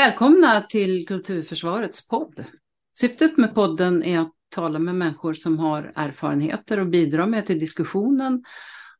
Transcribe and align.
Välkomna 0.00 0.60
till 0.60 1.06
Kulturförsvarets 1.06 2.08
podd. 2.08 2.44
Syftet 2.98 3.36
med 3.36 3.54
podden 3.54 4.02
är 4.02 4.18
att 4.18 4.32
tala 4.54 4.78
med 4.78 4.94
människor 4.94 5.34
som 5.34 5.58
har 5.58 5.92
erfarenheter 5.94 6.80
och 6.80 6.86
bidra 6.86 7.26
med 7.26 7.46
till 7.46 7.58
diskussionen 7.58 8.44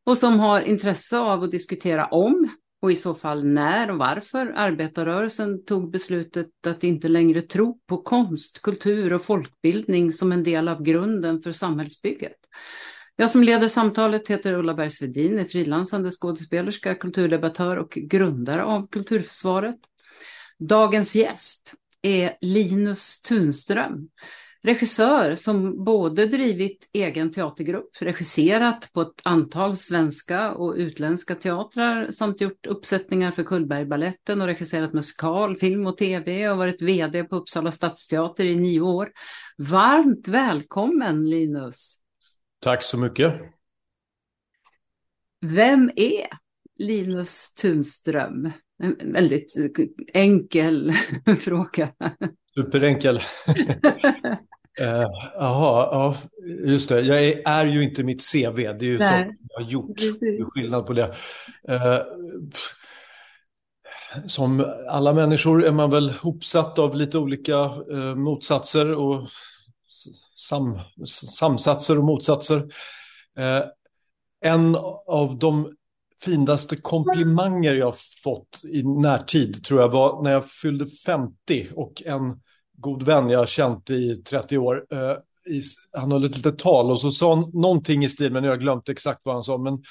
och 0.05 0.19
som 0.19 0.41
har 0.41 0.61
intresse 0.61 1.19
av 1.19 1.43
att 1.43 1.51
diskutera 1.51 2.07
om 2.07 2.49
och 2.83 2.93
i 2.93 2.97
så 2.97 3.15
fall 3.15 3.45
när 3.45 3.91
och 3.91 3.99
varför 3.99 4.53
arbetarrörelsen 4.57 5.65
tog 5.65 5.91
beslutet 5.91 6.67
att 6.67 6.85
inte 6.85 7.09
längre 7.09 7.43
tro 7.43 7.81
på 7.87 8.03
konst, 8.03 8.63
kultur 8.63 9.13
och 9.13 9.23
folkbildning 9.23 10.13
som 10.13 10.33
en 10.33 10.45
del 10.45 10.69
av 10.69 10.83
grunden 10.83 11.41
för 11.41 11.53
samhällsbygget. 11.53 12.37
Jag 13.17 13.31
som 13.31 13.43
leder 13.43 13.69
samtalet 13.69 14.29
heter 14.29 14.53
Ulla 14.53 14.75
Bergsvedin, 14.75 15.39
är 15.39 15.45
frilansande 15.45 16.11
skådespelerska, 16.11 16.95
kulturdebattör 16.95 17.77
och 17.77 17.91
grundare 17.91 18.65
av 18.65 18.89
Kulturförsvaret. 18.89 19.79
Dagens 20.61 21.15
gäst 21.15 21.75
är 22.03 22.37
Linus 22.41 23.23
Tunström, 23.23 24.09
regissör 24.63 25.35
som 25.35 25.85
både 25.85 26.27
drivit 26.27 26.89
egen 26.93 27.33
teatergrupp, 27.33 27.91
regisserat 28.01 28.93
på 28.93 29.01
ett 29.01 29.21
antal 29.23 29.77
svenska 29.77 30.53
och 30.53 30.75
utländska 30.75 31.35
teatrar 31.35 32.11
samt 32.11 32.41
gjort 32.41 32.67
uppsättningar 32.67 33.31
för 33.33 33.43
Cullbergbaletten 33.43 34.41
och 34.41 34.47
regisserat 34.47 34.93
musikal, 34.93 35.57
film 35.57 35.87
och 35.87 35.99
tv 35.99 36.49
och 36.49 36.59
varit 36.59 36.83
vd 36.83 37.25
på 37.25 37.37
Uppsala 37.37 37.73
stadsteater 37.73 38.45
i 38.45 38.57
nio 38.57 38.81
år. 38.81 39.13
Varmt 39.59 40.29
välkommen 40.29 41.31
Linus! 41.31 42.01
Tack 42.59 42.83
så 42.83 42.99
mycket! 42.99 43.41
Vem 45.41 45.91
är 45.97 46.27
Linus 46.79 47.55
Tunström? 47.55 48.53
En 48.83 49.13
väldigt 49.13 49.55
enkel 50.15 50.93
fråga. 51.41 51.89
Superenkel. 52.55 53.17
uh, 54.81 55.07
ja, 55.35 56.17
just 56.65 56.89
det. 56.89 57.01
Jag 57.01 57.25
är, 57.25 57.49
är, 57.49 57.67
ju 57.67 57.85
inte 57.85 58.03
mitt 58.03 58.33
CV. 58.33 58.57
Det 58.57 58.63
är 58.67 58.83
ju 58.83 58.99
så 58.99 59.05
jag 59.05 59.65
har 59.65 59.71
gjort. 59.71 59.97
Det 60.21 60.27
är 60.27 60.45
skillnad 60.45 60.87
på 60.87 60.93
det. 60.93 61.15
Uh, 61.71 61.99
som 64.27 64.65
alla 64.89 65.13
människor 65.13 65.65
är 65.65 65.73
man 65.73 65.91
väl 65.91 66.11
hopsatt 66.11 66.79
av 66.79 66.97
lite 66.97 67.19
olika 67.19 67.55
uh, 67.93 68.15
motsatser 68.15 68.95
och 68.99 69.29
sam, 70.37 70.81
samsatser 71.07 71.99
och 71.99 72.05
motsatser. 72.05 72.69
en 74.41 74.77
av 75.07 75.39
de 75.39 75.77
finaste 76.25 76.77
komplimanger 76.77 77.75
jag 77.75 77.95
fått 78.25 78.63
i 78.65 78.83
närtid 78.83 79.65
tror 79.65 79.81
jag 79.81 79.89
var 79.89 80.23
när 80.23 80.33
jag 80.33 80.51
fyllde 80.51 80.87
50 80.87 81.69
och 81.75 82.03
en 82.07 82.41
god 82.79 83.03
vän 83.03 83.31
jag 83.31 83.49
känt 83.49 83.91
i 83.91 84.17
30 84.17 84.59
år, 84.59 84.87
eh, 84.93 85.17
i, 85.55 85.63
han 85.93 86.13
höll 86.13 86.25
ett 86.25 86.37
litet 86.37 86.59
tal 86.59 86.91
och 86.91 87.01
så 87.01 87.11
sa 87.11 87.35
han 87.35 87.51
någonting 87.53 88.05
i 88.05 88.09
stil 88.09 88.33
med, 88.33 88.43
nu 88.43 88.49
har 88.49 88.53
jag 88.53 88.61
glömt 88.61 88.89
exakt 88.89 89.21
vad 89.25 89.35
han 89.35 89.43
sa, 89.43 89.59
men 89.59 89.83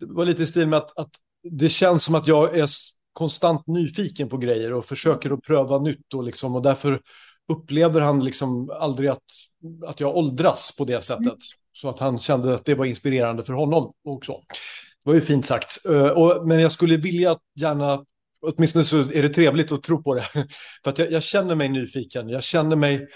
det 0.00 0.06
var 0.06 0.24
lite 0.24 0.42
i 0.42 0.46
stil 0.46 0.68
med 0.68 0.76
att, 0.76 0.98
att 0.98 1.10
det 1.50 1.68
känns 1.68 2.04
som 2.04 2.14
att 2.14 2.26
jag 2.26 2.58
är 2.58 2.68
konstant 3.12 3.66
nyfiken 3.66 4.28
på 4.28 4.36
grejer 4.36 4.72
och 4.72 4.84
försöker 4.84 5.30
att 5.30 5.42
pröva 5.42 5.78
nytt 5.78 6.14
och, 6.14 6.24
liksom, 6.24 6.54
och 6.54 6.62
därför 6.62 7.00
upplever 7.48 8.00
han 8.00 8.24
liksom 8.24 8.70
aldrig 8.70 9.10
att, 9.10 9.24
att 9.86 10.00
jag 10.00 10.16
åldras 10.16 10.74
på 10.78 10.84
det 10.84 11.00
sättet. 11.00 11.26
Mm. 11.26 11.38
Så 11.72 11.88
att 11.88 11.98
han 11.98 12.18
kände 12.18 12.54
att 12.54 12.64
det 12.64 12.74
var 12.74 12.84
inspirerande 12.84 13.44
för 13.44 13.52
honom 13.52 13.92
också. 14.04 14.40
Det 15.06 15.10
var 15.10 15.14
ju 15.14 15.20
fint 15.20 15.46
sagt. 15.46 15.78
Uh, 15.88 16.06
och, 16.06 16.48
men 16.48 16.60
jag 16.60 16.72
skulle 16.72 16.96
vilja 16.96 17.36
gärna, 17.54 18.04
åtminstone 18.42 18.84
så 18.84 19.00
är 19.00 19.22
det 19.22 19.28
trevligt 19.28 19.72
att 19.72 19.82
tro 19.82 20.02
på 20.02 20.14
det. 20.14 20.22
För 20.84 20.90
att 20.90 20.98
jag, 20.98 21.12
jag 21.12 21.22
känner 21.22 21.54
mig 21.54 21.68
nyfiken. 21.68 22.28
Jag 22.28 22.42
känner 22.42 22.76
mig 22.76 23.06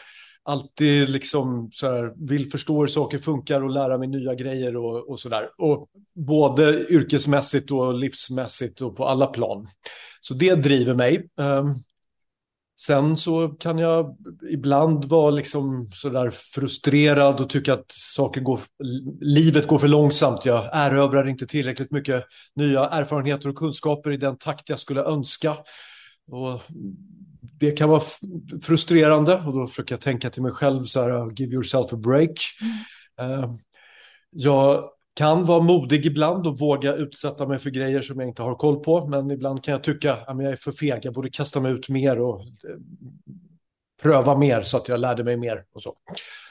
alltid 0.43 1.09
liksom 1.09 1.71
så 1.73 1.91
här, 1.91 2.13
vill 2.29 2.51
förstå 2.51 2.81
hur 2.81 2.87
saker 2.87 3.19
funkar 3.19 3.65
och 3.65 3.71
lära 3.71 3.99
mig 3.99 4.09
nya 4.09 4.35
grejer 4.35 4.77
och, 4.77 5.11
och 5.11 5.21
så 5.21 5.29
där. 5.29 5.49
Och 5.59 5.89
både 6.15 6.87
yrkesmässigt 6.91 7.71
och 7.71 7.95
livsmässigt 7.95 8.81
och 8.81 8.97
på 8.97 9.07
alla 9.07 9.27
plan. 9.27 9.67
Så 10.21 10.35
det 10.35 10.55
driver 10.55 10.95
mig. 10.95 11.29
Um, 11.37 11.75
Sen 12.87 13.17
så 13.17 13.49
kan 13.49 13.79
jag 13.79 14.17
ibland 14.51 15.05
vara 15.05 15.31
liksom 15.31 15.91
sådär 15.93 16.31
frustrerad 16.31 17.41
och 17.41 17.51
tycka 17.51 17.75
att 17.75 17.93
saker 17.93 18.41
går, 18.41 18.61
livet 19.21 19.67
går 19.67 19.79
för 19.79 19.89
långsamt. 19.89 20.45
Jag 20.45 20.69
erövrar 20.73 21.29
inte 21.29 21.47
tillräckligt 21.47 21.91
mycket 21.91 22.25
nya 22.55 22.87
erfarenheter 22.87 23.49
och 23.49 23.55
kunskaper 23.55 24.13
i 24.13 24.17
den 24.17 24.37
takt 24.39 24.69
jag 24.69 24.79
skulle 24.79 25.03
önska. 25.03 25.57
Och 26.31 26.63
det 27.61 27.71
kan 27.71 27.89
vara 27.89 28.03
frustrerande 28.63 29.35
och 29.47 29.53
då 29.53 29.67
försöker 29.67 29.93
jag 29.93 30.01
tänka 30.01 30.31
till 30.31 30.43
mig 30.43 30.53
själv 30.53 30.85
så 30.85 31.01
här, 31.01 31.41
give 31.41 31.55
yourself 31.55 31.93
a 31.93 31.97
break. 31.97 32.39
Mm. 33.21 33.59
Jag 34.31 34.85
kan 35.15 35.45
vara 35.45 35.63
modig 35.63 36.07
ibland 36.07 36.47
och 36.47 36.59
våga 36.59 36.95
utsätta 36.95 37.47
mig 37.47 37.59
för 37.59 37.71
grejer 37.71 38.01
som 38.01 38.21
jag 38.21 38.29
inte 38.29 38.43
har 38.43 38.55
koll 38.55 38.81
på. 38.81 39.07
Men 39.07 39.31
ibland 39.31 39.65
kan 39.65 39.73
jag 39.73 39.85
tycka 39.85 40.13
att 40.13 40.43
jag 40.43 40.53
är 40.53 40.57
för 40.57 40.73
feg, 40.73 41.01
jag 41.03 41.15
borde 41.15 41.31
kasta 41.31 41.61
mig 41.61 41.73
ut 41.73 41.89
mer 41.89 42.21
och 42.21 42.41
eh, 42.41 42.47
pröva 44.03 44.39
mer 44.39 44.63
så 44.63 44.77
att 44.77 44.89
jag 44.89 45.01
lärde 45.01 45.25
mig 45.25 45.37
mer. 45.37 45.65
Och 45.73 45.83
så. 45.83 45.95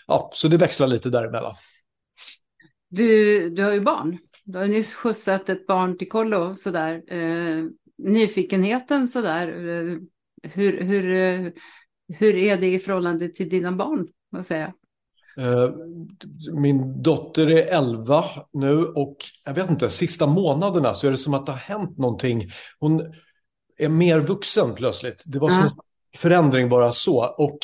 Ja, 0.08 0.32
så 0.34 0.48
det 0.48 0.58
växlar 0.58 0.88
lite 0.88 1.10
däremellan. 1.10 1.56
Du, 2.90 3.50
du 3.50 3.64
har 3.64 3.74
ju 3.74 3.82
barn. 3.82 4.18
Du 4.44 4.58
har 4.58 4.68
nyss 4.68 4.94
skjutsat 4.94 5.50
ett 5.50 5.68
barn 5.68 5.98
till 5.98 6.10
kollo 6.10 6.56
sådär. 6.56 7.04
Eh, 7.08 7.66
nyfikenheten 7.98 9.08
sådär. 9.08 9.48
Eh, 9.48 9.98
hur, 10.52 10.82
hur, 10.82 11.12
eh, 11.14 11.52
hur 12.08 12.36
är 12.36 12.58
det 12.58 12.74
i 12.74 12.80
förhållande 12.80 13.30
till 13.30 13.50
dina 13.50 13.72
barn? 13.72 14.08
Vad 14.30 14.46
säger 14.46 14.74
min 16.52 17.04
dotter 17.04 17.50
är 17.50 17.78
11 17.78 18.26
nu 18.54 18.86
och 18.86 19.18
jag 19.46 19.54
vet 19.54 19.70
inte, 19.70 19.90
sista 19.90 20.28
månaderna 20.28 20.94
så 20.94 21.08
är 21.08 21.12
det 21.12 21.18
som 21.18 21.34
att 21.34 21.46
det 21.46 21.52
har 21.52 21.60
hänt 21.60 21.98
någonting. 21.98 22.52
Hon 22.80 23.14
är 23.78 23.90
mer 23.90 24.20
vuxen 24.20 24.76
plötsligt. 24.76 25.24
Det 25.26 25.40
var 25.40 25.50
som 25.50 25.64
en 25.64 25.70
förändring 26.18 26.70
bara 26.70 26.92
så. 26.92 27.26
Och 27.26 27.60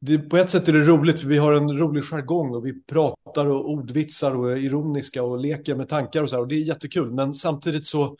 det, 0.00 0.18
på 0.18 0.36
ett 0.36 0.50
sätt 0.50 0.68
är 0.68 0.72
det 0.72 0.84
roligt 0.84 1.20
för 1.20 1.28
vi 1.28 1.38
har 1.38 1.52
en 1.52 1.78
rolig 1.78 2.04
jargong 2.04 2.54
och 2.54 2.66
vi 2.66 2.82
pratar 2.82 3.46
och 3.46 3.70
ordvitsar 3.70 4.36
och 4.36 4.52
är 4.52 4.56
ironiska 4.56 5.22
och 5.22 5.38
leker 5.38 5.74
med 5.74 5.88
tankar 5.88 6.22
och 6.22 6.30
så 6.30 6.36
här. 6.36 6.42
Och 6.42 6.48
det 6.48 6.54
är 6.54 6.62
jättekul. 6.62 7.12
Men 7.12 7.34
samtidigt 7.34 7.86
så 7.86 8.16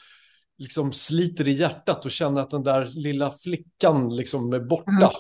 liksom 0.58 0.92
sliter 0.92 1.44
det 1.44 1.50
i 1.50 1.54
hjärtat 1.54 2.04
och 2.04 2.10
känner 2.10 2.40
att 2.40 2.50
den 2.50 2.62
där 2.62 2.84
lilla 2.84 3.34
flickan 3.42 4.16
liksom 4.16 4.52
är 4.52 4.60
borta. 4.60 4.90
Mm 4.90 5.10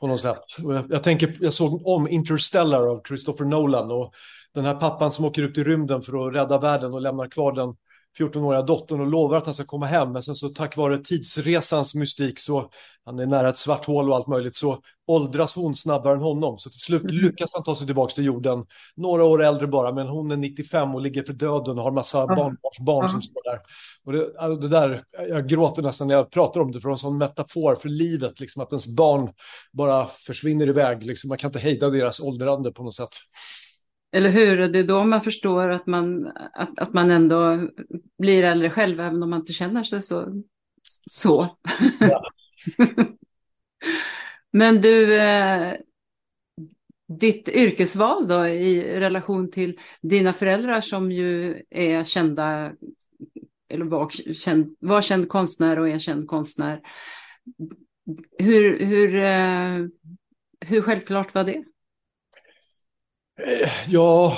på 0.00 0.06
något 0.06 0.20
sätt. 0.20 0.40
Jag, 0.88 1.02
tänker, 1.02 1.36
jag 1.40 1.52
såg 1.52 1.86
om 1.86 2.08
Interstellar 2.08 2.86
av 2.86 3.02
Christopher 3.08 3.44
Nolan 3.44 3.90
och 3.90 4.14
den 4.54 4.64
här 4.64 4.74
pappan 4.74 5.12
som 5.12 5.24
åker 5.24 5.42
ut 5.42 5.58
i 5.58 5.64
rymden 5.64 6.02
för 6.02 6.28
att 6.28 6.34
rädda 6.34 6.58
världen 6.58 6.94
och 6.94 7.00
lämnar 7.00 7.28
kvar 7.28 7.52
den 7.52 7.74
14-åriga 8.18 8.62
dottern 8.62 9.00
och 9.00 9.06
lovar 9.06 9.36
att 9.36 9.44
han 9.44 9.54
ska 9.54 9.64
komma 9.64 9.86
hem. 9.86 10.12
Men 10.12 10.22
sen 10.22 10.34
så 10.34 10.48
tack 10.48 10.76
vare 10.76 10.98
tidsresans 10.98 11.94
mystik 11.94 12.38
så, 12.38 12.70
han 13.04 13.18
är 13.18 13.26
nära 13.26 13.48
ett 13.48 13.58
svart 13.58 13.84
hål 13.84 14.10
och 14.10 14.16
allt 14.16 14.26
möjligt, 14.26 14.56
så 14.56 14.82
åldras 15.06 15.54
hon 15.54 15.76
snabbare 15.76 16.14
än 16.14 16.20
honom. 16.20 16.58
Så 16.58 16.70
till 16.70 16.80
slut 16.80 17.02
mm. 17.02 17.16
lyckas 17.16 17.50
han 17.52 17.64
ta 17.64 17.76
sig 17.76 17.86
tillbaka 17.86 18.14
till 18.14 18.24
jorden. 18.24 18.64
Några 18.96 19.24
år 19.24 19.42
äldre 19.42 19.66
bara, 19.66 19.92
men 19.92 20.06
hon 20.06 20.30
är 20.30 20.36
95 20.36 20.94
och 20.94 21.00
ligger 21.00 21.22
för 21.22 21.32
döden 21.32 21.78
och 21.78 21.84
har 21.84 21.90
massa 21.90 22.22
mm. 22.22 22.36
barnbarnsbarn 22.36 23.08
som 23.08 23.22
står 23.22 23.42
där. 23.50 23.60
Och 24.04 24.12
det, 24.12 24.38
alltså 24.38 24.60
det, 24.60 24.68
där, 24.68 25.04
jag 25.28 25.48
gråter 25.48 25.82
nästan 25.82 26.08
när 26.08 26.14
jag 26.14 26.30
pratar 26.30 26.60
om 26.60 26.72
det, 26.72 26.80
för 26.80 26.88
det 26.88 26.90
är 26.90 26.94
en 26.94 26.98
sån 26.98 27.18
metafor 27.18 27.74
för 27.74 27.88
livet, 27.88 28.40
liksom 28.40 28.62
att 28.62 28.72
ens 28.72 28.86
barn 28.86 29.32
bara 29.72 30.06
försvinner 30.06 30.68
iväg. 30.68 31.02
Liksom, 31.02 31.28
man 31.28 31.38
kan 31.38 31.48
inte 31.48 31.58
hejda 31.58 31.90
deras 31.90 32.20
åldrande 32.20 32.72
på 32.72 32.82
något 32.82 32.94
sätt. 32.94 33.16
Eller 34.12 34.30
hur? 34.30 34.68
Det 34.68 34.78
är 34.78 34.84
då 34.84 35.04
man 35.04 35.22
förstår 35.22 35.68
att 35.68 35.86
man, 35.86 36.26
att, 36.52 36.78
att 36.78 36.92
man 36.92 37.10
ändå 37.10 37.68
blir 38.18 38.42
äldre 38.42 38.70
själv, 38.70 39.00
även 39.00 39.22
om 39.22 39.30
man 39.30 39.40
inte 39.40 39.52
känner 39.52 39.84
sig 39.84 40.02
så. 40.02 40.42
så. 41.10 41.56
Ja. 42.00 42.22
Men 44.52 44.80
du, 44.80 45.16
eh, 45.20 45.74
ditt 47.18 47.48
yrkesval 47.48 48.28
då 48.28 48.46
i 48.46 49.00
relation 49.00 49.50
till 49.50 49.78
dina 50.02 50.32
föräldrar 50.32 50.80
som 50.80 51.12
ju 51.12 51.62
är 51.70 52.04
kända, 52.04 52.72
eller 53.68 53.84
var 53.84 54.08
känd, 54.34 54.76
var 54.80 55.02
känd 55.02 55.28
konstnär 55.28 55.78
och 55.78 55.88
är 55.88 55.98
känd 55.98 56.28
konstnär. 56.28 56.80
Hur, 58.38 58.78
hur, 58.84 59.14
eh, 59.14 59.86
hur 60.60 60.80
självklart 60.80 61.34
var 61.34 61.44
det? 61.44 61.64
Eh, 63.46 63.70
ja, 63.88 64.36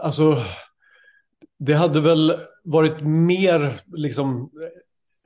alltså 0.00 0.42
det 1.58 1.74
hade 1.74 2.00
väl 2.00 2.32
varit 2.64 3.02
mer 3.02 3.80
liksom 3.92 4.50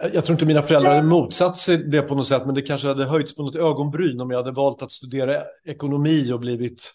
eh, 0.03 0.11
jag 0.15 0.25
tror 0.25 0.35
inte 0.35 0.47
mina 0.47 0.63
föräldrar 0.63 0.95
hade 0.95 1.07
motsatt 1.07 1.59
sig 1.59 1.77
det 1.77 2.03
på 2.03 2.15
något 2.15 2.29
sätt, 2.29 2.47
men 2.47 2.55
det 2.55 2.63
kanske 2.63 2.89
hade 2.89 3.05
höjts 3.05 3.37
på 3.37 3.43
något 3.43 3.57
ögonbryn 3.57 4.21
om 4.21 4.31
jag 4.31 4.39
hade 4.39 4.53
valt 4.53 4.83
att 4.83 4.93
studera 4.93 5.43
ekonomi 5.65 6.33
och 6.33 6.41
blivit 6.41 6.95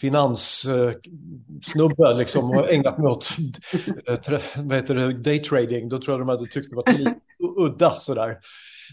finanssnubbe 0.00 2.10
eh, 2.10 2.18
liksom, 2.18 2.50
och 2.50 2.70
ägnat 2.70 2.98
mig 2.98 3.10
åt 3.10 3.28
eh, 4.06 4.40
vad 4.56 4.76
heter 4.76 4.94
det, 4.94 5.12
daytrading. 5.12 5.88
Då 5.88 6.00
tror 6.00 6.12
jag 6.12 6.20
de 6.20 6.28
hade 6.28 6.46
tyckt 6.46 6.70
det 6.70 6.76
var 6.76 6.98
lite 6.98 7.14
udda 7.58 7.98
sådär. 7.98 8.38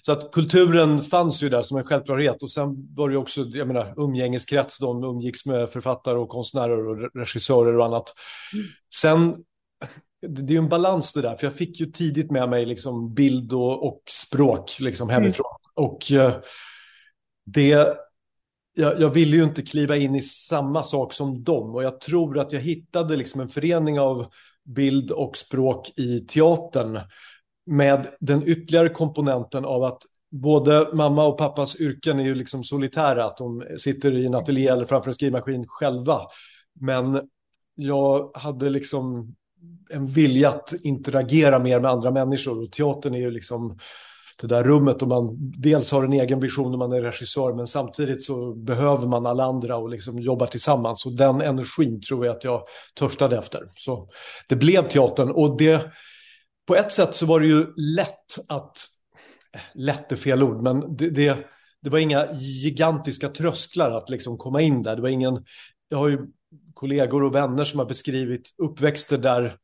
Så 0.01 0.11
att 0.11 0.31
kulturen 0.31 0.99
fanns 0.99 1.43
ju 1.43 1.49
där 1.49 1.61
som 1.61 1.77
en 1.77 1.83
självklarhet 1.83 2.43
och 2.43 2.51
sen 2.51 2.95
var 2.95 3.09
det 3.09 3.17
också, 3.17 3.41
jag 3.41 3.67
menar, 3.67 3.93
umgängeskrets, 3.97 4.79
de 4.79 5.03
umgicks 5.03 5.45
med 5.45 5.69
författare 5.69 6.17
och 6.17 6.29
konstnärer 6.29 6.87
och 6.87 7.11
regissörer 7.15 7.77
och 7.77 7.85
annat. 7.85 8.13
Sen, 8.95 9.35
det 10.27 10.41
är 10.41 10.51
ju 10.51 10.57
en 10.57 10.69
balans 10.69 11.13
det 11.13 11.21
där, 11.21 11.35
för 11.35 11.45
jag 11.45 11.55
fick 11.55 11.79
ju 11.79 11.85
tidigt 11.85 12.31
med 12.31 12.49
mig 12.49 12.65
liksom 12.65 13.13
bild 13.13 13.53
och, 13.53 13.87
och 13.87 14.01
språk 14.09 14.79
liksom 14.79 15.09
hemifrån. 15.09 15.45
Mm. 15.77 15.89
Och 15.89 16.11
eh, 16.11 16.33
det, 17.45 17.97
jag, 18.75 19.01
jag 19.01 19.09
ville 19.09 19.37
ju 19.37 19.43
inte 19.43 19.61
kliva 19.61 19.97
in 19.97 20.15
i 20.15 20.21
samma 20.21 20.83
sak 20.83 21.13
som 21.13 21.43
dem 21.43 21.75
och 21.75 21.83
jag 21.83 22.01
tror 22.01 22.39
att 22.39 22.51
jag 22.51 22.61
hittade 22.61 23.17
liksom 23.17 23.41
en 23.41 23.49
förening 23.49 23.99
av 23.99 24.31
bild 24.63 25.11
och 25.11 25.37
språk 25.37 25.93
i 25.95 26.19
teatern 26.19 26.99
med 27.69 28.07
den 28.19 28.43
ytterligare 28.47 28.89
komponenten 28.89 29.65
av 29.65 29.83
att 29.83 30.01
både 30.31 30.89
mamma 30.93 31.25
och 31.25 31.37
pappas 31.37 31.79
yrken 31.79 32.19
är 32.19 32.23
ju 32.23 32.35
liksom 32.35 32.63
solitära, 32.63 33.25
att 33.25 33.37
de 33.37 33.63
sitter 33.77 34.17
i 34.17 34.25
en 34.25 34.35
ateljé 34.35 34.67
eller 34.67 34.85
framför 34.85 35.09
en 35.09 35.13
skrivmaskin 35.13 35.65
själva. 35.67 36.21
Men 36.79 37.21
jag 37.75 38.31
hade 38.33 38.69
liksom 38.69 39.35
en 39.89 40.05
vilja 40.05 40.49
att 40.49 40.73
interagera 40.83 41.59
mer 41.59 41.79
med 41.79 41.91
andra 41.91 42.11
människor 42.11 42.63
och 42.63 42.71
teatern 42.71 43.13
är 43.13 43.19
ju 43.19 43.31
liksom 43.31 43.77
det 44.41 44.47
där 44.47 44.63
rummet 44.63 45.01
och 45.01 45.07
man 45.07 45.37
dels 45.57 45.91
har 45.91 46.03
en 46.03 46.13
egen 46.13 46.39
vision 46.39 46.71
när 46.71 46.77
man 46.77 46.91
är 46.91 47.01
regissör 47.01 47.53
men 47.53 47.67
samtidigt 47.67 48.23
så 48.23 48.53
behöver 48.53 49.07
man 49.07 49.25
alla 49.25 49.43
andra 49.43 49.77
och 49.77 49.89
liksom 49.89 50.19
jobbar 50.19 50.47
tillsammans 50.47 51.05
och 51.05 51.11
den 51.11 51.41
energin 51.41 52.01
tror 52.01 52.25
jag 52.25 52.35
att 52.35 52.43
jag 52.43 52.63
törstade 52.99 53.37
efter. 53.37 53.63
Så 53.75 54.09
det 54.47 54.55
blev 54.55 54.87
teatern 54.87 55.31
och 55.31 55.57
det 55.57 55.91
på 56.69 56.75
ett 56.75 56.91
sätt 56.91 57.15
så 57.15 57.25
var 57.25 57.39
det 57.39 57.47
ju 57.47 57.73
lätt 57.75 58.39
att, 58.47 58.77
lätt 59.73 60.11
är 60.11 60.15
fel 60.15 60.43
ord, 60.43 60.61
men 60.61 60.95
det, 60.95 61.09
det, 61.09 61.37
det 61.81 61.89
var 61.89 61.99
inga 61.99 62.33
gigantiska 62.33 63.29
trösklar 63.29 63.91
att 63.91 64.09
liksom 64.09 64.37
komma 64.37 64.61
in 64.61 64.83
där. 64.83 64.95
Det 64.95 65.01
var 65.01 65.09
ingen, 65.09 65.45
jag 65.89 65.97
har 65.97 66.07
ju 66.07 66.19
kollegor 66.73 67.23
och 67.23 67.35
vänner 67.35 67.63
som 67.63 67.79
har 67.79 67.85
beskrivit 67.85 68.49
uppväxter 68.57 69.17
där 69.17 69.57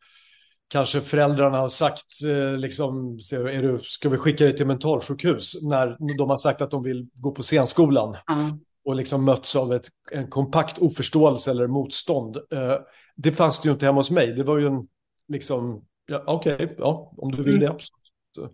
kanske 0.67 1.01
föräldrarna 1.01 1.57
har 1.57 1.67
sagt, 1.67 2.23
eh, 2.25 2.57
liksom, 2.57 3.19
är 3.31 3.61
du, 3.61 3.79
ska 3.83 4.09
vi 4.09 4.17
skicka 4.17 4.43
dig 4.43 4.55
till 4.55 4.67
mentalsjukhus? 4.67 5.63
När 5.63 6.17
de 6.17 6.29
har 6.29 6.37
sagt 6.37 6.61
att 6.61 6.71
de 6.71 6.83
vill 6.83 7.07
gå 7.13 7.31
på 7.31 7.43
scenskolan. 7.43 8.17
Mm. 8.31 8.59
Och 8.85 8.95
liksom 8.95 9.25
möts 9.25 9.55
av 9.55 9.73
ett, 9.73 9.87
en 10.11 10.29
kompakt 10.29 10.79
oförståelse 10.79 11.51
eller 11.51 11.67
motstånd. 11.67 12.37
Eh, 12.37 12.75
det 13.15 13.31
fanns 13.31 13.61
det 13.61 13.67
ju 13.67 13.73
inte 13.73 13.85
hemma 13.85 13.99
hos 13.99 14.11
mig. 14.11 14.33
Det 14.33 14.43
var 14.43 14.57
ju 14.57 14.67
en, 14.67 14.87
liksom, 15.27 15.85
ja, 16.05 16.23
okej, 16.27 16.53
okay, 16.53 16.69
ja, 16.77 17.13
om 17.17 17.31
du 17.31 17.43
vill 17.43 17.63
mm. 17.63 17.77
det. 18.37 18.49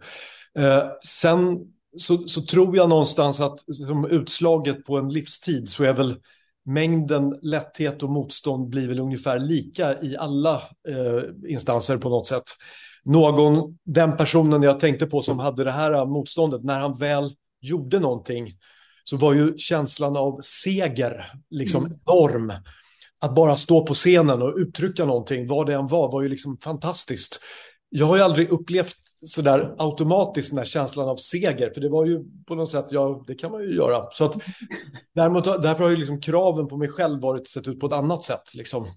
Eh, 0.62 0.92
sen 1.04 1.60
så, 1.98 2.18
så, 2.18 2.42
tror 2.42 2.76
jag 2.76 2.90
någonstans 2.90 3.42
att 3.42 3.60
som 3.76 4.06
utslaget 4.06 4.86
på 4.86 4.98
en 4.98 5.10
livstid 5.10 5.70
så 5.70 5.84
är 5.84 5.94
väl 5.94 6.20
mängden 6.66 7.40
lätthet 7.42 8.04
och 8.04 8.10
motstånd 8.10 8.70
blir 8.70 8.88
väl 8.88 9.00
ungefär 9.00 9.40
lika 9.40 10.02
i 10.02 10.18
alla 10.18 10.56
eh, 10.88 11.24
instanser 11.48 11.98
på 11.98 12.10
något 12.10 12.28
sätt. 12.28 12.44
Någon, 13.04 13.78
den 13.84 14.18
personen 14.18 14.64
jag 14.64 14.80
tänkte 14.80 15.06
på 15.06 15.22
som 15.22 15.40
hade 15.40 15.64
det 15.64 15.72
här 15.72 16.06
motståndet, 16.06 16.64
när 16.64 16.80
han 16.80 16.98
väl 16.98 17.36
gjorde 17.62 18.00
någonting 18.00 18.54
så 19.04 19.18
var 19.18 19.34
ju 19.34 19.58
känslan 19.58 20.18
av 20.18 20.42
seger 20.44 21.32
liksom 21.50 21.86
mm. 21.86 22.00
enorm 22.06 22.54
att 23.22 23.36
bara 23.36 23.56
stå 23.56 23.86
på 23.86 23.94
scenen 23.94 24.42
och 24.42 24.54
uttrycka 24.58 25.06
någonting, 25.06 25.48
vad 25.48 25.68
det 25.68 25.74
än 25.74 25.88
var, 25.88 26.12
var 26.12 26.22
ju 26.22 26.30
liksom 26.30 26.58
fantastiskt. 26.58 27.40
Jag 27.90 28.06
har 28.06 28.16
ju 28.16 28.22
aldrig 28.22 28.50
upplevt 28.50 28.96
sådär 29.26 29.76
automatiskt 29.78 30.50
den 30.50 30.58
här 30.58 30.66
känslan 30.66 31.10
av 31.10 31.16
seger, 31.16 31.72
för 31.74 31.82
det 31.82 31.90
var 31.90 32.06
ju 32.06 32.24
på 32.48 32.56
något 32.56 32.72
sätt, 32.72 32.86
ja, 32.90 33.24
det 33.28 33.36
kan 33.36 33.52
man 33.52 33.62
ju 33.62 33.76
göra. 33.76 34.04
Så 34.12 34.26
att, 34.26 34.36
däremot, 35.16 35.44
därför 35.44 35.84
har 35.84 35.92
ju 35.92 35.98
liksom 35.98 36.22
kraven 36.22 36.68
på 36.68 36.78
mig 36.78 36.88
själv 36.88 37.22
varit 37.22 37.48
sett 37.48 37.68
ut 37.68 37.80
på 37.80 37.88
ett 37.88 37.94
annat 37.94 38.24
sätt. 38.24 38.56
Liksom. 38.56 38.88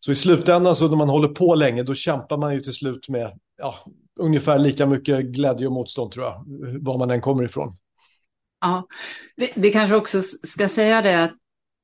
Så 0.00 0.12
i 0.12 0.14
slutändan, 0.14 0.76
så 0.76 0.88
när 0.88 0.96
man 0.96 1.08
håller 1.08 1.28
på 1.28 1.54
länge, 1.54 1.82
då 1.82 1.94
kämpar 1.94 2.36
man 2.36 2.54
ju 2.54 2.60
till 2.60 2.72
slut 2.72 3.08
med 3.08 3.38
ja, 3.58 3.74
ungefär 4.20 4.58
lika 4.58 4.86
mycket 4.86 5.24
glädje 5.24 5.66
och 5.66 5.72
motstånd, 5.72 6.12
tror 6.12 6.24
jag, 6.24 6.44
var 6.80 6.98
man 6.98 7.10
än 7.10 7.20
kommer 7.20 7.44
ifrån. 7.44 7.72
Ja, 8.60 8.86
det, 9.36 9.52
det 9.54 9.70
kanske 9.70 9.96
också 9.96 10.22
ska 10.22 10.68
säga 10.68 11.02
det 11.02 11.24
att 11.24 11.32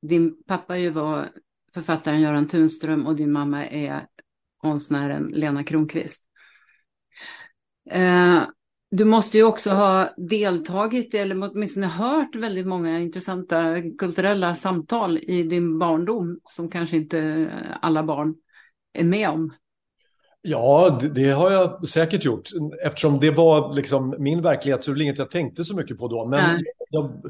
din 0.01 0.43
pappa 0.47 0.77
ju 0.77 0.89
var 0.89 1.29
författaren 1.73 2.21
Göran 2.21 2.47
Tunström 2.47 3.07
och 3.07 3.15
din 3.15 3.31
mamma 3.31 3.67
är 3.67 4.07
konstnären 4.57 5.27
Lena 5.33 5.63
Kronqvist. 5.63 6.25
Eh, 7.89 8.43
du 8.91 9.05
måste 9.05 9.37
ju 9.37 9.43
också 9.43 9.69
ha 9.69 10.09
deltagit 10.17 11.13
eller 11.13 11.51
åtminstone 11.51 11.87
hört 11.87 12.35
väldigt 12.35 12.67
många 12.67 12.99
intressanta 12.99 13.75
kulturella 13.97 14.55
samtal 14.55 15.17
i 15.17 15.43
din 15.43 15.79
barndom 15.79 16.39
som 16.43 16.69
kanske 16.69 16.97
inte 16.97 17.49
alla 17.81 18.03
barn 18.03 18.35
är 18.93 19.03
med 19.03 19.29
om. 19.29 19.53
Ja, 20.41 20.97
det, 21.01 21.09
det, 21.09 21.31
har 21.31 21.51
jag 21.51 21.87
säkert 21.87 22.25
gjort. 22.25 22.49
Eftersom 22.85 23.19
det 23.19 23.31
var 23.31 23.73
liksom 23.73 24.15
min 24.19 24.41
verklighet 24.41 24.83
så 24.83 24.91
det 24.91 25.03
inget 25.03 25.17
jag 25.17 25.29
tänkte 25.29 25.63
så 25.63 25.75
mycket 25.75 25.97
på 25.97 26.07
då. 26.07 26.25
Men 26.25 26.63
jag, 26.89 27.21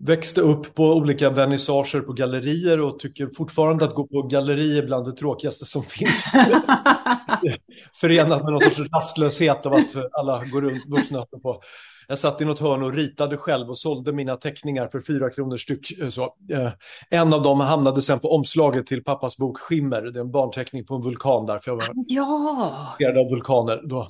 växte 0.00 0.40
upp 0.40 0.74
på 0.74 0.84
olika 0.84 1.30
vernissager 1.30 2.00
på 2.00 2.12
gallerier 2.12 2.80
och 2.80 2.98
tycker 2.98 3.30
fortfarande 3.36 3.84
att 3.84 3.94
gå 3.94 4.06
på 4.06 4.22
gallerier 4.22 4.86
bland 4.86 5.06
det 5.06 5.12
tråkigaste 5.12 5.64
som 5.64 5.82
finns. 5.82 6.24
Förenat 8.00 8.44
med 8.44 8.52
någon 8.52 8.60
sorts 8.60 8.92
rastlöshet 8.92 9.66
av 9.66 9.72
att 9.72 9.96
alla 10.12 10.44
går 10.44 10.62
runt 10.62 10.86
vuxna 10.86 11.26
på. 11.42 11.62
Jag 12.08 12.18
satt 12.18 12.40
i 12.40 12.44
något 12.44 12.58
hörn 12.58 12.82
och 12.82 12.94
ritade 12.94 13.36
själv 13.36 13.70
och 13.70 13.78
sålde 13.78 14.12
mina 14.12 14.36
teckningar 14.36 14.88
för 14.88 15.00
fyra 15.00 15.30
kronor 15.30 15.56
styck. 15.56 16.00
Eh, 16.00 16.08
så, 16.08 16.22
eh, 16.50 16.72
en 17.10 17.34
av 17.34 17.42
dem 17.42 17.60
hamnade 17.60 18.02
sen 18.02 18.18
på 18.18 18.34
omslaget 18.34 18.86
till 18.86 19.04
pappas 19.04 19.36
bok 19.38 19.58
Skimmer. 19.58 20.02
Det 20.02 20.18
är 20.18 20.20
en 20.20 20.30
barnteckning 20.30 20.86
på 20.86 20.94
en 20.94 21.02
vulkan 21.02 21.46
där. 21.46 21.58
För 21.58 21.70
jag 21.70 21.76
var 21.76 21.92
ja. 22.06 23.20
av 23.20 23.30
vulkaner 23.30 23.80
då. 23.84 24.08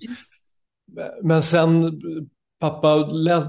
Men 1.22 1.42
sen 1.42 2.00
pappa 2.60 3.04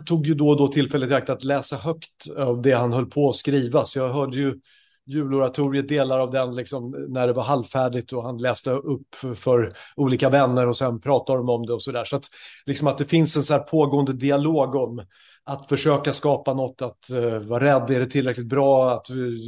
tog 0.05 0.27
ju 0.27 0.33
då 0.33 0.49
och 0.49 0.57
då 0.57 0.67
tillfället 0.67 1.11
i 1.11 1.13
akt 1.13 1.29
att 1.29 1.43
läsa 1.43 1.75
högt 1.75 2.29
av 2.37 2.61
det 2.61 2.71
han 2.71 2.93
höll 2.93 3.05
på 3.05 3.29
att 3.29 3.35
skriva. 3.35 3.85
Så 3.85 3.99
jag 3.99 4.09
hörde 4.09 4.37
ju 4.37 4.59
juloratoriet, 5.05 5.87
delar 5.87 6.19
av 6.19 6.31
den, 6.31 6.55
liksom, 6.55 7.05
när 7.09 7.27
det 7.27 7.33
var 7.33 7.43
halvfärdigt 7.43 8.13
och 8.13 8.23
han 8.23 8.37
läste 8.37 8.71
upp 8.71 9.15
för, 9.15 9.33
för 9.33 9.73
olika 9.95 10.29
vänner 10.29 10.67
och 10.67 10.77
sen 10.77 11.01
pratade 11.01 11.39
de 11.39 11.49
om 11.49 11.65
det 11.65 11.73
och 11.73 11.83
sådär. 11.83 12.05
Så 12.05 12.15
att, 12.15 12.25
liksom 12.65 12.87
att 12.87 12.97
det 12.97 13.05
finns 13.05 13.37
en 13.37 13.43
så 13.43 13.53
här 13.53 13.59
pågående 13.59 14.13
dialog 14.13 14.75
om 14.75 15.05
att 15.43 15.69
försöka 15.69 16.13
skapa 16.13 16.53
något, 16.53 16.81
att 16.81 17.07
uh, 17.13 17.39
vara 17.39 17.63
rädd, 17.63 17.89
är 17.89 17.99
det 17.99 18.05
tillräckligt 18.05 18.47
bra, 18.47 18.91
att 18.91 19.11
uh, 19.11 19.39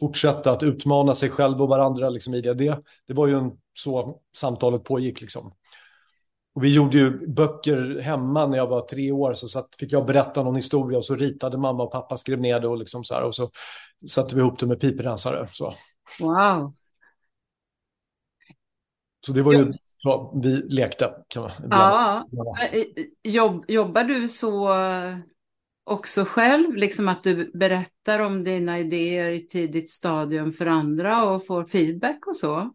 fortsätta 0.00 0.50
att 0.50 0.62
utmana 0.62 1.14
sig 1.14 1.30
själv 1.30 1.62
och 1.62 1.68
varandra 1.68 2.10
liksom, 2.10 2.34
i 2.34 2.40
det. 2.40 2.54
det. 2.54 2.78
Det 3.06 3.14
var 3.14 3.26
ju 3.26 3.38
en, 3.38 3.52
så 3.74 4.20
samtalet 4.36 4.84
pågick 4.84 5.20
liksom. 5.20 5.52
Och 6.54 6.64
vi 6.64 6.74
gjorde 6.74 6.98
ju 6.98 7.26
böcker 7.28 8.00
hemma 8.00 8.46
när 8.46 8.56
jag 8.56 8.66
var 8.66 8.80
tre 8.80 9.12
år. 9.12 9.34
Så 9.34 9.48
satt, 9.48 9.68
fick 9.78 9.92
jag 9.92 10.06
berätta 10.06 10.42
någon 10.42 10.56
historia 10.56 10.98
och 10.98 11.04
så 11.04 11.14
ritade 11.14 11.58
mamma 11.58 11.82
och 11.82 11.92
pappa, 11.92 12.16
skrev 12.16 12.40
ner 12.40 12.60
det 12.60 12.68
och, 12.68 12.78
liksom 12.78 13.04
så 13.04 13.14
här, 13.14 13.24
och 13.24 13.34
så 13.34 13.50
satte 14.08 14.34
vi 14.34 14.40
ihop 14.40 14.58
det 14.58 14.66
med 14.66 14.80
piprensare. 14.80 15.48
Så. 15.52 15.74
Wow. 16.20 16.74
Så 19.26 19.32
det 19.32 19.42
var 19.42 19.52
ju 19.52 19.72
så 19.84 20.40
vi 20.42 20.56
lekte. 20.56 21.14
Kan 21.28 21.42
man, 21.42 21.52
ja. 21.70 22.26
Jobb, 23.22 23.64
jobbar 23.68 24.04
du 24.04 24.28
så 24.28 24.74
också 25.84 26.24
själv? 26.24 26.74
Liksom 26.74 27.08
att 27.08 27.24
du 27.24 27.50
berättar 27.54 28.18
om 28.18 28.44
dina 28.44 28.78
idéer 28.78 29.30
i 29.30 29.46
tidigt 29.48 29.90
stadium 29.90 30.52
för 30.52 30.66
andra 30.66 31.24
och 31.24 31.46
får 31.46 31.64
feedback 31.64 32.26
och 32.26 32.36
så? 32.36 32.70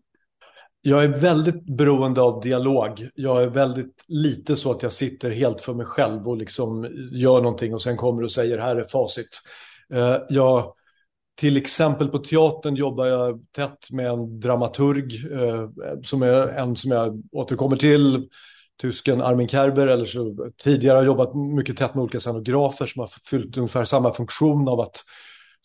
Jag 0.87 1.03
är 1.03 1.07
väldigt 1.07 1.65
beroende 1.65 2.21
av 2.21 2.41
dialog. 2.41 3.09
Jag 3.15 3.43
är 3.43 3.47
väldigt 3.47 4.03
lite 4.07 4.55
så 4.55 4.71
att 4.71 4.83
jag 4.83 4.91
sitter 4.91 5.31
helt 5.31 5.61
för 5.61 5.73
mig 5.73 5.85
själv 5.85 6.27
och 6.27 6.37
liksom 6.37 6.87
gör 7.11 7.41
någonting 7.41 7.73
och 7.73 7.81
sen 7.81 7.97
kommer 7.97 8.23
och 8.23 8.31
säger 8.31 8.57
här 8.57 8.75
är 8.75 8.83
facit. 8.83 9.41
Eh, 9.93 10.17
jag, 10.29 10.73
till 11.39 11.57
exempel 11.57 12.07
på 12.07 12.19
teatern 12.19 12.75
jobbar 12.75 13.05
jag 13.05 13.45
tätt 13.55 13.91
med 13.91 14.07
en 14.07 14.39
dramaturg 14.39 15.31
eh, 15.31 15.69
som 16.03 16.21
är 16.21 16.47
en 16.47 16.75
som 16.75 16.91
jag 16.91 17.23
återkommer 17.31 17.77
till, 17.77 18.29
tysken 18.81 19.21
Armin 19.21 19.47
Kerber, 19.47 19.87
eller 19.87 20.05
så 20.05 20.51
tidigare 20.63 20.95
har 20.95 21.01
jag 21.03 21.05
jobbat 21.05 21.35
mycket 21.35 21.77
tätt 21.77 21.95
med 21.95 22.01
olika 22.01 22.19
scenografer 22.19 22.85
som 22.85 22.99
har 22.99 23.09
fyllt 23.29 23.57
ungefär 23.57 23.85
samma 23.85 24.13
funktion 24.13 24.67
av 24.67 24.79
att 24.79 25.03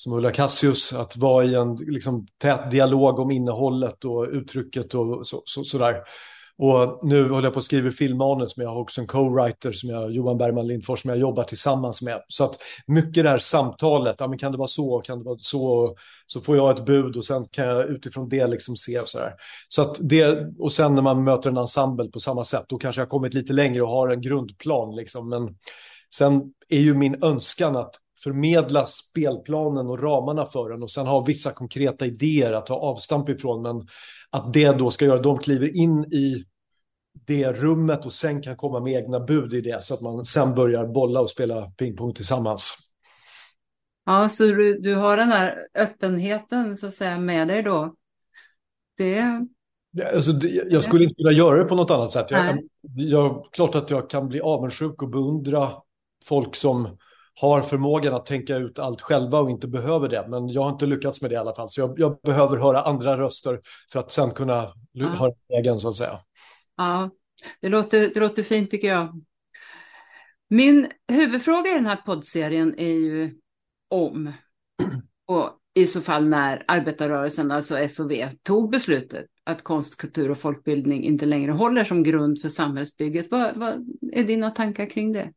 som 0.02 0.12
Ulla 0.12 0.32
Cassius, 0.32 0.92
att 0.92 1.16
vara 1.16 1.44
i 1.44 1.54
en 1.54 1.74
liksom, 1.74 2.26
tät 2.38 2.70
dialog 2.70 3.18
om 3.18 3.30
innehållet 3.30 4.04
och 4.04 4.26
uttrycket 4.32 4.94
och 4.94 5.26
så, 5.26 5.42
så, 5.44 5.64
sådär. 5.64 5.96
Och 6.58 7.00
nu 7.02 7.28
håller 7.28 7.46
jag 7.46 7.52
på 7.52 7.58
att 7.58 7.64
skriva 7.64 7.90
filmmanus, 7.90 8.56
men 8.56 8.64
jag 8.64 8.72
har 8.72 8.80
också 8.80 9.00
en 9.00 9.06
co-writer 9.06 9.72
som 9.72 9.90
jag, 9.90 10.12
Johan 10.12 10.38
Bergman 10.38 10.66
Lindfors, 10.66 11.02
som 11.02 11.08
jag 11.08 11.18
jobbar 11.18 11.44
tillsammans 11.44 12.02
med. 12.02 12.22
Så 12.28 12.44
att 12.44 12.56
mycket 12.86 13.24
det 13.24 13.30
här 13.30 13.38
samtalet, 13.38 14.16
ja 14.18 14.28
men 14.28 14.38
kan 14.38 14.52
det 14.52 14.58
vara 14.58 14.68
så, 14.68 15.00
kan 15.00 15.18
det 15.18 15.24
vara 15.24 15.38
så, 15.38 15.94
så 16.26 16.40
får 16.40 16.56
jag 16.56 16.78
ett 16.78 16.86
bud 16.86 17.16
och 17.16 17.24
sen 17.24 17.44
kan 17.44 17.66
jag 17.66 17.90
utifrån 17.90 18.28
det 18.28 18.46
liksom 18.46 18.76
se 18.76 18.98
och 18.98 19.08
så. 19.08 19.18
Så 19.68 19.82
att 19.82 19.96
det, 20.00 20.46
och 20.58 20.72
sen 20.72 20.94
när 20.94 21.02
man 21.02 21.24
möter 21.24 21.50
en 21.50 21.56
ensemble 21.56 22.08
på 22.08 22.20
samma 22.20 22.44
sätt, 22.44 22.64
då 22.68 22.78
kanske 22.78 23.00
jag 23.00 23.06
har 23.06 23.10
kommit 23.10 23.34
lite 23.34 23.52
längre 23.52 23.82
och 23.82 23.90
har 23.90 24.08
en 24.08 24.20
grundplan 24.20 24.96
liksom. 24.96 25.28
Men 25.28 25.56
sen 26.14 26.42
är 26.68 26.80
ju 26.80 26.94
min 26.94 27.24
önskan 27.24 27.76
att 27.76 27.94
förmedla 28.24 28.86
spelplanen 28.86 29.86
och 29.86 30.02
ramarna 30.02 30.46
för 30.46 30.70
den 30.70 30.82
och 30.82 30.90
sen 30.90 31.06
ha 31.06 31.24
vissa 31.24 31.52
konkreta 31.52 32.06
idéer 32.06 32.52
att 32.52 32.66
ta 32.66 32.74
avstamp 32.74 33.28
ifrån. 33.28 33.62
Men 33.62 33.88
att 34.30 34.52
det 34.52 34.72
då 34.72 34.90
ska 34.90 35.04
göra 35.04 35.16
att 35.16 35.22
de 35.22 35.38
kliver 35.38 35.76
in 35.76 36.04
i 36.04 36.44
det 37.26 37.52
rummet 37.52 38.06
och 38.06 38.12
sen 38.12 38.42
kan 38.42 38.56
komma 38.56 38.80
med 38.80 38.92
egna 38.92 39.20
bud 39.20 39.54
i 39.54 39.60
det 39.60 39.84
så 39.84 39.94
att 39.94 40.00
man 40.00 40.24
sen 40.24 40.54
börjar 40.54 40.86
bolla 40.86 41.20
och 41.20 41.30
spela 41.30 41.70
pingpong 41.70 42.14
tillsammans. 42.14 42.74
Ja, 44.06 44.28
så 44.28 44.44
du, 44.44 44.78
du 44.80 44.94
har 44.94 45.16
den 45.16 45.28
här 45.28 45.58
öppenheten 45.74 46.76
så 46.76 46.86
att 46.86 46.94
säga 46.94 47.18
med 47.18 47.48
dig 47.48 47.62
då. 47.62 47.94
Det... 48.96 49.46
Alltså, 50.14 50.32
det, 50.32 50.48
jag 50.48 50.82
skulle 50.82 51.04
inte 51.04 51.14
kunna 51.14 51.32
göra 51.32 51.58
det 51.58 51.64
på 51.64 51.74
något 51.74 51.90
annat 51.90 52.10
sätt. 52.10 52.30
Jag, 52.30 52.58
jag, 52.96 53.48
klart 53.52 53.74
att 53.74 53.90
jag 53.90 54.10
kan 54.10 54.28
bli 54.28 54.40
avundsjuk 54.40 55.02
och 55.02 55.10
beundra 55.10 55.72
folk 56.24 56.56
som 56.56 56.98
har 57.40 57.62
förmågan 57.62 58.14
att 58.14 58.26
tänka 58.26 58.56
ut 58.56 58.78
allt 58.78 59.00
själva 59.00 59.38
och 59.38 59.50
inte 59.50 59.68
behöver 59.68 60.08
det. 60.08 60.26
Men 60.28 60.48
jag 60.48 60.62
har 60.62 60.70
inte 60.72 60.86
lyckats 60.86 61.22
med 61.22 61.30
det 61.30 61.34
i 61.34 61.38
alla 61.38 61.54
fall. 61.54 61.70
Så 61.70 61.80
jag, 61.80 61.98
jag 61.98 62.18
behöver 62.22 62.56
höra 62.56 62.82
andra 62.82 63.18
röster 63.18 63.60
för 63.92 64.00
att 64.00 64.12
sen 64.12 64.30
kunna 64.30 64.72
ja. 64.92 65.06
höra 65.06 65.32
egen 65.58 65.80
så 65.80 65.88
att 65.88 65.96
säga. 65.96 66.20
Ja, 66.76 67.10
det 67.60 67.68
låter, 67.68 68.00
det 68.14 68.20
låter 68.20 68.42
fint 68.42 68.70
tycker 68.70 68.88
jag. 68.88 69.22
Min 70.48 70.88
huvudfråga 71.12 71.70
i 71.70 71.74
den 71.74 71.86
här 71.86 71.96
poddserien 71.96 72.74
är 72.78 72.92
ju 72.92 73.34
om 73.90 74.32
och 75.26 75.50
i 75.74 75.86
så 75.86 76.00
fall 76.00 76.28
när 76.28 76.64
arbetarrörelsen, 76.68 77.50
alltså 77.50 77.88
SOV, 77.88 78.12
tog 78.42 78.70
beslutet 78.70 79.26
att 79.44 79.64
konst, 79.64 79.96
kultur 79.96 80.30
och 80.30 80.38
folkbildning 80.38 81.04
inte 81.04 81.26
längre 81.26 81.52
håller 81.52 81.84
som 81.84 82.02
grund 82.02 82.40
för 82.40 82.48
samhällsbygget. 82.48 83.26
Vad, 83.30 83.56
vad 83.56 83.88
är 84.12 84.24
dina 84.24 84.50
tankar 84.50 84.86
kring 84.86 85.12
det? 85.12 85.32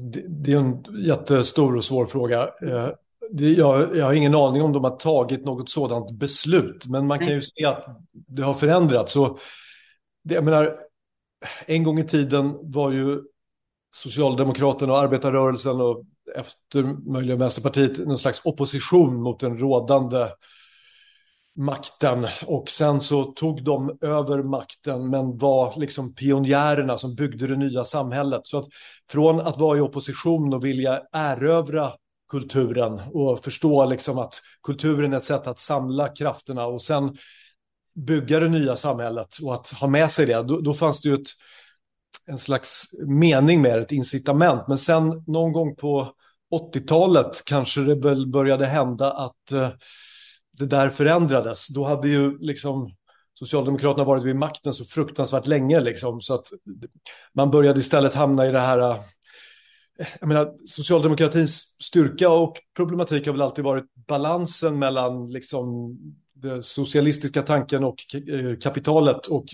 Det? 0.00 0.24
Det 0.28 0.52
är 0.52 0.56
en 0.56 0.84
jättestor 1.04 1.76
och 1.76 1.84
svår 1.84 2.06
fråga. 2.06 2.50
Eh, 2.62 2.90
jag, 3.30 3.96
jag, 3.96 4.04
har 4.04 4.12
ingen 4.12 4.34
aning 4.34 4.62
om 4.62 4.72
de 4.72 4.84
har 4.84 4.96
tagit 4.96 5.44
något 5.44 5.70
sådant 5.70 6.10
beslut, 6.10 6.86
men 6.86 7.06
man 7.06 7.18
kan 7.18 7.28
ju 7.28 7.42
se 7.42 7.64
att 7.64 7.84
det 8.12 8.42
har 8.42 8.54
förändrats. 8.54 9.12
Så 9.12 9.38
det, 10.24 10.34
jag 10.34 10.44
menar, 10.44 10.76
en 11.66 11.82
gång 11.82 11.98
i 11.98 12.06
tiden 12.06 12.56
var 12.62 12.90
ju 12.90 13.20
Socialdemokraterna 13.94 14.92
och 14.92 15.00
arbetarrörelsen 15.00 15.80
och 15.80 16.04
efter 16.34 16.82
möjligen 17.10 17.38
Vänsterpartiet 17.38 17.98
någon 17.98 18.18
slags 18.18 18.40
opposition 18.44 19.22
mot 19.22 19.40
den 19.40 19.58
rådande 19.58 20.28
makten 21.56 22.26
och 22.46 22.70
sen 22.70 23.00
så 23.00 23.24
tog 23.24 23.64
de 23.64 23.98
över 24.00 24.42
makten 24.42 25.10
men 25.10 25.38
var 25.38 25.74
liksom 25.76 26.14
pionjärerna 26.14 26.98
som 26.98 27.14
byggde 27.14 27.46
det 27.46 27.56
nya 27.56 27.84
samhället. 27.84 28.40
Så 28.44 28.58
att 28.58 28.66
från 29.10 29.40
att 29.40 29.58
vara 29.58 29.78
i 29.78 29.80
opposition 29.80 30.54
och 30.54 30.64
vilja 30.64 31.02
erövra 31.12 31.92
kulturen 32.30 33.00
och 33.12 33.44
förstå 33.44 33.86
liksom 33.86 34.18
att 34.18 34.40
kulturen 34.62 35.12
är 35.12 35.16
ett 35.16 35.24
sätt 35.24 35.46
att 35.46 35.58
samla 35.58 36.08
krafterna 36.08 36.66
och 36.66 36.82
sen 36.82 37.16
bygga 37.94 38.40
det 38.40 38.48
nya 38.48 38.76
samhället 38.76 39.38
och 39.42 39.54
att 39.54 39.68
ha 39.68 39.88
med 39.88 40.12
sig 40.12 40.26
det, 40.26 40.42
då, 40.42 40.60
då 40.60 40.74
fanns 40.74 41.00
det 41.00 41.08
ju 41.08 41.14
ett, 41.14 41.28
en 42.26 42.38
slags 42.38 42.84
mening 43.06 43.62
med 43.62 43.78
det, 43.78 43.82
ett 43.82 43.92
incitament. 43.92 44.62
Men 44.68 44.78
sen 44.78 45.24
någon 45.26 45.52
gång 45.52 45.76
på 45.76 46.12
80-talet 46.74 47.44
kanske 47.44 47.80
det 47.80 47.94
väl 47.94 48.26
började 48.26 48.66
hända 48.66 49.12
att 49.12 49.52
eh, 49.52 49.70
det 50.60 50.66
där 50.66 50.90
förändrades. 50.90 51.68
Då 51.68 51.84
hade 51.84 52.08
ju 52.08 52.38
liksom 52.38 52.94
Socialdemokraterna 53.34 54.04
varit 54.04 54.24
vid 54.24 54.36
makten 54.36 54.72
så 54.72 54.84
fruktansvärt 54.84 55.46
länge 55.46 55.80
liksom, 55.80 56.20
så 56.20 56.34
att 56.34 56.46
man 57.34 57.50
började 57.50 57.80
istället 57.80 58.14
hamna 58.14 58.48
i 58.48 58.52
det 58.52 58.60
här 58.60 59.00
jag 60.20 60.28
menar, 60.28 60.52
socialdemokratins 60.66 61.76
styrka 61.80 62.30
och 62.30 62.56
problematik 62.76 63.26
har 63.26 63.32
väl 63.32 63.42
alltid 63.42 63.64
varit 63.64 63.84
balansen 64.08 64.78
mellan 64.78 65.30
liksom 65.30 65.96
den 66.34 66.62
socialistiska 66.62 67.42
tanken 67.42 67.84
och 67.84 67.96
eh, 68.14 68.58
kapitalet. 68.58 69.26
Och 69.26 69.44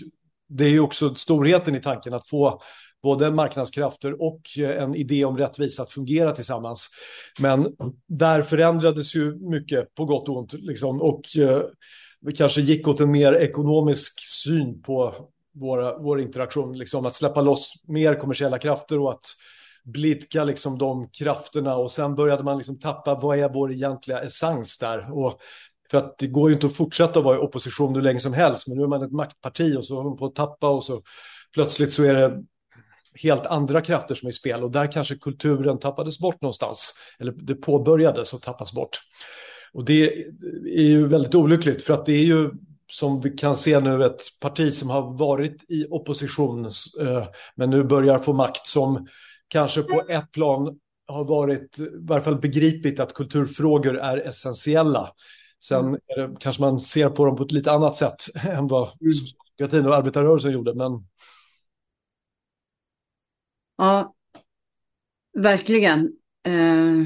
det 0.49 0.65
är 0.65 0.69
ju 0.69 0.79
också 0.79 1.15
storheten 1.15 1.75
i 1.75 1.81
tanken 1.81 2.13
att 2.13 2.27
få 2.27 2.61
både 3.03 3.31
marknadskrafter 3.31 4.21
och 4.21 4.41
eh, 4.57 4.83
en 4.83 4.95
idé 4.95 5.25
om 5.25 5.37
rättvisa 5.37 5.83
att 5.83 5.89
fungera 5.89 6.31
tillsammans. 6.31 6.89
Men 7.39 7.75
där 8.07 8.41
förändrades 8.41 9.15
ju 9.15 9.35
mycket 9.35 9.95
på 9.95 10.05
gott 10.05 10.29
och 10.29 10.37
ont. 10.37 10.53
Liksom, 10.53 11.01
och 11.01 11.37
eh, 11.37 11.61
vi 12.21 12.31
kanske 12.31 12.61
gick 12.61 12.87
åt 12.87 12.99
en 12.99 13.11
mer 13.11 13.33
ekonomisk 13.33 14.19
syn 14.19 14.81
på 14.81 15.15
våra, 15.53 15.97
vår 15.97 16.21
interaktion. 16.21 16.77
Liksom, 16.77 17.05
att 17.05 17.15
släppa 17.15 17.41
loss 17.41 17.73
mer 17.87 18.15
kommersiella 18.15 18.59
krafter 18.59 18.99
och 18.99 19.11
att 19.11 19.25
blidka 19.85 20.43
liksom, 20.43 20.77
de 20.77 21.09
krafterna. 21.09 21.75
Och 21.75 21.91
sen 21.91 22.15
började 22.15 22.43
man 22.43 22.57
liksom 22.57 22.79
tappa 22.79 23.15
vad 23.15 23.39
är 23.39 23.49
vår 23.49 23.71
egentliga 23.71 24.19
essens 24.19 24.77
där. 24.77 25.17
Och 25.17 25.39
för 25.91 25.97
att 25.97 26.17
det 26.17 26.27
går 26.27 26.49
ju 26.49 26.55
inte 26.55 26.67
att 26.67 26.75
fortsätta 26.75 27.21
vara 27.21 27.37
i 27.37 27.39
opposition 27.39 27.95
hur 27.95 28.01
länge 28.01 28.19
som 28.19 28.33
helst, 28.33 28.67
men 28.67 28.77
nu 28.77 28.83
är 28.83 28.87
man 28.87 29.03
ett 29.03 29.11
maktparti 29.11 29.77
och 29.77 29.85
så 29.85 29.95
håller 29.95 30.09
man 30.09 30.17
på 30.17 30.25
att 30.25 30.35
tappa 30.35 30.69
och 30.69 30.83
så 30.83 31.01
plötsligt 31.53 31.93
så 31.93 32.03
är 32.03 32.13
det 32.13 32.43
helt 33.21 33.45
andra 33.45 33.81
krafter 33.81 34.15
som 34.15 34.27
är 34.27 34.31
i 34.31 34.33
spel 34.33 34.63
och 34.63 34.71
där 34.71 34.91
kanske 34.91 35.15
kulturen 35.15 35.79
tappades 35.79 36.19
bort 36.19 36.41
någonstans, 36.41 36.93
eller 37.19 37.31
det 37.31 37.55
påbörjades 37.55 38.33
och 38.33 38.41
tappas 38.41 38.73
bort. 38.73 38.99
Och 39.73 39.85
det 39.85 40.13
är 40.65 40.83
ju 40.83 41.07
väldigt 41.07 41.35
olyckligt 41.35 41.83
för 41.83 41.93
att 41.93 42.05
det 42.05 42.13
är 42.13 42.25
ju 42.25 42.51
som 42.91 43.21
vi 43.21 43.29
kan 43.29 43.55
se 43.55 43.79
nu 43.79 44.05
ett 44.05 44.21
parti 44.41 44.73
som 44.73 44.89
har 44.89 45.17
varit 45.17 45.71
i 45.71 45.85
opposition 45.89 46.65
eh, 46.65 47.27
men 47.55 47.69
nu 47.69 47.83
börjar 47.83 48.19
få 48.19 48.33
makt 48.33 48.67
som 48.67 49.07
kanske 49.47 49.81
på 49.81 50.03
ett 50.09 50.31
plan 50.31 50.79
har 51.07 51.25
varit, 51.25 51.79
i 51.79 51.89
varje 51.99 52.23
fall 52.23 52.39
begripit 52.39 52.99
att 52.99 53.13
kulturfrågor 53.13 53.97
är 53.97 54.17
essentiella. 54.17 55.11
Sen 55.63 55.85
mm. 55.85 55.99
det, 56.07 56.35
kanske 56.39 56.61
man 56.61 56.79
ser 56.79 57.09
på 57.09 57.25
dem 57.25 57.35
på 57.35 57.43
ett 57.43 57.51
lite 57.51 57.71
annat 57.71 57.95
sätt 57.95 58.15
än 58.43 58.67
vad 58.67 58.89
mm. 59.01 59.13
socialdemokratin 59.13 59.85
och 59.85 59.95
arbetarrörelsen 59.95 60.51
gjorde. 60.51 60.73
Men... 60.73 60.91
Ja, 63.77 64.15
verkligen. 65.33 66.13
Eh, 66.43 67.05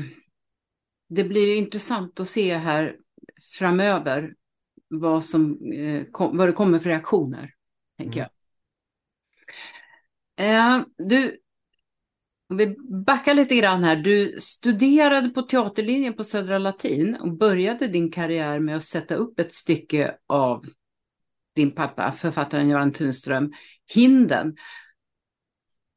det 1.09 1.23
blir 1.23 1.55
intressant 1.55 2.19
att 2.19 2.27
se 2.27 2.57
här 2.57 2.97
framöver 3.59 4.33
vad, 4.87 5.25
som, 5.25 5.71
eh, 5.71 6.05
vad 6.13 6.47
det 6.49 6.53
kommer 6.53 6.79
för 6.79 6.89
reaktioner, 6.89 7.53
tänker 7.97 8.19
mm. 8.19 8.29
jag. 10.35 10.77
Eh, 10.77 10.83
du, 10.97 11.41
om 12.51 12.57
vi 12.57 12.75
backar 13.05 13.33
lite 13.33 13.55
grann 13.55 13.83
här. 13.83 13.95
Du 13.95 14.37
studerade 14.41 15.29
på 15.29 15.41
teaterlinjen 15.41 16.13
på 16.13 16.23
Södra 16.23 16.57
Latin 16.57 17.15
och 17.15 17.37
började 17.37 17.87
din 17.87 18.11
karriär 18.11 18.59
med 18.59 18.77
att 18.77 18.85
sätta 18.85 19.15
upp 19.15 19.39
ett 19.39 19.53
stycke 19.53 20.17
av 20.27 20.65
din 21.55 21.71
pappa, 21.71 22.11
författaren 22.11 22.69
Göran 22.69 22.93
Tunström, 22.93 23.53
Hinden. 23.93 24.55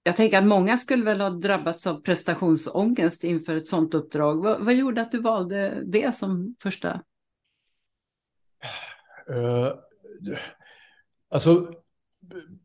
Jag 0.07 0.17
tänker 0.17 0.39
att 0.39 0.47
många 0.47 0.77
skulle 0.77 1.05
väl 1.05 1.21
ha 1.21 1.31
drabbats 1.31 1.87
av 1.87 2.01
prestationsångest 2.01 3.25
inför 3.25 3.57
ett 3.57 3.67
sådant 3.67 3.95
uppdrag. 3.95 4.43
Vad, 4.43 4.65
vad 4.65 4.75
gjorde 4.75 5.01
att 5.01 5.13
du 5.13 5.21
valde 5.21 5.83
det 5.85 6.17
som 6.17 6.57
första? 6.63 7.01
Uh, 9.31 9.69
alltså, 11.31 11.73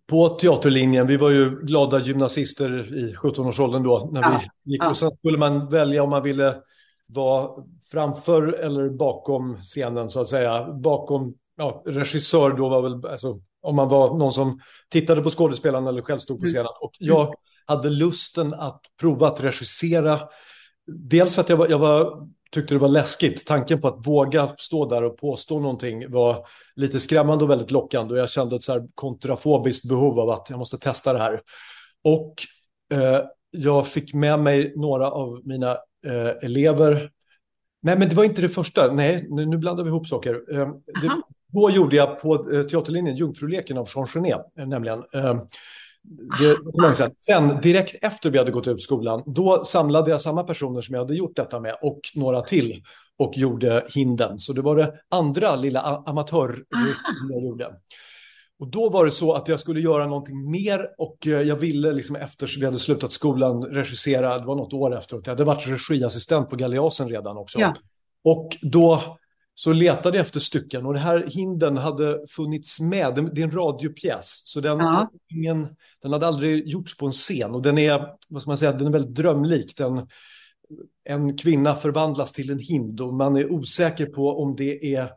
på 0.07 0.29
teaterlinjen, 0.29 1.07
vi 1.07 1.17
var 1.17 1.29
ju 1.29 1.59
glada 1.61 1.99
gymnasister 1.99 2.93
i 2.95 3.15
17-årsåldern 3.15 3.83
då, 3.83 4.09
när 4.13 4.21
ja, 4.21 4.41
vi 4.63 4.71
gick. 4.71 4.83
Ja. 4.83 4.89
Och 4.89 4.97
sen 4.97 5.11
skulle 5.11 5.37
man 5.37 5.69
välja 5.69 6.03
om 6.03 6.09
man 6.09 6.23
ville 6.23 6.55
vara 7.07 7.63
framför 7.91 8.53
eller 8.53 8.89
bakom 8.89 9.57
scenen, 9.57 10.09
så 10.09 10.21
att 10.21 10.27
säga. 10.27 10.73
Bakom, 10.73 11.35
ja, 11.55 11.83
regissör 11.85 12.51
då 12.51 12.69
var 12.69 12.81
väl, 12.81 13.11
alltså, 13.11 13.39
om 13.61 13.75
man 13.75 13.89
var 13.89 14.17
någon 14.17 14.31
som 14.31 14.59
tittade 14.89 15.21
på 15.21 15.29
skådespelarna 15.29 15.89
eller 15.89 16.01
själv 16.01 16.19
stod 16.19 16.39
på 16.39 16.45
mm. 16.45 16.53
scenen. 16.53 16.71
Och 16.81 16.91
jag 16.97 17.35
hade 17.65 17.89
lusten 17.89 18.53
att 18.53 18.81
prova 18.99 19.27
att 19.27 19.41
regissera. 19.41 20.19
Dels 20.87 21.35
för 21.35 21.41
att 21.41 21.49
jag 21.49 21.57
var, 21.57 21.67
jag 21.67 21.79
var 21.79 22.27
tyckte 22.51 22.73
det 22.73 22.79
var 22.79 22.89
läskigt. 22.89 23.45
Tanken 23.45 23.81
på 23.81 23.87
att 23.87 24.07
våga 24.07 24.55
stå 24.57 24.85
där 24.85 25.03
och 25.03 25.17
påstå 25.17 25.59
någonting 25.59 26.11
var 26.11 26.47
lite 26.75 26.99
skrämmande 26.99 27.43
och 27.43 27.49
väldigt 27.49 27.71
lockande. 27.71 28.13
Och 28.13 28.19
jag 28.19 28.29
kände 28.29 28.55
ett 28.55 28.63
så 28.63 28.71
här 28.71 28.87
kontrafobiskt 28.95 29.89
behov 29.89 30.19
av 30.19 30.29
att 30.29 30.49
jag 30.49 30.59
måste 30.59 30.77
testa 30.77 31.13
det 31.13 31.19
här. 31.19 31.41
Och 32.03 32.33
eh, 32.93 33.21
jag 33.51 33.87
fick 33.87 34.13
med 34.13 34.39
mig 34.39 34.73
några 34.75 35.11
av 35.11 35.41
mina 35.43 35.71
eh, 36.05 36.29
elever. 36.41 37.11
Nej, 37.81 37.99
men 37.99 38.09
det 38.09 38.15
var 38.15 38.23
inte 38.23 38.41
det 38.41 38.49
första. 38.49 38.93
Nej, 38.93 39.27
nu, 39.29 39.45
nu 39.45 39.57
blandar 39.57 39.83
vi 39.83 39.89
ihop 39.89 40.07
saker. 40.07 40.59
Eh, 40.59 40.67
det, 41.01 41.21
Då 41.51 41.69
gjorde 41.69 41.95
jag 41.95 42.21
på 42.21 42.51
eh, 42.51 42.63
teaterlinjen 42.63 43.15
Jungfruleken 43.15 43.77
av 43.77 43.89
Jean 43.95 44.07
Genet, 44.07 44.41
eh, 44.59 44.67
nämligen. 44.67 45.03
Eh, 45.13 45.41
det, 46.39 47.13
Sen 47.17 47.61
direkt 47.61 47.95
efter 48.01 48.29
vi 48.29 48.37
hade 48.37 48.51
gått 48.51 48.67
ut 48.67 48.81
skolan, 48.81 49.23
då 49.25 49.65
samlade 49.65 50.11
jag 50.11 50.21
samma 50.21 50.43
personer 50.43 50.81
som 50.81 50.95
jag 50.95 51.01
hade 51.01 51.15
gjort 51.15 51.35
detta 51.35 51.59
med 51.59 51.75
och 51.81 51.99
några 52.15 52.41
till 52.41 52.83
och 53.17 53.37
gjorde 53.37 53.85
Hinden. 53.93 54.39
Så 54.39 54.53
det 54.53 54.61
var 54.61 54.75
det 54.75 54.93
andra 55.09 55.55
lilla 55.55 55.81
amatör 55.81 56.63
jag 57.31 57.43
gjorde. 57.43 57.75
Och 58.59 58.67
då 58.67 58.89
var 58.89 59.05
det 59.05 59.11
så 59.11 59.33
att 59.33 59.47
jag 59.47 59.59
skulle 59.59 59.81
göra 59.81 60.07
någonting 60.07 60.51
mer 60.51 60.89
och 60.97 61.17
jag 61.25 61.55
ville 61.55 61.91
liksom 61.91 62.15
efter 62.15 62.59
vi 62.59 62.65
hade 62.65 62.79
slutat 62.79 63.11
skolan 63.11 63.63
regissera, 63.63 64.39
det 64.39 64.45
var 64.45 64.55
något 64.55 64.73
år 64.73 64.97
efteråt, 64.97 65.27
jag 65.27 65.31
hade 65.31 65.43
varit 65.43 65.89
regiassistent 65.89 66.49
på 66.49 66.55
Galeasen 66.55 67.09
redan 67.09 67.37
också. 67.37 67.59
Ja. 67.59 67.75
Och 68.23 68.57
då 68.61 69.17
så 69.59 69.73
letade 69.73 70.17
jag 70.17 70.25
efter 70.25 70.39
stycken 70.39 70.85
och 70.85 70.93
det 70.93 70.99
här 70.99 71.27
hinden 71.27 71.77
hade 71.77 72.27
funnits 72.29 72.79
med. 72.79 73.29
Det 73.33 73.41
är 73.41 73.43
en 73.43 73.51
radiopjäs, 73.51 74.41
så 74.45 74.61
den, 74.61 74.79
ja. 74.79 75.11
ingen, 75.29 75.67
den 76.01 76.13
hade 76.13 76.27
aldrig 76.27 76.67
gjorts 76.67 76.97
på 76.97 77.05
en 77.05 77.11
scen 77.11 77.51
och 77.51 77.61
den 77.61 77.77
är, 77.77 78.07
vad 78.29 78.41
ska 78.41 78.51
man 78.51 78.57
säga, 78.57 78.71
den 78.71 78.87
är 78.87 78.91
väldigt 78.91 79.15
drömlik. 79.15 79.77
Den, 79.77 80.07
en 81.03 81.37
kvinna 81.37 81.75
förvandlas 81.75 82.33
till 82.33 82.49
en 82.49 82.59
hind 82.59 83.01
och 83.01 83.13
man 83.13 83.37
är 83.37 83.51
osäker 83.51 84.05
på 84.05 84.41
om 84.41 84.55
det 84.55 84.95
är 84.95 85.09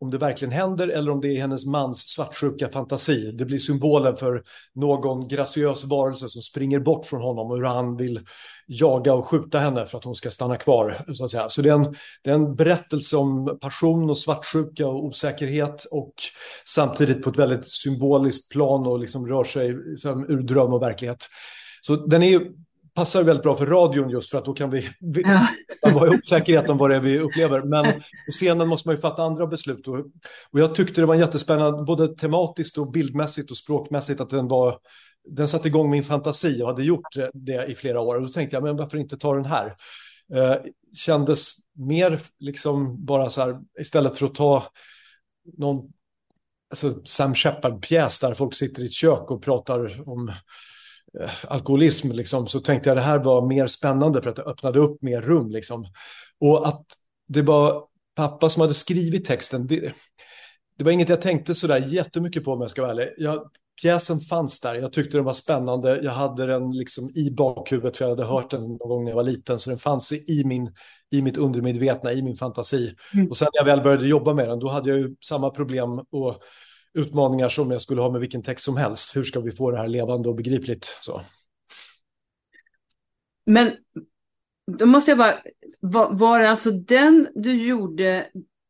om 0.00 0.10
det 0.10 0.18
verkligen 0.18 0.52
händer 0.52 0.88
eller 0.88 1.12
om 1.12 1.20
det 1.20 1.28
är 1.28 1.40
hennes 1.40 1.66
mans 1.66 1.98
svartsjuka 1.98 2.68
fantasi. 2.68 3.32
Det 3.32 3.44
blir 3.44 3.58
symbolen 3.58 4.16
för 4.16 4.42
någon 4.74 5.28
graciös 5.28 5.84
varelse 5.84 6.28
som 6.28 6.42
springer 6.42 6.80
bort 6.80 7.06
från 7.06 7.22
honom 7.22 7.50
och 7.50 7.56
hur 7.56 7.64
han 7.64 7.96
vill 7.96 8.20
jaga 8.66 9.14
och 9.14 9.26
skjuta 9.26 9.58
henne 9.58 9.86
för 9.86 9.98
att 9.98 10.04
hon 10.04 10.14
ska 10.14 10.30
stanna 10.30 10.56
kvar. 10.56 11.04
Så, 11.14 11.24
att 11.24 11.30
säga. 11.30 11.48
så 11.48 11.62
det, 11.62 11.68
är 11.68 11.74
en, 11.74 11.96
det 12.22 12.30
är 12.30 12.34
en 12.34 12.56
berättelse 12.56 13.16
om 13.16 13.58
passion 13.60 14.10
och 14.10 14.18
svartsjuka 14.18 14.86
och 14.86 15.04
osäkerhet 15.04 15.84
och 15.90 16.14
samtidigt 16.66 17.22
på 17.22 17.30
ett 17.30 17.38
väldigt 17.38 17.66
symboliskt 17.66 18.52
plan 18.52 18.86
och 18.86 18.98
liksom 18.98 19.28
rör 19.28 19.44
sig 19.44 19.72
liksom, 19.72 20.30
ur 20.30 20.42
dröm 20.42 20.72
och 20.72 20.82
verklighet. 20.82 21.26
Så 21.82 21.96
den 21.96 22.22
är 22.22 22.40
passar 22.94 23.22
väldigt 23.22 23.42
bra 23.42 23.56
för 23.56 23.66
radion 23.66 24.10
just 24.10 24.30
för 24.30 24.38
att 24.38 24.44
då 24.44 24.52
kan 24.52 24.70
vi, 24.70 24.88
vi 25.00 25.22
ja 25.22 25.46
vara 25.82 26.14
i 26.14 26.18
osäkerhet 26.18 26.68
om 26.68 26.78
vad 26.78 26.90
det 26.90 26.96
är 26.96 27.00
vi 27.00 27.18
upplever. 27.18 27.62
Men 27.62 27.92
på 28.26 28.32
scenen 28.32 28.68
måste 28.68 28.88
man 28.88 28.96
ju 28.96 29.00
fatta 29.00 29.22
andra 29.22 29.46
beslut. 29.46 29.88
Och, 29.88 29.98
och 30.50 30.60
jag 30.60 30.74
tyckte 30.74 31.00
det 31.00 31.06
var 31.06 31.14
jättespännande, 31.14 31.82
både 31.82 32.16
tematiskt 32.16 32.78
och 32.78 32.90
bildmässigt 32.90 33.50
och 33.50 33.56
språkmässigt, 33.56 34.20
att 34.20 34.30
den 34.30 34.48
var 34.48 34.78
den 35.28 35.48
satte 35.48 35.68
igång 35.68 35.90
min 35.90 36.04
fantasi 36.04 36.62
och 36.62 36.66
hade 36.66 36.84
gjort 36.84 37.06
det 37.32 37.66
i 37.66 37.74
flera 37.74 38.00
år. 38.00 38.14
Och 38.14 38.22
då 38.22 38.28
tänkte 38.28 38.56
jag, 38.56 38.62
men 38.62 38.76
varför 38.76 38.98
inte 38.98 39.16
ta 39.16 39.34
den 39.34 39.44
här? 39.44 39.76
Eh, 40.34 40.56
kändes 40.96 41.52
mer 41.72 42.20
liksom 42.38 43.04
bara 43.04 43.30
så 43.30 43.40
här, 43.40 43.58
istället 43.80 44.18
för 44.18 44.26
att 44.26 44.34
ta 44.34 44.64
någon 45.58 45.92
alltså 46.70 47.04
Sam 47.04 47.34
Shepard-pjäs 47.34 48.20
där 48.20 48.34
folk 48.34 48.54
sitter 48.54 48.82
i 48.82 48.86
ett 48.86 48.92
kök 48.92 49.30
och 49.30 49.42
pratar 49.42 50.08
om 50.08 50.32
alkoholism, 51.48 52.12
liksom, 52.12 52.46
så 52.46 52.60
tänkte 52.60 52.90
jag 52.90 52.96
det 52.96 53.02
här 53.02 53.18
var 53.18 53.46
mer 53.46 53.66
spännande 53.66 54.22
för 54.22 54.30
att 54.30 54.36
det 54.36 54.42
öppnade 54.42 54.78
upp 54.78 55.02
mer 55.02 55.20
rum. 55.20 55.50
Liksom. 55.50 55.86
Och 56.40 56.68
att 56.68 56.84
det 57.28 57.42
var 57.42 57.84
pappa 58.14 58.48
som 58.48 58.60
hade 58.60 58.74
skrivit 58.74 59.24
texten, 59.24 59.66
det, 59.66 59.92
det 60.78 60.84
var 60.84 60.92
inget 60.92 61.08
jag 61.08 61.22
tänkte 61.22 61.54
sådär 61.54 61.84
jättemycket 61.86 62.44
på 62.44 62.52
om 62.52 62.60
jag 62.60 62.70
ska 62.70 62.82
vara 62.82 62.92
ärlig. 62.92 63.08
Jag, 63.16 63.50
pjäsen 63.82 64.20
fanns 64.20 64.60
där, 64.60 64.74
jag 64.74 64.92
tyckte 64.92 65.16
den 65.16 65.24
var 65.24 65.32
spännande, 65.32 66.00
jag 66.02 66.12
hade 66.12 66.46
den 66.46 66.70
liksom 66.70 67.10
i 67.14 67.30
bakhuvudet 67.30 67.96
för 67.96 68.04
jag 68.04 68.10
hade 68.10 68.24
hört 68.24 68.50
den 68.50 68.62
någon 68.62 68.88
gång 68.88 69.04
när 69.04 69.10
jag 69.10 69.16
var 69.16 69.22
liten, 69.22 69.58
så 69.58 69.70
den 69.70 69.78
fanns 69.78 70.12
i, 70.12 70.42
min, 70.44 70.74
i 71.10 71.22
mitt 71.22 71.36
undermedvetna, 71.36 72.12
i 72.12 72.22
min 72.22 72.36
fantasi. 72.36 72.94
Mm. 73.14 73.28
Och 73.28 73.36
sen 73.36 73.48
när 73.52 73.60
jag 73.60 73.76
väl 73.76 73.84
började 73.84 74.08
jobba 74.08 74.34
med 74.34 74.48
den, 74.48 74.58
då 74.58 74.68
hade 74.68 74.90
jag 74.90 74.98
ju 74.98 75.16
samma 75.20 75.50
problem 75.50 75.98
och 75.98 76.42
utmaningar 76.98 77.48
som 77.48 77.70
jag 77.70 77.82
skulle 77.82 78.00
ha 78.00 78.10
med 78.10 78.20
vilken 78.20 78.42
text 78.42 78.64
som 78.64 78.76
helst. 78.76 79.16
Hur 79.16 79.24
ska 79.24 79.40
vi 79.40 79.50
få 79.50 79.70
det 79.70 79.78
här 79.78 79.88
levande 79.88 80.28
och 80.28 80.34
begripligt? 80.34 80.84
Så. 81.00 81.22
Men 83.46 83.76
då 84.78 84.86
måste 84.86 85.10
jag 85.10 85.18
bara, 85.18 85.34
var, 85.80 86.12
var 86.12 86.40
det 86.40 86.50
alltså 86.50 86.70
den 86.70 87.28
du 87.34 87.66
gjorde 87.66 88.26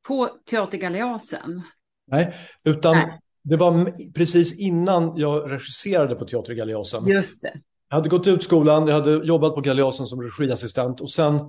på 0.06 0.28
Teatergaleasen? 0.50 1.62
Nej, 2.06 2.35
utan 2.64 2.94
Nej. 2.94 3.20
det 3.42 3.56
var 3.56 3.92
precis 4.12 4.58
innan 4.58 5.16
jag 5.16 5.50
regisserade 5.50 6.14
på 6.14 6.25
Teatergaleasen. 6.25 7.06
Just 7.06 7.42
det. 7.42 7.61
Jag 7.88 7.97
hade 7.97 8.08
gått 8.08 8.26
ut 8.26 8.42
skolan, 8.42 8.87
jag 8.87 8.94
hade 8.94 9.26
jobbat 9.26 9.54
på 9.54 9.61
Galeasen 9.61 10.06
som 10.06 10.23
regiassistent 10.23 11.00
och 11.00 11.11
sen 11.11 11.40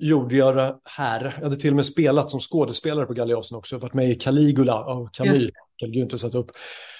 gjorde 0.00 0.36
jag 0.36 0.56
det 0.56 0.78
här. 0.84 1.34
Jag 1.36 1.42
hade 1.42 1.56
till 1.56 1.70
och 1.70 1.76
med 1.76 1.86
spelat 1.86 2.30
som 2.30 2.40
skådespelare 2.40 3.06
på 3.06 3.12
Galeasen 3.12 3.58
också. 3.58 3.74
Jag 3.74 3.80
varit 3.80 3.94
med 3.94 4.10
i 4.10 4.14
Caligula 4.14 4.84
av 4.84 5.08
Camus. 5.12 5.48
Yes. 5.86 6.20
satt 6.20 6.34
upp. 6.34 6.50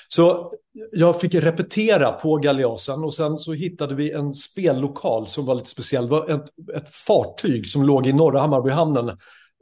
Så 0.09 0.53
jag 0.93 1.21
fick 1.21 1.35
repetera 1.35 2.13
på 2.13 2.37
Galeasen 2.37 3.05
och 3.05 3.15
sen 3.15 3.39
så 3.39 3.53
hittade 3.53 3.95
vi 3.95 4.13
en 4.13 4.33
spellokal 4.33 5.27
som 5.27 5.47
var 5.47 5.55
lite 5.55 5.69
speciell. 5.69 6.05
Det 6.05 6.11
var 6.11 6.31
ett, 6.31 6.45
ett 6.77 6.95
fartyg 6.95 7.67
som 7.67 7.83
låg 7.83 8.07
i 8.07 8.13
norra 8.13 8.41
Hammarbyhamnen. 8.41 9.07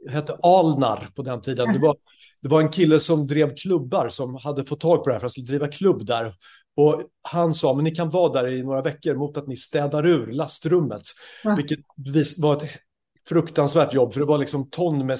Det 0.05 0.11
hette 0.11 0.37
Alnar 0.43 1.09
på 1.15 1.21
den 1.21 1.41
tiden. 1.41 1.73
Det 1.73 1.79
var, 1.79 1.95
det 2.41 2.47
var 2.47 2.61
en 2.61 2.69
kille 2.69 2.99
som 2.99 3.27
drev 3.27 3.55
klubbar 3.55 4.09
som 4.09 4.35
hade 4.35 4.65
fått 4.65 4.79
tag 4.79 5.03
på 5.03 5.09
det 5.09 5.13
här 5.13 5.19
för 5.19 5.25
att 5.25 5.31
skulle 5.31 5.47
driva 5.47 5.67
klubb 5.67 6.05
där. 6.05 6.33
Och 6.75 7.01
han 7.21 7.53
sa, 7.53 7.73
men 7.73 7.83
ni 7.83 7.95
kan 7.95 8.09
vara 8.09 8.41
där 8.41 8.51
i 8.51 8.63
några 8.63 8.81
veckor 8.81 9.15
mot 9.15 9.37
att 9.37 9.47
ni 9.47 9.57
städar 9.57 10.05
ur 10.07 10.31
lastrummet. 10.31 11.01
Ja. 11.43 11.55
Vilket 11.55 11.79
var 12.37 12.55
ett 12.55 12.69
fruktansvärt 13.29 13.93
jobb, 13.93 14.13
för 14.13 14.19
det 14.19 14.25
var 14.25 14.37
liksom 14.37 14.69
ton 14.69 15.05
med 15.05 15.19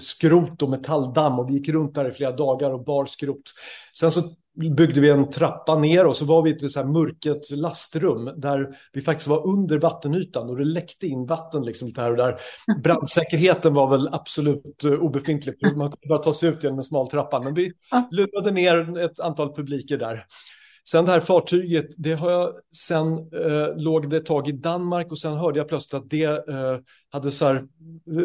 skrot 0.00 0.62
och 0.62 0.70
metalldamm 0.70 1.38
och 1.38 1.50
vi 1.50 1.54
gick 1.54 1.68
runt 1.68 1.94
där 1.94 2.08
i 2.08 2.10
flera 2.10 2.32
dagar 2.32 2.70
och 2.70 2.84
bar 2.84 3.06
skrot. 3.06 3.42
Sen 3.94 4.12
så 4.12 4.22
byggde 4.76 5.00
vi 5.00 5.10
en 5.10 5.30
trappa 5.30 5.78
ner 5.78 6.06
och 6.06 6.16
så 6.16 6.24
var 6.24 6.42
vi 6.42 6.50
i 6.50 6.52
ett 6.52 6.72
så 6.72 6.80
här 6.80 6.86
mörket 6.86 7.50
lastrum 7.50 8.30
där 8.36 8.76
vi 8.92 9.00
faktiskt 9.00 9.28
var 9.28 9.46
under 9.46 9.78
vattenytan 9.78 10.50
och 10.50 10.56
det 10.56 10.64
läckte 10.64 11.06
in 11.06 11.26
vatten 11.26 11.64
liksom 11.64 11.88
lite 11.88 12.00
här 12.00 12.10
och 12.10 12.16
där. 12.16 12.40
Brandsäkerheten 12.82 13.74
var 13.74 13.90
väl 13.90 14.08
absolut 14.12 14.84
uh, 14.84 14.92
obefintlig, 14.92 15.54
för 15.60 15.66
man 15.66 15.90
kunde 15.90 16.08
bara 16.08 16.18
ta 16.18 16.34
sig 16.34 16.48
ut 16.48 16.64
genom 16.64 16.78
en 16.78 16.84
smal 16.84 17.08
trappa, 17.08 17.40
men 17.40 17.54
vi 17.54 17.72
lurade 18.10 18.50
ner 18.50 18.98
ett 18.98 19.20
antal 19.20 19.54
publiker 19.54 19.98
där. 19.98 20.26
Sen 20.88 21.04
det 21.04 21.12
här 21.12 21.20
fartyget, 21.20 21.86
det 21.96 22.12
har 22.12 22.30
jag 22.30 22.52
sen 22.76 23.12
eh, 23.12 23.76
låg 23.76 24.10
det 24.10 24.16
ett 24.16 24.26
tag 24.26 24.48
i 24.48 24.52
Danmark 24.52 25.10
och 25.10 25.18
sen 25.18 25.32
hörde 25.32 25.58
jag 25.58 25.68
plötsligt 25.68 26.02
att 26.02 26.10
det 26.10 26.48
eh, 26.48 26.78
hade 27.10 27.30
så 27.30 27.46
här, 27.46 27.54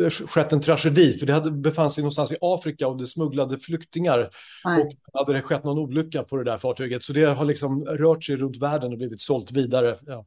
eh, 0.03 0.09
skett 0.09 0.53
en 0.53 0.61
tragedi 0.61 1.17
för 1.17 1.25
det 1.25 1.33
hade 1.33 1.51
befann 1.51 1.91
sig 1.91 2.01
någonstans 2.01 2.31
i 2.31 2.37
Afrika 2.41 2.87
och 2.87 2.97
det 2.97 3.05
smugglade 3.05 3.59
flyktingar 3.59 4.29
Nej. 4.65 4.83
och 4.83 5.19
hade 5.19 5.33
det 5.33 5.41
skett 5.41 5.63
någon 5.63 5.77
olycka 5.77 6.23
på 6.23 6.37
det 6.37 6.43
där 6.43 6.57
fartyget 6.57 7.03
så 7.03 7.13
det 7.13 7.25
har 7.25 7.45
liksom 7.45 7.85
rört 7.85 8.23
sig 8.23 8.35
runt 8.35 8.57
världen 8.57 8.91
och 8.91 8.97
blivit 8.97 9.21
sålt 9.21 9.51
vidare. 9.51 9.99
Ja. 10.05 10.25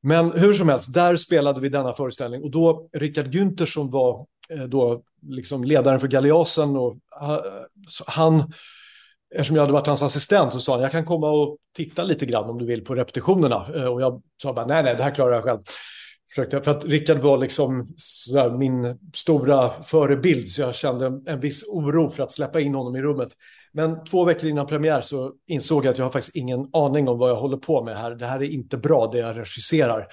Men 0.00 0.32
hur 0.32 0.52
som 0.52 0.68
helst, 0.68 0.94
där 0.94 1.16
spelade 1.16 1.60
vi 1.60 1.68
denna 1.68 1.92
föreställning 1.92 2.42
och 2.42 2.50
då 2.50 2.88
Richard 2.92 3.34
Günther 3.34 3.66
som 3.66 3.90
var 3.90 4.26
eh, 4.50 4.64
då 4.64 5.02
liksom 5.26 5.64
ledaren 5.64 6.00
för 6.00 6.08
Galeasen 6.08 6.76
och 6.76 6.92
uh, 6.92 7.38
han 8.06 8.52
eftersom 9.34 9.56
jag 9.56 9.62
hade 9.62 9.72
varit 9.72 9.86
hans 9.86 10.02
assistent 10.02 10.52
så 10.52 10.60
sa 10.60 10.72
han 10.72 10.82
jag 10.82 10.92
kan 10.92 11.04
komma 11.04 11.30
och 11.30 11.56
titta 11.76 12.04
lite 12.04 12.26
grann 12.26 12.50
om 12.50 12.58
du 12.58 12.66
vill 12.66 12.84
på 12.84 12.94
repetitionerna. 12.94 13.66
Eh, 13.74 13.84
och 13.84 14.02
jag 14.02 14.22
sa 14.42 14.52
bara 14.52 14.66
nej, 14.66 14.82
nej, 14.82 14.96
det 14.96 15.02
här 15.02 15.14
klarar 15.14 15.34
jag 15.34 15.44
själv. 15.44 15.60
För 16.34 16.68
att 16.68 16.84
Rickard 16.84 17.18
var 17.18 17.38
liksom 17.38 17.94
sådär, 17.96 18.50
min 18.50 18.98
stora 19.14 19.82
förebild 19.82 20.50
så 20.50 20.60
jag 20.60 20.74
kände 20.74 21.20
en 21.26 21.40
viss 21.40 21.68
oro 21.68 22.10
för 22.10 22.22
att 22.22 22.32
släppa 22.32 22.60
in 22.60 22.74
honom 22.74 22.96
i 22.96 23.02
rummet. 23.02 23.28
Men 23.72 24.04
två 24.04 24.24
veckor 24.24 24.50
innan 24.50 24.66
premiär 24.66 25.00
så 25.00 25.32
insåg 25.46 25.84
jag 25.84 25.90
att 25.90 25.98
jag 25.98 26.04
har 26.04 26.10
faktiskt 26.10 26.36
ingen 26.36 26.68
aning 26.72 27.08
om 27.08 27.18
vad 27.18 27.30
jag 27.30 27.36
håller 27.36 27.56
på 27.56 27.84
med 27.84 27.96
här. 27.96 28.10
Det 28.10 28.26
här 28.26 28.42
är 28.42 28.50
inte 28.50 28.76
bra 28.76 29.10
det 29.12 29.18
jag 29.18 29.36
regisserar. 29.36 30.06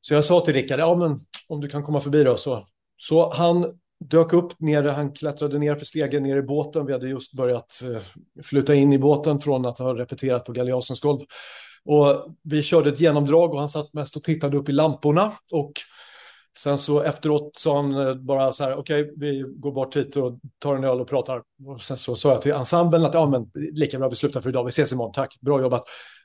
Så 0.00 0.14
jag 0.14 0.24
sa 0.24 0.40
till 0.40 0.54
Rickard, 0.54 0.80
ja 0.80 0.96
men 0.96 1.20
om 1.48 1.60
du 1.60 1.68
kan 1.68 1.82
komma 1.82 2.00
förbi 2.00 2.24
då 2.24 2.36
så. 2.36 2.66
Så 2.96 3.32
han 3.32 3.78
dök 4.00 4.32
upp 4.32 4.60
nere, 4.60 4.90
han 4.90 5.12
klättrade 5.12 5.58
ner 5.58 5.74
för 5.74 5.84
stegen 5.84 6.22
ner 6.22 6.36
i 6.36 6.42
båten. 6.42 6.86
Vi 6.86 6.92
hade 6.92 7.08
just 7.08 7.32
börjat 7.32 7.82
eh, 7.82 8.42
flytta 8.42 8.74
in 8.74 8.92
i 8.92 8.98
båten 8.98 9.40
från 9.40 9.66
att 9.66 9.78
ha 9.78 9.98
repeterat 9.98 10.44
på 10.44 10.52
Galeasens 10.52 11.00
golv. 11.00 11.20
Och 11.84 12.34
vi 12.42 12.62
körde 12.62 12.90
ett 12.90 13.00
genomdrag 13.00 13.52
och 13.54 13.60
han 13.60 13.68
satt 13.68 13.92
mest 13.92 14.16
och 14.16 14.22
tittade 14.22 14.56
upp 14.56 14.68
i 14.68 14.72
lamporna. 14.72 15.32
Och 15.52 15.72
sen 16.58 16.78
så 16.78 17.02
efteråt 17.02 17.58
sa 17.58 17.76
han 17.76 18.06
eh, 18.06 18.14
bara 18.14 18.52
så 18.52 18.64
här, 18.64 18.76
okej, 18.76 19.02
okay, 19.02 19.14
vi 19.16 19.44
går 19.56 19.72
bort 19.72 19.96
hit 19.96 20.16
och 20.16 20.38
tar 20.58 20.76
en 20.76 20.84
öl 20.84 21.00
och 21.00 21.08
pratar. 21.08 21.42
Och 21.66 21.82
sen 21.82 21.98
så 21.98 22.16
sa 22.16 22.30
jag 22.30 22.42
till 22.42 22.52
ensemblen 22.52 23.04
att 23.04 23.14
ja, 23.14 23.26
men 23.26 23.50
lika 23.54 23.98
bra 23.98 24.08
vi 24.08 24.16
slutar 24.16 24.40
för 24.40 24.48
idag, 24.48 24.64
vi 24.64 24.68
ses 24.68 24.92
imorgon, 24.92 25.12
tack, 25.12 25.36
bra 25.40 25.60
jobbat. 25.60 25.84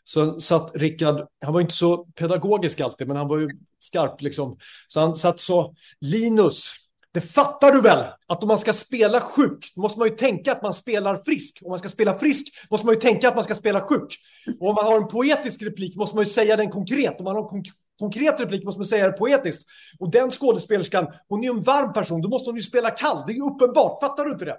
Sen 0.10 0.40
satt 0.40 0.72
Rickard, 0.76 1.28
han 1.42 1.54
var 1.54 1.62
inte 1.62 1.74
så 1.74 2.06
pedagogisk 2.06 2.80
alltid, 2.80 3.08
men 3.08 3.18
han 3.18 3.28
var 3.28 3.38
ju 3.38 3.50
skarp 3.80 4.22
liksom. 4.22 4.58
Så 4.88 5.00
han 5.00 5.16
satt 5.16 5.40
så, 5.40 5.76
Linus, 6.02 6.74
det 7.14 7.22
fattar 7.22 7.72
du 7.72 7.82
väl? 7.82 8.06
Att 8.28 8.44
om 8.44 8.48
man 8.48 8.58
ska 8.58 8.74
spela 8.74 9.22
sjuk 9.22 9.74
måste 9.76 10.00
man 10.00 10.08
ju 10.08 10.16
tänka 10.16 10.52
att 10.52 10.62
man 10.62 10.74
spelar 10.74 11.18
frisk. 11.18 11.62
Om 11.64 11.70
man 11.70 11.80
ska 11.80 11.90
spela 11.90 12.18
frisk 12.18 12.48
måste 12.70 12.86
man 12.86 12.96
ju 12.96 13.02
tänka 13.02 13.28
att 13.28 13.36
man 13.36 13.44
ska 13.44 13.56
spela 13.56 13.82
sjuk. 13.82 14.16
Och 14.60 14.70
om 14.70 14.76
man 14.76 14.86
har 14.86 14.98
en 14.98 15.08
poetisk 15.08 15.62
replik 15.62 15.96
måste 15.96 16.16
man 16.16 16.24
ju 16.24 16.30
säga 16.30 16.56
den 16.56 16.70
konkret. 16.70 17.20
Om 17.20 17.24
man 17.24 17.36
har 17.36 17.58
en 17.58 17.64
konkret 18.00 18.40
replik 18.40 18.64
måste 18.64 18.80
man 18.80 18.86
säga 18.86 19.12
det 19.12 19.18
poetiskt. 19.18 19.64
Och 20.00 20.10
den 20.10 20.32
skådespelerskan, 20.32 21.08
hon 21.28 21.40
är 21.40 21.44
ju 21.44 21.50
en 21.50 21.62
varm 21.62 21.94
person, 21.94 22.22
då 22.22 22.30
måste 22.30 22.50
hon 22.50 22.58
ju 22.58 22.64
spela 22.64 22.92
kall. 22.92 23.24
Det 23.28 23.34
är 23.34 23.36
ju 23.36 23.46
uppenbart, 23.46 24.00
fattar 24.00 24.26
du 24.26 24.32
inte 24.32 24.46
det? 24.46 24.58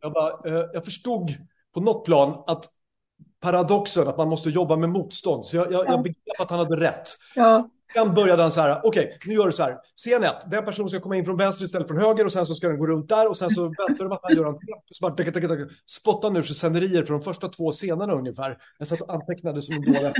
Jag, 0.00 0.12
bara, 0.12 0.28
eh, 0.28 0.68
jag 0.72 0.84
förstod 0.84 1.30
på 1.74 1.80
något 1.80 2.04
plan 2.04 2.44
att 2.46 2.68
paradoxen 3.40 4.08
att 4.08 4.16
man 4.16 4.28
måste 4.28 4.50
jobba 4.50 4.76
med 4.76 4.88
motstånd. 4.88 5.46
Så 5.46 5.56
jag, 5.56 5.72
jag, 5.72 5.88
jag 5.88 6.02
begrep 6.02 6.40
att 6.40 6.50
han 6.50 6.58
hade 6.58 6.80
rätt. 6.80 7.08
Ja. 7.34 7.68
Sen 7.94 8.14
började 8.14 8.42
han 8.42 8.52
så 8.52 8.60
här, 8.60 8.80
okej, 8.84 9.06
okay, 9.06 9.18
nu 9.26 9.34
gör 9.34 9.46
du 9.46 9.52
så 9.52 9.62
här. 9.62 9.78
Scen 9.96 10.24
1, 10.24 10.34
den 10.50 10.64
personen 10.64 10.88
ska 10.88 11.00
komma 11.00 11.16
in 11.16 11.24
från 11.24 11.36
vänster 11.36 11.64
istället 11.64 11.88
för 11.88 11.94
höger 11.94 12.24
och 12.24 12.32
sen 12.32 12.46
så 12.46 12.54
ska 12.54 12.68
den 12.68 12.78
gå 12.78 12.86
runt 12.86 13.08
där 13.08 13.28
och 13.28 13.36
sen 13.36 13.50
så 13.50 13.62
väntar 13.88 14.04
du 14.04 14.14
att 14.14 14.20
han 14.22 14.36
gör 14.36 14.46
en 14.46 14.58
så 14.90 15.10
bara 15.10 15.68
spottar 15.86 16.30
nu 16.30 16.42
sig 16.42 16.56
scenerier 16.56 17.02
från 17.02 17.18
de 17.18 17.24
första 17.24 17.48
två 17.48 17.72
scenerna 17.72 18.12
ungefär. 18.12 18.58
Jag 18.78 18.88
satt 18.88 19.00
och 19.00 19.14
antecknade 19.14 19.62
som 19.62 19.74
en 19.74 19.82
dåre. 19.82 20.12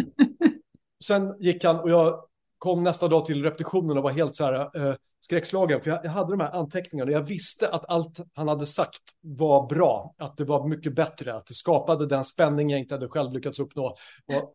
Sen 1.04 1.34
gick 1.38 1.64
han 1.64 1.80
och 1.80 1.90
jag 1.90 2.24
kom 2.58 2.82
nästa 2.82 3.08
dag 3.08 3.24
till 3.24 3.42
repetitionen 3.42 3.96
och 3.96 4.02
var 4.02 4.10
helt 4.10 4.36
så 4.36 4.44
här 4.44 4.54
eh, 4.88 4.94
skräckslagen. 5.20 5.80
För 5.80 5.90
jag, 5.90 6.04
jag, 6.04 6.10
hade 6.10 6.30
de 6.30 6.40
här 6.40 6.50
anteckningarna 6.50 7.08
och 7.10 7.14
jag 7.14 7.26
visste 7.26 7.68
att 7.68 7.90
allt 7.90 8.20
han 8.34 8.48
hade 8.48 8.66
sagt 8.66 9.02
var 9.20 9.66
bra. 9.66 10.14
Att 10.18 10.36
det 10.36 10.44
var 10.44 10.68
mycket 10.68 10.94
bättre, 10.94 11.34
att 11.34 11.46
det 11.46 11.54
skapade 11.54 12.06
den 12.06 12.24
spänning 12.24 12.70
jag 12.70 12.80
inte 12.80 12.94
hade 12.94 13.08
själv 13.08 13.32
lyckats 13.32 13.58
uppnå. 13.58 13.86
Och, 13.86 14.54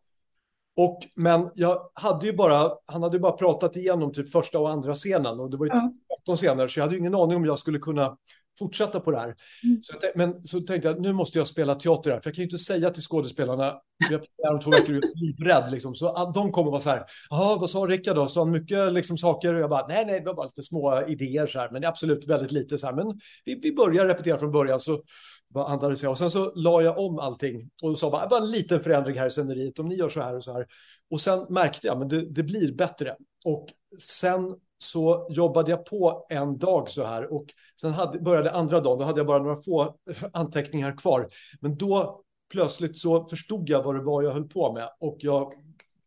och, 0.78 0.98
men 1.14 1.50
jag 1.54 1.90
hade 1.94 2.26
ju 2.26 2.32
bara, 2.32 2.72
han 2.86 3.02
hade 3.02 3.16
ju 3.16 3.20
bara 3.20 3.32
pratat 3.32 3.76
igenom 3.76 4.12
typ 4.12 4.30
första 4.30 4.58
och 4.58 4.70
andra 4.70 4.94
scenen 4.94 5.40
och 5.40 5.50
det 5.50 5.56
var 5.56 5.66
ju 5.66 5.72
ja. 5.74 5.92
13 6.18 6.36
scener 6.36 6.68
så 6.68 6.80
jag 6.80 6.84
hade 6.84 6.94
ju 6.94 7.00
ingen 7.00 7.14
aning 7.14 7.36
om 7.36 7.44
jag 7.44 7.58
skulle 7.58 7.78
kunna 7.78 8.16
fortsätta 8.58 9.00
på 9.00 9.10
det 9.10 9.18
här. 9.18 9.34
Mm. 9.64 9.82
Så 9.82 9.94
jag, 10.00 10.10
men 10.14 10.46
så 10.46 10.60
tänkte 10.60 10.88
jag, 10.88 11.00
nu 11.00 11.12
måste 11.12 11.38
jag 11.38 11.46
spela 11.46 11.74
teater 11.74 12.10
här, 12.10 12.20
för 12.20 12.30
jag 12.30 12.34
kan 12.34 12.42
ju 12.42 12.46
inte 12.46 12.58
säga 12.58 12.90
till 12.90 13.02
skådespelarna, 13.02 13.80
vi 14.08 14.14
har 14.14 14.18
premiär 14.18 14.54
om 14.54 14.60
två 14.60 14.70
veckor, 14.70 14.94
jag 14.94 15.04
är 15.04 15.26
livrädd 15.26 15.72
liksom. 15.72 15.94
Så 15.94 16.08
att 16.08 16.34
de 16.34 16.52
kommer 16.52 16.70
vara 16.70 16.80
så 16.80 16.90
här, 16.90 17.04
jaha, 17.30 17.58
vad 17.58 17.70
sa 17.70 17.78
Rickard 17.78 18.16
då? 18.16 18.28
Sa 18.28 18.40
han 18.40 18.50
mycket 18.50 18.92
liksom 18.92 19.18
saker? 19.18 19.54
Och 19.54 19.60
jag 19.60 19.70
bara, 19.70 19.86
nej, 19.86 20.06
nej, 20.06 20.20
det 20.20 20.26
var 20.26 20.34
bara 20.34 20.46
lite 20.46 20.62
små 20.62 21.06
idéer 21.08 21.46
så 21.46 21.58
här, 21.58 21.70
men 21.70 21.84
absolut 21.84 22.28
väldigt 22.28 22.52
lite 22.52 22.78
så 22.78 22.86
här. 22.86 22.94
Men 22.94 23.20
vi, 23.44 23.60
vi 23.62 23.74
börjar 23.74 24.06
repetera 24.06 24.38
från 24.38 24.52
början, 24.52 24.80
så 24.80 25.02
vad 25.48 25.70
andades 25.72 26.02
jag. 26.02 26.10
Och 26.10 26.18
sen 26.18 26.30
så 26.30 26.52
la 26.54 26.82
jag 26.82 26.98
om 26.98 27.18
allting 27.18 27.70
och 27.82 27.98
sa 27.98 28.10
bara, 28.10 28.26
bara 28.26 28.40
en 28.40 28.50
liten 28.50 28.80
förändring 28.80 29.18
här 29.18 29.26
i 29.26 29.30
sceneriet, 29.30 29.78
om 29.78 29.88
ni 29.88 29.94
gör 29.94 30.08
så 30.08 30.20
här 30.20 30.36
och 30.36 30.44
så 30.44 30.52
här. 30.52 30.66
Och 31.10 31.20
sen 31.20 31.46
märkte 31.48 31.86
jag, 31.86 31.98
men 31.98 32.08
det, 32.08 32.30
det 32.30 32.42
blir 32.42 32.72
bättre. 32.72 33.16
Och 33.44 33.68
sen 34.00 34.56
så 34.78 35.28
jobbade 35.30 35.70
jag 35.70 35.86
på 35.86 36.26
en 36.28 36.58
dag 36.58 36.90
så 36.90 37.04
här 37.04 37.32
och 37.32 37.46
sen 37.80 37.92
hade, 37.92 38.18
började 38.18 38.50
andra 38.50 38.80
dagen, 38.80 38.98
då 38.98 39.04
hade 39.04 39.20
jag 39.20 39.26
bara 39.26 39.42
några 39.42 39.62
få 39.62 39.96
anteckningar 40.32 40.96
kvar. 40.96 41.28
Men 41.60 41.76
då 41.76 42.22
plötsligt 42.52 42.96
så 42.96 43.24
förstod 43.24 43.68
jag 43.68 43.82
vad 43.82 43.94
det 43.94 44.02
var 44.02 44.22
jag 44.22 44.32
höll 44.32 44.48
på 44.48 44.72
med 44.72 44.90
och 45.00 45.16
jag, 45.20 45.52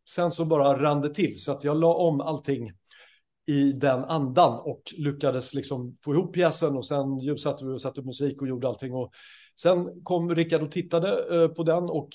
sen 0.10 0.32
så 0.32 0.45
bara 0.45 0.82
rann 0.82 1.01
det 1.01 1.13
till 1.13 1.41
så 1.41 1.51
att 1.51 1.63
jag 1.63 1.77
la 1.77 1.93
om 1.93 2.21
allting 2.21 2.71
i 3.45 3.71
den 3.71 4.04
andan 4.04 4.60
och 4.60 4.82
lyckades 4.97 5.54
liksom 5.54 5.97
få 6.06 6.13
ihop 6.13 6.34
pjäsen 6.34 6.77
och 6.77 6.86
sen 6.86 7.19
ljussatte 7.19 7.65
vi 7.65 7.71
och 7.71 7.82
satte 7.82 8.01
musik 8.01 8.41
och 8.41 8.47
gjorde 8.47 8.67
allting. 8.67 8.93
Och 8.93 9.12
sen 9.62 10.04
kom 10.04 10.36
Rickard 10.36 10.62
och 10.62 10.71
tittade 10.71 11.36
eh, 11.36 11.47
på 11.47 11.63
den 11.63 11.84
och 11.84 12.10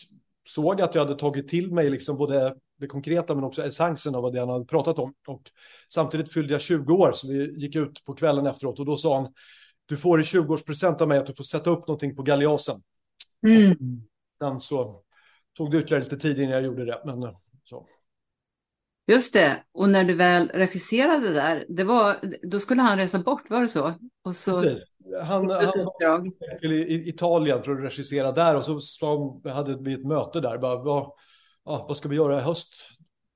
såg 0.48 0.80
att 0.80 0.94
jag 0.94 1.02
hade 1.04 1.18
tagit 1.18 1.48
till 1.48 1.72
mig 1.72 1.90
liksom 1.90 2.16
både 2.16 2.56
det 2.78 2.86
konkreta 2.86 3.34
men 3.34 3.44
också 3.44 3.62
essensen 3.62 4.14
av 4.14 4.22
vad 4.22 4.32
det 4.32 4.40
han 4.40 4.48
hade 4.48 4.64
pratat 4.64 4.98
om. 4.98 5.14
Och 5.26 5.42
samtidigt 5.92 6.32
fyllde 6.32 6.52
jag 6.52 6.60
20 6.60 6.94
år 6.94 7.12
så 7.12 7.28
vi 7.28 7.60
gick 7.60 7.76
ut 7.76 8.04
på 8.04 8.14
kvällen 8.14 8.46
efteråt 8.46 8.80
och 8.80 8.86
då 8.86 8.96
sa 8.96 9.20
han 9.20 9.32
du 9.86 9.96
får 9.96 10.20
i 10.20 10.22
20-årspresent 10.22 11.02
av 11.02 11.08
mig 11.08 11.18
att 11.18 11.26
du 11.26 11.34
får 11.34 11.44
sätta 11.44 11.70
upp 11.70 11.88
någonting 11.88 12.16
på 12.16 12.22
Galeasen. 12.22 12.82
Mm. 13.46 13.76
Sen 14.38 14.60
så 14.60 15.02
tog 15.56 15.70
det 15.70 15.78
ytterligare 15.78 16.04
lite 16.04 16.16
tid 16.16 16.38
innan 16.38 16.52
jag 16.52 16.62
gjorde 16.62 16.84
det. 16.84 17.02
Men 17.04 17.34
så. 17.64 17.86
Just 19.08 19.32
det, 19.32 19.62
och 19.72 19.88
när 19.88 20.04
du 20.04 20.14
väl 20.14 20.48
regisserade 20.48 21.32
där, 21.32 21.64
det 21.68 21.84
var, 21.84 22.16
då 22.42 22.60
skulle 22.60 22.82
han 22.82 22.98
resa 22.98 23.18
bort, 23.18 23.50
var 23.50 23.62
det 23.62 23.68
så? 23.68 23.94
Och 24.24 24.36
så 24.36 24.62
Precis. 24.62 24.92
Han, 25.22 25.50
han 25.50 25.50
var 25.50 26.58
till 26.58 27.08
Italien 27.08 27.62
för 27.62 27.72
att 27.72 27.84
regissera 27.84 28.32
där 28.32 28.56
och 28.56 28.82
så 28.82 29.40
hade 29.44 29.76
vi 29.80 29.92
ett 29.92 30.06
möte 30.06 30.40
där. 30.40 30.58
Bara, 30.58 30.82
vad, 30.82 31.12
ja, 31.64 31.84
vad 31.88 31.96
ska 31.96 32.08
vi 32.08 32.16
göra 32.16 32.38
i 32.38 32.42
höst? 32.42 32.74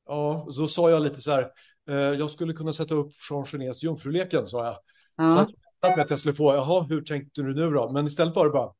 Ja, 0.06 0.48
så 0.50 0.68
sa 0.68 0.90
jag 0.90 1.02
lite 1.02 1.20
så 1.20 1.30
här, 1.30 1.50
eh, 1.88 1.96
jag 1.96 2.30
skulle 2.30 2.52
kunna 2.52 2.72
sätta 2.72 2.94
upp 2.94 3.10
Jean 3.30 3.44
Genets 3.44 3.82
Jungfruleken, 3.82 4.46
sa 4.46 4.64
jag. 4.64 4.76
Ja. 5.16 5.34
Så 5.80 5.88
att, 5.88 5.98
att 5.98 6.10
jag 6.10 6.18
skulle 6.18 6.34
få, 6.34 6.54
jaha, 6.54 6.82
hur 6.82 7.02
tänkte 7.02 7.42
du 7.42 7.54
nu 7.54 7.70
då? 7.70 7.92
Men 7.92 8.06
istället 8.06 8.34
var 8.34 8.44
det 8.44 8.50
bara, 8.50 8.72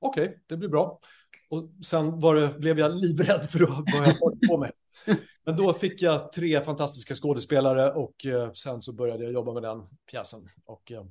okej, 0.00 0.24
okay, 0.24 0.38
det 0.46 0.56
blir 0.56 0.68
bra. 0.68 1.00
Och 1.50 1.70
sen 1.84 2.20
det, 2.20 2.54
blev 2.58 2.78
jag 2.78 2.96
livrädd 2.96 3.50
för 3.50 3.60
jag 3.60 3.68
höll 4.20 4.48
på 4.48 4.58
med. 4.58 4.72
Men 5.46 5.56
då 5.56 5.72
fick 5.72 6.02
jag 6.02 6.32
tre 6.32 6.64
fantastiska 6.64 7.14
skådespelare 7.14 7.92
och 7.92 8.26
eh, 8.26 8.52
sen 8.52 8.82
så 8.82 8.92
började 8.92 9.24
jag 9.24 9.32
jobba 9.32 9.52
med 9.52 9.62
den 9.62 9.82
pjäsen. 10.10 10.48
Och, 10.64 10.92
eh, 10.92 11.04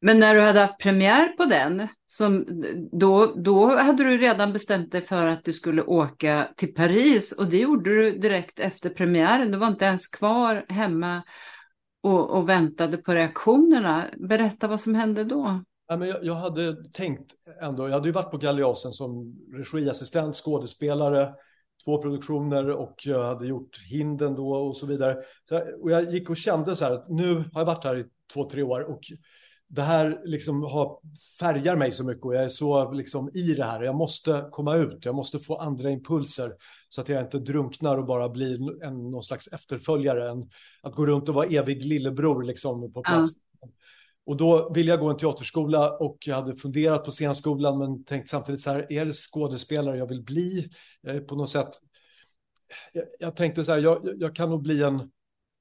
men 0.00 0.18
när 0.18 0.34
du 0.34 0.40
hade 0.40 0.60
haft 0.60 0.78
premiär 0.78 1.28
på 1.28 1.44
den, 1.44 1.88
som, 2.06 2.46
då, 2.92 3.26
då 3.26 3.76
hade 3.76 4.04
du 4.04 4.18
redan 4.18 4.52
bestämt 4.52 4.92
dig 4.92 5.02
för 5.02 5.26
att 5.26 5.44
du 5.44 5.52
skulle 5.52 5.82
åka 5.82 6.48
till 6.56 6.74
Paris 6.74 7.32
och 7.32 7.46
det 7.46 7.58
gjorde 7.58 7.90
du 7.90 8.18
direkt 8.18 8.58
efter 8.58 8.90
premiären. 8.90 9.52
Du 9.52 9.58
var 9.58 9.66
inte 9.66 9.84
ens 9.84 10.08
kvar 10.08 10.66
hemma 10.68 11.22
och, 12.02 12.30
och 12.30 12.48
väntade 12.48 12.96
på 12.96 13.14
reaktionerna. 13.14 14.06
Berätta 14.28 14.68
vad 14.68 14.80
som 14.80 14.94
hände 14.94 15.24
då. 15.24 15.64
Ja, 15.90 15.96
men 15.96 16.08
jag, 16.08 16.24
jag, 16.24 16.34
hade 16.34 16.90
tänkt 16.92 17.32
ändå, 17.60 17.88
jag 17.88 17.92
hade 17.94 18.08
ju 18.08 18.12
varit 18.12 18.30
på 18.30 18.36
Galeasen 18.36 18.92
som 18.92 19.36
regiassistent, 19.72 20.36
skådespelare, 20.36 21.34
två 21.84 22.02
produktioner 22.02 22.70
och 22.70 22.94
jag 23.04 23.24
hade 23.24 23.46
gjort 23.46 23.78
Hinden 23.90 24.34
då 24.34 24.50
och 24.52 24.76
så 24.76 24.86
vidare. 24.86 25.16
Så, 25.48 25.60
och 25.82 25.90
jag 25.90 26.14
gick 26.14 26.30
och 26.30 26.36
kände 26.36 26.76
så 26.76 26.84
här 26.84 26.92
att 26.92 27.08
nu 27.08 27.34
har 27.34 27.60
jag 27.60 27.64
varit 27.64 27.84
här 27.84 27.98
i 27.98 28.04
två, 28.34 28.50
tre 28.50 28.62
år 28.62 28.80
och 28.80 29.00
det 29.68 29.82
här 29.82 30.20
liksom 30.24 30.62
har, 30.62 30.98
färgar 31.40 31.76
mig 31.76 31.92
så 31.92 32.04
mycket 32.04 32.24
och 32.24 32.34
jag 32.34 32.44
är 32.44 32.48
så 32.48 32.92
liksom 32.92 33.30
i 33.34 33.54
det 33.54 33.64
här. 33.64 33.82
Jag 33.82 33.94
måste 33.94 34.48
komma 34.50 34.76
ut, 34.76 35.04
jag 35.04 35.14
måste 35.14 35.38
få 35.38 35.56
andra 35.56 35.90
impulser 35.90 36.52
så 36.88 37.00
att 37.00 37.08
jag 37.08 37.22
inte 37.22 37.38
drunknar 37.38 37.98
och 37.98 38.06
bara 38.06 38.28
blir 38.28 38.84
en, 38.84 39.10
någon 39.10 39.22
slags 39.22 39.48
efterföljare. 39.48 40.30
En, 40.30 40.50
att 40.82 40.94
gå 40.94 41.06
runt 41.06 41.28
och 41.28 41.34
vara 41.34 41.46
evig 41.46 41.84
lillebror 41.84 42.42
liksom 42.42 42.92
på 42.92 43.02
plats. 43.02 43.34
Mm. 43.34 43.49
Och 44.30 44.36
då 44.36 44.72
ville 44.74 44.90
jag 44.90 45.00
gå 45.00 45.10
en 45.10 45.16
teaterskola 45.16 45.90
och 45.90 46.18
jag 46.20 46.34
hade 46.34 46.56
funderat 46.56 47.04
på 47.04 47.10
scenskolan 47.10 47.78
men 47.78 48.04
tänkt 48.04 48.28
samtidigt 48.28 48.60
så 48.60 48.70
här, 48.70 48.92
är 48.92 49.06
det 49.06 49.12
skådespelare 49.12 49.96
jag 49.96 50.06
vill 50.06 50.22
bli? 50.22 50.70
Eh, 51.06 51.18
på 51.18 51.34
något 51.34 51.50
sätt, 51.50 51.68
jag, 52.92 53.04
jag 53.18 53.36
tänkte 53.36 53.64
så 53.64 53.72
här, 53.72 53.78
jag, 53.78 54.14
jag, 54.18 54.36
kan 54.36 54.50
nog 54.50 54.62
bli 54.62 54.82
en, 54.82 55.10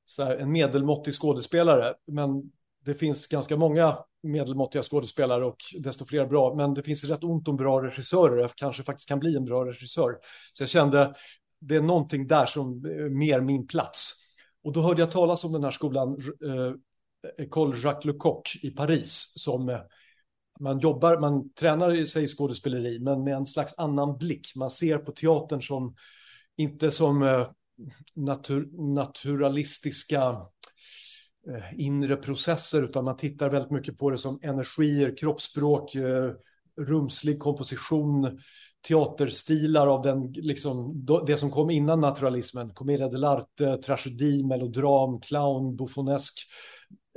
så 0.05 0.23
här, 0.23 0.37
en 0.37 0.51
medelmåttig 0.51 1.13
skådespelare, 1.13 1.93
men 2.07 2.51
det 2.85 2.95
finns 2.95 3.27
ganska 3.27 3.57
många 3.57 3.97
medelmåttiga 4.23 4.83
skådespelare 4.83 5.45
och 5.45 5.57
desto 5.79 6.05
fler 6.05 6.25
bra, 6.25 6.55
men 6.55 6.73
det 6.73 6.83
finns 6.83 7.03
rätt 7.03 7.23
ont 7.23 7.47
om 7.47 7.57
bra 7.57 7.83
regissörer. 7.83 8.37
Jag 8.37 8.51
kanske 8.55 8.83
faktiskt 8.83 9.09
kan 9.09 9.19
bli 9.19 9.35
en 9.35 9.45
bra 9.45 9.65
regissör. 9.65 10.17
Så 10.53 10.63
jag 10.63 10.69
kände, 10.69 11.15
det 11.59 11.75
är 11.75 11.81
någonting 11.81 12.27
där 12.27 12.45
som 12.45 12.85
är 12.85 13.09
mer 13.09 13.41
min 13.41 13.67
plats. 13.67 14.13
Och 14.63 14.73
då 14.73 14.81
hörde 14.81 15.01
jag 15.01 15.11
talas 15.11 15.43
om 15.43 15.51
den 15.51 15.63
här 15.63 15.71
skolan, 15.71 16.09
eh, 16.45 16.73
Eh, 17.23 17.45
Col 17.45 17.75
Jacques 17.83 18.05
Lecoq 18.05 18.59
i 18.61 18.71
Paris, 18.71 19.33
som 19.35 19.69
eh, 19.69 19.79
man 20.59 20.79
jobbar, 20.79 21.19
man 21.19 21.53
tränar 21.53 21.95
i 21.95 22.07
sig 22.07 22.27
skådespeleri, 22.27 22.99
men 22.99 23.23
med 23.23 23.35
en 23.35 23.45
slags 23.45 23.73
annan 23.77 24.17
blick. 24.17 24.55
Man 24.55 24.69
ser 24.69 24.97
på 24.97 25.11
teatern 25.11 25.61
som, 25.61 25.95
inte 26.57 26.91
som 26.91 27.23
eh, 27.23 27.47
natur, 28.15 28.69
naturalistiska 28.95 30.37
inre 31.75 32.15
processer 32.15 32.83
utan 32.83 33.05
man 33.05 33.17
tittar 33.17 33.49
väldigt 33.49 33.71
mycket 33.71 33.97
på 33.97 34.09
det 34.09 34.17
som 34.17 34.39
energier, 34.41 35.17
kroppsspråk, 35.17 35.95
rumslig 36.77 37.39
komposition, 37.39 38.39
teaterstilar 38.87 39.87
av 39.87 40.01
den, 40.01 40.31
liksom, 40.31 41.05
det 41.27 41.37
som 41.37 41.51
kom 41.51 41.69
innan 41.69 42.01
naturalismen, 42.01 42.73
commedia 42.73 43.09
dell'arte, 43.09 43.77
tragedi, 43.77 44.43
melodram, 44.43 45.21
clown, 45.21 45.75
buffonesk, 45.75 46.39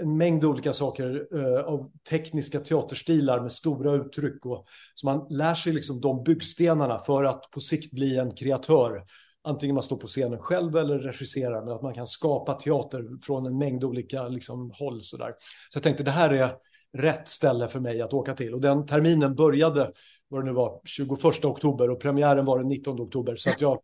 en 0.03 0.17
mängd 0.17 0.45
olika 0.45 0.73
saker 0.73 1.29
eh, 1.35 1.65
av 1.65 1.91
tekniska 2.11 2.61
teaterstilar 2.61 3.41
med 3.41 3.53
stora 3.53 3.93
uttryck 3.93 4.47
och 4.47 4.67
så 4.95 5.07
man 5.07 5.27
lär 5.31 5.55
sig 5.55 5.73
liksom 5.73 6.01
de 6.01 6.25
byggstenarna 6.25 6.99
för 6.99 7.25
att 7.25 7.51
på 7.51 7.61
sikt 7.61 7.93
bli 7.93 8.19
en 8.19 8.31
kreatör 8.31 9.05
antingen 9.45 9.75
man 9.75 9.83
står 9.83 9.97
på 9.97 10.07
scenen 10.07 10.39
själv 10.39 10.77
eller 10.77 10.99
regisserar, 10.99 11.65
men 11.65 11.75
att 11.75 11.83
man 11.83 11.95
kan 11.95 12.07
skapa 12.07 12.55
teater 12.55 13.09
från 13.23 13.47
en 13.47 13.59
mängd 13.59 13.85
olika 13.85 14.29
liksom, 14.29 14.73
håll. 14.75 15.03
Så, 15.03 15.17
där. 15.17 15.35
så 15.69 15.77
jag 15.77 15.83
tänkte 15.83 16.03
det 16.03 16.11
här 16.11 16.31
är 16.31 16.57
rätt 16.93 17.29
ställe 17.29 17.69
för 17.69 17.81
mig 17.81 18.01
att 18.01 18.13
åka 18.13 18.35
till. 18.35 18.55
Och 18.55 18.61
den 18.61 18.87
terminen 18.87 19.35
började, 19.35 19.93
vad 20.29 20.41
det 20.41 20.45
nu 20.45 20.53
var, 20.53 20.81
21 20.85 21.45
oktober 21.45 21.91
och 21.91 22.01
premiären 22.01 22.45
var 22.45 22.59
den 22.59 22.69
19 22.69 23.01
oktober. 23.01 23.37
Så 23.37 23.51
att 23.51 23.61
jag, 23.61 23.79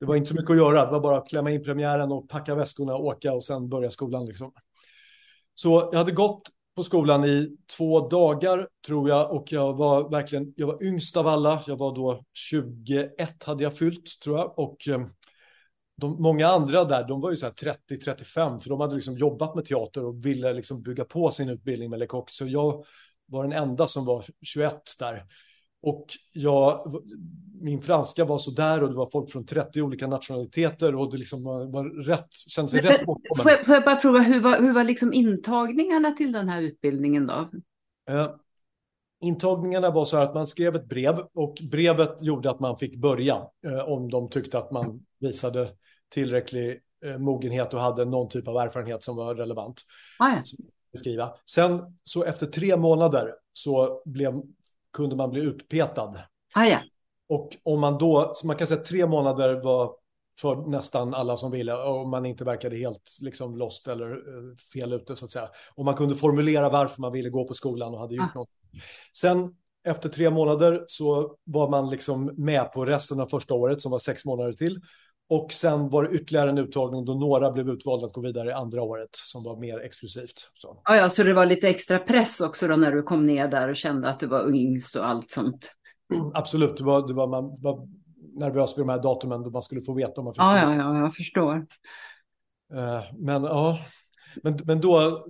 det 0.00 0.06
var 0.06 0.16
inte 0.16 0.28
så 0.28 0.34
mycket 0.34 0.50
att 0.50 0.56
göra, 0.56 0.84
det 0.84 0.92
var 0.92 1.00
bara 1.00 1.18
att 1.18 1.28
klämma 1.28 1.50
in 1.50 1.64
premiären 1.64 2.12
och 2.12 2.28
packa 2.28 2.54
väskorna, 2.54 2.96
åka 2.96 3.32
och 3.32 3.44
sen 3.44 3.68
börja 3.68 3.90
skolan. 3.90 4.26
Liksom. 4.26 4.52
Så 5.62 5.88
jag 5.92 5.98
hade 5.98 6.12
gått 6.12 6.42
på 6.76 6.82
skolan 6.82 7.24
i 7.24 7.56
två 7.76 8.08
dagar 8.08 8.68
tror 8.86 9.08
jag 9.08 9.32
och 9.32 9.52
jag 9.52 9.74
var 9.74 10.10
verkligen, 10.10 10.52
jag 10.56 10.66
var 10.66 10.82
yngst 10.82 11.16
av 11.16 11.28
alla. 11.28 11.62
Jag 11.66 11.76
var 11.76 11.94
då 11.94 12.24
21 12.32 13.44
hade 13.44 13.62
jag 13.62 13.76
fyllt 13.76 14.20
tror 14.24 14.38
jag 14.38 14.58
och 14.58 14.88
ehm, 14.88 15.08
de, 15.96 16.22
många 16.22 16.48
andra 16.48 16.84
där, 16.84 17.08
de 17.08 17.20
var 17.20 17.30
ju 17.30 17.36
så 17.36 17.46
här 17.46 17.52
30-35, 17.52 18.60
för 18.60 18.70
de 18.70 18.80
hade 18.80 18.94
liksom 18.94 19.16
jobbat 19.16 19.54
med 19.54 19.64
teater 19.64 20.04
och 20.04 20.26
ville 20.26 20.52
liksom 20.52 20.82
bygga 20.82 21.04
på 21.04 21.30
sin 21.30 21.48
utbildning 21.48 21.90
med 21.90 21.98
Lecoq. 21.98 22.30
Så 22.30 22.46
jag 22.46 22.84
var 23.26 23.42
den 23.42 23.52
enda 23.52 23.86
som 23.86 24.04
var 24.04 24.26
21 24.42 24.74
där. 24.98 25.26
Och 25.82 26.06
jag, 26.32 26.94
min 27.60 27.82
franska 27.82 28.24
var 28.24 28.38
så 28.38 28.50
där 28.50 28.82
och 28.82 28.88
det 28.88 28.94
var 28.96 29.10
folk 29.12 29.30
från 29.30 29.46
30 29.46 29.82
olika 29.82 30.06
nationaliteter 30.06 30.94
och 30.94 31.10
det 31.10 31.16
liksom 31.16 31.44
var, 31.44 31.64
var 31.64 32.04
rätt, 32.04 32.32
kändes 32.32 32.74
Men, 32.74 32.82
rätt 32.82 33.00
får, 33.36 33.50
jag, 33.50 33.66
får 33.66 33.74
jag 33.74 33.84
bara 33.84 33.96
fråga, 33.96 34.20
hur 34.20 34.40
var, 34.40 34.58
hur 34.58 34.72
var 34.72 34.84
liksom 34.84 35.12
intagningarna 35.12 36.12
till 36.12 36.32
den 36.32 36.48
här 36.48 36.62
utbildningen 36.62 37.26
då? 37.26 37.50
Eh, 38.10 38.30
intagningarna 39.20 39.90
var 39.90 40.04
så 40.04 40.16
här 40.16 40.24
att 40.24 40.34
man 40.34 40.46
skrev 40.46 40.76
ett 40.76 40.88
brev 40.88 41.18
och 41.34 41.58
brevet 41.70 42.16
gjorde 42.20 42.50
att 42.50 42.60
man 42.60 42.76
fick 42.76 42.96
börja 42.96 43.36
eh, 43.66 43.88
om 43.88 44.10
de 44.10 44.30
tyckte 44.30 44.58
att 44.58 44.70
man 44.70 45.06
visade 45.18 45.68
tillräcklig 46.08 46.80
eh, 47.04 47.18
mogenhet 47.18 47.74
och 47.74 47.80
hade 47.80 48.04
någon 48.04 48.28
typ 48.28 48.48
av 48.48 48.56
erfarenhet 48.56 49.02
som 49.02 49.16
var 49.16 49.34
relevant. 49.34 49.80
Ah, 50.18 50.28
ja. 50.30 50.42
Skriva. 50.98 51.34
Sen 51.50 51.98
så 52.04 52.24
efter 52.24 52.46
tre 52.46 52.76
månader 52.76 53.34
så 53.52 54.02
blev, 54.04 54.42
kunde 54.92 55.16
man 55.16 55.30
bli 55.30 55.40
utpetad. 55.40 56.20
Ah, 56.54 56.64
ja. 56.64 56.78
Och 57.28 57.56
om 57.62 57.80
man 57.80 57.98
då, 57.98 58.32
så 58.34 58.46
man 58.46 58.56
kan 58.56 58.66
säga 58.66 58.80
tre 58.80 59.06
månader 59.06 59.54
var 59.54 59.94
för 60.40 60.56
nästan 60.56 61.14
alla 61.14 61.36
som 61.36 61.50
ville 61.50 61.74
och 61.74 62.08
man 62.08 62.26
inte 62.26 62.44
verkade 62.44 62.76
helt 62.76 63.18
liksom 63.20 63.56
lost 63.56 63.88
eller 63.88 64.10
uh, 64.10 64.56
fel 64.72 64.92
ute 64.92 65.16
så 65.16 65.24
att 65.24 65.30
säga. 65.30 65.48
Och 65.74 65.84
man 65.84 65.94
kunde 65.94 66.16
formulera 66.16 66.68
varför 66.68 67.00
man 67.00 67.12
ville 67.12 67.30
gå 67.30 67.44
på 67.44 67.54
skolan 67.54 67.94
och 67.94 68.00
hade 68.00 68.14
gjort 68.14 68.30
ah. 68.34 68.38
något. 68.38 68.48
Sen 69.16 69.54
efter 69.84 70.08
tre 70.08 70.30
månader 70.30 70.84
så 70.86 71.36
var 71.44 71.70
man 71.70 71.90
liksom 71.90 72.34
med 72.36 72.72
på 72.72 72.84
resten 72.84 73.20
av 73.20 73.26
första 73.26 73.54
året 73.54 73.80
som 73.80 73.92
var 73.92 73.98
sex 73.98 74.24
månader 74.24 74.52
till. 74.52 74.80
Och 75.30 75.52
sen 75.52 75.88
var 75.88 76.04
det 76.04 76.10
ytterligare 76.10 76.50
en 76.50 76.58
uttagning 76.58 77.04
då 77.04 77.14
några 77.14 77.50
blev 77.50 77.68
utvalda 77.68 78.06
att 78.06 78.12
gå 78.12 78.20
vidare 78.20 78.48
i 78.48 78.52
andra 78.52 78.82
året 78.82 79.08
som 79.12 79.44
var 79.44 79.56
mer 79.56 79.80
exklusivt. 79.80 80.50
Så. 80.54 80.82
Ja, 80.84 80.96
ja, 80.96 81.08
så 81.08 81.22
det 81.22 81.34
var 81.34 81.46
lite 81.46 81.68
extra 81.68 81.98
press 81.98 82.40
också 82.40 82.68
då 82.68 82.76
när 82.76 82.92
du 82.92 83.02
kom 83.02 83.26
ner 83.26 83.48
där 83.48 83.70
och 83.70 83.76
kände 83.76 84.08
att 84.08 84.20
du 84.20 84.26
var 84.26 84.54
yngst 84.54 84.96
och 84.96 85.08
allt 85.08 85.30
sånt? 85.30 85.70
Absolut, 86.34 86.76
det 86.76 86.84
var, 86.84 87.08
det 87.08 87.14
var, 87.14 87.26
man 87.26 87.62
var 87.62 87.88
nervös 88.34 88.74
för 88.74 88.80
de 88.80 88.88
här 88.88 89.02
datumen 89.02 89.42
då 89.42 89.50
man 89.50 89.62
skulle 89.62 89.82
få 89.82 89.94
veta 89.94 90.20
om 90.20 90.24
man 90.24 90.34
fick. 90.34 90.42
Ja, 90.42 90.58
ja, 90.58 90.74
ja, 90.74 90.98
jag 90.98 91.14
förstår. 91.14 91.56
Uh, 92.74 93.02
men 93.18 93.44
ja, 93.44 93.78
men, 94.42 94.58
men 94.64 94.80
då 94.80 95.24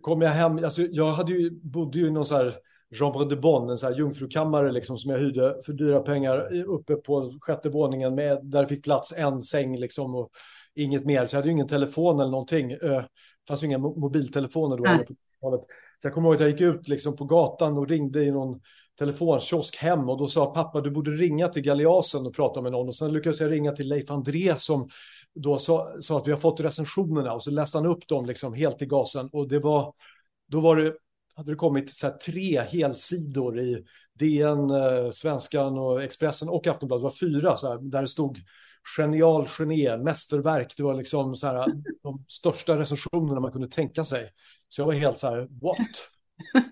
kom 0.00 0.22
jag 0.22 0.30
hem, 0.30 0.64
alltså 0.64 0.82
jag 0.82 1.12
hade 1.12 1.32
ju, 1.32 1.50
bodde 1.50 1.98
ju 1.98 2.06
i 2.06 2.10
någon 2.10 2.24
så 2.24 2.36
här 2.36 2.54
Chambre 2.94 3.24
de 3.24 3.36
Bonne, 3.36 3.72
en 3.72 3.78
så 3.78 3.86
här 3.86 3.94
jungfrukammare 3.94 4.72
liksom, 4.72 4.98
som 4.98 5.10
jag 5.10 5.18
hyrde 5.18 5.56
för 5.66 5.72
dyra 5.72 6.00
pengar 6.00 6.62
uppe 6.66 6.94
på 6.94 7.38
sjätte 7.40 7.68
våningen 7.68 8.14
med, 8.14 8.40
där 8.42 8.66
fick 8.66 8.84
plats 8.84 9.12
en 9.16 9.42
säng 9.42 9.76
liksom 9.76 10.14
och 10.14 10.30
inget 10.74 11.04
mer. 11.04 11.26
Så 11.26 11.34
jag 11.36 11.38
hade 11.38 11.48
ju 11.48 11.52
ingen 11.52 11.68
telefon 11.68 12.20
eller 12.20 12.30
någonting. 12.30 12.68
Det 12.68 13.08
fanns 13.48 13.62
ju 13.62 13.66
inga 13.66 13.78
mobiltelefoner 13.78 14.76
då. 14.76 14.84
Mm. 14.84 15.04
Så 16.02 16.06
jag 16.06 16.14
kommer 16.14 16.28
ihåg 16.28 16.34
att 16.34 16.40
jag 16.40 16.50
gick 16.50 16.60
ut 16.60 16.88
liksom 16.88 17.16
på 17.16 17.24
gatan 17.24 17.78
och 17.78 17.88
ringde 17.88 18.24
i 18.24 18.30
någon 18.30 18.60
telefonkiosk 18.98 19.76
hem 19.76 20.08
och 20.08 20.18
då 20.18 20.26
sa 20.26 20.46
pappa 20.46 20.80
du 20.80 20.90
borde 20.90 21.10
ringa 21.10 21.48
till 21.48 21.62
Galeasen 21.62 22.26
och 22.26 22.34
prata 22.34 22.60
med 22.60 22.72
någon 22.72 22.88
och 22.88 22.96
sen 22.96 23.12
lyckades 23.12 23.40
jag 23.40 23.50
ringa 23.50 23.72
till 23.72 23.88
Leif 23.88 24.10
André 24.10 24.54
som 24.58 24.88
då 25.34 25.58
sa, 25.58 25.92
sa 26.00 26.18
att 26.18 26.26
vi 26.26 26.30
har 26.30 26.38
fått 26.38 26.60
recensionerna 26.60 27.32
och 27.32 27.42
så 27.42 27.50
läste 27.50 27.78
han 27.78 27.86
upp 27.86 28.08
dem 28.08 28.26
liksom 28.26 28.54
helt 28.54 28.82
i 28.82 28.86
gasen 28.86 29.28
och 29.32 29.48
det 29.48 29.58
var 29.58 29.94
då 30.48 30.60
var 30.60 30.76
det 30.76 30.94
hade 31.36 31.52
det 31.52 31.56
kommit 31.56 31.90
så 31.90 32.06
här, 32.06 32.14
tre 32.14 32.60
helsidor 32.60 33.60
i 33.60 33.84
DN, 34.18 34.70
eh, 34.70 35.10
Svenskan 35.10 35.78
och 35.78 36.02
Expressen 36.02 36.48
och 36.48 36.66
Aftonbladet. 36.66 37.00
Det 37.00 37.04
var 37.04 37.30
fyra 37.30 37.56
så 37.56 37.68
här, 37.68 37.78
där 37.78 38.00
det 38.00 38.08
stod 38.08 38.38
genial 38.96 39.46
geni, 39.58 39.96
mästerverk. 39.96 40.74
Det 40.76 40.82
var 40.82 40.94
liksom 40.94 41.36
så 41.36 41.46
här, 41.46 41.72
de 42.02 42.24
största 42.28 42.78
recensionerna 42.78 43.40
man 43.40 43.52
kunde 43.52 43.68
tänka 43.68 44.04
sig. 44.04 44.30
Så 44.68 44.80
jag 44.80 44.86
var 44.86 44.92
helt 44.92 45.18
så 45.18 45.26
här, 45.26 45.48
what? 45.62 46.08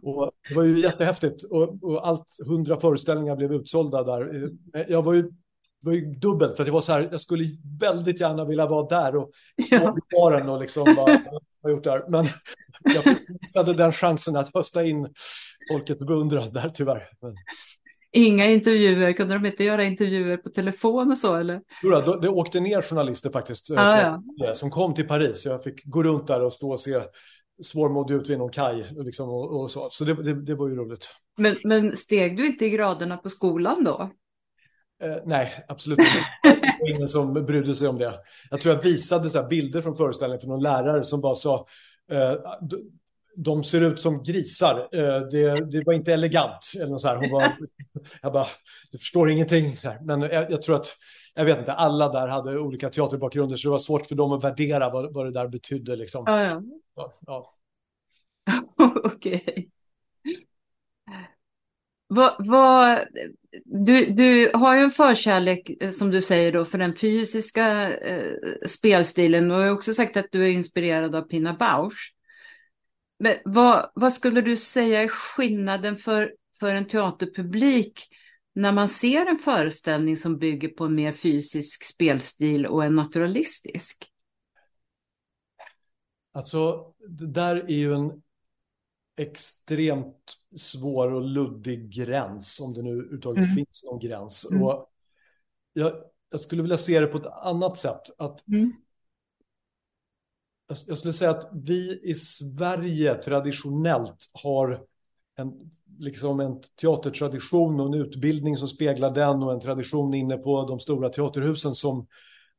Och 0.02 0.30
det 0.48 0.54
var 0.54 0.62
ju 0.62 0.80
jättehäftigt 0.80 1.42
och, 1.44 1.84
och 1.84 2.08
allt 2.08 2.26
hundra 2.46 2.80
föreställningar 2.80 3.36
blev 3.36 3.52
utsålda 3.52 4.02
där. 4.02 4.50
Jag 4.88 5.02
var 5.02 5.12
ju, 5.12 5.30
var 5.80 5.92
ju 5.92 6.14
dubbelt 6.14 6.56
för 6.56 6.62
att 6.62 6.66
det 6.66 6.72
var 6.72 6.80
så 6.80 6.92
här, 6.92 7.08
jag 7.10 7.20
skulle 7.20 7.44
väldigt 7.80 8.20
gärna 8.20 8.44
vilja 8.44 8.66
vara 8.66 8.86
där 8.88 9.16
och 9.16 9.30
stå 9.66 9.76
i 9.76 10.14
baren 10.14 10.48
och 10.48 10.60
liksom 10.60 10.84
bara, 10.96 11.20
har 11.62 11.70
gjort 11.70 11.84
där. 11.84 12.04
Men 12.08 12.26
jag 12.84 13.16
missade 13.42 13.74
den 13.74 13.92
chansen 13.92 14.36
att 14.36 14.54
hösta 14.54 14.84
in 14.84 15.08
folkets 15.72 16.06
beundran 16.06 16.52
där 16.52 16.68
tyvärr. 16.68 17.08
Men... 17.22 17.34
Inga 18.12 18.46
intervjuer, 18.46 19.12
kunde 19.12 19.34
de 19.34 19.46
inte 19.46 19.64
göra 19.64 19.84
intervjuer 19.84 20.36
på 20.36 20.48
telefon 20.48 21.10
och 21.10 21.18
så 21.18 21.36
eller? 21.36 21.60
Jo, 21.82 22.20
det 22.20 22.28
åkte 22.28 22.60
ner 22.60 22.82
journalister 22.82 23.30
faktiskt 23.30 23.70
ah, 23.70 24.22
ja. 24.36 24.54
som 24.54 24.70
kom 24.70 24.94
till 24.94 25.08
Paris. 25.08 25.44
Jag 25.44 25.64
fick 25.64 25.84
gå 25.84 26.02
runt 26.02 26.26
där 26.26 26.44
och 26.44 26.52
stå 26.52 26.72
och 26.72 26.80
se 26.80 27.00
svårmodig 27.62 28.14
ut 28.14 28.30
vid 28.30 28.38
någon 28.38 28.50
kaj 28.50 28.92
liksom, 29.04 29.28
och, 29.28 29.60
och, 29.60 29.70
så. 29.70 29.88
Så 29.90 30.04
det, 30.04 30.22
det, 30.22 30.42
det, 30.42 30.54
var 30.54 30.68
ju 30.68 30.74
roligt. 30.74 31.08
Men, 31.36 31.56
men 31.64 31.96
steg 31.96 32.36
du 32.36 32.46
inte 32.46 32.66
i 32.66 32.70
graderna 32.70 33.16
på 33.16 33.30
skolan 33.30 33.84
då? 33.84 34.10
Eh, 35.02 35.16
nej, 35.24 35.64
absolut 35.68 35.98
inte. 35.98 36.60
Ingen 36.88 37.08
som 37.08 37.34
brydde 37.34 37.74
sig 37.74 37.88
om 37.88 37.98
det. 37.98 38.20
Jag 38.50 38.60
tror 38.60 38.74
jag 38.74 38.82
visade 38.82 39.30
så 39.30 39.42
bilder 39.42 39.82
från 39.82 39.96
föreställningen 39.96 40.40
för 40.40 40.48
någon 40.48 40.62
lärare 40.62 41.04
som 41.04 41.20
bara 41.20 41.34
sa 41.34 41.54
eh, 41.56 41.64
de 43.36 43.64
ser 43.64 43.80
ut 43.80 44.00
som 44.00 44.22
grisar. 44.22 44.88
Eh, 44.92 45.20
det, 45.20 45.70
det, 45.70 45.82
var 45.86 45.92
inte 45.92 46.12
elegant. 46.12 46.72
Eller 46.80 46.98
så 46.98 47.08
här. 47.08 47.16
Hon 47.16 47.30
var, 47.30 47.52
jag 48.22 48.32
bara, 48.32 48.46
du 48.90 48.98
förstår 48.98 49.30
ingenting. 49.30 49.76
Men 50.02 50.20
jag, 50.20 50.50
jag, 50.50 50.62
tror 50.62 50.76
att, 50.76 50.96
jag 51.34 51.44
vet 51.44 51.58
inte, 51.58 51.72
alla 51.72 52.12
där 52.12 52.26
hade 52.26 52.58
olika 52.58 52.90
teaterbakgrunder 52.90 53.56
så 53.56 53.68
det 53.68 53.72
var 53.72 53.78
svårt 53.78 54.06
för 54.06 54.14
dem 54.14 54.32
att 54.32 54.44
värdera 54.44 54.90
vad, 54.90 55.14
vad 55.14 55.26
det 55.26 55.32
där 55.32 55.48
betydde. 55.48 55.96
Liksom. 55.96 56.24
Ja, 56.26 56.44
ja. 56.44 56.62
ja, 56.96 57.12
ja. 57.26 57.54
Okej. 59.04 59.44
Okay. 59.46 59.66
Vad, 62.12 62.34
vad, 62.38 62.98
du, 63.64 64.06
du 64.06 64.50
har 64.54 64.76
ju 64.76 64.82
en 64.82 64.90
förkärlek, 64.90 65.70
eh, 65.82 65.90
som 65.90 66.10
du 66.10 66.22
säger, 66.22 66.52
då, 66.52 66.64
för 66.64 66.78
den 66.78 66.94
fysiska 66.94 67.96
eh, 67.98 68.32
spelstilen 68.66 69.48
Du 69.48 69.54
har 69.54 69.70
också 69.70 69.94
sagt 69.94 70.16
att 70.16 70.26
du 70.30 70.44
är 70.44 70.50
inspirerad 70.50 71.14
av 71.14 71.22
Pina 71.22 71.54
Bausch. 71.54 72.14
Men 73.18 73.36
vad, 73.44 73.90
vad 73.94 74.12
skulle 74.12 74.40
du 74.40 74.56
säga 74.56 75.02
är 75.02 75.08
skillnaden 75.08 75.96
för, 75.96 76.34
för 76.60 76.74
en 76.74 76.88
teaterpublik 76.88 78.08
när 78.54 78.72
man 78.72 78.88
ser 78.88 79.26
en 79.26 79.38
föreställning 79.38 80.16
som 80.16 80.38
bygger 80.38 80.68
på 80.68 80.84
en 80.84 80.94
mer 80.94 81.12
fysisk 81.12 81.84
spelstil 81.84 82.66
och 82.66 82.84
en 82.84 82.96
naturalistisk? 82.96 84.10
Alltså, 86.32 86.92
det 87.08 87.26
där 87.26 87.56
är 87.56 87.78
ju 87.78 87.94
en 87.94 88.22
extremt 89.16 90.36
svår 90.56 91.12
och 91.12 91.22
luddig 91.22 91.90
gräns, 91.90 92.60
om 92.60 92.74
det 92.74 92.82
nu 92.82 92.90
överhuvudtaget 92.90 93.44
mm. 93.44 93.54
finns 93.56 93.84
någon 93.84 93.98
gräns. 93.98 94.46
Mm. 94.50 94.62
Och 94.62 94.90
jag, 95.72 95.92
jag, 96.30 96.40
skulle 96.40 96.62
vilja 96.62 96.78
se 96.78 97.00
det 97.00 97.06
på 97.06 97.18
ett 97.18 97.26
annat 97.26 97.78
sätt. 97.78 98.02
Att 98.18 98.48
mm. 98.48 98.72
jag, 100.66 100.78
jag, 100.86 100.98
skulle 100.98 101.12
säga 101.12 101.30
att 101.30 101.50
vi 101.52 102.00
i 102.02 102.14
Sverige 102.14 103.14
traditionellt 103.14 104.30
har 104.32 104.86
en, 105.36 105.70
liksom 105.98 106.40
en 106.40 106.60
teatertradition 106.80 107.80
och 107.80 107.86
en 107.86 107.94
utbildning 107.94 108.56
som 108.56 108.68
speglar 108.68 109.14
den 109.14 109.42
och 109.42 109.52
en 109.52 109.60
tradition 109.60 110.14
inne 110.14 110.36
på 110.36 110.66
de 110.66 110.80
stora 110.80 111.08
teaterhusen 111.08 111.74
som 111.74 112.06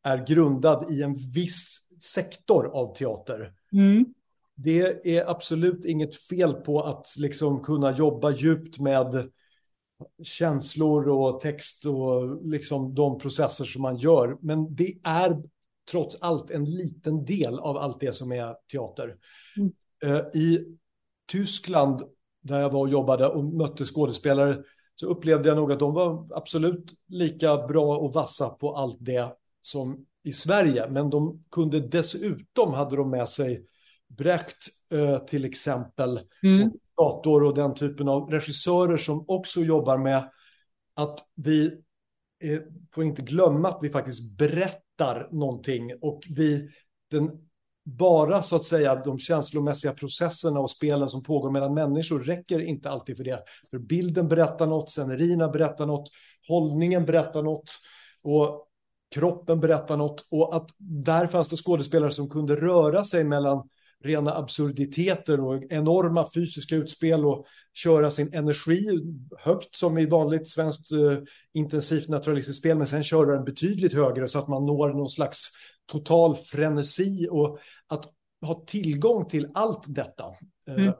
är 0.03 0.27
grundad 0.27 0.91
i 0.91 1.03
en 1.03 1.15
viss 1.33 1.77
sektor 1.99 2.67
av 2.67 2.95
teater. 2.95 3.53
Mm 3.71 4.13
det 4.55 5.17
är 5.17 5.29
absolut 5.29 5.85
inget 5.85 6.15
fel 6.15 6.53
på 6.53 6.81
att 6.81 7.07
liksom 7.17 7.63
kunna 7.63 7.91
jobba 7.91 8.31
djupt 8.31 8.79
med 8.79 9.29
känslor 10.23 11.09
och 11.09 11.41
text 11.41 11.85
och 11.85 12.45
liksom 12.47 12.95
de 12.95 13.19
processer 13.19 13.65
som 13.65 13.81
man 13.81 13.97
gör. 13.97 14.37
Men 14.41 14.75
det 14.75 14.93
är 15.03 15.41
trots 15.91 16.17
allt 16.21 16.51
en 16.51 16.65
liten 16.65 17.25
del 17.25 17.59
av 17.59 17.77
allt 17.77 17.99
det 17.99 18.13
som 18.13 18.31
är 18.31 18.55
teater. 18.71 19.15
Mm. 19.57 19.71
Eh, 20.03 20.41
I 20.41 20.65
Tyskland, 21.31 22.01
där 22.41 22.59
jag 22.59 22.69
var 22.69 22.79
och 22.79 22.89
jobbade 22.89 23.27
och 23.27 23.43
mötte 23.43 23.85
skådespelare, 23.85 24.63
så 24.95 25.07
upplevde 25.07 25.49
jag 25.49 25.55
nog 25.55 25.71
att 25.71 25.79
de 25.79 25.93
var 25.93 26.27
absolut 26.31 26.93
lika 27.07 27.67
bra 27.67 27.97
och 27.97 28.13
vassa 28.13 28.49
på 28.49 28.75
allt 28.75 28.97
det 28.99 29.33
som 29.61 30.05
i 30.23 30.33
Sverige. 30.33 30.89
Men 30.89 31.09
de 31.09 31.43
kunde 31.51 31.79
dessutom, 31.79 32.73
hade 32.73 32.95
de 32.95 33.09
med 33.09 33.29
sig 33.29 33.65
Brecht 34.17 34.57
till 35.27 35.45
exempel, 35.45 36.19
mm. 36.43 36.71
dator 36.97 37.43
och 37.43 37.55
den 37.55 37.73
typen 37.73 38.07
av 38.07 38.29
regissörer 38.29 38.97
som 38.97 39.25
också 39.27 39.61
jobbar 39.61 39.97
med 39.97 40.31
att 40.93 41.19
vi 41.35 41.65
eh, 42.43 42.59
får 42.93 43.03
inte 43.03 43.21
glömma 43.21 43.69
att 43.69 43.79
vi 43.81 43.89
faktiskt 43.89 44.37
berättar 44.37 45.29
någonting 45.31 45.91
och 46.01 46.21
vi 46.29 46.69
den 47.11 47.31
bara 47.83 48.43
så 48.43 48.55
att 48.55 48.63
säga 48.63 48.95
de 48.95 49.19
känslomässiga 49.19 49.93
processerna 49.93 50.59
och 50.59 50.69
spelen 50.69 51.07
som 51.07 51.23
pågår 51.23 51.51
mellan 51.51 51.73
människor 51.73 52.19
räcker 52.19 52.59
inte 52.59 52.89
alltid 52.89 53.17
för 53.17 53.23
det. 53.23 53.43
För 53.69 53.79
bilden 53.79 54.27
berättar 54.27 54.67
något, 54.67 54.89
scenerierna 54.89 55.49
berättar 55.49 55.85
något, 55.85 56.09
hållningen 56.47 57.05
berättar 57.05 57.43
något 57.43 57.71
och 58.21 58.67
kroppen 59.15 59.59
berättar 59.59 59.97
något 59.97 60.27
och 60.29 60.55
att 60.55 60.69
där 60.77 61.27
fanns 61.27 61.49
det 61.49 61.57
skådespelare 61.57 62.11
som 62.11 62.29
kunde 62.29 62.55
röra 62.55 63.05
sig 63.05 63.23
mellan 63.23 63.69
rena 64.03 64.33
absurditeter 64.35 65.39
och 65.39 65.63
enorma 65.69 66.27
fysiska 66.33 66.75
utspel 66.75 67.25
och 67.25 67.45
köra 67.73 68.11
sin 68.11 68.33
energi 68.33 68.87
högt 69.39 69.75
som 69.75 69.97
i 69.97 70.05
vanligt 70.05 70.49
svenskt 70.49 70.91
uh, 70.91 71.19
intensivt 71.53 72.07
naturalistiskt 72.07 72.59
spel, 72.59 72.77
men 72.77 72.87
sen 72.87 73.03
köra 73.03 73.35
den 73.35 73.43
betydligt 73.43 73.93
högre 73.93 74.27
så 74.27 74.39
att 74.39 74.47
man 74.47 74.65
når 74.65 74.89
någon 74.89 75.09
slags 75.09 75.49
total 75.91 76.35
frenesi 76.35 77.27
och 77.31 77.59
att 77.87 78.05
ha 78.45 78.63
tillgång 78.67 79.25
till 79.25 79.51
allt 79.53 79.83
detta. 79.87 80.23
Eh, 80.67 80.75
mm. 80.75 80.93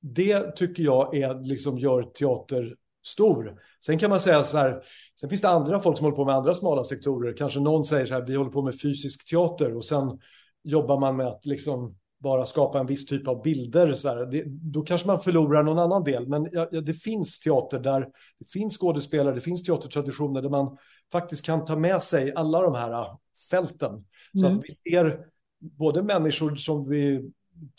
Det 0.00 0.56
tycker 0.56 0.82
jag 0.82 1.16
är, 1.16 1.44
liksom 1.44 1.78
gör 1.78 2.02
teater 2.02 2.76
stor. 3.06 3.60
Sen 3.86 3.98
kan 3.98 4.10
man 4.10 4.20
säga 4.20 4.44
så 4.44 4.58
här, 4.58 4.82
sen 5.20 5.28
finns 5.28 5.42
det 5.42 5.48
andra 5.48 5.80
folk 5.80 5.96
som 5.98 6.04
håller 6.04 6.16
på 6.16 6.24
med 6.24 6.34
andra 6.34 6.54
smala 6.54 6.84
sektorer. 6.84 7.36
Kanske 7.36 7.60
någon 7.60 7.84
säger 7.84 8.06
så 8.06 8.14
här, 8.14 8.26
vi 8.26 8.36
håller 8.36 8.50
på 8.50 8.62
med 8.62 8.80
fysisk 8.80 9.30
teater 9.30 9.76
och 9.76 9.84
sen 9.84 10.18
jobbar 10.62 11.00
man 11.00 11.16
med 11.16 11.26
att 11.26 11.46
liksom 11.46 11.96
bara 12.24 12.46
skapa 12.46 12.80
en 12.80 12.86
viss 12.86 13.06
typ 13.06 13.28
av 13.28 13.42
bilder. 13.42 13.92
Så 13.92 14.08
här. 14.08 14.26
Det, 14.26 14.44
då 14.46 14.82
kanske 14.82 15.06
man 15.06 15.20
förlorar 15.20 15.62
någon 15.62 15.78
annan 15.78 16.04
del. 16.04 16.28
Men 16.28 16.48
ja, 16.52 16.80
det 16.80 16.94
finns 16.94 17.40
teater 17.40 17.78
där 17.78 18.00
det 18.38 18.50
finns 18.52 18.78
skådespelare, 18.78 19.34
det 19.34 19.40
finns 19.40 19.62
teatertraditioner 19.62 20.42
där 20.42 20.48
man 20.48 20.76
faktiskt 21.12 21.44
kan 21.44 21.64
ta 21.64 21.76
med 21.76 22.02
sig 22.02 22.34
alla 22.34 22.60
de 22.60 22.74
här 22.74 22.92
äh, 22.92 23.16
fälten. 23.50 23.90
Mm. 23.90 24.04
Så 24.40 24.46
att 24.46 24.52
mm. 24.52 24.62
vi 24.68 24.90
ser 24.90 25.26
både 25.60 26.02
människor 26.02 26.56
som 26.56 26.88
vi 26.88 27.30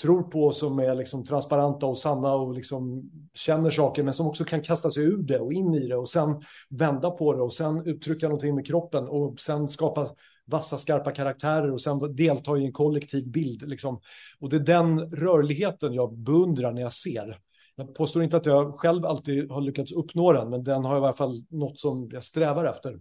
tror 0.02 0.24
på 0.24 0.52
som 0.52 0.80
är 0.80 0.96
liksom 0.96 1.24
transparenta 1.24 1.86
och 1.86 1.98
sanna 1.98 2.34
och 2.34 2.54
liksom 2.54 3.10
känner 3.34 3.70
saker 3.70 4.04
men 4.04 4.14
som 4.14 4.28
också 4.28 4.44
kan 4.44 4.62
kasta 4.62 4.92
sig 4.92 5.04
ur 5.04 5.24
det 5.24 5.40
och 5.40 5.54
in 5.54 5.74
i 5.74 5.88
det 5.88 5.96
och 5.96 6.10
sen 6.10 6.42
vända 6.70 7.12
på 7.12 7.34
det 7.34 7.42
och 7.42 7.54
sen 7.54 7.88
uttrycka 7.88 8.28
någonting 8.28 8.56
med 8.56 8.68
kroppen 8.68 9.08
och 9.08 9.40
sen 9.40 9.68
skapa 9.68 10.10
vassa 10.46 10.78
skarpa 10.78 11.12
karaktärer 11.12 11.72
och 11.72 11.82
sen 11.82 12.16
delta 12.16 12.58
i 12.58 12.66
en 12.66 12.74
kollektiv 12.74 13.28
bild. 13.28 13.68
Liksom. 13.68 14.00
Och 14.40 14.50
det 14.50 14.56
är 14.56 14.60
den 14.60 15.00
rörligheten 15.00 15.94
jag 15.94 16.18
beundrar 16.18 16.72
när 16.72 16.82
jag 16.82 16.94
ser. 16.94 17.40
Jag 17.76 17.96
påstår 17.96 18.24
inte 18.24 18.38
att 18.38 18.46
jag 18.46 18.76
själv 18.76 19.06
alltid 19.06 19.52
har 19.52 19.62
lyckats 19.62 19.92
uppnå 19.92 20.34
den, 20.34 20.50
men 20.50 20.64
den 20.64 20.86
har 20.86 20.96
i 20.96 20.98
alla 20.98 21.14
fall 21.14 21.46
något 21.50 21.80
som 21.80 22.10
jag 22.12 22.24
strävar 22.24 22.66
efter. 22.66 22.92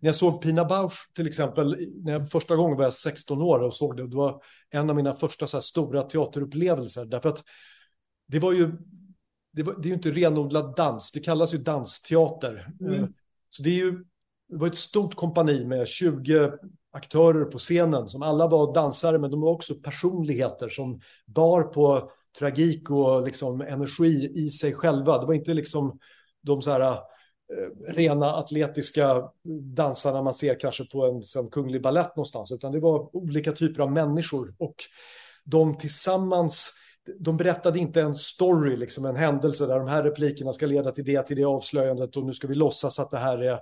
När 0.00 0.08
jag 0.08 0.16
såg 0.16 0.42
Pina 0.42 0.64
Bausch 0.64 1.12
till 1.14 1.26
exempel, 1.26 1.88
när 2.04 2.12
jag 2.12 2.30
första 2.30 2.56
gången 2.56 2.76
var 2.76 2.84
jag 2.84 2.94
16 2.94 3.42
år 3.42 3.58
och 3.58 3.74
såg 3.74 3.96
det, 3.96 4.08
det 4.08 4.16
var 4.16 4.42
en 4.70 4.90
av 4.90 4.96
mina 4.96 5.14
första 5.14 5.46
så 5.46 5.60
stora 5.60 6.02
teaterupplevelser. 6.02 7.04
Därför 7.04 7.28
att 7.28 7.44
det 8.26 8.38
var 8.38 8.52
ju, 8.52 8.72
det, 9.52 9.62
var, 9.62 9.74
det 9.74 9.86
är 9.86 9.88
ju 9.88 9.94
inte 9.94 10.10
renodlad 10.10 10.76
dans, 10.76 11.12
det 11.12 11.20
kallas 11.20 11.54
ju 11.54 11.58
dansteater. 11.58 12.68
Mm. 12.80 12.94
Eh, 12.94 13.08
så 13.48 13.62
det 13.62 13.70
är 13.70 13.74
ju, 13.74 14.04
det 14.48 14.56
var 14.56 14.66
ett 14.66 14.76
stort 14.76 15.14
kompani 15.14 15.64
med 15.64 15.88
20 15.88 16.52
aktörer 16.92 17.44
på 17.44 17.58
scenen 17.58 18.08
som 18.08 18.22
alla 18.22 18.46
var 18.46 18.74
dansare, 18.74 19.18
men 19.18 19.30
de 19.30 19.40
var 19.40 19.50
också 19.50 19.74
personligheter 19.74 20.68
som 20.68 21.00
bar 21.26 21.62
på 21.62 22.10
tragik 22.38 22.90
och 22.90 23.22
liksom 23.22 23.60
energi 23.60 24.32
i 24.34 24.50
sig 24.50 24.72
själva. 24.74 25.18
Det 25.18 25.26
var 25.26 25.34
inte 25.34 25.54
liksom 25.54 25.98
de 26.42 26.62
så 26.62 26.70
här 26.70 26.92
eh, 26.92 27.92
rena 27.92 28.34
atletiska 28.34 29.30
dansarna 29.74 30.22
man 30.22 30.34
ser 30.34 30.60
kanske 30.60 30.84
på 30.84 31.06
en 31.06 31.22
som 31.22 31.50
kunglig 31.50 31.82
ballett 31.82 32.16
någonstans, 32.16 32.52
utan 32.52 32.72
det 32.72 32.80
var 32.80 33.16
olika 33.16 33.52
typer 33.52 33.82
av 33.82 33.92
människor 33.92 34.54
och 34.58 34.74
de 35.44 35.78
tillsammans 35.78 36.72
de 37.18 37.36
berättade 37.36 37.78
inte 37.78 38.00
en 38.00 38.14
story, 38.14 38.76
liksom 38.76 39.04
en 39.04 39.16
händelse 39.16 39.66
där 39.66 39.78
de 39.78 39.88
här 39.88 40.02
replikerna 40.02 40.52
ska 40.52 40.66
leda 40.66 40.90
till 40.90 41.04
det, 41.04 41.22
till 41.22 41.36
det 41.36 41.44
avslöjandet 41.44 42.16
och 42.16 42.24
nu 42.26 42.32
ska 42.32 42.46
vi 42.46 42.54
låtsas 42.54 42.98
att 42.98 43.10
det 43.10 43.18
här 43.18 43.38
är 43.38 43.60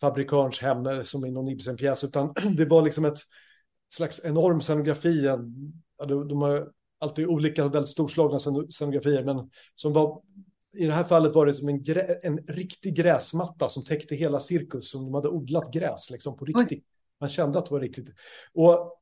fabrikörns 0.00 0.60
hem 0.60 0.86
eh, 0.86 1.02
som 1.02 1.24
i 1.24 1.30
någon 1.30 1.48
Ibsen-pjäs, 1.48 2.04
utan 2.04 2.34
det 2.56 2.64
var 2.64 2.82
liksom 2.82 3.04
ett 3.04 3.18
slags 3.94 4.20
enorm 4.24 4.60
scenografi. 4.60 5.22
De, 6.08 6.28
de 6.28 6.42
har 6.42 6.70
alltid 6.98 7.26
olika 7.26 7.68
väldigt 7.68 7.90
storslagna 7.90 8.38
scenografier, 8.70 9.24
men 9.24 9.50
som 9.74 9.92
var 9.92 10.22
i 10.76 10.86
det 10.86 10.92
här 10.92 11.04
fallet 11.04 11.34
var 11.34 11.46
det 11.46 11.54
som 11.54 11.68
en, 11.68 11.82
grä, 11.82 12.18
en 12.22 12.38
riktig 12.38 12.94
gräsmatta 12.96 13.68
som 13.68 13.84
täckte 13.84 14.14
hela 14.14 14.40
cirkus, 14.40 14.90
som 14.90 15.04
de 15.04 15.14
hade 15.14 15.28
odlat 15.28 15.72
gräs 15.72 16.10
liksom 16.10 16.36
på 16.36 16.44
riktigt. 16.44 16.84
Man 17.20 17.28
kände 17.28 17.58
att 17.58 17.66
det 17.66 17.72
var 17.74 17.80
riktigt. 17.80 18.08
Och 18.54 18.99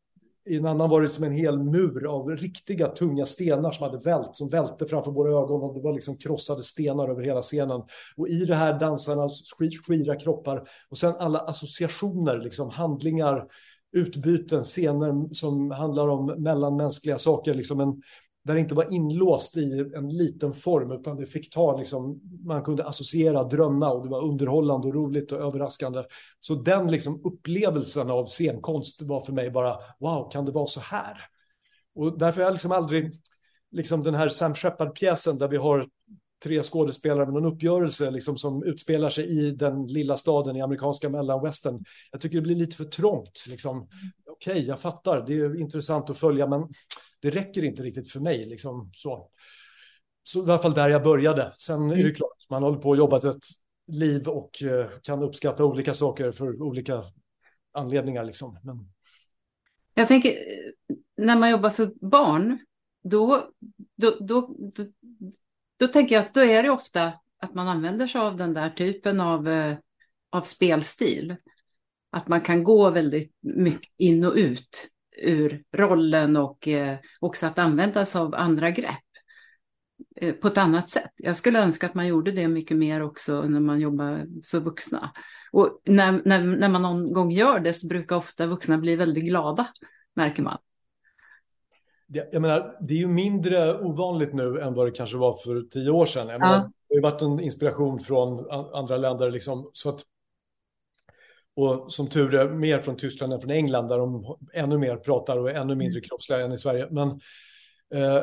i 0.49 0.57
en 0.57 0.67
annan 0.67 0.91
var 0.91 1.03
det 1.03 1.09
som 1.09 1.25
en 1.25 1.33
hel 1.33 1.59
mur 1.59 2.07
av 2.07 2.31
riktiga 2.31 2.89
tunga 2.89 3.27
stenar 3.27 3.73
som 3.73 3.85
hade 3.85 3.99
vält, 3.99 4.37
som 4.37 4.49
välte 4.49 4.87
framför 4.87 5.11
våra 5.11 5.31
ögon 5.31 5.63
och 5.63 5.75
det 5.75 5.81
var 5.81 5.93
liksom 5.93 6.17
krossade 6.17 6.63
stenar 6.63 7.09
över 7.09 7.23
hela 7.23 7.43
scenen. 7.43 7.83
Och 8.17 8.29
i 8.29 8.45
det 8.45 8.55
här 8.55 8.81
dansarnas 8.81 9.43
skira 9.87 10.17
kroppar 10.17 10.69
och 10.89 10.99
sen 10.99 11.15
alla 11.19 11.39
associationer, 11.39 12.39
liksom 12.39 12.71
handlingar, 12.71 13.47
utbyten, 13.93 14.65
scener 14.65 15.35
som 15.35 15.71
handlar 15.71 16.09
om 16.09 16.27
mellanmänskliga 16.27 17.19
saker, 17.19 17.55
liksom 17.55 17.81
en 17.81 18.03
där 18.49 18.55
det 18.55 18.61
inte 18.61 18.75
var 18.75 18.93
inlåst 18.93 19.57
i 19.57 19.91
en 19.97 20.09
liten 20.09 20.53
form, 20.53 20.93
utan 20.93 21.17
det 21.17 21.27
fick 21.27 21.51
ta, 21.51 21.79
liksom, 21.79 22.21
man 22.45 22.63
kunde 22.63 22.85
associera, 22.85 23.45
drömma 23.45 23.91
och 23.91 24.05
det 24.05 24.09
var 24.09 24.25
underhållande 24.25 24.89
och 24.89 24.95
roligt 24.95 25.33
och 25.33 25.41
överraskande. 25.41 26.05
Så 26.41 26.55
den 26.55 26.91
liksom 26.91 27.21
upplevelsen 27.25 28.11
av 28.11 28.27
scenkonst 28.27 29.03
var 29.03 29.21
för 29.21 29.33
mig 29.33 29.51
bara, 29.51 29.77
wow, 29.99 30.31
kan 30.31 30.45
det 30.45 30.53
vara 30.53 30.67
så 30.67 30.81
här? 30.81 31.21
Och 31.95 32.19
därför 32.19 32.41
har 32.41 32.47
jag 32.47 32.53
liksom 32.53 32.73
aldrig, 32.73 33.13
liksom 33.71 34.03
den 34.03 34.15
här 34.15 34.29
Sam 34.29 34.55
Shepard-pjäsen 34.55 35.39
där 35.39 35.49
vi 35.49 35.57
har 35.57 35.89
tre 36.45 36.63
skådespelare 36.63 37.25
med 37.25 37.35
någon 37.35 37.53
uppgörelse 37.53 38.11
liksom, 38.11 38.39
som 38.39 38.63
utspelar 38.63 39.11
sig 39.11 39.25
i 39.25 39.51
den 39.51 39.87
lilla 39.87 40.17
staden 40.17 40.57
i 40.57 40.61
amerikanska 40.61 41.09
mellanwestern. 41.09 41.85
Jag 42.13 42.21
tycker 42.21 42.37
det 42.37 42.43
blir 42.43 42.57
lite 42.57 42.77
för 42.77 42.85
trångt. 42.85 43.45
Liksom. 43.49 43.89
Okej, 44.41 44.53
okay, 44.53 44.65
jag 44.65 44.81
fattar, 44.81 45.27
det 45.27 45.35
är 45.35 45.61
intressant 45.61 46.11
att 46.11 46.19
följa, 46.19 46.47
men 46.47 46.69
det 47.21 47.31
räcker 47.31 47.65
inte 47.65 47.83
riktigt 47.83 48.13
för 48.13 48.21
mig. 48.21 48.47
Liksom, 48.47 48.91
så. 48.95 49.31
så 50.23 50.39
i 50.39 50.43
alla 50.43 50.59
fall 50.59 50.75
där 50.75 50.89
jag 50.89 51.03
började. 51.03 51.53
Sen 51.59 51.91
är 51.91 51.97
det 51.97 52.03
mm. 52.03 52.15
klart, 52.15 52.47
man 52.51 52.63
håller 52.63 52.79
på 52.79 52.89
och 52.89 52.97
jobbat 52.97 53.25
ett 53.25 53.45
liv 53.87 54.29
och 54.29 54.63
eh, 54.63 54.91
kan 55.03 55.23
uppskatta 55.23 55.65
olika 55.65 55.95
saker 55.95 56.33
för 56.33 56.63
olika 56.63 57.05
anledningar. 57.73 58.25
Liksom. 58.25 58.59
Men... 58.63 58.93
Jag 59.95 60.09
tänker, 60.09 60.33
när 61.17 61.37
man 61.37 61.51
jobbar 61.51 61.71
för 61.71 61.93
barn, 62.01 62.59
då, 63.03 63.51
då, 63.97 64.17
då, 64.21 64.57
då, 64.75 64.91
då 65.77 65.87
tänker 65.87 66.15
jag 66.15 66.25
att 66.25 66.35
då 66.35 66.41
är 66.41 66.63
det 66.63 66.71
ofta 66.71 67.13
att 67.39 67.55
man 67.55 67.69
använder 67.69 68.07
sig 68.07 68.21
av 68.21 68.37
den 68.37 68.55
där 68.55 68.71
typen 68.71 69.21
av, 69.21 69.49
eh, 69.49 69.77
av 70.31 70.43
spelstil. 70.43 71.37
Att 72.11 72.29
man 72.29 72.41
kan 72.41 72.65
gå 72.65 72.91
väldigt 72.91 73.33
mycket 73.41 73.93
in 73.97 74.25
och 74.25 74.35
ut 74.35 74.89
ur 75.23 75.63
rollen 75.73 76.37
och 76.37 76.69
eh, 76.69 76.97
också 77.21 77.47
att 77.47 77.59
använda 77.59 78.07
sig 78.07 78.21
av 78.21 78.35
andra 78.35 78.71
grepp 78.71 78.95
eh, 80.17 80.35
på 80.35 80.49
ett 80.49 80.59
annat 80.59 80.91
sätt. 80.91 81.13
Jag 81.17 81.37
skulle 81.37 81.63
önska 81.63 81.87
att 81.87 81.95
man 81.95 82.07
gjorde 82.07 82.33
det 82.33 82.49
mycket 82.49 82.77
mer 82.77 83.03
också 83.03 83.43
när 83.43 83.61
man 83.61 83.81
jobbar 83.81 84.27
för 84.51 84.61
vuxna. 84.61 85.13
Och 85.53 85.81
när, 85.85 86.23
när, 86.25 86.43
när 86.43 86.69
man 86.69 86.83
någon 86.83 87.13
gång 87.13 87.31
gör 87.31 87.61
det 87.61 87.73
så 87.73 87.87
brukar 87.87 88.17
ofta 88.17 88.47
vuxna 88.47 88.79
bli 88.79 88.97
väldigt 88.97 89.25
glada, 89.25 89.67
märker 90.15 90.43
man. 90.43 90.59
Jag 92.11 92.43
menar, 92.43 92.77
det 92.81 92.95
är 92.95 92.99
ju 92.99 93.09
mindre 93.09 93.79
ovanligt 93.79 94.35
nu 94.35 94.61
än 94.61 94.75
vad 94.75 94.87
det 94.87 94.91
kanske 94.91 95.17
var 95.17 95.37
för 95.45 95.63
tio 95.63 95.91
år 95.91 96.07
sedan. 96.07 96.29
Jag 96.29 96.41
menar, 96.41 96.55
ja. 96.55 96.71
Det 96.89 96.95
har 96.95 97.03
varit 97.03 97.23
en 97.23 97.41
inspiration 97.41 98.01
från 98.01 98.51
andra 98.51 98.97
länder. 98.97 99.31
Liksom, 99.31 99.71
så 99.73 99.89
att 99.89 100.01
och 101.59 101.93
som 101.93 102.07
tur 102.07 102.35
är 102.35 102.49
mer 102.49 102.79
från 102.79 102.97
Tyskland 102.97 103.33
än 103.33 103.41
från 103.41 103.51
England 103.51 103.89
där 103.89 103.99
de 103.99 104.37
ännu 104.53 104.79
mer 104.79 104.97
pratar 104.97 105.39
och 105.39 105.51
är 105.51 105.55
ännu 105.55 105.75
mindre 105.75 106.01
kroppsliga 106.01 106.41
än 106.41 106.53
i 106.53 106.59
Sverige. 106.59 106.89
Men, 106.91 107.09
eh, 107.95 108.23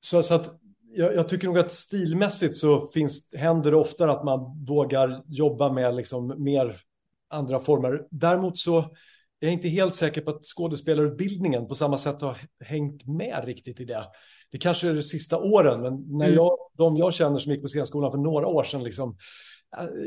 så, 0.00 0.22
så, 0.22 0.34
att 0.34 0.50
jag, 0.94 1.14
jag, 1.14 1.28
tycker 1.28 1.46
nog 1.46 1.58
att 1.58 1.72
stilmässigt 1.72 2.56
så 2.56 2.86
finns, 2.86 3.34
händer 3.34 3.70
det 3.70 3.76
oftare 3.76 4.12
att 4.12 4.24
man 4.24 4.64
vågar 4.66 5.22
jobba 5.26 5.72
med 5.72 5.94
liksom 5.94 6.34
mer 6.44 6.80
andra 7.28 7.60
former. 7.60 8.06
Däremot 8.10 8.58
så 8.58 8.78
är 8.78 9.46
jag 9.46 9.52
inte 9.52 9.68
helt 9.68 9.94
säker 9.94 10.20
på 10.20 10.30
att 10.30 10.44
skådespelarutbildningen 10.44 11.68
på 11.68 11.74
samma 11.74 11.98
sätt 11.98 12.22
har 12.22 12.38
hängt 12.60 13.06
med 13.06 13.42
riktigt 13.44 13.80
i 13.80 13.84
det. 13.84 14.04
Det 14.50 14.58
kanske 14.58 14.88
är 14.88 14.94
de 14.94 15.02
sista 15.02 15.38
åren, 15.38 15.82
men 15.82 16.18
när 16.18 16.26
mm. 16.26 16.36
jag, 16.36 16.56
de 16.72 16.96
jag 16.96 17.14
känner 17.14 17.38
som 17.38 17.52
gick 17.52 17.62
på 17.62 17.68
scenskolan 17.68 18.10
för 18.10 18.18
några 18.18 18.46
år 18.46 18.64
sedan, 18.64 18.84
liksom, 18.84 19.16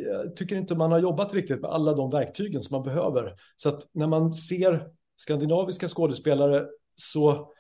jag 0.06 0.36
tycker 0.36 0.56
inte 0.56 0.76
man 0.76 0.92
har 0.92 1.00
jobbat 1.00 1.34
riktigt 1.34 1.62
med 1.62 1.70
alla 1.70 1.94
de 1.94 2.10
verktygen 2.10 2.64
som 2.64 2.78
man 2.78 2.86
behöver. 2.86 3.36
Så 3.56 3.70
att 3.70 3.88
när 3.94 4.08
man 4.08 4.34
ser 4.34 4.90
skandinaviska 5.16 5.88
skådespelare 5.88 6.66
så 6.96 7.52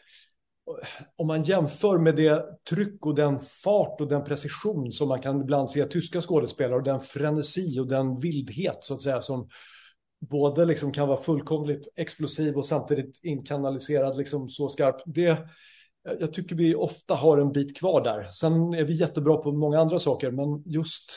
om 1.15 1.27
man 1.27 1.43
jämför 1.43 1.97
med 1.97 2.15
det 2.15 2.45
tryck 2.69 3.05
och 3.05 3.15
den 3.15 3.39
fart 3.39 4.01
och 4.01 4.07
den 4.07 4.23
precision 4.23 4.91
som 4.91 5.07
man 5.07 5.21
kan 5.21 5.41
ibland 5.41 5.69
se 5.69 5.85
tyska 5.85 6.21
skådespelare 6.21 6.75
och 6.75 6.83
den 6.83 7.01
frenesi 7.01 7.79
och 7.79 7.87
den 7.87 8.19
vildhet 8.19 8.77
så 8.81 8.93
att 8.93 9.01
säga 9.01 9.21
som 9.21 9.49
både 10.19 10.65
liksom 10.65 10.91
kan 10.91 11.07
vara 11.07 11.21
fullkomligt 11.21 11.87
explosiv 11.95 12.57
och 12.57 12.65
samtidigt 12.65 13.19
inkanaliserad 13.23 14.17
liksom 14.17 14.49
så 14.49 14.69
skarp. 14.69 14.95
Det, 15.05 15.37
jag 16.19 16.33
tycker 16.33 16.55
vi 16.55 16.75
ofta 16.75 17.15
har 17.15 17.37
en 17.37 17.51
bit 17.51 17.77
kvar 17.77 18.03
där. 18.03 18.31
Sen 18.31 18.73
är 18.73 18.83
vi 18.83 18.93
jättebra 18.93 19.37
på 19.37 19.51
många 19.51 19.79
andra 19.79 19.99
saker, 19.99 20.31
men 20.31 20.63
just 20.65 21.11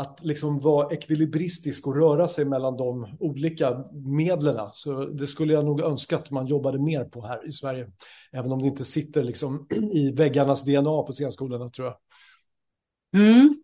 att 0.00 0.18
liksom 0.22 0.60
vara 0.60 0.94
ekvilibristisk 0.94 1.86
och 1.86 1.96
röra 1.96 2.28
sig 2.28 2.44
mellan 2.44 2.76
de 2.76 3.16
olika 3.20 3.84
medlen. 3.92 4.70
Så 4.70 5.04
det 5.04 5.26
skulle 5.26 5.52
jag 5.52 5.64
nog 5.64 5.80
önska 5.80 6.16
att 6.16 6.30
man 6.30 6.46
jobbade 6.46 6.78
mer 6.78 7.04
på 7.04 7.26
här 7.26 7.48
i 7.48 7.52
Sverige. 7.52 7.90
Även 8.32 8.52
om 8.52 8.62
det 8.62 8.66
inte 8.66 8.84
sitter 8.84 9.22
liksom 9.22 9.66
i 9.92 10.12
väggarnas 10.12 10.64
DNA 10.64 11.02
på 11.02 11.12
scenskolorna 11.12 11.70
tror 11.70 11.86
jag. 11.88 11.96
Mm. 13.14 13.62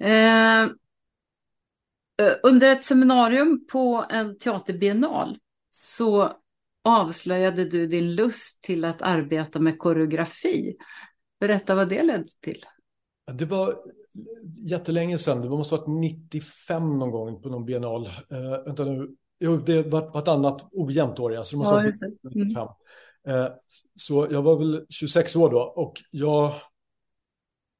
Eh, 0.00 0.62
eh, 2.26 2.34
under 2.42 2.72
ett 2.72 2.84
seminarium 2.84 3.66
på 3.72 4.04
en 4.10 4.38
teaterbiennal 4.38 5.38
så 5.70 6.32
avslöjade 6.84 7.64
du 7.64 7.86
din 7.86 8.14
lust 8.14 8.62
till 8.62 8.84
att 8.84 9.02
arbeta 9.02 9.60
med 9.60 9.78
koreografi. 9.78 10.76
Berätta 11.40 11.74
vad 11.74 11.88
det 11.88 12.02
ledde 12.02 12.28
till. 12.40 12.64
Det 13.32 13.44
var 13.44 13.74
jättelänge 14.66 15.18
sedan, 15.18 15.42
det 15.42 15.48
måste 15.48 15.74
ha 15.74 15.80
varit 15.80 16.00
95 16.00 16.98
någon 16.98 17.10
gång 17.10 17.42
på 17.42 17.48
någon 17.48 17.64
biennal. 17.64 18.06
Uh, 18.06 18.64
vänta 18.66 18.84
nu, 18.84 19.08
jo, 19.40 19.56
det 19.56 19.82
var 19.82 20.12
vartannat 20.12 20.68
ojämnt 20.72 21.18
år, 21.18 21.36
alltså 21.36 21.56
det 21.56 21.58
måste 21.58 21.74
ja, 21.74 21.80
ha 21.80 21.86
varit 21.86 22.34
95. 22.34 22.68
Mm. 23.26 23.40
Uh, 23.40 23.50
så 23.96 24.26
jag 24.30 24.42
var 24.42 24.56
väl 24.56 24.86
26 24.88 25.36
år 25.36 25.50
då 25.50 25.60
och 25.60 25.92
jag, 26.10 26.44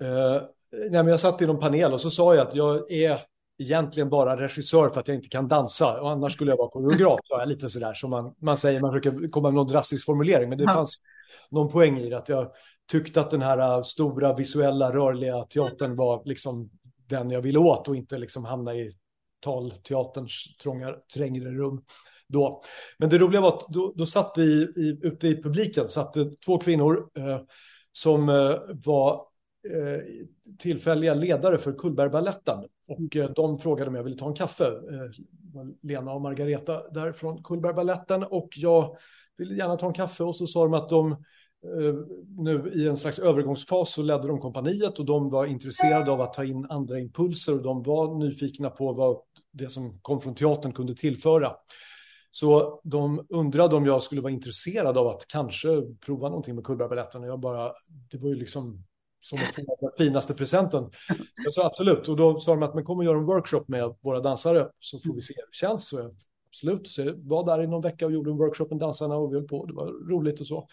uh, 0.02 0.40
nej, 0.72 0.90
men 0.90 1.06
jag 1.06 1.20
satt 1.20 1.42
i 1.42 1.46
någon 1.46 1.60
panel 1.60 1.92
och 1.92 2.00
så 2.00 2.10
sa 2.10 2.34
jag 2.34 2.46
att 2.46 2.54
jag 2.54 2.92
är 2.92 3.20
egentligen 3.58 4.08
bara 4.08 4.40
regissör 4.40 4.88
för 4.88 5.00
att 5.00 5.08
jag 5.08 5.16
inte 5.16 5.28
kan 5.28 5.48
dansa 5.48 6.00
och 6.00 6.10
annars 6.10 6.32
skulle 6.32 6.50
jag 6.50 6.56
vara 6.56 6.70
koreograf, 6.70 7.20
sa 7.24 7.38
jag 7.38 7.48
lite 7.48 7.68
sådär 7.68 7.94
som 7.94 8.10
man, 8.10 8.34
man 8.38 8.56
säger, 8.56 8.80
man 8.80 8.92
försöker 8.92 9.30
komma 9.30 9.48
med 9.48 9.54
någon 9.54 9.66
drastisk 9.66 10.04
formulering, 10.04 10.48
men 10.48 10.58
det 10.58 10.64
ja. 10.64 10.72
fanns 10.72 10.94
någon 11.50 11.72
poäng 11.72 11.98
i 11.98 12.10
det, 12.10 12.18
att 12.18 12.28
jag 12.28 12.50
tyckte 12.88 13.20
att 13.20 13.30
den 13.30 13.42
här 13.42 13.76
äh, 13.76 13.82
stora 13.82 14.34
visuella 14.34 14.92
rörliga 14.92 15.44
teatern 15.44 15.96
var 15.96 16.22
liksom 16.24 16.70
den 17.06 17.30
jag 17.30 17.40
ville 17.40 17.58
åt 17.58 17.88
och 17.88 17.96
inte 17.96 18.18
liksom 18.18 18.44
hamna 18.44 18.74
i 18.74 18.96
talteaterns 19.40 20.56
trånga, 20.62 20.94
trängre 21.14 21.50
rum 21.50 21.84
då. 22.28 22.62
Men 22.98 23.08
det 23.08 23.18
roliga 23.18 23.40
var 23.40 23.48
att 23.48 23.66
då, 23.68 23.92
då 23.96 24.06
satt 24.06 24.38
i, 24.38 24.42
i, 24.76 24.98
ute 25.02 25.28
i 25.28 25.42
publiken 25.42 25.88
satt 25.88 26.16
två 26.44 26.58
kvinnor 26.58 27.10
eh, 27.18 27.40
som 27.92 28.28
eh, 28.28 28.54
var 28.84 29.12
eh, 29.68 30.00
tillfälliga 30.58 31.14
ledare 31.14 31.58
för 31.58 31.72
Cullbergbaletten 31.72 32.58
Och 32.88 33.16
eh, 33.16 33.30
de 33.30 33.58
frågade 33.58 33.88
om 33.88 33.94
jag 33.94 34.02
ville 34.02 34.16
ta 34.16 34.28
en 34.28 34.34
kaffe. 34.34 34.66
Eh, 34.66 35.10
Lena 35.82 36.12
och 36.12 36.20
Margareta 36.20 36.88
där 36.90 37.12
från 37.12 37.42
Cullbergbaletten 37.42 38.22
Och 38.22 38.48
jag 38.56 38.96
ville 39.36 39.54
gärna 39.54 39.76
ta 39.76 39.86
en 39.86 39.92
kaffe 39.92 40.24
och 40.24 40.36
så 40.36 40.46
sa 40.46 40.64
de 40.64 40.74
att 40.74 40.88
de 40.88 41.10
Eh, 41.10 41.16
Eh, 41.64 41.94
nu 42.38 42.72
i 42.74 42.88
en 42.88 42.96
slags 42.96 43.18
övergångsfas 43.18 43.92
så 43.92 44.02
ledde 44.02 44.28
de 44.28 44.40
kompaniet 44.40 44.98
och 44.98 45.04
de 45.04 45.30
var 45.30 45.46
intresserade 45.46 46.10
av 46.10 46.20
att 46.20 46.32
ta 46.32 46.44
in 46.44 46.66
andra 46.70 46.98
impulser 46.98 47.52
och 47.52 47.62
de 47.62 47.82
var 47.82 48.14
nyfikna 48.18 48.70
på 48.70 48.92
vad 48.92 49.16
det 49.52 49.68
som 49.68 49.98
kom 50.02 50.20
från 50.20 50.34
teatern 50.34 50.72
kunde 50.72 50.94
tillföra. 50.94 51.52
Så 52.30 52.80
de 52.84 53.26
undrade 53.28 53.76
om 53.76 53.86
jag 53.86 54.02
skulle 54.02 54.20
vara 54.20 54.32
intresserad 54.32 54.98
av 54.98 55.06
att 55.06 55.26
kanske 55.28 55.68
prova 56.00 56.28
någonting 56.28 56.54
med 56.54 56.64
Cullbergbaletten 56.64 57.22
och 57.22 57.28
jag 57.28 57.40
bara, 57.40 57.72
det 58.10 58.18
var 58.18 58.28
ju 58.28 58.34
liksom 58.34 58.84
som 59.20 59.38
att 59.38 59.54
få 59.54 59.76
den 59.80 60.06
finaste 60.06 60.34
presenten. 60.34 60.90
Jag 61.44 61.54
sa 61.54 61.66
absolut 61.66 62.08
och 62.08 62.16
då 62.16 62.40
sa 62.40 62.50
de 62.50 62.62
att 62.62 62.74
man 62.74 62.84
kommer 62.84 63.04
göra 63.04 63.18
en 63.18 63.24
workshop 63.24 63.64
med 63.68 63.94
våra 64.00 64.20
dansare 64.20 64.68
så 64.80 64.98
får 64.98 65.14
vi 65.14 65.20
se 65.20 65.34
hur 65.36 65.42
det 65.42 65.56
känns. 65.56 65.88
Så 65.88 65.98
jag, 65.98 66.16
absolut, 66.48 66.88
så 66.88 67.02
jag 67.02 67.14
var 67.16 67.46
där 67.46 67.62
i 67.62 67.66
någon 67.66 67.82
vecka 67.82 68.06
och 68.06 68.12
gjorde 68.12 68.30
en 68.30 68.36
workshop 68.36 68.66
med 68.70 68.78
dansarna 68.78 69.16
och 69.16 69.32
vi 69.32 69.36
höll 69.36 69.48
på, 69.48 69.66
det 69.66 69.72
var 69.72 70.10
roligt 70.10 70.40
och 70.40 70.46
så. 70.46 70.68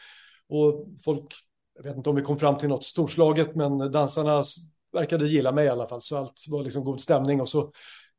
Och 0.50 0.88
folk, 1.06 1.34
jag 1.76 1.84
vet 1.84 1.98
inte 1.98 2.10
om 2.10 2.16
vi 2.16 2.22
kom 2.22 2.40
fram 2.40 2.58
till 2.58 2.70
något 2.70 2.86
storslaget, 2.86 3.56
men 3.56 3.92
dansarna 3.92 4.44
verkade 4.94 5.28
gilla 5.28 5.52
mig 5.52 5.66
i 5.66 5.70
alla 5.70 5.88
fall. 5.88 6.02
Så 6.02 6.18
allt 6.18 6.46
var 6.50 6.64
liksom 6.64 6.84
god 6.84 7.02
stämning 7.02 7.42
och 7.42 7.50
så 7.50 7.72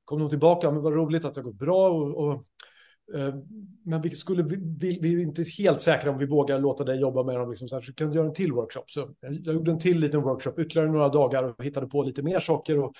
kom 0.04 0.20
de 0.20 0.28
tillbaka. 0.28 0.70
Men 0.70 0.82
vad 0.82 0.92
roligt 0.92 1.24
att 1.24 1.34
det 1.34 1.40
har 1.40 1.44
gått 1.50 1.58
bra. 1.58 1.88
Och, 1.88 2.26
och 2.26 2.32
eh, 3.18 3.34
men 3.84 4.00
vi, 4.00 4.10
skulle, 4.10 4.42
vi, 4.42 4.98
vi, 5.02 5.14
är 5.14 5.18
inte 5.18 5.42
helt 5.42 5.80
säkra 5.80 6.10
om 6.10 6.18
vi 6.18 6.26
vågar 6.26 6.58
låta 6.58 6.84
dig 6.84 7.00
jobba 7.00 7.22
med 7.22 7.36
dem. 7.36 7.50
Liksom 7.50 7.68
så, 7.68 7.74
här, 7.76 7.82
så 7.82 7.94
kan 7.94 8.10
du 8.10 8.16
göra 8.16 8.26
en 8.26 8.34
till 8.34 8.52
workshop. 8.52 8.84
Så 8.86 9.00
jag, 9.20 9.34
jag 9.34 9.54
gjorde 9.54 9.70
en 9.70 9.78
till 9.78 10.00
liten 10.00 10.22
workshop, 10.22 10.52
ytterligare 10.58 10.90
några 10.90 11.08
dagar 11.08 11.42
och 11.42 11.64
hittade 11.64 11.86
på 11.86 12.02
lite 12.02 12.22
mer 12.22 12.40
saker. 12.40 12.78
Och 12.78 12.94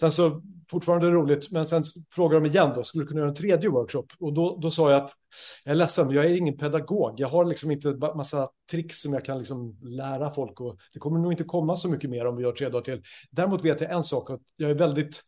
Sen 0.00 0.12
så, 0.12 0.42
fortfarande 0.70 1.10
roligt, 1.10 1.50
men 1.50 1.66
sen 1.66 1.82
frågar 2.14 2.40
de 2.40 2.48
igen 2.48 2.72
då, 2.74 2.84
skulle 2.84 3.04
du 3.04 3.08
kunna 3.08 3.20
göra 3.20 3.28
en 3.28 3.34
tredje 3.34 3.68
workshop? 3.68 4.06
Och 4.18 4.32
då, 4.32 4.58
då 4.62 4.70
sa 4.70 4.90
jag 4.90 5.04
att 5.04 5.10
jag 5.64 5.72
är 5.72 5.76
ledsen, 5.76 6.10
jag 6.10 6.24
är 6.24 6.36
ingen 6.36 6.56
pedagog. 6.56 7.20
Jag 7.20 7.28
har 7.28 7.44
liksom 7.44 7.70
inte 7.70 7.88
massa 8.14 8.48
tricks 8.70 9.02
som 9.02 9.12
jag 9.12 9.24
kan 9.24 9.38
liksom 9.38 9.78
lära 9.82 10.30
folk 10.30 10.60
och 10.60 10.76
det 10.92 10.98
kommer 10.98 11.18
nog 11.18 11.32
inte 11.32 11.44
komma 11.44 11.76
så 11.76 11.88
mycket 11.88 12.10
mer 12.10 12.26
om 12.26 12.36
vi 12.36 12.42
gör 12.42 12.52
tre 12.52 12.68
dagar 12.68 12.84
till. 12.84 13.02
Däremot 13.30 13.64
vet 13.64 13.80
jag 13.80 13.90
en 13.90 14.04
sak, 14.04 14.30
att 14.30 14.40
jag 14.56 14.70
är 14.70 14.74
väldigt 14.74 15.22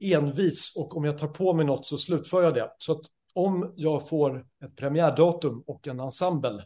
envis 0.00 0.72
och 0.76 0.96
om 0.96 1.04
jag 1.04 1.18
tar 1.18 1.28
på 1.28 1.52
mig 1.52 1.66
något 1.66 1.86
så 1.86 1.98
slutför 1.98 2.42
jag 2.42 2.54
det. 2.54 2.70
Så 2.78 2.92
att 2.92 3.00
om 3.34 3.72
jag 3.76 4.08
får 4.08 4.44
ett 4.64 4.76
premiärdatum 4.76 5.62
och 5.66 5.88
en 5.88 6.00
ensemble 6.00 6.62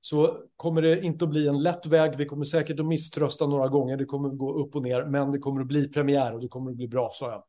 så 0.00 0.36
kommer 0.56 0.82
det 0.82 1.00
inte 1.00 1.24
att 1.24 1.30
bli 1.30 1.48
en 1.48 1.62
lätt 1.62 1.86
väg. 1.86 2.16
Vi 2.16 2.26
kommer 2.26 2.44
säkert 2.44 2.80
att 2.80 2.86
misströsta 2.86 3.46
några 3.46 3.68
gånger. 3.68 3.96
Det 3.96 4.04
kommer 4.04 4.28
att 4.28 4.38
gå 4.38 4.52
upp 4.52 4.76
och 4.76 4.82
ner, 4.82 5.04
men 5.04 5.32
det 5.32 5.38
kommer 5.38 5.60
att 5.60 5.66
bli 5.66 5.88
premiär 5.88 6.34
och 6.34 6.40
det 6.40 6.48
kommer 6.48 6.70
att 6.70 6.76
bli 6.76 6.88
bra, 6.88 7.10
sa 7.14 7.30
jag. 7.30 7.42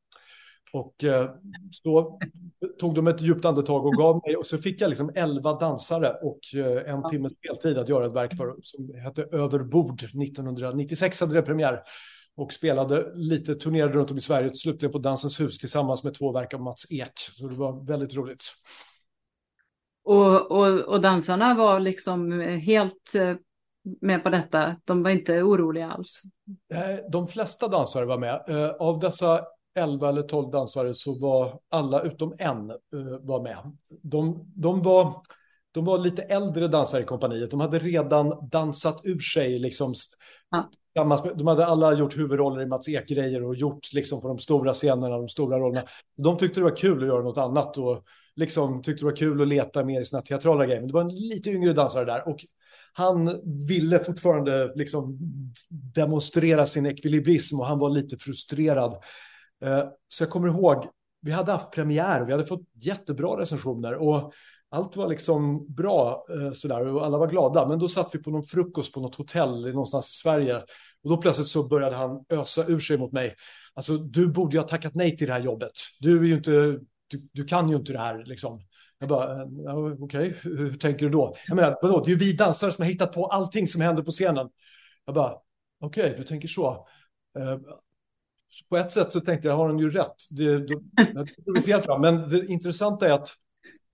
Och 0.73 1.03
eh, 1.03 1.29
så 1.71 2.19
tog 2.79 2.95
de 2.95 3.07
ett 3.07 3.21
djupt 3.21 3.45
andetag 3.45 3.85
och 3.85 3.93
gav 3.93 4.21
mig, 4.25 4.35
och 4.35 4.45
så 4.45 4.57
fick 4.57 4.81
jag 4.81 4.89
liksom 4.89 5.11
elva 5.15 5.59
dansare 5.59 6.13
och 6.13 6.39
eh, 6.55 6.93
en 6.93 7.09
timmes 7.09 7.33
speltid 7.33 7.77
att 7.77 7.89
göra 7.89 8.05
ett 8.05 8.13
verk 8.13 8.37
för, 8.37 8.55
som 8.63 8.93
hette 8.95 9.23
Överbord. 9.31 10.03
1996 10.03 11.19
hade 11.19 11.33
det 11.33 11.41
premiär 11.41 11.79
och 12.35 12.53
spelade 12.53 13.11
lite, 13.15 13.55
turnerade 13.55 13.93
runt 13.93 14.11
om 14.11 14.17
i 14.17 14.21
Sverige, 14.21 14.55
slutligen 14.55 14.91
på 14.91 14.99
Dansens 14.99 15.39
hus 15.39 15.59
tillsammans 15.59 16.03
med 16.03 16.13
två 16.13 16.31
verk 16.31 16.53
av 16.53 16.61
Mats 16.61 16.91
Ek. 16.91 17.11
Så 17.15 17.47
det 17.47 17.55
var 17.55 17.85
väldigt 17.85 18.15
roligt. 18.15 18.43
Och, 20.03 20.51
och, 20.51 20.79
och 20.79 21.01
dansarna 21.01 21.53
var 21.53 21.79
liksom 21.79 22.39
helt 22.41 23.15
eh, 23.15 23.35
med 24.01 24.23
på 24.23 24.29
detta. 24.29 24.75
De 24.83 25.03
var 25.03 25.09
inte 25.11 25.41
oroliga 25.41 25.91
alls. 25.91 26.21
De 27.11 27.27
flesta 27.27 27.67
dansare 27.67 28.05
var 28.05 28.17
med. 28.17 28.43
Eh, 28.47 28.69
av 28.69 28.99
dessa 28.99 29.41
11 29.75 30.09
eller 30.09 30.21
12 30.21 30.51
dansare 30.51 30.93
så 30.93 31.19
var 31.19 31.59
alla 31.69 32.01
utom 32.01 32.35
en 32.37 32.69
eh, 32.69 32.77
var 33.21 33.41
med. 33.41 33.57
De, 34.01 34.51
de, 34.55 34.83
var, 34.83 35.21
de 35.71 35.85
var 35.85 35.97
lite 35.97 36.21
äldre 36.21 36.67
dansare 36.67 37.01
i 37.01 37.05
kompaniet. 37.05 37.51
De 37.51 37.59
hade 37.59 37.79
redan 37.79 38.49
dansat 38.49 39.01
ur 39.03 39.19
sig. 39.19 39.59
Liksom, 39.59 39.93
ja. 40.49 40.69
De 41.35 41.47
hade 41.47 41.65
alla 41.65 41.93
gjort 41.93 42.17
huvudroller 42.17 42.61
i 42.61 42.65
Mats 42.65 42.89
Ek-grejer 42.89 43.43
och 43.43 43.55
gjort 43.55 43.93
liksom 43.93 44.21
på 44.21 44.27
de 44.27 44.39
stora 44.39 44.73
scenerna, 44.73 45.17
de 45.17 45.29
stora 45.29 45.59
rollerna. 45.59 45.87
De 46.17 46.37
tyckte 46.37 46.59
det 46.59 46.63
var 46.63 46.75
kul 46.75 47.01
att 47.01 47.07
göra 47.07 47.23
något 47.23 47.37
annat 47.37 47.77
och 47.77 48.03
liksom 48.35 48.83
tyckte 48.83 49.01
det 49.01 49.09
var 49.09 49.15
kul 49.15 49.41
att 49.41 49.47
leta 49.47 49.85
mer 49.85 50.01
i 50.01 50.05
sina 50.05 50.21
teatrala 50.21 50.65
grejer. 50.65 50.79
Men 50.79 50.87
det 50.87 50.93
var 50.93 51.01
en 51.01 51.15
lite 51.15 51.49
yngre 51.49 51.73
dansare 51.73 52.05
där 52.05 52.27
och 52.27 52.45
han 52.93 53.41
ville 53.67 54.03
fortfarande 54.03 54.71
liksom 54.75 55.17
demonstrera 55.69 56.67
sin 56.67 56.85
ekvilibrism 56.85 57.59
och 57.59 57.65
han 57.65 57.79
var 57.79 57.89
lite 57.89 58.17
frustrerad. 58.17 58.93
Eh, 59.63 59.83
så 60.07 60.23
jag 60.23 60.29
kommer 60.29 60.47
ihåg, 60.47 60.87
vi 61.21 61.31
hade 61.31 61.51
haft 61.51 61.71
premiär 61.71 62.21
och 62.21 62.27
vi 62.27 62.31
hade 62.31 62.45
fått 62.45 62.67
jättebra 62.73 63.41
recensioner 63.41 63.93
och 63.93 64.33
allt 64.69 64.95
var 64.95 65.07
liksom 65.07 65.73
bra 65.73 66.25
eh, 66.29 66.51
sådär 66.53 66.87
och 66.87 67.05
alla 67.05 67.17
var 67.17 67.27
glada. 67.27 67.67
Men 67.67 67.79
då 67.79 67.87
satt 67.87 68.15
vi 68.15 68.19
på 68.19 68.29
någon 68.31 68.43
frukost 68.43 68.93
på 68.93 68.99
något 68.99 69.15
hotell 69.15 69.73
någonstans 69.73 70.09
i 70.09 70.13
Sverige 70.13 70.55
och 71.03 71.09
då 71.09 71.17
plötsligt 71.17 71.47
så 71.47 71.67
började 71.67 71.95
han 71.95 72.25
ösa 72.29 72.65
ur 72.67 72.79
sig 72.79 72.97
mot 72.97 73.11
mig. 73.11 73.35
Alltså, 73.73 73.93
du 73.93 74.27
borde 74.27 74.55
ju 74.55 74.61
ha 74.61 74.67
tackat 74.67 74.95
nej 74.95 75.17
till 75.17 75.27
det 75.27 75.33
här 75.33 75.39
jobbet. 75.41 75.71
Du 75.99 76.19
är 76.19 76.23
ju 76.23 76.33
inte 76.33 76.79
du, 77.11 77.29
du 77.31 77.43
kan 77.45 77.69
ju 77.69 77.75
inte 77.75 77.93
det 77.93 77.99
här 77.99 78.23
liksom. 78.25 78.61
Jag 78.99 79.09
bara, 79.09 79.41
eh, 79.41 79.47
okej, 79.77 79.99
okay, 79.99 80.33
hur, 80.41 80.57
hur, 80.57 80.77
tänker 80.77 81.05
du 81.05 81.11
då? 81.11 81.35
Jag 81.47 81.55
menar, 81.55 81.77
vadå, 81.81 82.03
det 82.03 82.09
är 82.09 82.13
ju 82.13 82.17
vi 82.17 82.33
dansare 82.33 82.71
som 82.71 82.83
har 82.83 82.91
hittat 82.91 83.13
på 83.13 83.25
allting 83.25 83.67
som 83.67 83.81
händer 83.81 84.03
på 84.03 84.11
scenen. 84.11 84.49
Jag 85.05 85.15
bara, 85.15 85.33
okej, 85.79 86.05
okay, 86.05 86.17
du 86.17 86.23
tänker 86.23 86.47
så. 86.47 86.87
Uh, 87.39 87.57
på 88.69 88.77
ett 88.77 88.91
sätt 88.91 89.11
så 89.11 89.21
tänkte 89.21 89.47
jag, 89.47 89.55
har 89.55 89.69
hon 89.69 89.79
ju 89.79 89.91
rätt. 89.91 90.15
Det, 90.29 90.57
det, 90.57 90.79
det, 91.65 91.99
men 91.99 92.29
det 92.29 92.45
intressanta 92.45 93.07
är 93.07 93.11
att 93.11 93.29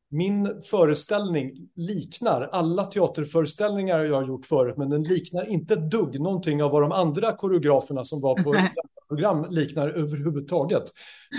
min 0.10 0.62
föreställning 0.62 1.70
liknar 1.76 2.50
alla 2.52 2.86
teaterföreställningar 2.86 4.00
jag 4.00 4.16
har 4.16 4.28
gjort 4.28 4.46
förut, 4.46 4.78
men 4.78 4.90
den 4.90 5.04
liknar 5.04 5.50
inte 5.50 5.74
ett 5.74 5.92
dugg 5.92 6.20
någonting 6.20 6.64
av 6.64 6.72
vad 6.72 6.82
de 6.82 6.92
andra 6.92 7.36
koreograferna 7.36 8.04
som 8.04 8.22
var 8.22 8.44
på 8.44 8.54
ett 8.56 8.72
program 9.08 9.46
liknar 9.50 9.90
överhuvudtaget. 9.90 10.84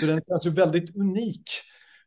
Så 0.01 0.07
den 0.07 0.17
är 0.17 0.33
alltså 0.33 0.51
väldigt 0.51 0.97
unik 0.97 1.43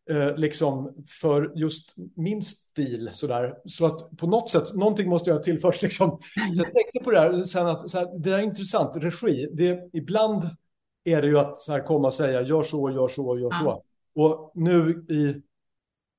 eh, 0.09 0.35
liksom 0.35 1.03
för 1.21 1.51
just 1.55 1.93
min 2.15 2.41
stil 2.41 3.09
sådär. 3.11 3.53
Så 3.65 3.85
att 3.85 4.17
på 4.17 4.27
något 4.27 4.49
sätt, 4.49 4.75
någonting 4.75 5.09
måste 5.09 5.29
jag 5.29 5.37
ha 5.37 5.43
tillfört 5.43 5.81
liksom. 5.81 6.09
Så 6.55 6.63
jag 6.63 6.73
tänkte 6.73 6.99
på 7.03 7.11
det 7.11 7.19
här 7.19 7.43
sen 7.43 7.67
att 7.67 7.89
så 7.89 7.97
här, 7.97 8.19
det 8.19 8.31
är 8.31 8.39
intressant, 8.39 8.95
regi, 8.95 9.49
det, 9.53 9.89
ibland 9.93 10.49
är 11.03 11.21
det 11.21 11.27
ju 11.27 11.39
att 11.39 11.59
så 11.59 11.71
här 11.71 11.85
komma 11.85 12.07
och 12.07 12.13
säga 12.13 12.41
gör 12.41 12.63
så, 12.63 12.91
gör 12.91 13.07
så, 13.07 13.39
gör 13.39 13.51
så. 13.51 13.83
Och 14.15 14.51
nu 14.55 15.05
i 15.09 15.41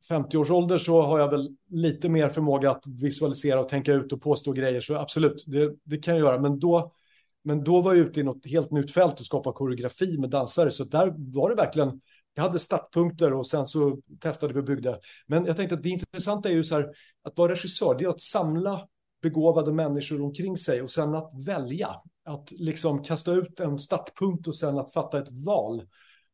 50 0.08 0.36
års 0.36 0.50
ålder 0.50 0.78
så 0.78 1.02
har 1.02 1.18
jag 1.18 1.30
väl 1.30 1.56
lite 1.70 2.08
mer 2.08 2.28
förmåga 2.28 2.70
att 2.70 2.86
visualisera 2.86 3.60
och 3.60 3.68
tänka 3.68 3.92
ut 3.92 4.12
och 4.12 4.22
påstå 4.22 4.52
grejer. 4.52 4.80
Så 4.80 4.96
absolut, 4.96 5.44
det, 5.46 5.74
det 5.84 5.98
kan 5.98 6.14
jag 6.14 6.20
göra. 6.20 6.40
Men 6.40 6.58
då 6.58 6.92
Men 7.44 7.64
då 7.64 7.82
var 7.82 7.94
jag 7.94 8.06
ute 8.06 8.20
i 8.20 8.22
något 8.22 8.46
helt 8.46 8.70
nytt 8.70 8.92
fält 8.92 9.20
och 9.20 9.26
skapa 9.26 9.52
koreografi 9.52 10.18
med 10.18 10.30
dansare. 10.30 10.70
Så 10.70 10.84
där 10.84 11.14
var 11.16 11.50
det 11.50 11.56
verkligen, 11.56 12.00
jag 12.34 12.42
hade 12.42 12.58
startpunkter 12.58 13.32
och 13.32 13.46
sen 13.46 13.66
så 13.66 13.98
testade 14.20 14.54
vi 14.54 14.60
och 14.60 14.64
byggde. 14.64 14.98
Men 15.26 15.44
jag 15.44 15.56
tänkte 15.56 15.74
att 15.74 15.82
det 15.82 15.88
intressanta 15.88 16.48
är 16.48 16.52
ju 16.52 16.64
så 16.64 16.74
här, 16.74 16.90
att 17.22 17.38
vara 17.38 17.52
regissör, 17.52 17.94
det 17.98 18.04
är 18.04 18.08
att 18.08 18.20
samla 18.20 18.88
begåvade 19.22 19.72
människor 19.72 20.22
omkring 20.22 20.58
sig 20.58 20.82
och 20.82 20.90
sen 20.90 21.14
att 21.14 21.32
välja. 21.46 21.90
Att 22.24 22.52
liksom 22.52 23.02
kasta 23.02 23.32
ut 23.32 23.60
en 23.60 23.78
startpunkt 23.78 24.48
och 24.48 24.56
sen 24.56 24.78
att 24.78 24.92
fatta 24.92 25.18
ett 25.18 25.28
val. 25.46 25.82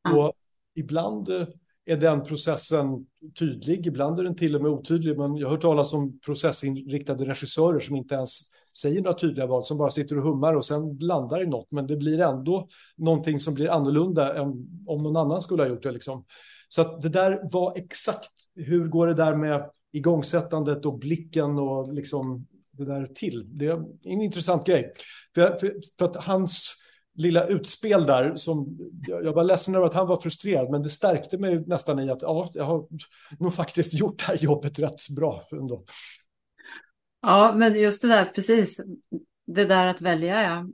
Mm. 0.09 0.19
Och 0.19 0.33
ibland 0.75 1.29
eh, 1.29 1.47
är 1.89 1.97
den 1.97 2.23
processen 2.23 3.07
tydlig, 3.39 3.87
ibland 3.87 4.21
är 4.21 4.25
den 4.25 4.37
till 4.37 4.57
och 4.57 4.63
med 4.63 4.71
otydlig. 4.71 5.19
Men 5.19 5.37
jag 5.37 5.47
har 5.47 5.53
hört 5.53 5.63
talas 5.63 5.93
om 5.93 6.19
processinriktade 6.19 7.25
regissörer 7.25 7.81
som 7.81 7.97
inte 7.97 8.15
ens 8.15 8.41
säger 8.79 9.03
några 9.03 9.19
tydliga 9.19 9.47
val, 9.47 9.65
som 9.65 9.79
bara 9.79 9.91
sitter 9.91 10.17
och 10.17 10.23
hummar 10.23 10.55
och 10.55 10.65
sen 10.65 10.99
landar 10.99 11.43
i 11.43 11.47
något. 11.47 11.71
Men 11.71 11.87
det 11.87 11.97
blir 11.97 12.21
ändå 12.21 12.69
någonting 12.97 13.41
som 13.41 13.55
blir 13.55 13.69
annorlunda 13.69 14.35
än 14.35 14.49
om 14.87 15.03
någon 15.03 15.17
annan 15.17 15.43
skulle 15.43 15.63
ha 15.63 15.69
gjort 15.69 15.83
det. 15.83 15.93
Liksom. 15.93 16.25
Så 16.69 16.81
att 16.81 17.03
det 17.03 17.09
där 17.09 17.41
var 17.53 17.77
exakt, 17.77 18.33
hur 18.55 18.89
går 18.89 19.07
det 19.07 19.15
där 19.15 19.35
med 19.35 19.71
igångsättandet 19.93 20.87
och 20.87 20.99
blicken 20.99 21.59
och 21.59 21.95
liksom 21.95 22.47
det 22.71 22.85
där 22.85 23.07
till? 23.07 23.59
Det 23.59 23.67
är 23.67 23.85
en 24.05 24.21
intressant 24.21 24.67
grej. 24.67 24.93
För, 25.35 25.59
för, 25.59 25.75
för 25.99 26.07
att 26.07 26.17
hans 26.17 26.75
lilla 27.19 27.47
utspel 27.47 28.07
där 28.07 28.37
som 28.37 28.79
jag 29.07 29.33
var 29.33 29.45
ledsen 29.45 29.75
över 29.75 29.87
att 29.87 29.95
han 29.95 30.07
var 30.07 30.21
frustrerad, 30.21 30.71
men 30.71 30.83
det 30.83 30.89
stärkte 30.89 31.39
mig 31.39 31.65
nästan 31.67 31.99
i 31.99 32.11
att 32.11 32.23
ja, 32.23 32.51
jag 32.55 32.65
har 32.65 32.87
nog 33.39 33.55
faktiskt 33.55 33.95
gjort 34.01 34.19
det 34.19 34.25
här 34.25 34.37
jobbet 34.37 34.79
rätt 34.79 35.09
bra 35.17 35.49
ändå. 35.53 35.85
Ja, 37.23 37.53
men 37.57 37.81
just 37.81 38.03
det 38.03 38.09
där, 38.09 38.25
precis. 38.25 38.81
Det 39.47 39.65
där 39.65 39.87
att 39.87 40.01
välja, 40.01 40.43
ja. 40.43 40.69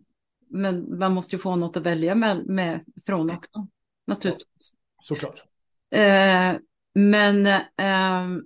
Men 0.51 0.99
man 0.99 1.12
måste 1.12 1.36
ju 1.36 1.40
få 1.40 1.57
något 1.57 1.76
att 1.76 1.82
välja 1.82 2.14
med, 2.14 2.47
med 2.47 2.84
från 3.07 3.30
också, 3.30 3.66
naturligtvis. 4.07 4.72
Ja, 4.97 5.03
såklart. 5.05 5.45
Eh, 5.90 6.61
men 6.95 7.47
eh, 7.47 8.42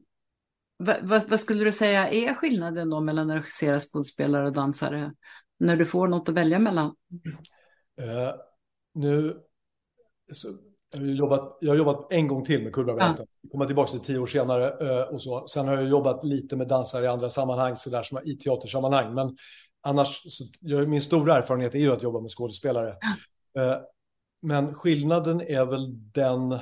vad, 0.77 0.97
vad, 1.03 1.29
vad, 1.29 1.41
skulle 1.41 1.65
du 1.65 1.73
säga 1.73 2.09
är 2.09 2.35
skillnaden 2.35 2.91
då 2.91 3.01
mellan 3.01 3.31
att 3.31 3.37
regissera 3.37 3.81
skådespelare 3.81 4.47
och 4.47 4.53
dansare? 4.53 5.13
När 5.59 5.77
du 5.77 5.85
får 5.85 6.09
något 6.09 6.29
att 6.29 6.35
välja 6.35 6.59
mellan? 6.59 6.95
Uh, 8.01 8.35
nu, 8.95 9.37
så, 10.33 10.49
jag, 10.91 11.01
har 11.01 11.07
jobbat, 11.07 11.59
jag 11.61 11.71
har 11.71 11.77
jobbat 11.77 12.13
en 12.13 12.29
gång 12.29 12.45
till 12.45 12.63
med 12.63 12.73
Kullbergbaletten. 12.73 13.27
Ja. 13.41 13.51
Kommer 13.51 13.67
tillbaka 13.67 13.91
till 13.91 14.01
tio 14.01 14.19
år 14.19 14.27
senare 14.27 14.71
uh, 14.83 15.15
och 15.15 15.23
så. 15.23 15.47
Sen 15.47 15.69
har 15.69 15.75
jag 15.75 15.89
jobbat 15.89 16.25
lite 16.25 16.57
med 16.57 16.69
dansare 16.69 17.05
i 17.05 17.09
andra 17.09 17.31
sammanhang, 17.31 17.77
så 17.77 17.91
där 17.91 18.03
som 18.03 18.19
i 18.25 18.37
teatersammanhang. 18.37 19.15
Men 19.15 19.37
annars, 19.81 20.23
så, 20.33 20.45
jag, 20.61 20.89
min 20.89 21.03
stora 21.03 21.37
erfarenhet 21.37 21.75
är 21.75 21.79
ju 21.79 21.93
att 21.93 22.03
jobba 22.03 22.21
med 22.21 22.31
skådespelare. 22.31 22.97
Ja. 23.53 23.63
Uh, 23.63 23.79
men 24.43 24.75
skillnaden 24.75 25.41
är 25.41 25.65
väl 25.65 26.13
den, 26.13 26.59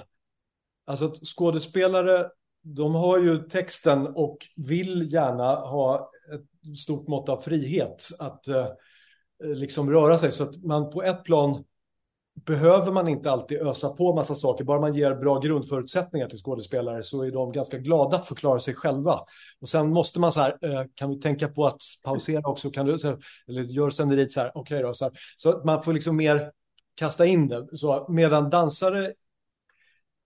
alltså 0.87 1.05
att 1.05 1.16
skådespelare, 1.16 2.30
de 2.62 2.95
har 2.95 3.18
ju 3.18 3.39
texten 3.39 4.07
och 4.07 4.39
vill 4.57 5.12
gärna 5.12 5.55
ha 5.55 6.11
ett 6.34 6.78
stort 6.78 7.09
mått 7.09 7.28
av 7.28 7.41
frihet 7.41 8.09
att 8.18 8.49
Eh, 8.49 8.68
Eh, 9.45 9.51
liksom 9.51 9.91
röra 9.91 10.18
sig. 10.18 10.32
Så 10.32 10.45
att 10.45 10.57
man 10.64 10.91
på 10.91 11.03
ett 11.03 11.24
plan 11.24 11.64
behöver 12.34 12.93
man 12.93 13.09
inte 13.09 13.30
alltid 13.30 13.59
ösa 13.59 13.89
på 13.89 14.14
massa 14.14 14.34
saker. 14.34 14.64
Bara 14.64 14.80
man 14.80 14.95
ger 14.95 15.14
bra 15.14 15.39
grundförutsättningar 15.39 16.28
till 16.28 16.39
skådespelare 16.39 17.03
så 17.03 17.22
är 17.22 17.30
de 17.30 17.53
ganska 17.53 17.78
glada 17.78 18.16
att 18.16 18.28
förklara 18.28 18.61
sig 18.61 18.74
själva. 18.74 19.20
Och 19.61 19.68
sen 19.68 19.93
måste 19.93 20.20
man 20.20 20.32
så 20.32 20.41
här, 20.41 20.59
eh, 20.62 20.84
kan 20.95 21.11
vi 21.11 21.20
tänka 21.20 21.49
på 21.49 21.66
att 21.66 21.80
pausera 22.05 22.49
också? 22.49 22.70
Kan 22.70 22.87
du, 22.87 22.97
eller 23.49 23.62
gör 23.62 23.91
sceneriet 23.91 24.32
så 24.32 24.41
här, 24.41 24.51
okej 24.55 24.76
okay 24.76 24.82
då. 24.82 24.95
Så, 24.95 25.05
här. 25.05 25.12
så 25.37 25.51
att 25.51 25.64
man 25.64 25.82
får 25.82 25.93
liksom 25.93 26.16
mer 26.16 26.53
kasta 26.95 27.26
in 27.26 27.49
det. 27.49 27.66
Så, 27.72 28.07
medan 28.09 28.51
dansare, 28.51 29.12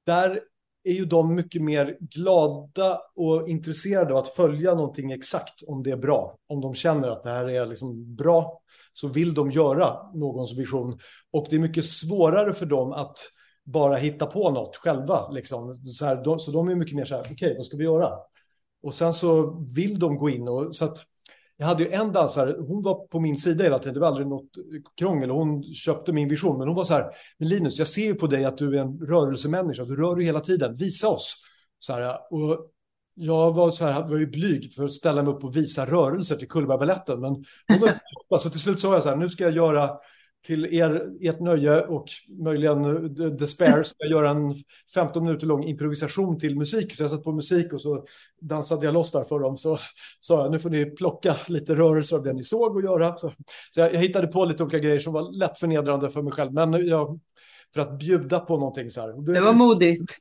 där 0.07 0.41
är 0.85 0.93
ju 0.93 1.05
de 1.05 1.35
mycket 1.35 1.63
mer 1.63 1.97
glada 2.01 3.01
och 3.17 3.49
intresserade 3.49 4.13
av 4.13 4.19
att 4.19 4.29
följa 4.29 4.75
någonting 4.75 5.13
exakt 5.13 5.63
om 5.67 5.83
det 5.83 5.91
är 5.91 5.97
bra. 5.97 6.37
Om 6.47 6.61
de 6.61 6.75
känner 6.75 7.09
att 7.09 7.23
det 7.23 7.31
här 7.31 7.49
är 7.49 7.67
liksom 7.67 8.17
bra 8.17 8.61
så 8.93 9.09
vill 9.09 9.35
de 9.35 9.51
göra 9.51 10.13
någons 10.15 10.59
vision. 10.59 10.99
Och 11.31 11.47
det 11.51 11.57
är 11.57 11.61
mycket 11.61 11.85
svårare 11.85 12.53
för 12.53 12.67
dem 12.67 12.93
att 12.93 13.19
bara 13.65 13.97
hitta 13.97 14.27
på 14.27 14.51
något 14.51 14.77
själva. 14.77 15.29
Liksom. 15.31 15.75
Så, 15.75 16.05
här, 16.05 16.25
de, 16.25 16.39
så 16.39 16.51
de 16.51 16.69
är 16.69 16.75
mycket 16.75 16.97
mer 16.97 17.05
så 17.05 17.15
här, 17.15 17.23
okej, 17.23 17.35
okay, 17.35 17.57
vad 17.57 17.67
ska 17.67 17.77
vi 17.77 17.85
göra? 17.85 18.19
Och 18.83 18.95
sen 18.95 19.15
så 19.15 19.51
vill 19.75 19.99
de 19.99 20.17
gå 20.17 20.31
in 20.31 20.49
och 20.49 20.77
så 20.77 20.85
att 20.85 20.99
jag 21.61 21.67
hade 21.67 21.83
ju 21.83 21.91
en 21.91 22.13
dansare, 22.13 22.57
hon 22.59 22.83
var 22.83 23.07
på 23.07 23.21
min 23.21 23.37
sida 23.37 23.65
hela 23.65 23.79
tiden, 23.79 23.95
det 23.95 24.01
var 24.01 24.07
aldrig 24.07 24.27
något 24.27 24.51
krångel, 24.97 25.31
hon 25.31 25.63
köpte 25.63 26.13
min 26.13 26.29
vision, 26.29 26.59
men 26.59 26.69
hon 26.69 26.77
var 26.77 26.85
så 26.85 26.95
här, 26.95 27.11
men 27.39 27.49
Linus, 27.49 27.79
jag 27.79 27.89
ser 27.89 28.05
ju 28.05 28.15
på 28.15 28.27
dig 28.27 28.45
att 28.45 28.59
du 28.59 28.79
är 28.79 28.83
en 28.83 28.99
rörelsemänniska, 28.99 29.85
du 29.85 29.97
rör 29.97 30.17
dig 30.17 30.25
hela 30.25 30.41
tiden, 30.41 30.75
visa 30.75 31.09
oss. 31.09 31.37
Så 31.79 31.93
här, 31.93 32.19
och 32.31 32.71
jag 33.15 33.53
var 33.53 33.71
så 33.71 33.85
här, 33.85 34.09
var 34.09 34.17
ju 34.17 34.27
blyg 34.27 34.75
för 34.75 34.85
att 34.85 34.93
ställa 34.93 35.23
mig 35.23 35.33
upp 35.33 35.45
och 35.45 35.57
visa 35.57 35.87
rörelser 35.87 36.37
till 36.37 36.49
Cullbergbaletten, 36.49 37.21
men 37.21 37.45
hon 37.69 37.93
var, 38.29 38.39
så 38.39 38.51
till 38.51 38.61
slut 38.61 38.81
sa 38.81 38.95
jag 38.95 39.03
så 39.03 39.09
här, 39.09 39.17
nu 39.17 39.29
ska 39.29 39.45
jag 39.45 39.57
göra 39.57 39.91
till 40.47 40.75
er, 40.75 41.11
ert 41.21 41.41
nöje 41.41 41.87
och 41.87 42.09
möjligen 42.29 43.15
despair 43.37 43.83
ska 43.83 43.97
jag 43.99 44.11
göra 44.11 44.31
en 44.31 44.55
15 44.95 45.25
minuter 45.25 45.47
lång 45.47 45.65
improvisation 45.65 46.39
till 46.39 46.57
musik. 46.57 46.97
Så 46.97 47.03
jag 47.03 47.11
satt 47.11 47.25
på 47.25 47.33
musik 47.33 47.73
och 47.73 47.81
så 47.81 48.05
dansade 48.41 48.85
jag 48.87 48.95
loss 48.95 49.13
där 49.13 49.25
för 49.25 49.39
dem. 49.39 49.59
Så 49.59 49.79
sa 50.21 50.43
jag, 50.43 50.51
nu 50.51 50.59
får 50.59 50.71
ni 50.71 50.85
plocka 50.85 51.37
lite 51.49 51.75
rörelser 51.75 52.17
av 52.17 52.23
det 52.23 52.33
ni 52.33 52.45
såg 52.45 52.77
och 52.77 52.83
göra. 52.83 53.17
Så, 53.17 53.33
så 53.71 53.81
jag, 53.81 53.95
jag, 53.95 54.01
hittade 54.01 54.27
på 54.27 54.45
lite 54.45 54.63
olika 54.63 54.79
grejer 54.79 55.01
som 55.01 55.13
var 55.13 55.33
lätt 55.33 55.59
förnedrande 55.59 56.11
för 56.11 56.23
mig 56.23 56.33
själv. 56.33 56.53
Men 56.53 56.87
jag, 56.87 57.21
för 57.75 57.81
att 57.81 57.99
bjuda 57.99 58.41
på 58.41 58.57
någonting 58.57 58.91
så 58.91 59.01
här. 59.01 59.33
Det 59.35 59.41
var 59.41 59.53
modigt. 59.53 60.13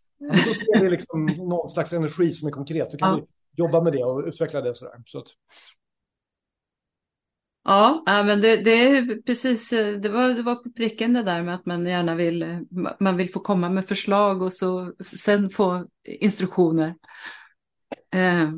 Så 0.46 0.54
ser 0.54 0.82
vi 0.84 0.90
liksom 0.90 1.26
någon 1.26 1.70
slags 1.70 1.94
energi 1.94 2.32
som 2.32 2.48
är 2.48 2.52
konkret. 2.52 2.92
Då 2.92 2.98
kan 2.98 3.10
ja. 3.10 3.16
vi 3.16 3.24
jobba 3.64 3.82
med 3.82 3.94
det 3.94 4.04
och 4.04 4.24
utveckla 4.26 4.62
det. 4.62 4.76
Så 4.76 4.86
där. 4.86 4.94
Så 5.06 5.20
att, 5.20 5.28
Ja, 7.70 8.04
men 8.06 8.42
det, 8.42 8.58
det, 8.58 8.72
är 8.72 9.22
precis, 9.22 9.70
det 9.70 10.10
var, 10.10 10.30
det 10.30 10.42
var 10.42 10.56
på 10.56 10.72
pricken 10.72 11.14
det 11.14 11.24
där 11.24 11.44
med 11.44 11.56
att 11.56 11.66
man 11.66 11.86
gärna 11.86 12.16
vill, 12.16 12.66
man 13.00 13.18
vill 13.18 13.34
få 13.34 13.40
komma 13.40 13.70
med 13.70 13.88
förslag 13.88 14.42
och 14.42 14.54
så 14.54 14.94
sen 15.16 15.50
få 15.50 15.86
instruktioner. 16.04 16.96
Eh, 18.16 18.52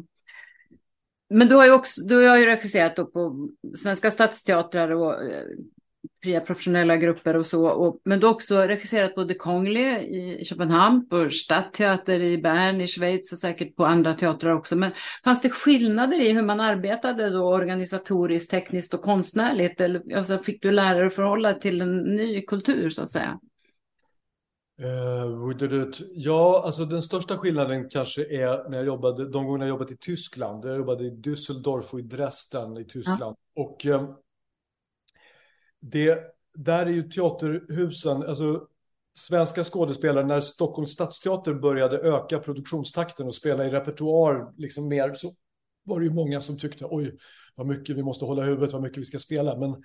men 1.30 1.48
du 1.48 1.56
har 1.56 1.66
ju 1.66 1.72
också, 1.72 2.02
du 2.02 2.28
har 2.28 2.38
ju 2.38 2.46
regisserat 2.46 2.96
på 2.96 3.50
Svenska 3.78 4.12
Stadsteatrar 4.12 4.90
och 4.90 5.24
eh, 5.24 5.46
fria 6.24 6.42
professionella 6.42 6.98
grupper 6.98 7.38
och 7.38 7.46
så. 7.46 7.68
Och, 7.68 8.02
men 8.06 8.20
du 8.20 8.26
har 8.26 8.34
också 8.34 8.58
regisserat 8.58 9.28
The 9.28 9.34
Kongli 9.34 9.80
i 10.40 10.46
Köpenhamn, 10.46 11.10
på 11.10 11.30
Stadtteater 11.30 12.20
i 12.20 12.38
Bern 12.38 12.82
i 12.82 12.88
Schweiz 12.88 13.32
och 13.32 13.40
säkert 13.40 13.76
på 13.76 13.86
andra 13.86 14.14
teatrar 14.14 14.52
också. 14.52 14.76
Men 14.76 14.92
fanns 15.24 15.42
det 15.42 15.50
skillnader 15.50 16.22
i 16.22 16.32
hur 16.32 16.44
man 16.44 16.60
arbetade 16.60 17.30
då 17.30 17.44
organisatoriskt, 17.44 18.52
tekniskt 18.52 18.94
och 18.94 19.02
konstnärligt? 19.02 19.82
Eller 19.82 20.18
alltså, 20.18 20.38
fick 20.38 20.62
du 20.62 20.72
lära 20.72 20.98
dig 20.98 21.08
att 21.08 21.16
förhålla 21.16 21.52
dig 21.52 21.62
till 21.62 21.82
en 21.82 21.98
ny 21.98 22.42
kultur 22.42 22.90
så 22.90 23.02
att 23.02 23.12
säga? 23.12 23.40
Uh, 24.84 25.92
ja, 26.14 26.62
alltså 26.66 26.86
den 26.86 27.02
största 27.02 27.38
skillnaden 27.38 27.90
kanske 27.90 28.22
är 28.22 28.70
när 28.70 28.78
jag 28.78 28.86
jobbade, 28.86 29.30
de 29.30 29.46
gånger 29.46 29.60
jag 29.60 29.70
jobbat 29.70 29.92
i 29.92 29.98
Tyskland. 29.98 30.66
Jag 30.66 30.78
jobbade 30.78 31.04
i 31.04 31.10
Düsseldorf 31.10 31.94
och 31.94 32.00
i 32.00 32.04
Dresden 32.04 32.78
i 32.78 32.86
Tyskland. 32.86 33.36
Ja. 33.54 33.64
Och 33.64 33.86
uh, 33.86 34.16
det, 35.82 36.20
där 36.54 36.86
är 36.86 36.92
ju 36.92 37.04
teaterhusen, 37.04 38.24
alltså 38.24 38.68
svenska 39.14 39.64
skådespelare, 39.64 40.26
när 40.26 40.40
Stockholms 40.40 40.92
stadsteater 40.92 41.54
började 41.54 41.98
öka 41.98 42.40
produktionstakten 42.40 43.28
och 43.28 43.36
spela 43.36 43.66
i 43.66 43.70
repertoar 43.70 44.54
liksom 44.58 44.88
mer, 44.88 45.14
så 45.14 45.34
var 45.84 46.00
det 46.00 46.06
ju 46.06 46.14
många 46.14 46.42
som 46.42 46.58
tyckte 46.58 46.86
oj, 46.90 47.18
vad 47.56 47.68
mycket 47.68 47.96
vi 47.96 48.04
måste 48.04 48.26
hålla 48.26 48.44
huvudet, 48.44 48.74
vad 48.74 48.82
mycket 48.82 48.98
vi 48.98 49.06
ska 49.06 49.20
spela. 49.20 49.58
Men 49.58 49.84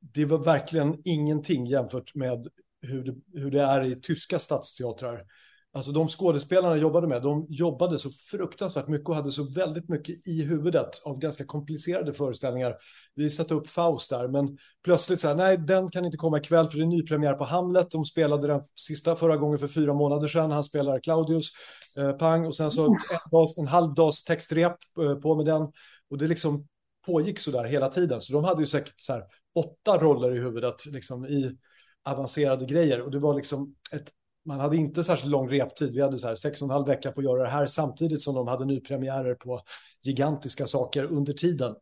det 0.00 0.24
var 0.24 0.38
verkligen 0.38 1.02
ingenting 1.04 1.66
jämfört 1.66 2.14
med 2.14 2.46
hur 2.82 3.04
det, 3.04 3.40
hur 3.40 3.50
det 3.50 3.62
är 3.62 3.84
i 3.84 4.00
tyska 4.00 4.38
stadsteatrar. 4.38 5.24
Alltså 5.72 5.92
de 5.92 6.08
skådespelarna 6.08 6.74
jag 6.74 6.82
jobbade 6.82 7.06
med, 7.06 7.22
de 7.22 7.46
jobbade 7.48 7.98
så 7.98 8.10
fruktansvärt 8.10 8.88
mycket 8.88 9.08
och 9.08 9.14
hade 9.14 9.32
så 9.32 9.44
väldigt 9.44 9.88
mycket 9.88 10.26
i 10.26 10.42
huvudet 10.42 11.02
av 11.04 11.18
ganska 11.18 11.44
komplicerade 11.44 12.12
föreställningar. 12.12 12.76
Vi 13.14 13.30
satte 13.30 13.54
upp 13.54 13.68
Faust 13.68 14.10
där, 14.10 14.28
men 14.28 14.58
plötsligt 14.84 15.20
så 15.20 15.28
här, 15.28 15.34
nej, 15.34 15.58
den 15.58 15.90
kan 15.90 16.04
inte 16.04 16.16
komma 16.16 16.38
ikväll 16.38 16.70
för 16.70 16.78
det 16.78 16.84
är 16.84 16.86
nypremiär 16.86 17.34
på 17.34 17.44
Hamlet. 17.44 17.90
De 17.90 18.04
spelade 18.04 18.46
den 18.46 18.60
sista 18.74 19.16
förra 19.16 19.36
gången 19.36 19.58
för 19.58 19.66
fyra 19.66 19.94
månader 19.94 20.28
sedan. 20.28 20.50
Han 20.50 20.64
spelar 20.64 21.00
Claudius, 21.00 21.50
eh, 21.98 22.12
pang, 22.12 22.46
och 22.46 22.56
sen 22.56 22.70
så 22.70 22.84
en, 22.84 22.98
dag, 23.30 23.48
en 23.56 23.68
halv 23.68 23.94
dags 23.94 24.24
textrep 24.24 24.76
eh, 25.00 25.14
på 25.14 25.34
med 25.34 25.46
den. 25.46 25.62
Och 26.10 26.18
det 26.18 26.26
liksom 26.26 26.66
pågick 27.06 27.38
så 27.38 27.50
där 27.50 27.64
hela 27.64 27.88
tiden. 27.88 28.20
Så 28.20 28.32
de 28.32 28.44
hade 28.44 28.62
ju 28.62 28.66
säkert 28.66 28.94
så 28.96 29.12
här 29.12 29.24
åtta 29.54 29.98
roller 29.98 30.36
i 30.36 30.38
huvudet, 30.38 30.86
liksom 30.86 31.26
i 31.26 31.56
avancerade 32.04 32.64
grejer. 32.64 33.00
Och 33.00 33.10
det 33.10 33.18
var 33.18 33.34
liksom 33.34 33.74
ett 33.92 34.12
man 34.44 34.60
hade 34.60 34.76
inte 34.76 35.04
särskilt 35.04 35.30
lång 35.30 35.48
reptid. 35.48 35.92
Vi 35.92 36.00
hade 36.00 36.18
så 36.18 36.28
här 36.28 36.34
sex 36.34 36.62
och 36.62 36.66
en 36.66 36.72
halv 36.72 36.86
vecka 36.86 37.12
på 37.12 37.20
att 37.20 37.24
göra 37.24 37.42
det 37.42 37.48
här 37.48 37.66
samtidigt 37.66 38.22
som 38.22 38.34
de 38.34 38.48
hade 38.48 38.64
nypremiärer 38.64 39.34
på 39.34 39.60
gigantiska 40.02 40.66
saker 40.66 41.04
under 41.04 41.32
tiden. 41.32 41.74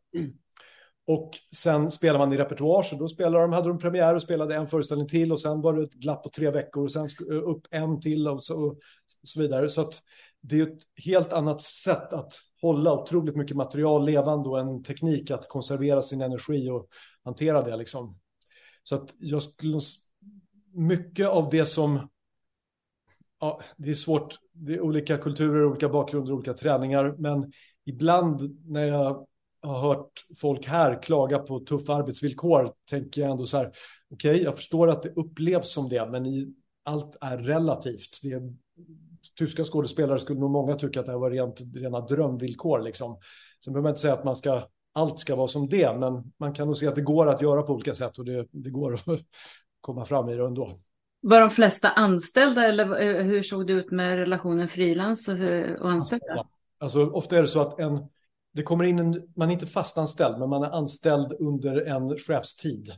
Och 1.06 1.30
sen 1.56 1.90
spelar 1.90 2.18
man 2.18 2.32
i 2.32 2.36
repertoar, 2.36 2.82
så 2.82 2.96
då 2.96 3.08
spelade 3.08 3.44
de, 3.44 3.52
hade 3.52 3.68
de 3.68 3.78
premiär 3.78 4.14
och 4.14 4.22
spelade 4.22 4.54
en 4.54 4.68
föreställning 4.68 5.08
till 5.08 5.32
och 5.32 5.40
sen 5.40 5.60
var 5.60 5.72
det 5.72 5.82
ett 5.82 5.92
glapp 5.92 6.22
på 6.22 6.28
tre 6.28 6.50
veckor 6.50 6.84
och 6.84 6.92
sen 6.92 7.08
upp 7.30 7.66
en 7.70 8.00
till 8.00 8.28
och 8.28 8.44
så, 8.44 8.64
och 8.64 8.78
så 9.22 9.40
vidare. 9.40 9.68
Så 9.68 9.80
att 9.80 10.02
det 10.40 10.60
är 10.60 10.66
ett 10.66 10.82
helt 11.04 11.32
annat 11.32 11.62
sätt 11.62 12.12
att 12.12 12.32
hålla 12.62 13.02
otroligt 13.02 13.36
mycket 13.36 13.56
material 13.56 14.04
levande 14.04 14.48
och 14.48 14.60
en 14.60 14.82
teknik 14.82 15.30
att 15.30 15.48
konservera 15.48 16.02
sin 16.02 16.20
energi 16.20 16.70
och 16.70 16.88
hantera 17.24 17.62
det 17.62 17.76
liksom. 17.76 18.18
Så 18.82 18.94
att 18.94 19.14
jag 19.18 19.42
skulle, 19.42 19.80
mycket 20.72 21.28
av 21.28 21.50
det 21.50 21.66
som, 21.66 22.08
ja, 23.40 23.60
det 23.76 23.90
är 23.90 23.94
svårt, 23.94 24.34
det 24.52 24.74
är 24.74 24.80
olika 24.80 25.18
kulturer, 25.18 25.64
olika 25.64 25.88
bakgrunder, 25.88 26.32
olika 26.32 26.54
träningar, 26.54 27.14
men 27.18 27.52
ibland 27.86 28.60
när 28.66 28.84
jag 28.84 29.26
har 29.62 29.80
hört 29.80 30.26
folk 30.36 30.66
här 30.66 31.02
klaga 31.02 31.38
på 31.38 31.60
tuffa 31.60 31.94
arbetsvillkor 31.94 32.72
tänker 32.90 33.20
jag 33.20 33.30
ändå 33.30 33.46
så 33.46 33.56
här, 33.56 33.72
okej, 34.10 34.30
okay, 34.30 34.44
jag 34.44 34.56
förstår 34.56 34.90
att 34.90 35.02
det 35.02 35.12
upplevs 35.16 35.72
som 35.72 35.88
det, 35.88 36.10
men 36.10 36.26
i, 36.26 36.54
allt 36.82 37.16
är 37.20 37.38
relativt. 37.38 38.18
Det 38.22 38.32
är, 38.32 38.54
tyska 39.38 39.64
skådespelare 39.64 40.18
skulle 40.18 40.40
nog 40.40 40.50
många 40.50 40.76
tycka 40.76 41.00
att 41.00 41.06
det 41.06 41.12
här 41.12 41.18
var 41.18 41.30
rent, 41.30 41.60
rena 41.74 42.00
drömvillkor. 42.00 42.80
Liksom. 42.80 43.18
Sen 43.64 43.72
behöver 43.72 43.82
man 43.82 43.90
inte 43.90 44.00
säga 44.00 44.14
att 44.14 44.24
man 44.24 44.36
ska, 44.36 44.62
allt 44.92 45.18
ska 45.18 45.36
vara 45.36 45.48
som 45.48 45.68
det, 45.68 45.98
men 45.98 46.32
man 46.36 46.52
kan 46.52 46.66
nog 46.66 46.76
se 46.76 46.86
att 46.86 46.94
det 46.94 47.02
går 47.02 47.28
att 47.28 47.42
göra 47.42 47.62
på 47.62 47.72
olika 47.72 47.94
sätt 47.94 48.18
och 48.18 48.24
det, 48.24 48.46
det 48.50 48.70
går 48.70 48.94
att 48.94 49.04
komma 49.80 50.04
fram 50.04 50.28
i 50.28 50.36
det 50.36 50.46
ändå. 50.46 50.80
Var 51.20 51.40
de 51.40 51.50
flesta 51.50 51.88
anställda 51.90 52.66
eller 52.66 53.00
eh, 53.00 53.22
hur 53.24 53.42
såg 53.42 53.66
det 53.66 53.72
ut 53.72 53.90
med 53.90 54.18
relationen 54.18 54.68
frilans 54.68 55.28
och 55.80 55.90
anställda? 55.90 56.46
Alltså 56.78 57.06
ofta 57.06 57.36
är 57.36 57.42
det 57.42 57.48
så 57.48 57.60
att 57.60 57.78
en 57.78 58.08
det 58.52 58.62
kommer 58.62 58.84
in 58.84 58.98
en, 58.98 59.32
man 59.36 59.48
är 59.48 59.52
inte 59.52 59.66
fastanställd, 59.66 60.38
men 60.38 60.48
man 60.48 60.62
är 60.62 60.70
anställd 60.70 61.32
under 61.40 61.80
en 61.80 62.18
chefstid. 62.18 62.92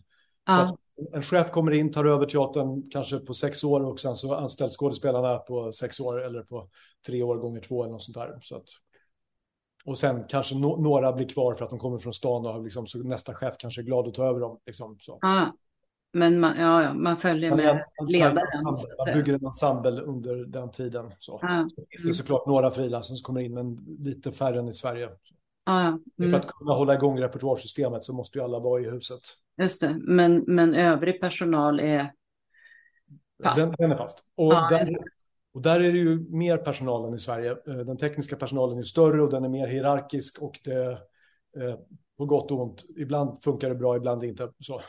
Ja. 0.47 0.77
en 1.13 1.23
chef 1.23 1.51
kommer 1.51 1.73
in, 1.73 1.93
tar 1.93 2.05
över 2.05 2.27
teatern 2.27 2.91
kanske 2.91 3.19
på 3.19 3.35
sex 3.35 3.65
år 3.65 3.81
och 3.81 4.01
sen 4.01 4.17
så 4.17 4.35
anställs 4.35 4.77
skådespelarna 4.77 5.39
på 5.39 5.73
sex 5.73 6.01
år 6.01 6.23
eller 6.25 6.43
på 6.43 6.69
tre 7.07 7.23
år 7.23 7.37
gånger 7.37 7.61
två 7.61 7.83
eller 7.83 7.93
något 7.93 8.03
sånt 8.03 8.17
där. 8.17 8.39
Så 8.43 8.57
att, 8.57 8.65
och 9.85 9.99
sen 9.99 10.25
kanske 10.29 10.55
no, 10.55 10.83
några 10.83 11.13
blir 11.13 11.29
kvar 11.29 11.55
för 11.55 11.65
att 11.65 11.71
de 11.71 11.79
kommer 11.79 11.99
från 11.99 12.13
stan 12.13 12.47
och 12.47 12.63
liksom, 12.63 12.87
så 12.87 12.99
nästa 12.99 13.35
chef 13.35 13.55
kanske 13.59 13.81
är 13.81 13.85
glad 13.85 14.09
att 14.09 14.15
ta 14.15 14.27
över 14.27 14.41
dem. 14.41 14.59
Liksom, 14.67 14.99
så. 15.01 15.19
Ja. 15.21 15.57
Men 16.13 16.41
man, 16.41 16.57
ja, 16.57 16.83
ja, 16.83 16.95
man 16.95 17.17
följer 17.17 17.57
med 17.57 17.85
man, 18.01 18.09
ledaren. 18.09 18.35
Man, 18.65 18.79
man 19.07 19.15
bygger 19.15 19.35
en 19.35 19.47
ensemble 19.47 20.01
under 20.01 20.45
den 20.45 20.71
tiden. 20.71 21.13
Så. 21.19 21.39
Ja. 21.43 21.69
så 21.77 21.85
finns 21.91 22.03
det 22.03 22.13
såklart 22.13 22.47
några 22.47 22.71
frilansare 22.71 23.17
som 23.17 23.25
kommer 23.25 23.41
in, 23.41 23.55
men 23.55 23.97
lite 23.99 24.33
färre 24.33 24.59
än 24.59 24.69
i 24.69 24.75
Sverige. 24.75 25.09
Ah, 25.65 25.87
mm. 25.87 26.01
För 26.19 26.25
att 26.25 26.45
mm. 26.45 26.53
kunna 26.59 26.73
hålla 26.73 26.95
igång 26.95 27.21
repertoarsystemet 27.21 28.05
så 28.05 28.13
måste 28.13 28.39
ju 28.39 28.45
alla 28.45 28.59
vara 28.59 28.81
i 28.81 28.91
huset. 28.91 29.21
Just 29.63 29.81
det, 29.81 29.97
men, 30.01 30.45
men 30.47 30.75
övrig 30.75 31.21
personal 31.21 31.81
är 31.81 32.13
fast? 33.43 33.57
Den, 33.57 33.75
den 33.79 33.93
är 33.93 33.97
fast. 33.97 34.25
Och, 34.35 34.53
ah, 34.53 34.69
där, 34.69 34.99
och 35.55 35.63
där 35.63 35.81
är 35.81 35.93
det 35.93 35.99
ju 35.99 36.27
mer 36.31 36.57
personal 36.57 37.09
än 37.09 37.15
i 37.15 37.19
Sverige. 37.19 37.51
Eh, 37.51 37.77
den 37.77 37.97
tekniska 37.97 38.37
personalen 38.37 38.79
är 38.79 38.83
större 38.83 39.23
och 39.23 39.31
den 39.31 39.45
är 39.45 39.49
mer 39.49 39.67
hierarkisk 39.67 40.43
och 40.43 40.61
det 40.65 40.91
eh, 41.57 41.79
på 42.21 42.27
gott 42.27 42.51
och 42.51 42.61
ont. 42.61 42.85
Ibland 42.97 43.43
funkar 43.43 43.69
det 43.69 43.75
bra, 43.75 43.97
ibland 43.97 44.25
inte. 44.25 44.53
Så. 44.59 44.81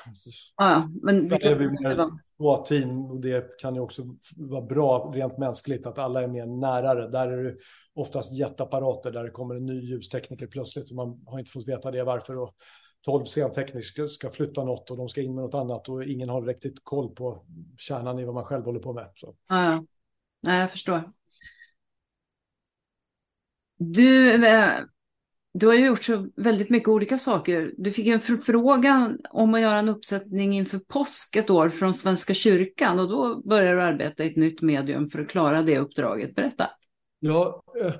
Ja, 0.57 0.89
men 1.01 1.27
det 1.27 1.45
är 1.45 1.55
vi 1.55 1.67
mer 1.67 2.09
två 2.38 2.57
team 2.57 3.05
och 3.05 3.21
det 3.21 3.59
kan 3.59 3.75
ju 3.75 3.82
också 3.82 4.03
vara 4.36 4.61
bra 4.61 5.11
rent 5.15 5.38
mänskligt 5.38 5.86
att 5.86 5.97
alla 5.97 6.23
är 6.23 6.27
mer 6.27 6.45
närare. 6.45 7.07
Där 7.07 7.27
är 7.27 7.43
det 7.43 7.55
oftast 7.93 8.38
jätteapparater 8.38 9.11
där 9.11 9.23
det 9.23 9.29
kommer 9.29 9.55
en 9.55 9.65
ny 9.65 9.79
ljustekniker 9.79 10.47
plötsligt 10.47 10.89
och 10.89 10.95
man 10.95 11.23
har 11.25 11.39
inte 11.39 11.51
fått 11.51 11.67
veta 11.67 11.91
det 11.91 12.03
varför. 12.03 12.38
Och 12.38 12.55
12 13.01 13.25
scentekniker 13.25 14.07
ska 14.07 14.29
flytta 14.29 14.63
något 14.63 14.91
och 14.91 14.97
de 14.97 15.09
ska 15.09 15.21
in 15.21 15.36
med 15.36 15.43
något 15.43 15.53
annat 15.53 15.89
och 15.89 16.03
ingen 16.03 16.29
har 16.29 16.41
riktigt 16.41 16.79
koll 16.84 17.15
på 17.15 17.45
kärnan 17.77 18.19
i 18.19 18.25
vad 18.25 18.36
man 18.36 18.45
själv 18.45 18.65
håller 18.65 18.79
på 18.79 18.93
med. 18.93 19.11
Så. 19.15 19.36
Ja, 19.49 19.84
Nej, 20.41 20.59
jag 20.59 20.71
förstår. 20.71 21.11
Du, 23.77 24.45
eh, 24.47 24.79
du 25.54 25.68
har 25.68 25.74
ju 25.74 25.86
gjort 25.86 26.04
så 26.04 26.28
väldigt 26.36 26.70
mycket 26.70 26.89
olika 26.89 27.18
saker. 27.18 27.72
Du 27.78 27.91
fick 27.91 28.08
en 28.08 28.20
förfrågan 28.20 29.20
om 29.30 29.54
att 29.54 29.62
göra 29.62 29.80
en 29.80 29.89
uppsättning 29.89 30.54
inför 30.54 30.80
påsk 30.80 31.36
ett 31.36 31.49
år 31.49 31.70
från 31.70 31.93
Svenska 31.93 32.34
kyrkan 32.34 32.99
och 32.99 33.10
då 33.10 33.41
började 33.49 33.76
du 33.76 33.82
arbeta 33.82 34.24
i 34.24 34.28
ett 34.28 34.38
nytt 34.38 34.62
medium 34.62 35.08
för 35.08 35.20
att 35.20 35.30
klara 35.30 35.62
det 35.62 35.80
uppdraget. 35.80 36.36
Berätta. 36.36 36.70
Ja, 37.20 37.64
eh, 37.82 37.93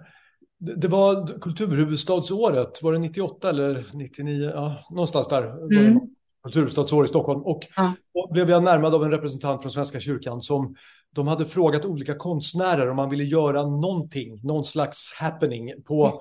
det 0.60 0.88
var 0.88 1.40
kulturhuvudstadsåret, 1.40 2.84
var 2.84 2.94
det 2.94 3.00
98 3.00 3.50
eller 3.50 3.86
99? 3.94 4.52
Ja, 4.56 4.84
någonstans 4.90 5.28
där. 5.28 5.74
Mm. 5.76 6.00
Kulturhuvudstadsår 6.44 7.06
i 7.06 7.08
Stockholm. 7.08 7.42
Och 7.42 7.68
ja. 7.76 7.94
då 8.14 8.30
blev 8.34 8.50
jag 8.50 8.64
närmad 8.64 8.96
av 8.96 9.04
en 9.04 9.12
representant 9.12 9.62
från 9.62 9.72
Svenska 9.72 10.00
kyrkan 10.00 10.42
som 10.42 10.76
de 11.16 11.28
hade 11.28 11.46
frågat 11.46 11.86
olika 11.86 12.16
konstnärer 12.16 12.90
om 12.90 12.96
man 12.96 13.10
ville 13.10 13.24
göra 13.24 13.64
någonting, 13.64 14.40
någon 14.44 14.64
slags 14.64 15.14
happening 15.20 15.84
på 15.86 16.06
mm. 16.06 16.18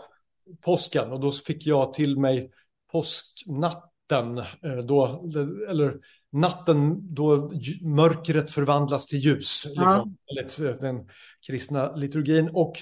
Påsken. 0.61 1.13
Och 1.13 1.21
då 1.21 1.31
fick 1.31 1.67
jag 1.67 1.93
till 1.93 2.19
mig 2.19 2.51
påsknatten, 2.93 4.39
eh, 4.39 4.77
då, 4.85 5.29
eller 5.69 5.97
natten 6.33 7.15
då 7.15 7.53
mörkret 7.83 8.51
förvandlas 8.51 9.07
till 9.07 9.19
ljus, 9.19 9.65
liksom, 9.67 10.17
enligt 10.31 10.61
eh, 10.61 10.81
den 10.81 11.09
kristna 11.47 11.97
liturgin. 11.97 12.51
Och 12.53 12.77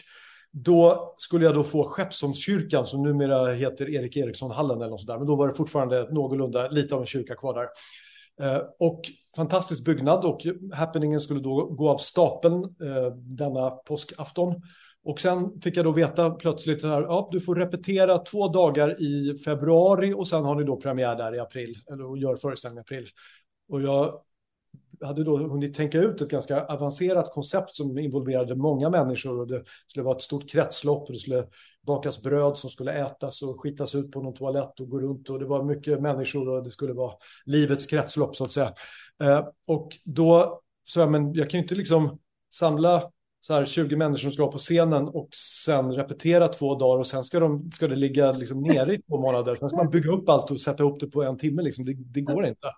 då 0.51 1.15
skulle 1.19 1.45
jag 1.45 1.55
då 1.55 1.65
få 1.65 1.85
Skeppsholmskyrkan, 1.85 2.87
som 2.87 3.03
numera 3.03 3.55
heter 3.55 3.91
Erik 3.91 4.17
Eriksson-hallen 4.17 4.77
eller 4.81 4.91
något 4.91 5.01
sådär, 5.01 5.19
men 5.19 5.27
då 5.27 5.37
var 5.37 5.49
det 5.49 5.55
fortfarande 5.55 6.09
någorlunda 6.11 6.69
lite 6.69 6.95
av 6.95 7.01
en 7.01 7.07
kyrka 7.07 7.35
kvar 7.35 7.55
där. 7.55 7.69
Eh, 8.41 8.63
och 8.79 9.01
fantastisk 9.37 9.85
byggnad 9.85 10.25
och 10.25 10.47
happeningen 10.73 11.21
skulle 11.21 11.41
då 11.41 11.67
gå 11.67 11.91
av 11.91 11.99
stapeln 11.99 12.65
eh, 12.65 13.13
denna 13.15 13.71
påskafton. 13.71 14.63
Och 15.05 15.21
sen 15.21 15.61
fick 15.61 15.77
jag 15.77 15.85
då 15.85 15.93
veta 15.93 16.31
plötsligt 16.31 16.85
att 16.85 17.03
ja, 17.03 17.29
du 17.33 17.41
får 17.41 17.55
repetera 17.55 18.19
två 18.19 18.49
dagar 18.49 19.03
i 19.03 19.39
februari 19.39 20.13
och 20.13 20.29
sen 20.29 20.45
har 20.45 20.55
ni 20.55 20.65
då 20.65 20.77
premiär 20.77 21.17
där 21.17 21.35
i 21.35 21.39
april, 21.39 21.79
eller 21.91 22.07
och 22.07 22.19
gör 22.19 22.37
föreställning 22.37 22.79
i 22.79 22.81
april. 22.81 23.09
Och 23.69 23.83
jag 23.83 24.21
hade 25.01 25.25
då 25.25 25.37
hunnit 25.37 25.75
tänka 25.75 25.99
ut 25.99 26.21
ett 26.21 26.31
ganska 26.31 26.65
avancerat 26.65 27.33
koncept 27.33 27.75
som 27.75 27.99
involverade 27.99 28.55
många 28.55 28.91
människor 28.91 29.41
och 29.41 29.47
det 29.47 29.65
skulle 29.87 30.05
vara 30.05 30.17
ett 30.17 30.23
stort 30.23 30.51
kretslopp 30.51 31.07
och 31.07 31.13
det 31.13 31.19
skulle 31.19 31.47
bakas 31.87 32.23
bröd 32.23 32.59
som 32.59 32.71
skulle 32.71 32.93
ätas 32.93 33.43
och 33.43 33.61
skitas 33.61 33.95
ut 33.95 34.13
på 34.13 34.23
någon 34.23 34.35
toalett 34.35 34.81
och 34.81 34.89
gå 34.89 35.01
runt 35.01 35.31
och 35.31 35.39
det 35.39 35.47
var 35.47 35.63
mycket 35.63 36.01
människor 36.01 36.49
och 36.49 36.65
det 36.65 36.71
skulle 36.71 36.93
vara 36.93 37.13
livets 37.45 37.87
kretslopp 37.87 38.37
så 38.37 38.45
att 38.45 38.53
säga. 38.53 38.75
Eh, 39.23 39.49
och 39.67 39.89
då 40.05 40.61
sa 40.85 41.01
jag, 41.01 41.11
men 41.11 41.35
jag 41.35 41.51
kan 41.51 41.59
ju 41.59 41.63
inte 41.63 41.75
liksom 41.75 42.19
samla 42.55 43.11
så 43.41 43.55
här 43.55 43.65
20 43.65 43.97
människor 43.97 44.19
som 44.19 44.31
ska 44.31 44.43
vara 44.43 44.53
på 44.53 44.59
scenen 44.59 45.09
och 45.09 45.29
sen 45.35 45.93
repetera 45.93 46.49
två 46.49 46.75
dagar 46.75 46.99
och 46.99 47.07
sen 47.07 47.25
ska, 47.25 47.41
de, 47.41 47.71
ska 47.73 47.89
det 47.89 47.97
ligga 47.97 48.33
liksom 48.33 48.63
nere 48.63 48.95
i 48.95 49.03
två 49.03 49.21
månader. 49.21 49.55
Sen 49.55 49.69
ska 49.69 49.77
man 49.77 49.91
bygga 49.91 50.13
upp 50.13 50.29
allt 50.29 50.51
och 50.51 50.61
sätta 50.61 50.83
ihop 50.83 51.01
det 51.01 51.07
på 51.07 51.23
en 51.23 51.39
timme. 51.39 51.63
Liksom. 51.63 51.85
Det, 51.85 51.95
det 51.95 52.21
går 52.21 52.47
inte. 52.47 52.69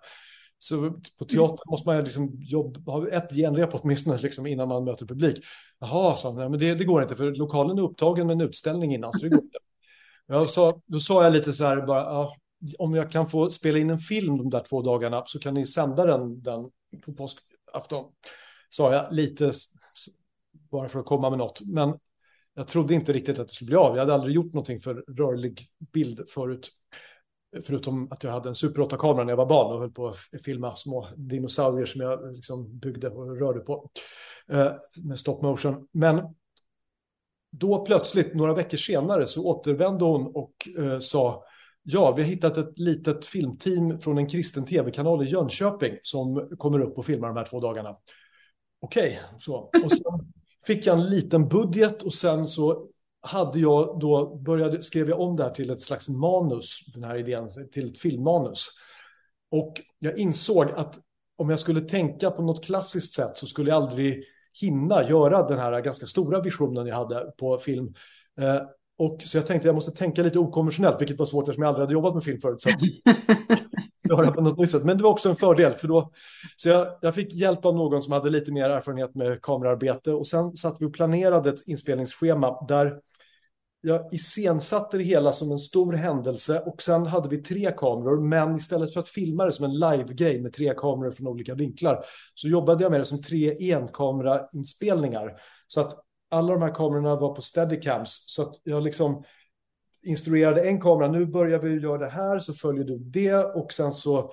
Så 0.59 1.01
på 1.19 1.25
teater 1.25 1.71
måste 1.71 1.89
man 1.89 2.05
liksom 2.05 2.37
jobba, 2.39 2.93
ha 2.93 3.09
ett 3.09 3.33
genrep 3.33 3.71
åtminstone 3.73 4.19
liksom 4.19 4.47
innan 4.47 4.69
man 4.69 4.85
möter 4.85 5.07
publik. 5.07 5.45
Jaha, 5.79 6.17
så, 6.17 6.33
nej, 6.33 6.49
men 6.49 6.59
det, 6.61 6.75
det, 6.75 6.85
går 6.85 7.03
inte 7.03 7.17
för 7.17 7.31
lokalen 7.31 7.79
är 7.79 7.83
upptagen 7.83 8.27
med 8.27 8.35
en 8.35 8.41
utställning 8.41 8.95
innan 8.95 9.13
så 9.13 9.19
det 9.19 9.29
går 9.29 9.43
inte. 9.45 9.59
Jag 10.27 10.51
sa, 10.51 10.81
då 10.87 11.01
sa 11.01 11.25
jag 11.25 11.33
lite 11.33 11.53
så 11.53 11.65
här 11.65 11.87
bara, 11.87 12.01
ja, 12.01 12.37
om 12.79 12.95
jag 12.95 13.11
kan 13.11 13.27
få 13.27 13.51
spela 13.51 13.79
in 13.79 13.91
en 13.91 13.99
film 13.99 14.37
de 14.37 14.51
där 14.51 14.63
två 14.69 14.83
dagarna 14.83 15.23
så 15.27 15.39
kan 15.39 15.55
ni 15.55 15.67
sända 15.67 16.07
den, 16.07 16.43
den 16.43 16.71
på 17.05 17.13
påskafton. 17.13 18.05
Sa 18.71 18.93
jag 18.93 19.13
lite 19.13 19.53
bara 20.71 20.89
för 20.89 21.01
att 21.01 21.07
komma 21.07 21.31
med 21.31 21.39
något. 21.39 21.61
Men 21.67 21.99
jag 22.55 22.69
trodde 22.69 22.95
inte 22.95 23.13
riktigt 23.13 23.39
att 23.39 23.49
det 23.49 23.55
skulle 23.55 23.69
bli 23.69 23.77
av. 23.77 23.97
Jag 23.97 24.03
hade 24.03 24.15
aldrig 24.15 24.35
gjort 24.35 24.55
någonting 24.55 24.81
för 24.81 24.95
rörlig 24.95 25.69
bild 25.93 26.29
förut. 26.29 26.71
Förutom 27.65 28.13
att 28.13 28.25
jag 28.25 28.31
hade 28.31 28.49
en 28.49 28.55
Super 28.55 28.83
8-kamera 28.83 29.25
när 29.25 29.33
jag 29.33 29.37
var 29.37 29.47
barn 29.47 29.73
och 29.73 29.81
höll 29.81 29.91
på 29.91 30.09
att 30.09 30.43
filma 30.45 30.77
små 30.77 31.09
dinosaurier 31.17 31.87
som 31.87 32.01
jag 32.01 32.35
liksom 32.35 32.79
byggde 32.79 33.09
och 33.09 33.41
rörde 33.41 33.61
på 33.61 33.91
eh, 34.49 34.73
med 35.03 35.19
stop 35.19 35.43
motion. 35.43 35.89
Men 35.93 36.35
då 37.51 37.85
plötsligt, 37.85 38.35
några 38.35 38.55
veckor 38.55 38.77
senare, 38.77 39.27
så 39.27 39.47
återvände 39.47 40.05
hon 40.05 40.27
och 40.27 40.69
eh, 40.79 40.99
sa 40.99 41.45
Ja, 41.83 42.13
vi 42.13 42.23
har 42.23 42.29
hittat 42.29 42.57
ett 42.57 42.79
litet 42.79 43.27
filmteam 43.27 44.01
från 44.01 44.19
en 44.19 44.29
kristen 44.29 44.65
tv-kanal 44.65 45.27
i 45.27 45.31
Jönköping 45.31 45.99
som 46.03 46.57
kommer 46.59 46.81
upp 46.81 46.99
och 46.99 47.07
filmar 47.07 47.29
de 47.29 47.37
här 47.37 47.45
två 47.45 47.61
dagarna. 47.61 47.97
Okej, 48.81 49.21
okay, 49.25 49.39
så. 49.39 49.55
Och 49.85 49.93
sen 49.93 50.33
fick 50.67 50.87
jag 50.87 50.99
en 50.99 51.11
liten 51.11 51.49
budget 51.49 52.03
och 52.03 52.15
sen 52.15 52.49
så 52.49 52.87
hade 53.23 53.59
jag 53.61 53.99
då 54.01 54.37
började, 54.37 54.83
skrev 54.83 55.09
jag 55.09 55.21
om 55.21 55.37
det 55.37 55.43
här 55.43 55.51
till 55.51 55.71
ett 55.71 55.81
slags 55.81 56.09
manus, 56.09 56.79
den 56.95 57.05
här 57.05 57.17
idén, 57.17 57.49
till 57.73 57.91
ett 57.91 57.99
filmmanus. 57.99 58.69
Och 59.51 59.81
jag 59.99 60.19
insåg 60.19 60.71
att 60.71 60.99
om 61.37 61.51
jag 61.51 61.59
skulle 61.59 61.81
tänka 61.81 62.31
på 62.31 62.43
något 62.43 62.65
klassiskt 62.65 63.15
sätt 63.15 63.37
så 63.37 63.47
skulle 63.47 63.71
jag 63.71 63.83
aldrig 63.83 64.25
hinna 64.61 65.09
göra 65.09 65.49
den 65.49 65.59
här 65.59 65.81
ganska 65.81 66.07
stora 66.07 66.41
visionen 66.41 66.87
jag 66.87 66.97
hade 66.97 67.33
på 67.39 67.59
film. 67.59 67.95
Eh, 68.41 68.61
och 68.99 69.23
så 69.23 69.37
jag 69.39 69.47
tänkte 69.47 69.69
jag 69.69 69.75
måste 69.75 69.91
tänka 69.91 70.23
lite 70.23 70.39
okonventionellt, 70.39 71.01
vilket 71.01 71.19
var 71.19 71.27
svårt 71.27 71.43
eftersom 71.43 71.63
jag 71.63 71.69
aldrig 71.69 71.83
hade 71.83 71.93
jobbat 71.93 72.15
med 72.15 72.25
film 72.25 72.41
förut. 72.41 72.63
Så 72.63 72.69
att, 72.69 72.81
göra 74.11 74.31
på 74.31 74.41
något 74.41 74.59
nytt 74.59 74.71
sätt. 74.71 74.85
Men 74.85 74.97
det 74.97 75.03
var 75.03 75.11
också 75.11 75.29
en 75.29 75.37
fördel, 75.37 75.73
för 75.73 75.89
då, 75.89 76.13
så 76.57 76.69
jag, 76.69 76.89
jag 77.01 77.15
fick 77.15 77.35
hjälp 77.35 77.65
av 77.65 77.77
någon 77.77 78.03
som 78.03 78.13
hade 78.13 78.31
lite 78.31 78.53
mer 78.53 78.71
erfarenhet 78.71 79.15
med 79.15 79.43
kamerarbete 79.43 80.13
och 80.13 80.27
sen 80.27 80.57
satt 80.57 80.77
vi 80.81 80.87
och 80.87 80.95
planerade 80.95 81.51
ett 81.51 81.69
inspelningsschema 81.69 82.67
där 82.69 83.01
jag 83.83 84.15
iscensatte 84.15 84.99
det 84.99 85.05
hela 85.05 85.33
som 85.33 85.53
en 85.53 85.59
stor 85.59 85.93
händelse 85.93 86.63
och 86.67 86.83
sen 86.83 87.07
hade 87.07 87.29
vi 87.29 87.43
tre 87.43 87.73
kameror, 87.77 88.21
men 88.21 88.57
istället 88.57 88.93
för 88.93 89.01
att 89.01 89.09
filma 89.09 89.45
det 89.45 89.53
som 89.53 89.65
en 89.65 89.79
live-grej 89.79 90.43
med 90.43 90.53
tre 90.53 90.75
kameror 90.77 91.11
från 91.11 91.27
olika 91.27 91.55
vinklar 91.55 92.05
så 92.35 92.49
jobbade 92.49 92.83
jag 92.83 92.91
med 92.91 93.01
det 93.01 93.05
som 93.05 93.23
tre 93.23 93.73
enkamerainspelningar. 93.73 95.37
Så 95.67 95.81
att 95.81 95.99
alla 96.31 96.53
de 96.53 96.63
här 96.63 96.75
kamerorna 96.75 97.17
var 97.17 97.35
på 97.35 97.43
steadicams, 97.43 98.25
så 98.27 98.43
att 98.43 98.55
jag 98.63 98.83
liksom 98.83 99.25
instruerade 100.03 100.61
en 100.61 100.81
kamera, 100.81 101.11
nu 101.11 101.27
börjar 101.27 101.59
vi 101.59 101.81
göra 101.81 101.99
det 101.99 102.11
här, 102.11 102.39
så 102.39 102.55
följer 102.55 102.85
du 102.85 102.99
det 102.99 103.35
och 103.35 103.73
sen 103.73 103.93
så 103.93 104.33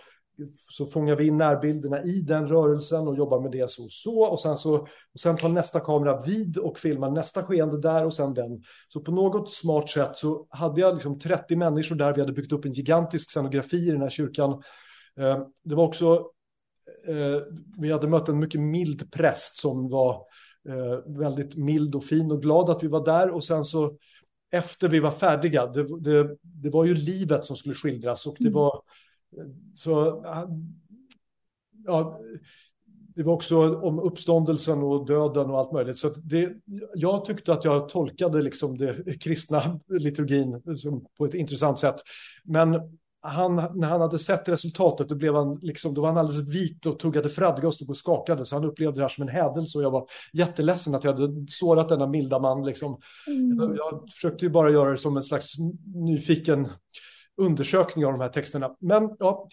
så 0.70 0.86
fångar 0.86 1.16
vi 1.16 1.28
in 1.28 1.38
närbilderna 1.38 2.04
i 2.04 2.22
den 2.22 2.48
rörelsen 2.48 3.08
och 3.08 3.18
jobbar 3.18 3.42
med 3.42 3.52
det 3.52 3.72
så 3.72 3.84
och 3.84 3.92
så. 3.92 4.26
Och 4.26 4.40
sen, 4.40 4.58
så, 4.58 4.76
och 4.78 5.20
sen 5.20 5.38
tar 5.38 5.50
nästa 5.50 5.80
kamera 5.80 6.22
vid 6.22 6.58
och 6.58 6.80
filmar 6.80 7.12
nästa 7.12 7.44
skeende 7.44 7.82
där 7.82 8.06
och 8.06 8.14
sen 8.14 8.34
den. 8.34 8.64
Så 8.88 9.00
på 9.00 9.12
något 9.12 9.52
smart 9.52 9.90
sätt 9.90 10.18
så 10.18 10.48
hade 10.50 10.82
jag 10.82 10.94
liksom 10.94 11.20
30 11.20 11.56
människor 11.56 11.96
där. 11.96 12.14
Vi 12.14 12.22
hade 12.22 12.34
byggt 12.34 12.52
upp 12.52 12.66
en 12.66 12.72
gigantisk 12.72 13.30
scenografi 13.30 13.78
i 13.78 13.92
den 13.92 14.02
här 14.02 14.10
kyrkan. 14.10 14.52
Eh, 15.20 15.40
det 15.64 15.76
var 15.76 15.84
också, 15.84 16.32
eh, 17.08 17.42
vi 17.78 17.92
hade 17.92 18.08
mött 18.08 18.30
en 18.30 18.40
mycket 18.40 18.62
mild 18.62 19.12
präst 19.12 19.58
som 19.58 19.90
var 19.90 20.14
eh, 20.70 21.14
väldigt 21.20 21.56
mild 21.56 21.96
och 21.96 22.04
fin 22.04 22.32
och 22.32 22.42
glad 22.42 22.70
att 22.70 22.84
vi 22.84 22.88
var 22.88 23.06
där. 23.06 23.30
Och 23.30 23.44
sen 23.44 23.66
så 23.66 23.98
efter 24.52 24.90
vi 24.90 25.00
var 25.00 25.12
färdiga, 25.12 25.68
det, 25.68 26.02
det, 26.02 26.38
det 26.42 26.70
var 26.70 26.86
ju 26.86 26.94
livet 26.94 27.46
som 27.46 27.56
skulle 27.56 27.76
skildras 27.76 28.28
och 28.28 28.36
det 28.40 28.48
mm. 28.48 28.54
var 28.54 28.82
så 29.76 30.24
ja, 31.86 32.20
det 33.16 33.24
var 33.24 33.34
också 33.34 33.76
om 33.76 34.00
uppståndelsen 34.00 34.84
och 34.84 35.06
döden 35.06 35.50
och 35.50 35.60
allt 35.60 35.72
möjligt. 35.72 36.00
Så 36.00 36.10
det, 36.10 36.54
jag 36.96 37.26
tyckte 37.26 37.54
att 37.54 37.66
jag 37.66 37.90
tolkade 37.90 38.42
liksom 38.42 38.78
det 38.78 39.20
kristna 39.22 39.80
liturgin 39.88 40.62
på 41.18 41.26
ett 41.26 41.34
intressant 41.34 41.80
sätt. 41.80 41.96
Men 42.44 42.98
han, 43.28 43.56
när 43.56 43.88
han 43.88 44.02
hade 44.02 44.20
sett 44.20 44.50
resultatet, 44.50 45.10
då, 45.10 45.16
blev 45.16 45.36
han 45.36 45.60
liksom, 45.62 45.94
då 45.94 46.02
var 46.02 46.08
han 46.08 46.18
alldeles 46.18 46.50
vit 46.50 46.86
och 46.86 47.00
tuggade 47.00 47.30
fradga 47.30 47.68
och 47.68 47.74
stod 47.74 47.90
och 47.90 47.98
skakade. 47.98 48.46
Så 48.46 48.56
han 48.56 48.66
upplevde 48.66 48.96
det 48.96 49.02
här 49.02 49.10
som 49.10 49.22
en 49.22 49.36
hädelse 49.36 49.78
och 49.78 49.84
jag 49.84 49.92
var 49.92 50.08
jätteledsen 50.34 50.96
att 50.96 51.04
jag 51.04 51.14
hade 51.14 51.46
sårat 51.50 51.90
denna 51.90 52.08
milda 52.08 52.40
man. 52.40 52.66
Liksom. 52.66 53.00
Mm. 53.28 53.76
Jag, 53.78 54.10
försökte 54.14 54.46
ju 54.46 54.52
bara 54.52 54.72
göra 54.72 54.92
det 54.92 54.98
som 54.98 55.18
en 55.18 55.24
slags 55.24 55.54
nyfiken 55.96 56.68
undersökning 57.38 58.06
av 58.06 58.12
de 58.12 58.22
här 58.22 58.30
texterna. 58.30 58.76
Men 58.80 59.10
ja, 59.20 59.48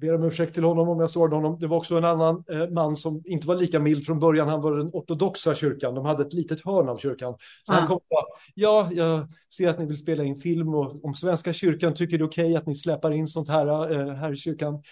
ber 0.00 0.14
om 0.14 0.24
ursäkt 0.24 0.54
till 0.54 0.64
honom 0.64 0.88
om 0.88 1.00
jag 1.00 1.10
sårade 1.10 1.34
honom. 1.36 1.56
Det 1.60 1.66
var 1.66 1.76
också 1.76 1.96
en 1.98 2.04
annan 2.04 2.44
eh, 2.50 2.68
man 2.68 2.96
som 2.96 3.22
inte 3.24 3.46
var 3.46 3.56
lika 3.56 3.78
mild 3.78 4.06
från 4.06 4.18
början. 4.18 4.48
Han 4.48 4.60
var 4.60 4.76
den 4.76 4.90
ortodoxa 4.92 5.54
kyrkan. 5.54 5.94
De 5.94 6.04
hade 6.04 6.22
ett 6.22 6.32
litet 6.32 6.64
hörn 6.64 6.88
av 6.88 6.96
kyrkan. 6.96 7.34
Så 7.62 7.72
ah. 7.72 7.76
han 7.76 7.86
kom 7.86 7.96
och 7.96 8.02
sa, 8.08 8.26
ja, 8.54 8.88
jag 8.92 9.28
ser 9.54 9.68
att 9.68 9.78
ni 9.78 9.86
vill 9.86 9.96
spela 9.96 10.24
in 10.24 10.36
film 10.36 10.74
och 10.74 11.04
om 11.04 11.14
Svenska 11.14 11.52
kyrkan 11.52 11.94
tycker 11.94 12.18
det 12.18 12.24
är 12.24 12.28
okej 12.28 12.44
okay 12.44 12.56
att 12.56 12.66
ni 12.66 12.74
släpper 12.74 13.10
in 13.10 13.28
sånt 13.28 13.48
här 13.48 13.92
eh, 13.92 14.14
här 14.14 14.32
i 14.32 14.36
kyrkan. 14.36 14.82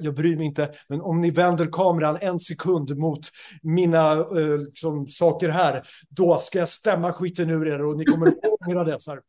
Jag 0.00 0.14
bryr 0.14 0.36
mig 0.36 0.46
inte. 0.46 0.70
Men 0.88 1.00
om 1.00 1.20
ni 1.20 1.30
vänder 1.30 1.66
kameran 1.72 2.18
en 2.20 2.40
sekund 2.40 2.98
mot 2.98 3.20
mina 3.62 4.12
eh, 4.12 4.58
liksom, 4.58 5.06
saker 5.08 5.48
här, 5.48 5.82
då 6.08 6.38
ska 6.38 6.58
jag 6.58 6.68
stämma 6.68 7.12
skiten 7.12 7.50
ur 7.50 7.68
er 7.68 7.84
och 7.84 7.96
ni 7.96 8.04
kommer 8.04 8.26
att 8.28 8.66
ångra 8.66 8.84
det. 8.84 9.00
Så 9.00 9.10
här. 9.10 9.20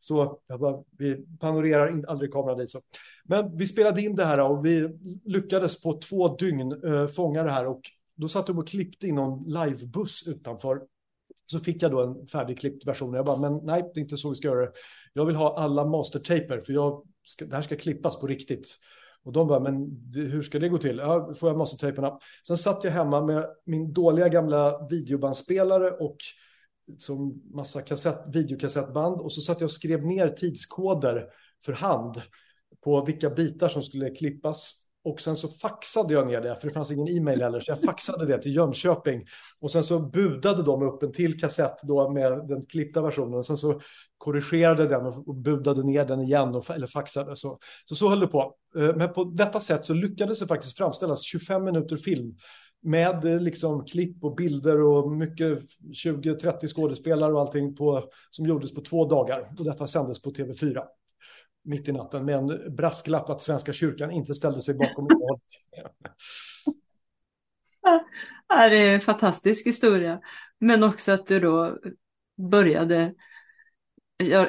Så 0.00 0.38
bara, 0.58 0.82
vi 0.98 1.26
panorerar 1.40 2.04
aldrig 2.08 2.32
kameran 2.32 2.58
dit. 2.58 2.70
Så. 2.70 2.80
Men 3.30 3.56
vi 3.56 3.66
spelade 3.66 4.02
in 4.02 4.16
det 4.16 4.24
här 4.24 4.40
och 4.40 4.66
vi 4.66 4.88
lyckades 5.24 5.82
på 5.82 5.98
två 5.98 6.36
dygn 6.36 6.84
eh, 6.84 7.06
fånga 7.06 7.42
det 7.42 7.50
här. 7.50 7.66
Och 7.66 7.80
då 8.14 8.28
satt 8.28 8.46
de 8.46 8.58
och 8.58 8.68
klippte 8.68 9.06
in 9.06 9.14
någon 9.14 9.44
livebuss 9.46 10.26
utanför. 10.26 10.80
Så 11.46 11.60
fick 11.60 11.82
jag 11.82 11.90
då 11.90 12.02
en 12.02 12.26
färdigklippt 12.26 12.86
version. 12.86 13.14
Jag 13.14 13.26
bara, 13.26 13.36
men 13.36 13.60
nej, 13.62 13.90
det 13.94 14.00
är 14.00 14.02
inte 14.02 14.16
så 14.16 14.30
vi 14.30 14.36
ska 14.36 14.48
göra 14.48 14.60
det. 14.60 14.72
Jag 15.12 15.26
vill 15.26 15.36
ha 15.36 15.58
alla 15.58 15.84
mastertaper, 15.84 16.60
för 16.60 16.72
jag 16.72 17.06
ska, 17.24 17.46
det 17.46 17.56
här 17.56 17.62
ska 17.62 17.76
klippas 17.76 18.20
på 18.20 18.26
riktigt. 18.26 18.68
Och 19.22 19.32
de 19.32 19.48
bara, 19.48 19.60
men 19.60 20.00
hur 20.14 20.42
ska 20.42 20.58
det 20.58 20.68
gå 20.68 20.78
till? 20.78 20.98
Ja, 20.98 21.34
får 21.34 21.48
jag 21.48 21.58
mastertaperna? 21.58 22.18
Sen 22.46 22.58
satt 22.58 22.84
jag 22.84 22.90
hemma 22.90 23.24
med 23.24 23.46
min 23.64 23.92
dåliga 23.92 24.28
gamla 24.28 24.86
videobandspelare 24.90 25.90
och 25.90 26.16
som 26.98 27.42
massa 27.54 27.82
kassett, 27.82 28.18
videokassettband 28.32 29.20
och 29.20 29.32
så 29.32 29.40
satt 29.40 29.60
jag 29.60 29.66
och 29.66 29.72
skrev 29.72 30.06
ner 30.06 30.28
tidskoder 30.28 31.26
för 31.64 31.72
hand 31.72 32.22
på 32.84 33.04
vilka 33.04 33.30
bitar 33.30 33.68
som 33.68 33.82
skulle 33.82 34.10
klippas. 34.10 34.88
Och 35.04 35.20
sen 35.20 35.36
så 35.36 35.48
faxade 35.48 36.14
jag 36.14 36.26
ner 36.26 36.40
det, 36.40 36.56
för 36.56 36.68
det 36.68 36.74
fanns 36.74 36.90
ingen 36.90 37.08
e-mail 37.08 37.42
heller, 37.42 37.60
så 37.60 37.70
jag 37.70 37.82
faxade 37.82 38.26
det 38.26 38.42
till 38.42 38.56
Jönköping. 38.56 39.24
Och 39.60 39.70
sen 39.70 39.84
så 39.84 39.98
budade 39.98 40.62
de 40.62 40.82
upp 40.82 41.02
en 41.02 41.12
till 41.12 41.40
kassett 41.40 41.76
då 41.82 42.10
med 42.10 42.48
den 42.48 42.66
klippta 42.66 43.02
versionen. 43.02 43.34
Och 43.34 43.46
sen 43.46 43.56
så 43.56 43.80
korrigerade 44.18 44.86
den 44.86 45.06
och 45.06 45.34
budade 45.34 45.82
ner 45.82 46.04
den 46.04 46.20
igen, 46.20 46.54
och, 46.54 46.70
eller 46.70 46.86
faxade. 46.86 47.36
Så, 47.36 47.58
så 47.84 47.94
så 47.94 48.08
höll 48.08 48.20
det 48.20 48.26
på. 48.26 48.54
Eh, 48.76 48.96
men 48.96 49.12
på 49.12 49.24
detta 49.24 49.60
sätt 49.60 49.84
så 49.84 49.94
lyckades 49.94 50.38
det 50.38 50.46
faktiskt 50.46 50.76
framställas 50.76 51.22
25 51.22 51.64
minuter 51.64 51.96
film 51.96 52.36
med 52.82 53.24
eh, 53.24 53.40
liksom 53.40 53.84
klipp 53.84 54.24
och 54.24 54.34
bilder 54.34 54.80
och 54.80 55.12
mycket 55.12 55.58
20-30 56.04 56.66
skådespelare 56.68 57.32
och 57.32 57.40
allting 57.40 57.76
på, 57.76 58.10
som 58.30 58.46
gjordes 58.46 58.74
på 58.74 58.80
två 58.80 59.04
dagar. 59.04 59.50
Och 59.58 59.64
detta 59.64 59.86
sändes 59.86 60.22
på 60.22 60.30
TV4 60.30 60.82
mitt 61.68 61.88
i 61.88 61.92
natten 61.92 62.24
med 62.24 62.34
en 62.34 62.76
brasklapp 62.76 63.30
att 63.30 63.42
Svenska 63.42 63.72
kyrkan 63.72 64.10
inte 64.10 64.34
ställde 64.34 64.62
sig 64.62 64.74
bakom 64.74 65.04
innehållet. 65.04 65.42
Ja, 68.48 68.68
det 68.68 68.76
är 68.76 68.94
en 68.94 69.00
fantastisk 69.00 69.66
historia. 69.66 70.20
Men 70.58 70.84
också 70.84 71.12
att 71.12 71.26
du 71.26 71.40
då 71.40 71.78
började 72.36 73.14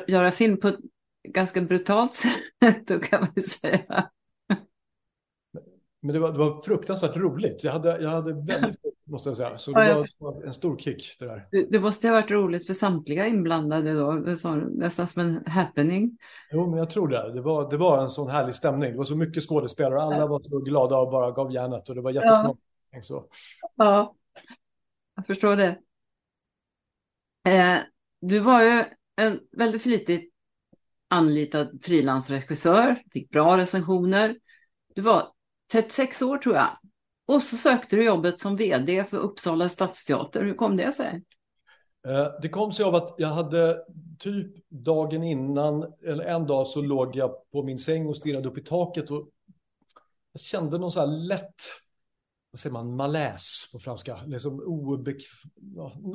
göra 0.08 0.32
film 0.32 0.60
på 0.60 0.68
ett 0.68 0.80
ganska 1.28 1.62
brutalt 1.62 2.14
sätt, 2.64 2.88
då 2.88 3.00
kan 3.00 3.22
man 3.22 3.44
säga. 3.44 4.10
Men 6.02 6.14
det 6.14 6.20
var, 6.20 6.32
det 6.32 6.40
var 6.40 6.62
fruktansvärt 6.62 7.18
roligt. 7.18 7.64
Jag 7.64 7.72
hade, 7.72 8.02
jag 8.02 8.10
hade 8.10 8.34
väldigt 8.34 8.80
måste 9.10 9.30
jag 9.30 9.38
säga. 9.38 9.58
Så 9.58 9.72
det 9.72 9.88
ja, 9.88 10.06
var 10.18 10.44
en 10.44 10.54
stor 10.54 10.78
kick 10.78 11.16
det 11.20 11.26
där. 11.26 11.48
Det, 11.52 11.72
det, 11.72 11.80
måste 11.80 12.08
ha 12.08 12.14
varit 12.14 12.32
roligt 12.32 12.68
för 12.68 12.74
samtliga 12.74 13.28
inblandade 13.28 13.94
då, 13.94 14.12
nästan 14.12 15.08
som 15.08 15.22
en 15.22 15.46
happening. 15.46 16.18
Jo, 16.52 16.70
men 16.70 16.80
jag 16.80 16.90
tror 16.90 17.08
det. 17.08 17.34
Det 17.34 17.42
var, 17.42 17.70
det 17.70 17.78
var 17.78 18.04
en 18.04 18.10
sån 18.10 18.30
härlig 18.30 18.56
stämning. 18.56 18.92
Det 18.92 18.98
var 18.98 19.06
så 19.06 19.16
mycket 19.16 19.50
skådespelare, 19.50 20.02
alla 20.02 20.28
var 20.28 20.40
så 20.40 20.60
glada 20.60 20.98
och 20.98 21.12
bara 21.12 21.32
gav 21.32 21.54
järnet 21.54 21.90
och 21.90 21.96
det 21.96 22.02
var 22.02 22.12
jättefint. 22.12 22.60
Ja. 23.10 23.28
ja, 23.76 24.16
jag 25.16 25.28
förstår 25.28 25.56
det. 25.56 25.80
Eh, 27.48 27.78
du 28.22 28.40
var 28.40 28.64
ju 28.64 28.84
en 29.16 29.40
väldigt 29.52 29.82
flitigt 29.82 30.34
anlitad 31.08 31.80
frilansregissör, 31.84 33.04
fick 33.14 33.30
bra 33.30 33.58
recensioner. 33.58 34.40
Du 34.96 35.02
var 35.02 35.28
36 35.72 36.22
år 36.22 36.38
tror 36.38 36.56
jag. 36.56 36.78
Och 37.28 37.42
så 37.42 37.58
sökte 37.58 37.96
du 37.96 38.04
jobbet 38.04 38.40
som 38.40 38.56
vd 38.56 39.04
för 39.04 39.18
Uppsala 39.18 39.70
stadsteater. 39.70 40.44
Hur 40.44 40.54
kom 40.54 40.78
det 40.78 40.92
sig? 40.92 41.24
Eh, 42.08 42.28
det 42.42 42.50
kom 42.50 42.72
sig 42.72 42.86
av 42.86 42.96
att 42.96 43.16
jag 43.18 43.28
hade 43.28 43.84
typ 44.20 44.70
dagen 44.70 45.24
innan, 45.24 45.94
eller 46.06 46.24
en 46.24 46.48
dag 46.48 46.68
så 46.68 46.82
låg 46.82 47.16
jag 47.16 47.32
på 47.52 47.64
min 47.64 47.80
säng 47.80 48.08
och 48.08 48.18
stirrade 48.18 48.50
upp 48.50 48.58
i 48.58 48.64
taket 48.64 49.12
och 49.12 49.30
jag 50.32 50.42
kände 50.42 50.78
någon 50.78 50.92
så 50.92 51.00
här 51.00 51.08
lätt, 51.08 51.56
vad 52.52 52.60
säger 52.60 52.74
man, 52.74 52.96
malaise 52.96 53.72
på 53.72 53.80
franska, 53.80 54.20
liksom 54.26 54.60
obek... 54.60 55.18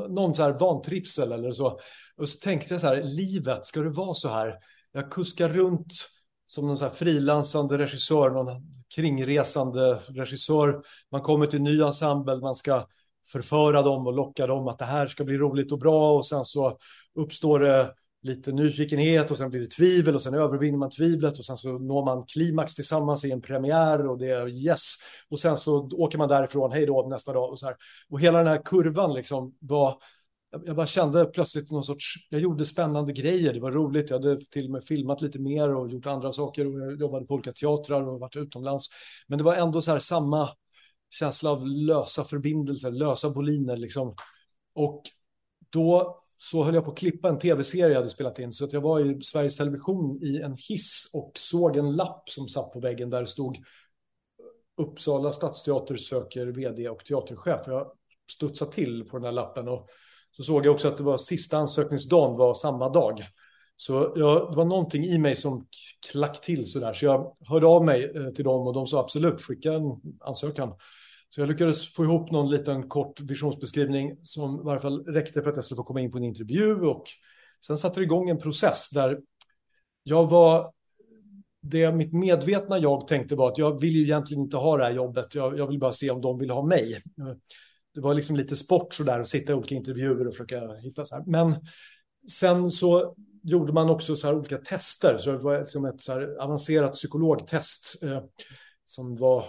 någon 0.09 0.35
så 0.35 0.43
här 0.43 0.53
vantrivsel 0.53 1.33
eller 1.33 1.53
så. 1.53 1.81
Och 2.17 2.29
så 2.29 2.39
tänkte 2.39 2.75
jag 2.75 2.81
så 2.81 2.87
här, 2.87 3.03
livet, 3.03 3.67
ska 3.67 3.81
det 3.81 3.91
vara 3.91 4.15
så 4.15 4.29
här? 4.29 4.59
Jag 4.93 5.11
kuskar 5.11 5.49
runt 5.49 5.93
som 6.47 6.67
någon 6.67 6.79
så 6.79 6.85
här 6.85 6.91
frilansande 6.91 7.79
regissör, 7.79 8.31
någon 8.31 8.84
kringresande 8.95 9.99
regissör. 10.07 10.83
Man 11.11 11.23
kommer 11.23 11.47
till 11.47 11.59
en 11.59 11.65
ny 11.65 11.81
ensemble, 11.81 12.37
man 12.37 12.57
ska 12.57 12.87
förföra 13.33 13.83
dem 13.83 14.07
och 14.07 14.13
locka 14.13 14.47
dem 14.47 14.69
att 14.69 14.79
det 14.79 14.85
här 14.85 15.07
ska 15.07 15.25
bli 15.25 15.39
roligt 15.39 15.73
och 15.73 15.79
bra 15.79 16.17
och 16.17 16.27
sen 16.27 16.45
så 16.45 16.79
uppstår 17.15 17.61
det 17.61 17.95
lite 18.23 18.53
nyfikenhet 18.53 19.31
och 19.31 19.37
sen 19.37 19.51
blir 19.51 19.61
det 19.61 19.67
tvivel 19.67 20.15
och 20.15 20.23
sen 20.23 20.35
övervinner 20.35 20.79
man 20.79 20.91
tvivlet 20.91 21.39
och 21.39 21.45
sen 21.45 21.57
så 21.57 21.79
når 21.79 22.05
man 22.05 22.25
klimax 22.27 22.75
tillsammans 22.75 23.25
i 23.25 23.31
en 23.31 23.41
premiär 23.41 24.07
och 24.07 24.19
det 24.19 24.31
är 24.31 24.49
yes 24.49 24.95
och 25.31 25.39
sen 25.39 25.57
så 25.57 25.89
åker 25.93 26.19
man 26.19 26.29
därifrån, 26.29 26.73
hej 26.73 26.87
då 26.87 27.07
nästa 27.09 27.33
dag 27.33 27.51
och 27.51 27.59
så 27.59 27.67
här. 27.67 27.77
Och 28.11 28.21
hela 28.21 28.39
den 28.39 28.47
här 28.47 28.63
kurvan 28.65 29.15
liksom 29.15 29.55
var 29.61 29.99
jag 30.65 30.77
bara 30.77 30.87
kände 30.87 31.25
plötsligt 31.25 31.71
någon 31.71 31.85
sorts, 31.85 32.15
jag 32.31 32.41
gjorde 32.41 32.67
spännande 32.67 33.13
grejer, 33.13 33.53
det 33.53 33.61
var 33.61 33.73
roligt, 33.73 34.11
jag 34.11 34.19
hade 34.19 34.41
till 34.41 34.65
och 34.65 34.71
med 34.71 34.85
filmat 34.85 35.23
lite 35.23 35.39
mer 35.39 35.75
och 35.75 35.91
gjort 35.91 36.07
andra 36.07 36.33
saker 36.33 36.67
och 36.67 36.81
jag 36.81 37.01
jobbade 37.01 37.27
på 37.27 37.35
olika 37.35 37.53
teatrar 37.53 38.09
och 38.09 38.21
varit 38.21 38.37
utomlands. 38.37 38.87
Men 39.27 39.39
det 39.39 39.45
var 39.45 39.55
ändå 39.55 39.83
så 39.83 39.91
här 39.91 39.99
samma 39.99 40.49
känsla 41.11 41.51
av 41.51 41.67
lösa 41.67 42.25
förbindelser, 42.25 42.91
lösa 42.91 43.31
boliner 43.31 43.77
liksom. 43.77 44.15
Och 44.75 45.03
då 45.71 46.19
så 46.39 46.65
höll 46.65 46.75
jag 46.75 46.85
på 46.85 46.91
att 46.91 46.99
klippa 46.99 47.29
en 47.29 47.39
tv-serie 47.39 47.93
jag 47.93 47.97
hade 47.97 48.11
spelat 48.11 48.39
in. 48.39 48.53
Så 48.53 48.65
att 48.65 48.73
jag 48.73 48.81
var 48.81 49.01
i 49.01 49.23
Sveriges 49.23 49.57
Television 49.57 50.23
i 50.23 50.41
en 50.41 50.57
hiss 50.69 51.11
och 51.15 51.33
såg 51.35 51.77
en 51.77 51.97
lapp 51.97 52.29
som 52.29 52.49
satt 52.49 52.73
på 52.73 52.81
väggen 52.81 53.11
där 53.11 53.21
det 53.21 53.27
stod 53.27 53.59
Uppsala 54.77 55.33
stadsteater 55.33 55.97
söker 55.97 56.47
vd 56.47 56.89
och 56.89 57.05
teaterchef. 57.05 57.61
Jag 57.67 57.91
studsade 58.31 58.73
till 58.73 59.05
på 59.05 59.17
den 59.17 59.25
här 59.25 59.33
lappen 59.33 59.69
och 59.69 59.89
så 60.37 60.43
såg 60.43 60.67
jag 60.67 60.75
också 60.75 60.89
att 60.89 60.97
det 60.97 61.03
var 61.03 61.19
sista 61.19 61.57
ansökningsdagen 61.57 62.37
var 62.37 62.55
samma 62.55 62.89
dag. 62.89 63.25
Så 63.77 64.13
jag, 64.17 64.51
det 64.53 64.57
var 64.57 64.65
någonting 64.65 65.05
i 65.05 65.19
mig 65.19 65.37
som 65.37 65.67
klack 66.13 66.41
till 66.41 66.71
sådär. 66.71 66.93
Så 66.93 67.05
jag 67.05 67.37
hörde 67.41 67.67
av 67.67 67.85
mig 67.85 68.13
eh, 68.17 68.29
till 68.29 68.45
dem 68.45 68.67
och 68.67 68.75
de 68.75 68.87
sa 68.87 69.01
absolut 69.01 69.43
skicka 69.43 69.73
en 69.73 70.01
ansökan. 70.21 70.75
Så 71.29 71.41
jag 71.41 71.49
lyckades 71.49 71.93
få 71.93 72.05
ihop 72.05 72.31
någon 72.31 72.51
liten 72.51 72.89
kort 72.89 73.21
visionsbeskrivning 73.21 74.17
som 74.23 74.61
i 74.61 74.63
varje 74.65 74.81
fall 74.81 75.05
räckte 75.05 75.43
för 75.43 75.51
att 75.51 75.57
jag 75.57 75.65
skulle 75.65 75.77
få 75.77 75.85
komma 75.85 76.01
in 76.01 76.13
på 76.13 76.19
en 76.19 76.25
intervju 76.25 76.75
och 76.75 77.05
sen 77.67 77.79
satte 77.79 78.01
det 78.01 78.05
igång 78.05 78.31
en 78.31 78.39
process 78.39 78.91
där 78.91 79.21
jag 80.03 80.31
var 80.31 80.73
det 81.63 81.93
mitt 81.93 82.13
medvetna 82.13 82.79
jag 82.79 83.09
tänkte 83.09 83.37
var 83.37 83.49
att 83.49 83.59
jag 83.59 83.81
vill 83.81 83.97
ju 83.97 84.03
egentligen 84.03 84.43
inte 84.43 84.57
ha 84.57 84.77
det 84.77 84.85
här 84.85 84.93
jobbet. 84.93 85.35
Jag, 85.35 85.59
jag 85.59 85.67
vill 85.67 85.79
bara 85.79 85.93
se 85.93 86.11
om 86.11 86.21
de 86.21 86.39
vill 86.39 86.51
ha 86.51 86.63
mig. 86.63 87.03
Det 87.95 88.01
var 88.01 88.15
liksom 88.15 88.37
lite 88.37 88.57
sport 88.57 88.95
sådär 88.95 89.21
att 89.21 89.29
sitta 89.29 89.53
i 89.53 89.57
olika 89.57 89.75
intervjuer 89.75 90.27
och 90.27 90.35
försöka 90.35 90.75
hitta 90.75 91.05
så 91.05 91.15
här. 91.15 91.25
Men 91.27 91.57
sen 92.31 92.71
så 92.71 93.15
gjorde 93.43 93.73
man 93.73 93.91
också 93.91 94.17
så 94.17 94.27
här 94.27 94.35
olika 94.35 94.59
tester. 94.59 95.17
Så 95.19 95.33
det 95.33 95.39
var 95.39 95.61
liksom 95.61 95.85
ett 95.85 96.01
så 96.01 96.13
här 96.13 96.43
avancerat 96.43 96.93
psykologtest 96.93 98.03
eh, 98.03 98.23
som 98.85 99.17
var 99.17 99.45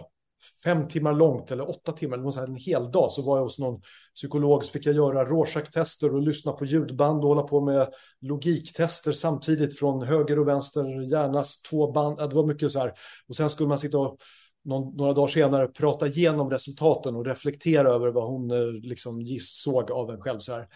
fem 0.63 0.87
timmar 0.87 1.13
långt 1.13 1.51
eller 1.51 1.69
åtta 1.69 1.91
timmar, 1.91 2.17
eller 2.17 2.47
en 2.47 2.55
hel 2.55 2.91
dag, 2.91 3.11
så 3.11 3.21
var 3.21 3.37
jag 3.37 3.43
hos 3.43 3.59
någon 3.59 3.81
psykolog 4.15 4.65
så 4.65 4.71
fick 4.71 4.85
jag 4.85 4.95
göra 4.95 5.25
Rorschach-tester 5.25 6.15
och 6.15 6.21
lyssna 6.21 6.51
på 6.51 6.65
ljudband 6.65 7.23
och 7.23 7.29
hålla 7.29 7.43
på 7.43 7.61
med 7.61 7.93
logiktester 8.21 9.11
samtidigt 9.11 9.79
från 9.79 10.07
höger 10.07 10.39
och 10.39 10.47
vänster 10.47 11.11
hjärnas 11.11 11.61
två 11.61 11.91
band. 11.91 12.17
Det 12.17 12.35
var 12.35 12.45
mycket 12.45 12.71
så 12.71 12.79
här. 12.79 12.93
Och 13.27 13.35
sen 13.35 13.49
skulle 13.49 13.69
man 13.69 13.79
sitta 13.79 13.97
och 13.97 14.17
någon, 14.65 14.95
några 14.95 15.13
dagar 15.13 15.27
senare 15.27 15.67
prata 15.67 16.07
igenom 16.07 16.49
resultaten 16.49 17.15
och 17.15 17.25
reflektera 17.25 17.89
över 17.89 18.07
vad 18.07 18.27
hon 18.27 18.51
eh, 18.51 18.71
liksom 18.71 19.21
gissåg 19.21 19.91
av 19.91 20.11
en 20.11 20.21
själv. 20.21 20.39
Så 20.39 20.53
här. 20.53 20.67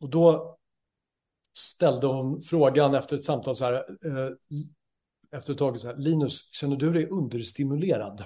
Och 0.00 0.08
då 0.08 0.56
ställde 1.56 2.06
hon 2.06 2.42
frågan 2.42 2.94
efter 2.94 3.16
ett 3.16 3.24
samtal 3.24 3.56
så 3.56 3.64
här, 3.64 3.74
eh, 3.74 4.30
efter 5.32 5.52
ett 5.52 5.58
tag 5.58 5.80
så 5.80 5.88
här, 5.88 5.96
Linus, 5.96 6.52
känner 6.52 6.76
du 6.76 6.92
dig 6.92 7.08
understimulerad? 7.08 8.24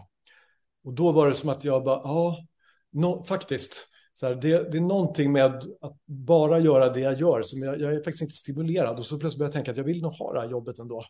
Och 0.85 0.93
då 0.93 1.13
var 1.13 1.29
det 1.29 1.35
som 1.35 1.49
att 1.49 1.65
jag 1.65 1.85
bara, 1.85 2.01
ja, 2.05 2.47
no, 2.91 3.25
faktiskt. 3.25 3.89
Så 4.15 4.27
här, 4.27 4.35
det, 4.35 4.71
det, 4.71 4.79
är 4.79 4.81
någonting 4.81 5.33
med 5.33 5.65
att 5.81 5.97
bara 6.05 6.59
göra 6.59 6.93
det 6.93 7.01
jag 7.01 7.15
gör 7.15 7.43
som 7.43 7.63
jag, 7.63 7.81
jag 7.81 7.93
är 7.93 7.97
faktiskt 7.97 8.23
inte 8.23 8.35
stimulerad. 8.35 8.99
Och 8.99 9.07
så 9.07 9.19
plötsligt 9.19 9.39
började 9.39 9.49
jag 9.49 9.53
tänka 9.53 9.71
att 9.71 9.77
jag 9.77 9.85
vill 9.85 10.03
nog 10.03 10.13
ha 10.13 10.33
det 10.33 10.41
här 10.41 10.49
jobbet 10.49 10.79
ändå. 10.79 11.05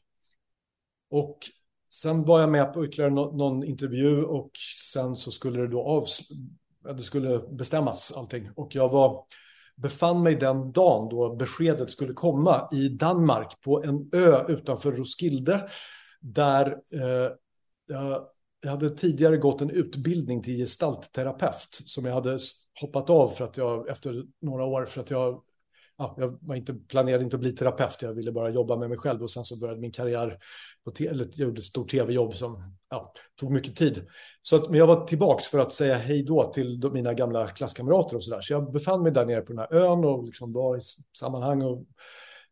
Och 1.10 1.38
sen 1.90 2.24
var 2.24 2.40
jag 2.40 2.50
med 2.50 2.74
på 2.74 2.84
ytterligare 2.84 3.10
no, 3.10 3.36
någon 3.36 3.64
intervju 3.64 4.24
och 4.24 4.50
sen 4.92 5.16
så 5.16 5.30
skulle 5.30 5.60
det 5.60 5.68
då 5.68 5.82
avsl... 5.82 6.22
det 6.96 7.02
skulle 7.02 7.38
bestämmas 7.38 8.12
allting. 8.16 8.50
Och 8.56 8.74
jag 8.74 8.88
var, 8.88 9.24
befann 9.76 10.22
mig 10.22 10.34
den 10.34 10.72
dagen 10.72 11.08
då 11.08 11.36
beskedet 11.36 11.90
skulle 11.90 12.12
komma 12.12 12.68
i 12.72 12.88
Danmark 12.88 13.60
på 13.60 13.82
en 13.82 14.10
ö 14.12 14.44
utanför 14.48 14.92
Roskilde. 14.92 15.68
Där 16.20 16.66
eh, 16.92 17.30
jag 17.86 18.26
jag 18.66 18.70
hade 18.70 18.90
tidigare 18.90 19.36
gått 19.36 19.60
en 19.60 19.70
utbildning 19.70 20.42
till 20.42 20.56
gestaltterapeut 20.56 21.82
som 21.84 22.04
jag 22.04 22.14
hade 22.14 22.38
hoppat 22.80 23.10
av 23.10 23.28
för 23.28 23.44
att 23.44 23.56
jag 23.56 23.88
efter 23.88 24.24
några 24.40 24.64
år 24.64 24.84
för 24.84 25.00
att 25.00 25.10
jag 25.10 25.42
ja, 25.98 26.14
jag 26.18 26.38
var 26.40 26.54
inte, 26.54 26.74
planerade 26.74 27.24
inte 27.24 27.36
att 27.36 27.40
bli 27.40 27.52
terapeut, 27.52 28.02
jag 28.02 28.12
ville 28.12 28.32
bara 28.32 28.50
jobba 28.50 28.76
med 28.76 28.88
mig 28.88 28.98
själv 28.98 29.22
och 29.22 29.30
sen 29.30 29.44
så 29.44 29.60
började 29.60 29.80
min 29.80 29.92
karriär, 29.92 30.38
på 30.84 30.92
eller 31.04 31.24
jag 31.24 31.48
gjorde 31.48 31.58
ett 31.58 31.64
stort 31.64 31.90
tv-jobb 31.90 32.34
som 32.34 32.74
ja, 32.90 33.12
tog 33.40 33.50
mycket 33.50 33.76
tid. 33.76 34.06
Så 34.42 34.56
att, 34.56 34.70
men 34.70 34.78
jag 34.78 34.86
var 34.86 35.06
tillbaks 35.06 35.46
för 35.46 35.58
att 35.58 35.72
säga 35.72 35.98
hej 35.98 36.22
då 36.22 36.52
till 36.52 36.90
mina 36.92 37.14
gamla 37.14 37.48
klasskamrater 37.48 38.16
och 38.16 38.24
sådär. 38.24 38.40
Så 38.40 38.52
jag 38.52 38.72
befann 38.72 39.02
mig 39.02 39.12
där 39.12 39.26
nere 39.26 39.40
på 39.40 39.52
den 39.52 39.58
här 39.58 39.74
ön 39.74 40.04
och 40.04 40.24
liksom 40.24 40.52
var 40.52 40.76
i 40.76 40.80
sammanhang 41.18 41.62
och 41.62 41.84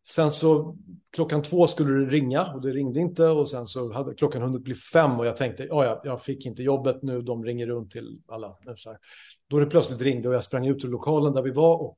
Sen 0.07 0.31
så 0.31 0.77
klockan 1.11 1.41
två 1.41 1.67
skulle 1.67 2.05
det 2.05 2.11
ringa 2.11 2.53
och 2.53 2.61
det 2.61 2.71
ringde 2.71 2.99
inte 2.99 3.23
och 3.23 3.49
sen 3.49 3.67
så 3.67 3.93
hade 3.93 4.13
klockan 4.13 4.41
hunnit 4.41 4.61
bli 4.61 4.75
fem 4.75 5.19
och 5.19 5.25
jag 5.25 5.35
tänkte 5.35 5.63
ja, 5.63 6.01
jag 6.03 6.21
fick 6.21 6.45
inte 6.45 6.63
jobbet 6.63 7.03
nu, 7.03 7.21
de 7.21 7.45
ringer 7.45 7.67
runt 7.67 7.91
till 7.91 8.19
alla. 8.27 8.57
Så 8.75 8.89
här. 8.89 8.99
Då 9.47 9.59
det 9.59 9.65
plötsligt 9.65 10.01
ringde 10.01 10.29
och 10.29 10.35
jag 10.35 10.43
sprang 10.43 10.67
ut 10.67 10.85
ur 10.85 10.89
lokalen 10.89 11.33
där 11.33 11.41
vi 11.41 11.51
var 11.51 11.81
och 11.81 11.97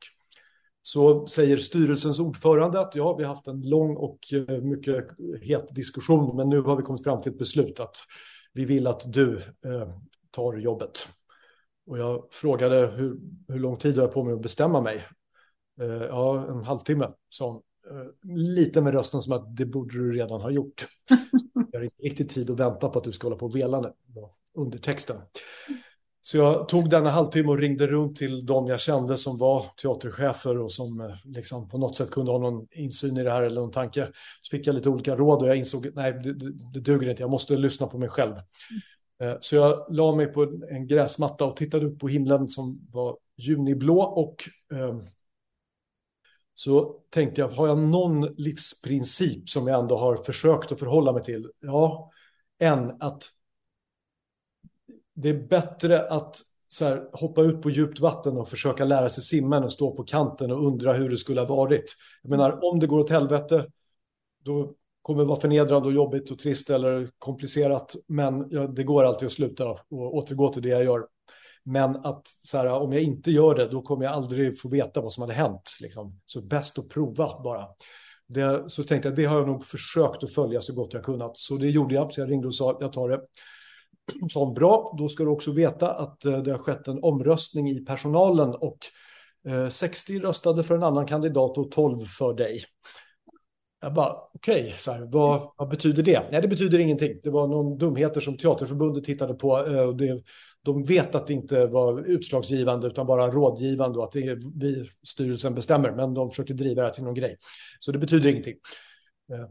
så 0.88 1.28
säger 1.28 1.58
styrelsens 1.58 2.20
ordförande 2.20 2.80
att 2.80 2.96
ja, 2.96 3.16
vi 3.16 3.24
har 3.24 3.36
haft 3.36 3.48
en 3.48 3.70
lång 3.70 3.96
och 3.96 4.20
eh, 4.34 4.62
mycket 4.62 5.08
het 5.42 5.76
diskussion, 5.76 6.36
men 6.36 6.50
nu 6.50 6.62
har 6.62 6.76
vi 6.76 6.84
kommit 6.84 7.04
fram 7.04 7.22
till 7.22 7.32
ett 7.32 7.38
beslut 7.38 7.80
att 7.80 7.96
vi 8.54 8.66
vill 8.66 8.88
att 8.88 9.14
du 9.14 9.38
eh, 9.38 9.90
tar 10.32 10.58
jobbet. 10.58 11.08
Och 11.88 11.98
jag 11.98 12.28
frågade 12.32 12.88
hur, 12.88 13.18
hur 13.48 13.60
lång 13.60 13.78
tid 13.78 13.96
har 13.96 14.04
jag 14.04 14.14
på 14.14 14.24
mig 14.24 14.34
att 14.34 14.42
bestämma 14.42 14.82
mig? 14.82 15.06
Eh, 15.82 15.88
ja, 15.88 16.48
en 16.50 16.64
halvtimme, 16.64 17.12
sa 17.30 17.52
hon. 17.52 17.62
Eh, 17.92 18.36
lite 18.36 18.82
med 18.82 18.94
rösten 18.94 19.22
som 19.22 19.34
att 19.34 19.56
det 19.56 19.66
borde 19.66 19.98
du 19.98 20.14
redan 20.14 20.42
ha 20.42 20.52
gjort. 20.52 20.88
Jag 21.72 21.80
har 21.80 21.84
inte 21.84 22.04
riktigt 22.04 22.30
tid 22.30 22.50
att 22.50 22.60
vänta 22.60 22.90
på 22.90 23.00
att 23.00 23.06
du 23.06 23.12
ska 23.12 23.28
hålla 23.28 23.38
på 23.38 23.46
och 23.46 23.56
vela 23.56 23.82
nu, 23.82 23.92
undertexten. 24.54 25.18
Så 26.28 26.38
jag 26.38 26.70
tog 26.70 26.90
denna 26.90 27.10
halvtimme 27.10 27.50
och 27.50 27.58
ringde 27.58 27.88
runt 27.88 28.18
till 28.18 28.46
de 28.46 28.68
jag 28.68 28.80
kände 28.80 29.18
som 29.18 29.38
var 29.38 29.66
teaterchefer 29.82 30.58
och 30.58 30.72
som 30.72 31.02
eh, 31.02 31.16
liksom 31.24 31.70
på 31.70 31.78
något 31.78 31.96
sätt 31.96 32.12
kunde 32.12 32.32
ha 32.32 32.40
någon 32.40 32.68
insyn 32.72 33.18
i 33.18 33.24
det 33.24 33.32
här 33.32 33.44
eller 33.44 33.62
någon 33.62 33.72
tanke. 33.72 34.12
Så 34.42 34.58
fick 34.58 34.68
jag 34.68 34.76
lite 34.76 34.90
olika 34.90 35.16
råd 35.16 35.42
och 35.42 35.48
jag 35.48 35.58
insåg 35.58 35.88
att 35.88 35.96
nej, 35.96 36.14
det, 36.14 36.34
det, 36.74 36.80
duger 36.80 37.10
inte, 37.10 37.24
jag 37.24 37.30
måste 37.30 37.56
lyssna 37.56 37.88
på 37.88 37.98
mig 37.98 38.10
själv. 38.10 38.36
Eh, 39.22 39.38
så 39.40 39.56
jag 39.56 39.86
la 39.90 40.16
mig 40.16 40.28
på 40.28 40.44
en 40.70 40.88
gräsmatta 40.88 41.46
och 41.46 41.58
tittade 41.58 41.86
upp 41.86 42.00
på 42.00 42.08
himlen 42.08 42.50
som 42.50 42.88
var 42.92 43.18
juniblå 43.38 44.02
och 44.02 44.36
eh, 44.78 45.00
så 46.54 47.02
tänkte 47.10 47.42
jag, 47.42 47.50
har 47.50 47.68
jag 47.68 47.78
någon 47.78 48.22
livsprincip 48.22 49.50
som 49.50 49.68
jag 49.68 49.80
ändå 49.80 49.98
har 49.98 50.18
försökt 50.18 50.72
att 50.72 50.80
förhålla 50.80 51.14
mig 51.14 51.24
till? 51.24 51.52
Ja, 51.60 52.12
en, 52.60 53.02
att 53.02 53.32
det 55.18 55.30
är 55.30 55.48
bättre 55.48 56.08
att 56.08 56.42
så 56.68 56.86
här, 56.86 57.10
hoppa 57.14 57.42
ut 57.42 57.62
på 57.62 57.70
djupt 57.70 58.00
vatten 58.00 58.38
och 58.38 58.50
försöka 58.50 58.86
lära 58.86 59.10
sig 59.10 59.24
simma 59.24 59.58
än 59.58 59.64
att 59.64 59.72
stå 59.72 59.96
på 59.96 60.04
kanten 60.04 60.52
och 60.52 60.68
undra 60.68 60.94
hur 60.94 61.10
det 61.10 61.18
skulle 61.18 61.42
ha 61.42 61.56
varit. 61.56 61.96
Jag 62.22 62.30
menar, 62.30 62.60
om 62.72 62.80
det 62.80 62.88
går 62.88 63.00
åt 63.00 63.10
helvete, 63.10 63.68
då 64.44 64.74
kommer 65.02 65.20
det 65.20 65.28
vara 65.28 65.40
förnedrande 65.40 65.88
och 65.88 65.94
jobbigt 65.94 66.32
och 66.32 66.40
trist 66.40 66.70
eller 66.70 67.10
komplicerat. 67.20 67.96
Men 68.08 68.48
ja, 68.50 68.68
det 68.68 68.84
går 68.84 69.04
alltid 69.04 69.26
att 69.26 69.32
sluta 69.32 69.70
och 69.70 70.16
återgå 70.16 70.54
till 70.54 70.62
det 70.62 70.70
jag 70.70 70.84
gör. 70.84 71.08
Men 71.64 71.96
att 71.96 72.22
så 72.44 72.58
här, 72.58 72.72
om 72.72 72.94
jag 72.94 73.02
inte 73.02 73.32
gör 73.32 73.56
det, 73.56 73.68
då 73.68 73.82
kommer 73.82 74.06
jag 74.06 74.14
aldrig 74.14 74.60
få 74.60 74.70
veta 74.70 75.02
vad 75.02 75.14
som 75.14 75.22
hade 75.22 75.34
hänt. 75.34 75.78
Liksom. 75.82 76.20
Så 76.26 76.42
bäst 76.42 76.80
att 76.80 76.90
prova 76.90 77.42
bara. 77.44 77.68
Det, 78.28 78.70
så 78.70 78.84
tänkte 78.84 79.10
jag, 79.10 79.16
det 79.16 79.26
har 79.26 79.38
jag 79.38 79.48
nog 79.48 79.66
försökt 79.66 80.24
att 80.24 80.34
följa 80.34 80.62
så 80.62 80.74
gott 80.76 80.94
jag 80.94 81.04
kunnat. 81.04 81.38
Så 81.38 81.56
det 81.56 81.70
gjorde 81.70 81.96
jag, 81.96 82.14
så 82.14 82.22
jag 82.22 82.32
ringde 82.32 82.48
och 82.48 82.56
sa, 82.56 82.78
jag 82.80 82.94
tar 82.94 83.10
det. 83.10 83.22
Sa 84.30 84.54
bra, 84.54 84.96
då 84.98 85.10
ska 85.10 85.24
du 85.24 85.30
också 85.30 85.52
veta 85.52 85.94
att 85.94 86.26
eh, 86.26 86.38
det 86.38 86.52
har 86.52 86.58
skett 86.58 86.88
en 86.88 87.04
omröstning 87.04 87.70
i 87.70 87.86
personalen 87.86 88.50
och 88.50 88.78
eh, 89.48 89.70
60 89.70 90.20
röstade 90.20 90.64
för 90.64 90.76
en 90.76 90.84
annan 90.84 91.08
kandidat 91.08 91.58
och 91.58 91.72
12 91.72 92.06
för 92.06 92.34
dig. 92.34 92.64
Jag 93.82 93.94
bara, 93.94 94.16
okej, 94.34 94.76
okay, 94.88 95.06
vad, 95.06 95.52
vad, 95.58 95.70
betyder 95.70 96.04
det? 96.04 96.28
Nej, 96.32 96.42
det 96.42 96.48
betyder 96.48 96.80
ingenting. 96.80 97.20
Det 97.24 97.30
var 97.30 97.48
någon 97.48 97.78
dumheter 97.78 98.22
som 98.22 98.38
Teaterförbundet 98.38 99.04
tittade 99.04 99.34
på. 99.34 99.68
Eh, 99.68 99.80
och 99.80 99.96
det, 99.96 100.24
de 100.64 100.84
vet 100.84 101.16
att 101.16 101.28
det 101.28 101.34
inte 101.34 101.66
var 101.66 102.02
utslagsgivande 102.02 102.88
utan 102.88 103.06
bara 103.06 103.32
rådgivande 103.32 104.00
och 104.00 104.06
att 104.06 104.12
det 104.12 104.28
är 104.28 104.40
vi, 104.60 104.90
styrelsen 105.08 105.56
bestämmer. 105.56 105.92
Men 105.92 106.14
de 106.14 106.30
försöker 106.30 106.54
driva 106.54 106.82
det 106.82 106.88
här 106.88 106.94
till 106.94 107.04
någon 107.04 107.14
grej. 107.14 107.38
Så 107.80 107.92
det 107.92 108.00
betyder 108.00 108.30
ingenting. 108.30 108.56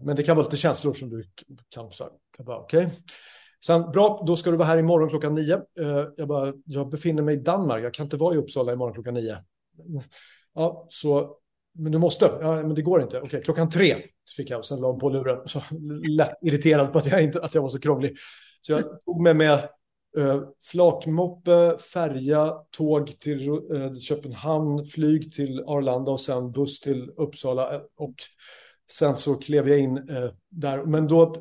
Men 0.03 0.17
det 0.17 0.23
kan 0.23 0.37
vara 0.37 0.45
lite 0.45 0.57
känslor 0.57 0.95
som 0.95 1.11
du 1.11 1.25
kan... 1.69 1.93
Så 1.93 2.09
jag 2.37 2.47
bara, 2.47 2.59
okej. 2.59 2.87
Okay. 2.87 2.99
Sen, 3.65 3.91
bra, 3.91 4.25
då 4.27 4.37
ska 4.37 4.51
du 4.51 4.57
vara 4.57 4.69
här 4.69 4.79
imorgon 4.79 5.09
klockan 5.09 5.35
nio. 5.35 5.55
Eh, 5.55 6.09
jag 6.17 6.29
bara, 6.29 6.53
jag 6.65 6.89
befinner 6.89 7.23
mig 7.23 7.35
i 7.35 7.41
Danmark. 7.41 7.85
Jag 7.85 7.95
kan 7.95 8.07
inte 8.07 8.17
vara 8.17 8.35
i 8.35 8.39
Uppsala 8.39 8.73
imorgon 8.73 8.95
klockan 8.95 9.15
nio. 9.15 9.39
Ja, 10.55 10.87
så 10.89 11.37
men 11.79 11.93
du 11.93 11.99
måste. 11.99 12.39
Ja, 12.41 12.63
men 12.63 12.75
det 12.75 12.83
går 12.83 13.03
inte. 13.03 13.21
Okej, 13.21 13.43
klockan 13.43 13.71
tre 13.71 13.97
fick 14.37 14.51
jag 14.51 14.59
och 14.59 14.65
sen 14.65 14.81
la 14.81 14.91
hon 14.91 15.01
på 15.01 15.09
luren. 15.09 15.49
Så 15.49 15.63
lätt 16.09 16.39
irriterad 16.43 16.93
på 16.93 16.99
att 16.99 17.07
jag, 17.07 17.23
inte, 17.23 17.41
att 17.43 17.55
jag 17.55 17.63
var 17.63 17.69
så 17.69 17.81
krånglig. 17.81 18.17
Så 18.61 18.73
jag 18.73 19.05
tog 19.05 19.21
med 19.23 19.37
mig 19.37 19.47
eh, 20.19 20.43
flakmoppe, 20.65 21.79
färja, 21.93 22.55
tåg 22.71 23.21
till 23.21 23.49
eh, 23.49 23.95
Köpenhamn, 24.01 24.87
flyg 24.87 25.33
till 25.33 25.65
Arlanda 25.67 26.11
och 26.11 26.21
sen 26.21 26.53
buss 26.53 26.81
till 26.81 27.11
Uppsala. 27.17 27.81
Och 27.97 28.15
sen 28.93 29.17
så 29.17 29.35
klev 29.35 29.69
jag 29.69 29.79
in 29.79 29.97
eh, 29.97 30.31
där. 30.49 30.85
Men 30.85 31.07
då, 31.09 31.35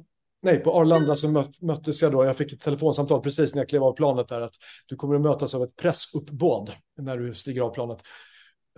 nej, 0.46 0.60
på 0.60 0.72
Arlanda 0.72 1.16
så 1.16 1.30
möt, 1.30 1.62
möttes 1.62 2.02
jag 2.02 2.12
då. 2.12 2.26
Jag 2.26 2.38
fick 2.38 2.54
ett 2.54 2.62
telefonsamtal 2.62 3.22
precis 3.22 3.56
när 3.56 3.62
jag 3.62 3.70
klev 3.70 3.84
av 3.84 3.94
planet 3.94 4.28
där 4.28 4.42
att 4.42 4.54
du 4.86 4.96
kommer 4.96 5.16
att 5.16 5.22
mötas 5.22 5.56
av 5.56 5.64
ett 5.64 5.76
pressuppbåd 5.76 6.72
när 6.98 7.18
du 7.18 7.34
stiger 7.34 7.62
av 7.62 7.74
planet. 7.74 8.00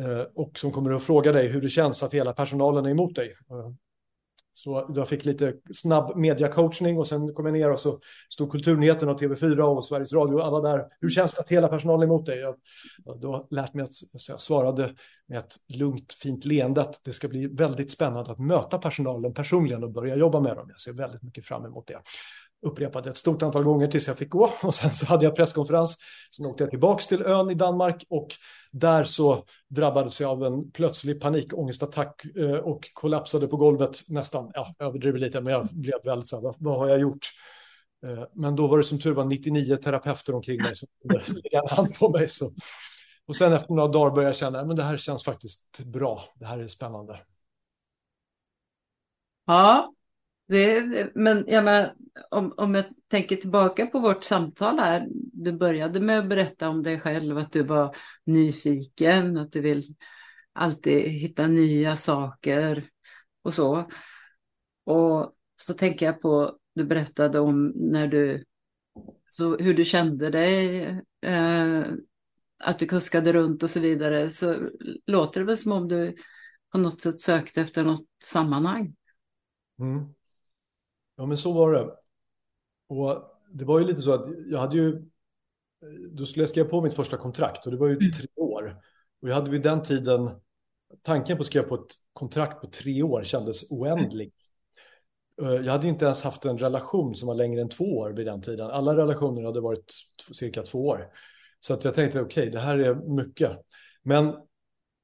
Eh, 0.02 0.22
och 0.36 0.60
som 0.60 0.72
kommer 0.72 0.94
att 0.94 1.04
fråga 1.04 1.32
dig 1.32 1.48
hur 1.48 1.62
det 1.62 1.70
känns 1.70 2.04
att 2.04 2.14
hela 2.14 2.34
personalen 2.34 2.86
är 2.86 2.90
emot 2.90 3.16
dig. 3.16 3.36
Så 4.58 4.92
jag 4.96 5.08
fick 5.08 5.26
lite 5.26 5.54
snabb 5.74 6.16
mediacoachning 6.16 6.98
och 6.98 7.08
sen 7.08 7.34
kom 7.34 7.46
jag 7.46 7.54
ner 7.54 7.72
och 7.72 7.80
så 7.80 8.00
stod 8.30 8.52
Kulturnyheterna 8.52 9.12
och 9.12 9.22
TV4 9.22 9.60
och 9.60 9.86
Sveriges 9.86 10.14
Radio 10.14 10.40
alla 10.40 10.62
där. 10.62 10.86
Hur 11.02 11.10
känns 11.10 11.34
det 11.34 11.42
att 11.42 11.50
hela 11.50 11.68
personalen 11.68 12.02
är 12.02 12.06
emot 12.06 12.26
dig? 12.26 12.40
Jag 12.40 12.56
då 13.20 13.48
lärt 13.50 13.74
mig 13.74 13.84
att 13.84 13.94
så 13.94 14.32
jag 14.32 14.42
svarade 14.42 14.96
med 15.28 15.40
ett 15.40 15.56
lugnt 15.68 16.14
fint 16.14 16.46
leende 16.46 16.82
att 16.82 17.04
det 17.04 17.14
ska 17.14 17.28
bli 17.28 17.48
väldigt 17.48 17.92
spännande 17.92 18.32
att 18.32 18.40
möta 18.40 18.78
personalen 18.78 19.34
personligen 19.34 19.84
och 19.84 19.92
börja 19.92 20.16
jobba 20.16 20.40
med 20.40 20.56
dem. 20.56 20.68
Jag 20.70 20.82
ser 20.82 20.94
väldigt 20.94 21.24
mycket 21.24 21.46
fram 21.46 21.66
emot 21.66 21.88
det 21.88 22.02
upprepade 22.62 23.10
ett 23.10 23.18
stort 23.18 23.44
antal 23.44 23.64
gånger 23.64 23.88
tills 23.88 24.08
jag 24.08 24.18
fick 24.18 24.30
gå 24.30 24.52
och 24.64 24.76
sen 24.76 24.94
så 24.94 25.06
hade 25.06 25.26
jag 25.26 25.36
presskonferens. 25.36 25.98
Sen 26.38 26.46
åkte 26.46 26.64
jag 26.64 26.72
tillbaks 26.72 27.08
till 27.08 27.22
ön 27.22 27.50
i 27.50 27.54
Danmark 27.54 28.06
och 28.10 28.28
där 28.72 29.04
så 29.04 29.46
drabbades 29.68 30.22
jag 30.22 30.30
av 30.30 30.44
en 30.44 30.72
plötslig 30.72 31.22
panikångestattack 31.22 32.26
eh, 32.26 32.56
och 32.56 32.90
kollapsade 32.94 33.48
på 33.48 33.58
golvet 33.58 34.10
nästan, 34.10 34.52
ja, 34.54 34.76
överdriver 34.80 35.20
lite, 35.20 35.42
men 35.42 35.54
jag 35.54 35.68
blev 35.72 35.96
väldigt 36.04 36.30
så 36.30 36.36
här, 36.36 36.44
vad, 36.44 36.56
vad 36.60 36.78
har 36.78 36.88
jag 36.88 37.00
gjort? 37.00 37.28
Eh, 38.06 38.24
men 38.34 38.56
då 38.56 38.68
var 38.68 38.78
det 38.78 38.84
som 38.84 39.00
tur 39.00 39.14
var 39.14 39.26
99 39.26 39.76
terapeuter 39.78 40.36
omkring 40.36 40.62
mig 40.62 40.76
som 40.76 40.88
lägga 41.28 41.62
en 41.62 41.70
hand 41.70 41.96
på 42.00 42.10
mig. 42.10 42.30
Så. 42.30 42.54
Och 43.26 43.36
sen 43.36 43.54
efter 43.54 43.74
några 43.74 43.88
dagar 43.88 44.12
började 44.12 44.30
jag 44.30 44.36
känna, 44.36 44.66
men 44.66 44.76
det 44.76 44.84
här 44.84 44.98
känns 44.98 45.24
faktiskt 45.24 45.80
bra, 45.86 46.24
det 46.36 46.46
här 46.46 46.60
är 46.60 46.68
spännande. 46.68 47.20
Ja, 49.46 49.94
det, 50.48 51.12
men 51.16 51.46
jag 51.48 51.64
menar, 51.64 51.94
om, 52.32 52.54
om 52.58 52.76
jag 52.76 52.86
tänker 53.08 53.36
tillbaka 53.36 53.86
på 53.86 54.00
vårt 54.00 54.24
samtal 54.24 54.80
här. 54.80 55.08
Du 55.34 55.52
började 55.52 56.00
med 56.00 56.20
att 56.20 56.30
berätta 56.30 56.70
om 56.70 56.84
dig 56.84 57.00
själv, 57.00 57.38
att 57.38 57.52
du 57.52 57.64
var 57.64 57.96
nyfiken, 58.26 59.38
att 59.38 59.52
du 59.52 59.62
vill 59.62 59.96
alltid 60.54 61.04
hitta 61.04 61.48
nya 61.48 61.96
saker 61.96 62.90
och 63.42 63.54
så. 63.54 63.90
Och 64.84 65.34
så 65.62 65.74
tänker 65.74 66.06
jag 66.06 66.22
på, 66.22 66.58
du 66.76 66.84
berättade 66.84 67.40
om 67.40 67.74
när 67.76 68.08
du, 68.08 68.44
så 69.30 69.58
hur 69.58 69.74
du 69.74 69.86
kände 69.86 70.30
dig, 70.30 70.82
eh, 71.22 71.84
att 72.60 72.80
du 72.80 72.86
kuskade 72.86 73.34
runt 73.34 73.64
och 73.64 73.70
så 73.70 73.80
vidare. 73.80 74.30
Så 74.30 74.70
låter 75.06 75.40
det 75.40 75.46
väl 75.46 75.58
som 75.58 75.72
om 75.72 75.88
du 75.88 76.16
på 76.72 76.78
något 76.78 77.02
sätt 77.02 77.22
sökte 77.22 77.62
efter 77.62 77.84
något 77.84 78.06
sammanhang. 78.24 78.96
Mm. 79.80 80.17
Ja, 81.18 81.26
men 81.26 81.38
så 81.38 81.54
var 81.54 81.74
det. 81.74 81.96
Och 82.88 83.24
det 83.52 83.66
var 83.66 83.80
ju 83.80 83.86
lite 83.86 84.02
så 84.02 84.14
att 84.14 84.30
jag 84.48 84.60
hade 84.60 84.76
ju, 84.76 85.10
då 86.12 86.26
skulle 86.26 86.44
jag 86.44 86.50
skriva 86.50 86.70
på 86.70 86.82
mitt 86.82 86.94
första 86.94 87.18
kontrakt 87.18 87.66
och 87.66 87.72
det 87.72 87.78
var 87.78 87.88
ju 87.88 87.98
mm. 87.98 88.12
tre 88.12 88.28
år. 88.36 88.82
Och 89.22 89.30
jag 89.30 89.36
hade 89.36 89.50
vid 89.50 89.62
den 89.62 89.84
tiden, 89.84 90.30
tanken 91.02 91.38
på 91.38 91.42
att 91.42 91.48
skriva 91.48 91.68
på 91.68 91.76
ett 91.76 91.92
kontrakt 92.14 92.62
på 92.62 92.68
tre 92.68 93.04
år 93.04 93.24
kändes 93.24 93.72
oändlig. 93.72 94.32
Mm. 95.42 95.66
Jag 95.66 95.72
hade 95.72 95.88
inte 95.88 96.06
ens 96.06 96.22
haft 96.22 96.46
en 96.46 96.58
relation 96.58 97.16
som 97.16 97.28
var 97.28 97.36
längre 97.36 97.62
än 97.62 97.70
två 97.70 97.98
år 97.98 98.12
vid 98.12 98.26
den 98.26 98.42
tiden. 98.42 98.70
Alla 98.70 98.98
relationer 98.98 99.44
hade 99.44 99.62
varit 99.62 99.94
cirka 100.32 100.64
två 100.64 100.88
år. 100.88 101.08
Så 101.60 101.74
att 101.74 101.84
jag 101.84 101.94
tänkte, 101.94 102.22
okej, 102.22 102.42
okay, 102.42 102.52
det 102.52 102.60
här 102.60 102.78
är 102.78 102.96
mycket. 102.96 103.52
Men 104.04 104.36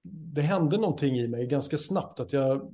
det 0.03 0.41
hände 0.41 0.77
någonting 0.77 1.15
i 1.15 1.27
mig 1.27 1.47
ganska 1.47 1.77
snabbt, 1.77 2.19
att 2.19 2.33
jag 2.33 2.71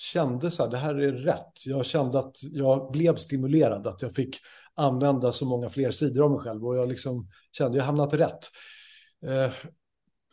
kände 0.00 0.50
så 0.50 0.62
här, 0.62 0.70
det 0.70 0.78
här 0.78 0.94
är 0.94 1.12
rätt. 1.12 1.66
Jag 1.66 1.86
kände 1.86 2.18
att 2.18 2.36
jag 2.42 2.90
blev 2.92 3.16
stimulerad, 3.16 3.86
att 3.86 4.02
jag 4.02 4.14
fick 4.14 4.36
använda 4.74 5.32
så 5.32 5.46
många 5.46 5.68
fler 5.68 5.90
sidor 5.90 6.24
av 6.24 6.30
mig 6.30 6.40
själv 6.40 6.66
och 6.66 6.76
jag 6.76 6.88
liksom 6.88 7.28
kände 7.52 7.70
att 7.70 7.76
jag 7.76 7.84
hamnat 7.84 8.14
rätt. 8.14 8.50
Eh, 9.26 9.52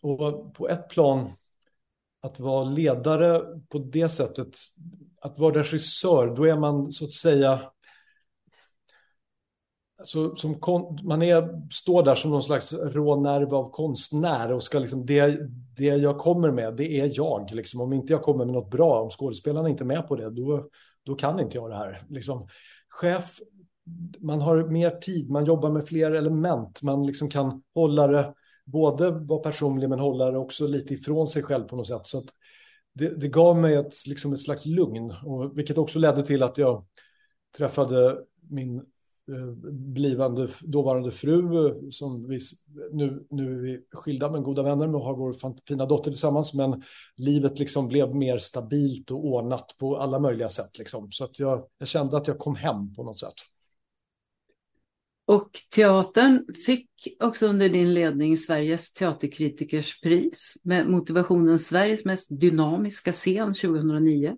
och 0.02 0.54
på 0.56 0.70
ett 0.70 0.90
plan, 0.90 1.30
att 2.22 2.40
vara 2.40 2.64
ledare 2.64 3.42
på 3.70 3.80
det 3.80 4.10
sättet, 4.10 4.58
att 5.22 5.40
vara 5.40 5.60
regissör, 5.60 6.36
då 6.36 6.44
är 6.44 6.56
man 6.56 6.92
så 6.92 7.06
att 7.06 7.12
säga 7.12 7.72
så, 10.08 10.36
som 10.36 10.60
kon, 10.60 11.00
man 11.04 11.22
är, 11.22 11.62
står 11.72 12.04
där 12.04 12.16
som 12.16 12.32
någon 12.32 12.44
slags 12.44 12.74
rånerv 12.74 13.54
av 13.54 13.72
konstnär 13.72 14.52
och 14.52 14.64
ska 14.64 14.80
liksom, 14.80 15.06
det, 15.06 15.38
det 15.78 15.84
jag 15.84 16.18
kommer 16.18 16.52
med, 16.52 16.76
det 16.76 17.00
är 17.00 17.12
jag. 17.14 17.52
Liksom. 17.52 17.82
Om 17.82 17.94
inte 17.94 18.14
jag 18.14 18.22
kommer 18.22 18.46
med 18.46 18.54
något 18.54 18.72
bra, 18.72 19.02
om 19.02 19.10
skådespelarna 19.10 19.70
inte 19.70 19.84
är 19.84 19.86
med 19.86 20.08
på 20.08 20.16
det, 20.16 20.30
då, 20.30 20.68
då 21.04 21.16
kan 21.16 21.40
inte 21.40 21.58
jag 21.58 21.70
det 21.70 21.76
här. 21.76 22.06
Liksom, 22.10 22.48
chef, 22.90 23.40
man 24.20 24.42
har 24.42 24.64
mer 24.64 24.90
tid, 24.90 25.30
man 25.30 25.46
jobbar 25.46 25.70
med 25.70 25.88
fler 25.88 26.12
element, 26.12 26.82
man 26.82 27.06
liksom 27.06 27.30
kan 27.30 27.64
hålla 27.74 28.08
det, 28.08 28.34
både 28.66 29.12
vara 29.12 29.40
personlig 29.40 29.90
men 29.90 30.00
hålla 30.00 30.32
det 30.32 30.38
också 30.38 30.68
lite 30.68 30.94
ifrån 30.94 31.28
sig 31.28 31.44
själv 31.44 31.64
på 31.64 31.76
något 31.76 31.88
sätt. 31.88 32.08
Så 32.08 32.22
det, 32.94 33.10
det, 33.10 33.28
gav 33.28 33.58
mig 33.58 33.76
ett, 33.76 34.08
liksom 34.08 34.34
ett 34.34 34.42
slags 34.42 34.66
lugn, 34.66 35.14
och, 35.26 35.58
vilket 35.58 35.78
också 35.78 36.00
ledde 36.00 36.26
till 36.26 36.44
att 36.44 36.58
jag 36.58 36.86
träffade 37.58 38.18
min 38.50 38.86
Eh, 39.32 39.72
blivande 39.72 40.48
dåvarande 40.62 41.12
fru 41.12 41.68
eh, 41.68 41.76
som 41.90 42.28
vi 42.28 42.40
nu, 42.92 43.26
nu 43.30 43.54
är 43.54 43.62
vi 43.62 43.86
skilda 43.92 44.32
men 44.32 44.44
goda 44.44 44.64
vänner 44.64 44.96
och 44.96 45.02
har 45.02 45.16
vår 45.16 45.36
fina 45.68 45.86
dotter 45.86 46.12
tillsammans. 46.12 46.54
Men 46.54 46.84
livet 47.16 47.60
liksom 47.60 47.88
blev 47.88 48.16
mer 48.16 48.38
stabilt 48.38 49.12
och 49.12 49.26
ordnat 49.26 49.76
på 49.78 49.98
alla 49.98 50.20
möjliga 50.20 50.50
sätt. 50.50 50.78
Liksom. 50.78 51.12
Så 51.12 51.24
att 51.24 51.40
jag, 51.40 51.66
jag 51.78 51.88
kände 51.88 52.18
att 52.18 52.28
jag 52.28 52.40
kom 52.40 52.56
hem 52.56 52.94
på 52.94 53.04
något 53.04 53.20
sätt. 53.20 53.34
Och 55.28 55.50
teatern 55.76 56.54
fick 56.66 56.90
också 57.20 57.48
under 57.48 57.70
din 57.70 57.94
ledning 57.94 58.38
Sveriges 58.38 58.94
teaterkritikers 58.94 60.02
pris 60.02 60.58
med 60.64 60.90
motivationen 60.90 61.60
Sveriges 61.60 62.06
mest 62.06 62.28
dynamiska 62.40 63.12
scen 63.12 63.54
2009. 63.54 64.38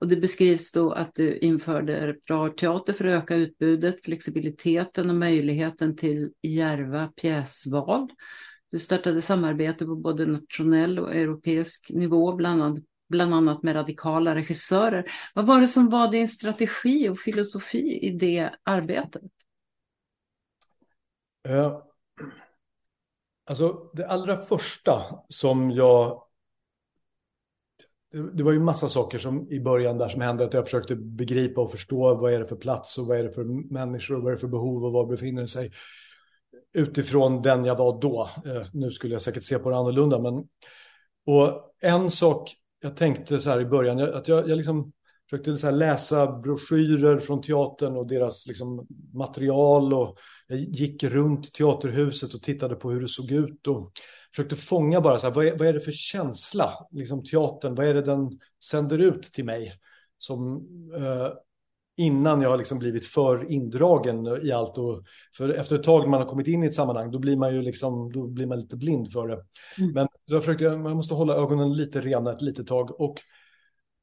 Och 0.00 0.08
det 0.08 0.16
beskrivs 0.16 0.72
då 0.72 0.92
att 0.92 1.14
du 1.14 1.38
införde 1.38 2.06
repertoarteater 2.06 2.92
för 2.92 3.04
att 3.04 3.22
öka 3.22 3.34
utbudet, 3.34 4.04
flexibiliteten 4.04 5.10
och 5.10 5.16
möjligheten 5.16 5.96
till 5.96 6.32
järva 6.42 7.06
pjäsval. 7.06 8.08
Du 8.70 8.78
startade 8.78 9.22
samarbete 9.22 9.86
på 9.86 9.96
både 9.96 10.26
nationell 10.26 10.98
och 10.98 11.14
europeisk 11.14 11.90
nivå, 11.90 12.32
bland 12.32 12.62
annat, 12.62 12.84
bland 13.08 13.34
annat 13.34 13.62
med 13.62 13.76
radikala 13.76 14.34
regissörer. 14.34 15.04
Vad 15.34 15.46
var 15.46 15.60
det 15.60 15.68
som 15.68 15.90
var 15.90 16.08
din 16.08 16.28
strategi 16.28 17.08
och 17.08 17.18
filosofi 17.18 17.98
i 18.02 18.10
det 18.10 18.50
arbetet? 18.62 19.22
Uh, 21.48 21.82
alltså 23.46 23.90
det 23.92 24.08
allra 24.08 24.40
första 24.40 25.02
som 25.28 25.70
jag 25.70 26.29
det 28.12 28.42
var 28.42 28.52
ju 28.52 28.60
massa 28.60 28.88
saker 28.88 29.18
som 29.18 29.52
i 29.52 29.60
början 29.60 29.98
där 29.98 30.08
som 30.08 30.20
hände 30.20 30.44
att 30.44 30.54
jag 30.54 30.64
försökte 30.64 30.96
begripa 30.96 31.60
och 31.60 31.70
förstå 31.70 32.14
vad 32.14 32.32
är 32.32 32.38
det 32.38 32.46
för 32.46 32.56
plats 32.56 32.98
och 32.98 33.06
vad 33.06 33.18
är 33.18 33.22
det 33.22 33.32
för 33.32 33.72
människor 33.72 34.16
och 34.16 34.22
vad 34.22 34.32
är 34.32 34.36
det 34.36 34.40
för 34.40 34.48
behov 34.48 34.84
och 34.84 34.92
var 34.92 35.06
befinner 35.06 35.46
sig 35.46 35.70
utifrån 36.72 37.42
den 37.42 37.64
jag 37.64 37.76
var 37.76 38.00
då. 38.00 38.30
Eh, 38.46 38.66
nu 38.72 38.90
skulle 38.90 39.14
jag 39.14 39.22
säkert 39.22 39.42
se 39.42 39.58
på 39.58 39.70
det 39.70 39.76
annorlunda, 39.76 40.18
men 40.18 40.44
och 41.26 41.74
en 41.80 42.10
sak 42.10 42.56
jag 42.80 42.96
tänkte 42.96 43.40
så 43.40 43.50
här 43.50 43.60
i 43.60 43.66
början, 43.66 44.00
att 44.00 44.28
jag, 44.28 44.48
jag 44.48 44.56
liksom 44.56 44.92
försökte 45.30 45.56
så 45.56 45.70
läsa 45.70 46.32
broschyrer 46.32 47.18
från 47.18 47.42
teatern 47.42 47.96
och 47.96 48.06
deras 48.06 48.46
liksom 48.46 48.86
material 49.14 49.94
och 49.94 50.18
jag 50.46 50.58
gick 50.58 51.04
runt 51.04 51.54
teaterhuset 51.54 52.34
och 52.34 52.42
tittade 52.42 52.74
på 52.74 52.90
hur 52.90 53.00
det 53.00 53.08
såg 53.08 53.30
ut 53.30 53.66
och 53.66 53.92
försökte 54.34 54.56
fånga 54.56 55.00
bara 55.00 55.18
så 55.18 55.26
här, 55.26 55.34
vad 55.34 55.46
är, 55.46 55.58
vad 55.58 55.68
är 55.68 55.72
det 55.72 55.80
för 55.80 55.92
känsla, 55.92 56.72
liksom 56.90 57.24
teatern, 57.24 57.74
vad 57.74 57.86
är 57.86 57.94
det 57.94 58.02
den 58.02 58.38
sänder 58.64 58.98
ut 58.98 59.22
till 59.22 59.44
mig? 59.44 59.72
Som 60.18 60.56
eh, 60.96 61.32
innan 61.96 62.42
jag 62.42 62.50
har 62.50 62.58
liksom 62.58 62.78
blivit 62.78 63.06
för 63.06 63.50
indragen 63.52 64.26
i 64.42 64.52
allt. 64.52 64.78
Och, 64.78 65.02
för 65.36 65.48
efter 65.48 65.76
ett 65.76 65.82
tag 65.82 66.00
när 66.00 66.08
man 66.08 66.20
har 66.20 66.28
kommit 66.28 66.46
in 66.46 66.64
i 66.64 66.66
ett 66.66 66.74
sammanhang, 66.74 67.10
då 67.10 67.18
blir 67.18 67.36
man 67.36 67.54
ju 67.54 67.62
liksom, 67.62 68.12
då 68.12 68.26
blir 68.26 68.46
man 68.46 68.60
lite 68.60 68.76
blind 68.76 69.12
för 69.12 69.28
det. 69.28 69.44
Mm. 69.78 69.92
Men 69.92 70.08
då 70.26 70.40
försökte 70.40 70.64
jag, 70.64 70.80
man 70.80 70.96
måste 70.96 71.14
hålla 71.14 71.34
ögonen 71.34 71.72
lite 71.72 72.00
rena 72.00 72.32
ett 72.32 72.42
litet 72.42 72.66
tag. 72.66 73.00
Och 73.00 73.20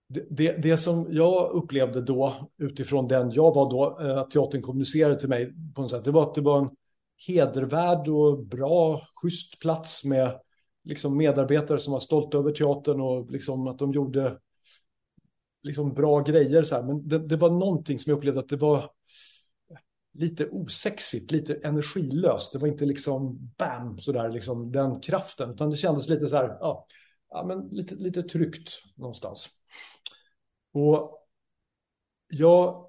det, 0.09 0.25
det, 0.29 0.61
det, 0.61 0.77
som 0.77 1.07
jag 1.09 1.51
upplevde 1.51 2.01
då, 2.01 2.49
utifrån 2.57 3.07
den 3.07 3.31
jag 3.31 3.55
var 3.55 3.69
då, 3.69 3.99
eh, 4.01 4.17
att 4.17 4.31
teatern 4.31 4.61
kommunicerade 4.61 5.19
till 5.19 5.29
mig 5.29 5.53
på 5.75 5.81
något 5.81 5.89
sätt, 5.89 6.03
det 6.05 6.11
var 6.11 6.23
att 6.23 6.35
det 6.35 6.41
var 6.41 6.57
en 6.59 6.69
hedervärd 7.17 8.07
och 8.07 8.45
bra, 8.45 9.01
schysst 9.15 9.59
plats 9.59 10.05
med 10.05 10.39
liksom 10.83 11.17
medarbetare 11.17 11.79
som 11.79 11.93
var 11.93 11.99
stolta 11.99 12.37
över 12.37 12.51
teatern 12.51 13.01
och 13.01 13.31
liksom 13.31 13.67
att 13.67 13.79
de 13.79 13.91
gjorde 13.91 14.39
liksom 15.63 15.93
bra 15.93 16.19
grejer. 16.19 16.63
Så 16.63 16.75
här. 16.75 16.83
Men 16.83 17.07
det, 17.07 17.19
det 17.19 17.37
var 17.37 17.49
någonting 17.49 17.99
som 17.99 18.09
jag 18.09 18.17
upplevde 18.17 18.39
att 18.39 18.49
det 18.49 18.57
var 18.57 18.91
lite 20.13 20.49
osexigt, 20.49 21.31
lite 21.31 21.53
energilöst. 21.53 22.53
Det 22.53 22.59
var 22.59 22.67
inte 22.67 22.85
liksom 22.85 23.51
bam, 23.57 23.99
sådär, 23.99 24.29
liksom 24.29 24.71
den 24.71 24.99
kraften, 24.99 25.51
utan 25.51 25.69
det 25.69 25.77
kändes 25.77 26.09
lite 26.09 26.27
så 26.27 26.35
här, 26.35 26.57
ja, 26.59 26.87
ja 27.29 27.45
men 27.45 27.67
lite, 27.71 27.95
lite 27.95 28.23
tryggt 28.23 28.69
någonstans. 28.95 29.49
Och 30.73 31.27
jag 32.27 32.86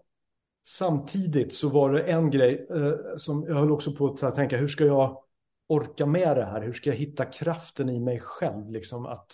Samtidigt 0.71 1.55
så 1.55 1.69
var 1.69 1.93
det 1.93 2.03
en 2.03 2.31
grej 2.31 2.67
eh, 2.71 2.93
som 3.17 3.45
jag 3.49 3.55
höll 3.55 3.73
också 3.73 3.93
på 3.93 4.17
att 4.23 4.35
tänka, 4.35 4.57
hur 4.57 4.69
ska 4.69 4.85
jag 4.85 5.19
orka 5.67 6.07
med 6.07 6.37
det 6.37 6.45
här? 6.45 6.63
Hur 6.63 6.73
ska 6.73 6.91
jag 6.91 6.97
hitta 6.97 7.25
kraften 7.25 7.89
i 7.89 8.01
mig 8.01 8.21
själv? 8.21 8.71
Liksom 8.71 9.07
att, 9.07 9.33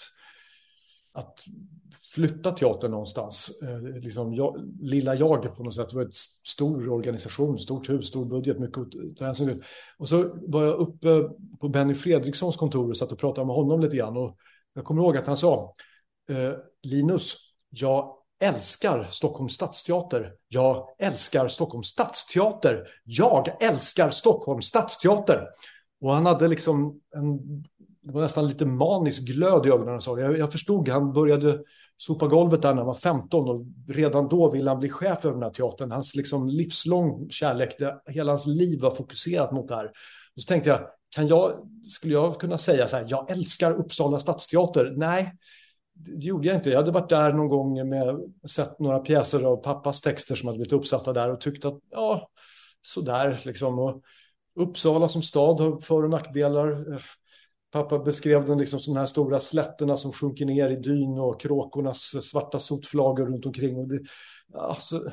att 1.13 1.45
flytta 2.15 2.53
teatern 2.53 2.91
någonstans. 2.91 3.63
Eh, 3.63 4.01
liksom 4.01 4.35
jag, 4.35 4.73
lilla 4.81 5.15
jag 5.15 5.57
på 5.57 5.65
något 5.65 5.75
sätt. 5.75 5.89
Det 5.89 5.97
var 5.97 6.05
en 6.05 6.13
stor 6.45 6.89
organisation, 6.89 7.59
stort 7.59 7.89
hus, 7.89 8.07
stor 8.07 8.25
budget, 8.25 8.59
mycket 8.59 8.79
att 8.79 9.17
ta 9.17 9.25
hänsyn 9.25 9.49
till. 9.49 9.65
Och 9.99 10.09
så 10.09 10.37
var 10.47 10.65
jag 10.65 10.79
uppe 10.79 11.29
på 11.61 11.69
Benny 11.69 11.95
Fredrikssons 11.95 12.57
kontor 12.57 12.91
och 12.91 12.97
satt 12.97 13.13
och 13.13 13.19
pratade 13.19 13.47
med 13.47 13.57
honom 13.57 13.81
lite 13.81 13.97
grann. 13.97 14.17
Och 14.17 14.37
jag 14.75 14.85
kommer 14.85 15.03
ihåg 15.03 15.17
att 15.17 15.27
han 15.27 15.37
sa, 15.37 15.75
eh, 16.29 16.53
Linus, 16.83 17.37
jag 17.71 18.24
älskar 18.45 19.09
Stockholms 19.11 19.53
stadsteater. 19.53 20.33
Jag 20.49 20.87
älskar 20.99 21.49
Stockholms 21.49 21.87
stadsteater. 21.87 22.87
Jag 23.05 23.63
älskar 23.63 24.11
Stockholms 24.11 24.67
stadsteater. 24.67 25.47
Och 26.01 26.13
han 26.13 26.27
hade 26.27 26.49
liksom 26.49 27.01
en, 27.17 27.39
det 28.03 28.13
var 28.13 28.23
nästan 28.23 28.47
lite 28.47 28.67
manisk 28.67 29.23
glöd 29.23 29.67
i 29.67 29.69
ögonen. 29.69 30.01
Jag, 30.07 30.39
jag 30.39 30.53
förstod, 30.53 30.89
han 30.89 31.13
började 31.13 31.59
sopa 31.97 32.27
golvet 32.27 32.63
där 32.63 32.71
när 32.71 32.77
han 32.77 32.87
var 32.87 32.95
15 32.95 33.49
och 33.49 33.65
redan 33.89 34.29
då 34.29 34.51
ville 34.51 34.71
han 34.71 34.81
bli 34.81 34.91
chef 34.91 35.25
över 35.25 35.35
den 35.35 35.43
här 35.43 35.51
teatern. 35.51 35.91
Hans 35.91 36.15
liksom 36.15 36.49
livslång 36.49 37.31
kärlek, 37.31 37.79
det, 37.79 38.01
hela 38.07 38.33
hans 38.33 38.47
liv 38.47 38.81
var 38.81 38.91
fokuserat 38.91 39.53
mot 39.53 39.69
det 39.69 39.75
här. 39.75 39.87
Och 40.37 40.43
så 40.43 40.47
tänkte 40.47 40.71
jag, 40.71 40.81
kan 41.11 41.29
jag, 41.29 41.53
skulle 41.89 42.13
jag 42.13 42.41
kunna 42.41 42.59
säga 42.59 42.89
så 42.89 42.97
här, 42.97 43.07
jag 43.09 43.31
älskar 43.31 43.73
Uppsala 43.73 44.19
stadsteater? 44.19 44.93
Nej, 44.97 45.33
det 45.95 46.27
gjorde 46.27 46.49
jag 46.49 46.57
inte. 46.57 46.71
Jag 46.71 46.79
hade 46.79 46.91
varit 46.91 47.09
där 47.09 47.33
någon 47.33 47.49
gång 47.49 47.89
med 47.89 48.33
sett 48.51 48.79
några 48.79 48.99
pjäser 48.99 49.43
av 49.43 49.57
pappas 49.57 50.01
texter 50.01 50.35
som 50.35 50.47
hade 50.47 50.59
blivit 50.59 50.73
uppsatta 50.73 51.13
där 51.13 51.31
och 51.31 51.41
tyckt 51.41 51.65
att 51.65 51.79
ja, 51.91 52.29
sådär 52.83 53.41
liksom. 53.45 53.79
Och 53.79 54.03
Uppsala 54.57 55.09
som 55.09 55.23
stad 55.23 55.61
har 55.61 55.81
för 55.81 56.03
och 56.03 56.11
nackdelar. 56.11 56.93
Eh, 56.93 57.01
pappa 57.73 57.99
beskrev 57.99 58.47
den 58.47 58.59
liksom 58.59 58.81
som 58.81 58.95
de 58.95 59.01
här 59.01 59.07
stora 59.07 59.41
slätterna 59.41 59.97
som 59.97 60.13
sjunker 60.13 60.45
ner 60.45 60.71
i 60.71 60.77
dyn 60.77 61.19
och 61.19 61.41
kråkornas 61.41 62.01
svarta 62.23 62.59
sotflagor 62.59 63.27
runt 63.27 63.47
omkring. 63.47 63.77
Och 63.79 63.89
det, 63.89 64.01
alltså, 64.55 65.13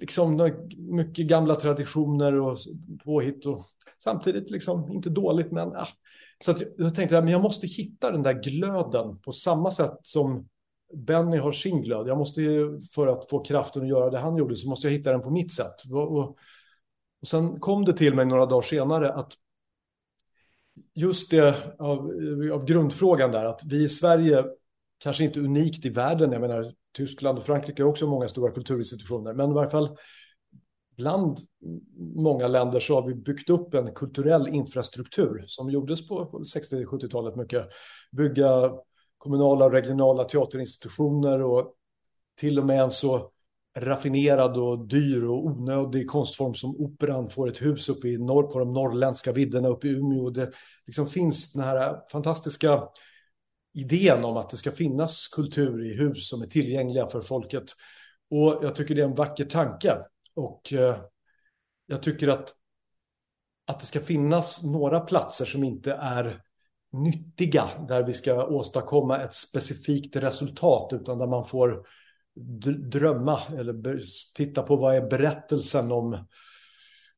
liksom 0.00 0.50
mycket 0.78 1.26
gamla 1.26 1.54
traditioner 1.54 2.40
och 2.40 2.58
påhitt 3.04 3.46
och 3.46 3.66
samtidigt 4.04 4.50
liksom 4.50 4.92
inte 4.92 5.10
dåligt 5.10 5.52
men 5.52 5.70
ja, 5.70 5.88
så 6.44 6.50
att 6.50 6.62
jag 6.76 6.94
tänkte 6.94 7.18
att 7.18 7.30
jag 7.30 7.42
måste 7.42 7.66
hitta 7.66 8.10
den 8.10 8.22
där 8.22 8.42
glöden 8.42 9.18
på 9.18 9.32
samma 9.32 9.70
sätt 9.70 9.98
som 10.02 10.48
Benny 10.94 11.36
har 11.36 11.52
sin 11.52 11.82
glöd. 11.82 12.08
Jag 12.08 12.18
måste 12.18 12.42
för 12.90 13.06
att 13.06 13.30
få 13.30 13.44
kraften 13.44 13.82
att 13.82 13.88
göra 13.88 14.10
det 14.10 14.18
han 14.18 14.36
gjorde 14.36 14.56
så 14.56 14.68
måste 14.68 14.86
jag 14.86 14.92
hitta 14.92 15.12
den 15.12 15.20
på 15.20 15.30
mitt 15.30 15.52
sätt. 15.52 15.74
Och, 15.90 16.16
och, 16.16 16.36
och 17.20 17.28
sen 17.28 17.60
kom 17.60 17.84
det 17.84 17.96
till 17.96 18.14
mig 18.14 18.26
några 18.26 18.46
dagar 18.46 18.62
senare 18.62 19.12
att 19.12 19.32
just 20.94 21.30
det 21.30 21.74
av, 21.78 21.98
av 22.52 22.64
grundfrågan 22.64 23.30
där 23.30 23.44
att 23.44 23.60
vi 23.64 23.82
i 23.82 23.88
Sverige 23.88 24.44
kanske 24.98 25.24
inte 25.24 25.40
unikt 25.40 25.84
i 25.84 25.88
världen. 25.88 26.32
Jag 26.32 26.40
menar 26.40 26.72
Tyskland 26.96 27.38
och 27.38 27.44
Frankrike 27.44 27.82
har 27.82 27.90
också 27.90 28.06
många 28.06 28.28
stora 28.28 28.52
kulturinstitutioner, 28.52 29.32
men 29.32 29.50
i 29.50 29.54
varje 29.54 29.70
fall 29.70 29.96
bland 30.96 31.38
många 31.96 32.48
länder 32.48 32.80
så 32.80 32.94
har 32.94 33.06
vi 33.08 33.14
byggt 33.14 33.50
upp 33.50 33.74
en 33.74 33.94
kulturell 33.94 34.48
infrastruktur 34.48 35.44
som 35.46 35.70
gjordes 35.70 36.08
på 36.08 36.44
60-70-talet 36.54 37.36
mycket. 37.36 37.66
Bygga 38.12 38.72
kommunala 39.18 39.64
och 39.64 39.72
regionala 39.72 40.24
teaterinstitutioner 40.24 41.42
och 41.42 41.74
till 42.40 42.58
och 42.58 42.66
med 42.66 42.82
en 42.82 42.90
så 42.90 43.30
raffinerad 43.78 44.56
och 44.56 44.88
dyr 44.88 45.24
och 45.24 45.46
onödig 45.46 46.10
konstform 46.10 46.54
som 46.54 46.76
operan 46.76 47.30
får 47.30 47.48
ett 47.48 47.62
hus 47.62 47.88
uppe 47.88 48.08
i 48.08 48.18
norr 48.18 48.42
på 48.42 48.58
de 48.58 48.72
norrländska 48.72 49.32
vidderna 49.32 49.68
uppe 49.68 49.88
i 49.88 49.90
Umeå. 49.90 50.30
Det 50.30 50.52
liksom 50.86 51.08
finns 51.08 51.52
den 51.52 51.64
här 51.64 52.00
fantastiska 52.12 52.82
idén 53.74 54.24
om 54.24 54.36
att 54.36 54.50
det 54.50 54.56
ska 54.56 54.70
finnas 54.72 55.28
kultur 55.28 55.92
i 55.92 55.96
hus 55.96 56.28
som 56.28 56.42
är 56.42 56.46
tillgängliga 56.46 57.06
för 57.06 57.20
folket. 57.20 57.64
Och 58.30 58.58
jag 58.62 58.74
tycker 58.74 58.94
det 58.94 59.00
är 59.00 59.06
en 59.06 59.14
vacker 59.14 59.44
tanke. 59.44 59.98
Och 60.34 60.72
eh, 60.72 60.96
jag 61.86 62.02
tycker 62.02 62.28
att, 62.28 62.54
att 63.66 63.80
det 63.80 63.86
ska 63.86 64.00
finnas 64.00 64.64
några 64.64 65.00
platser 65.00 65.44
som 65.44 65.64
inte 65.64 65.92
är 65.92 66.42
nyttiga, 66.92 67.70
där 67.88 68.02
vi 68.02 68.12
ska 68.12 68.46
åstadkomma 68.46 69.18
ett 69.18 69.34
specifikt 69.34 70.16
resultat, 70.16 70.92
utan 70.92 71.18
där 71.18 71.26
man 71.26 71.44
får 71.44 71.86
drömma 72.90 73.40
eller 73.58 74.00
titta 74.34 74.62
på 74.62 74.76
vad 74.76 74.96
är 74.96 75.08
berättelsen 75.08 75.92
om 75.92 76.26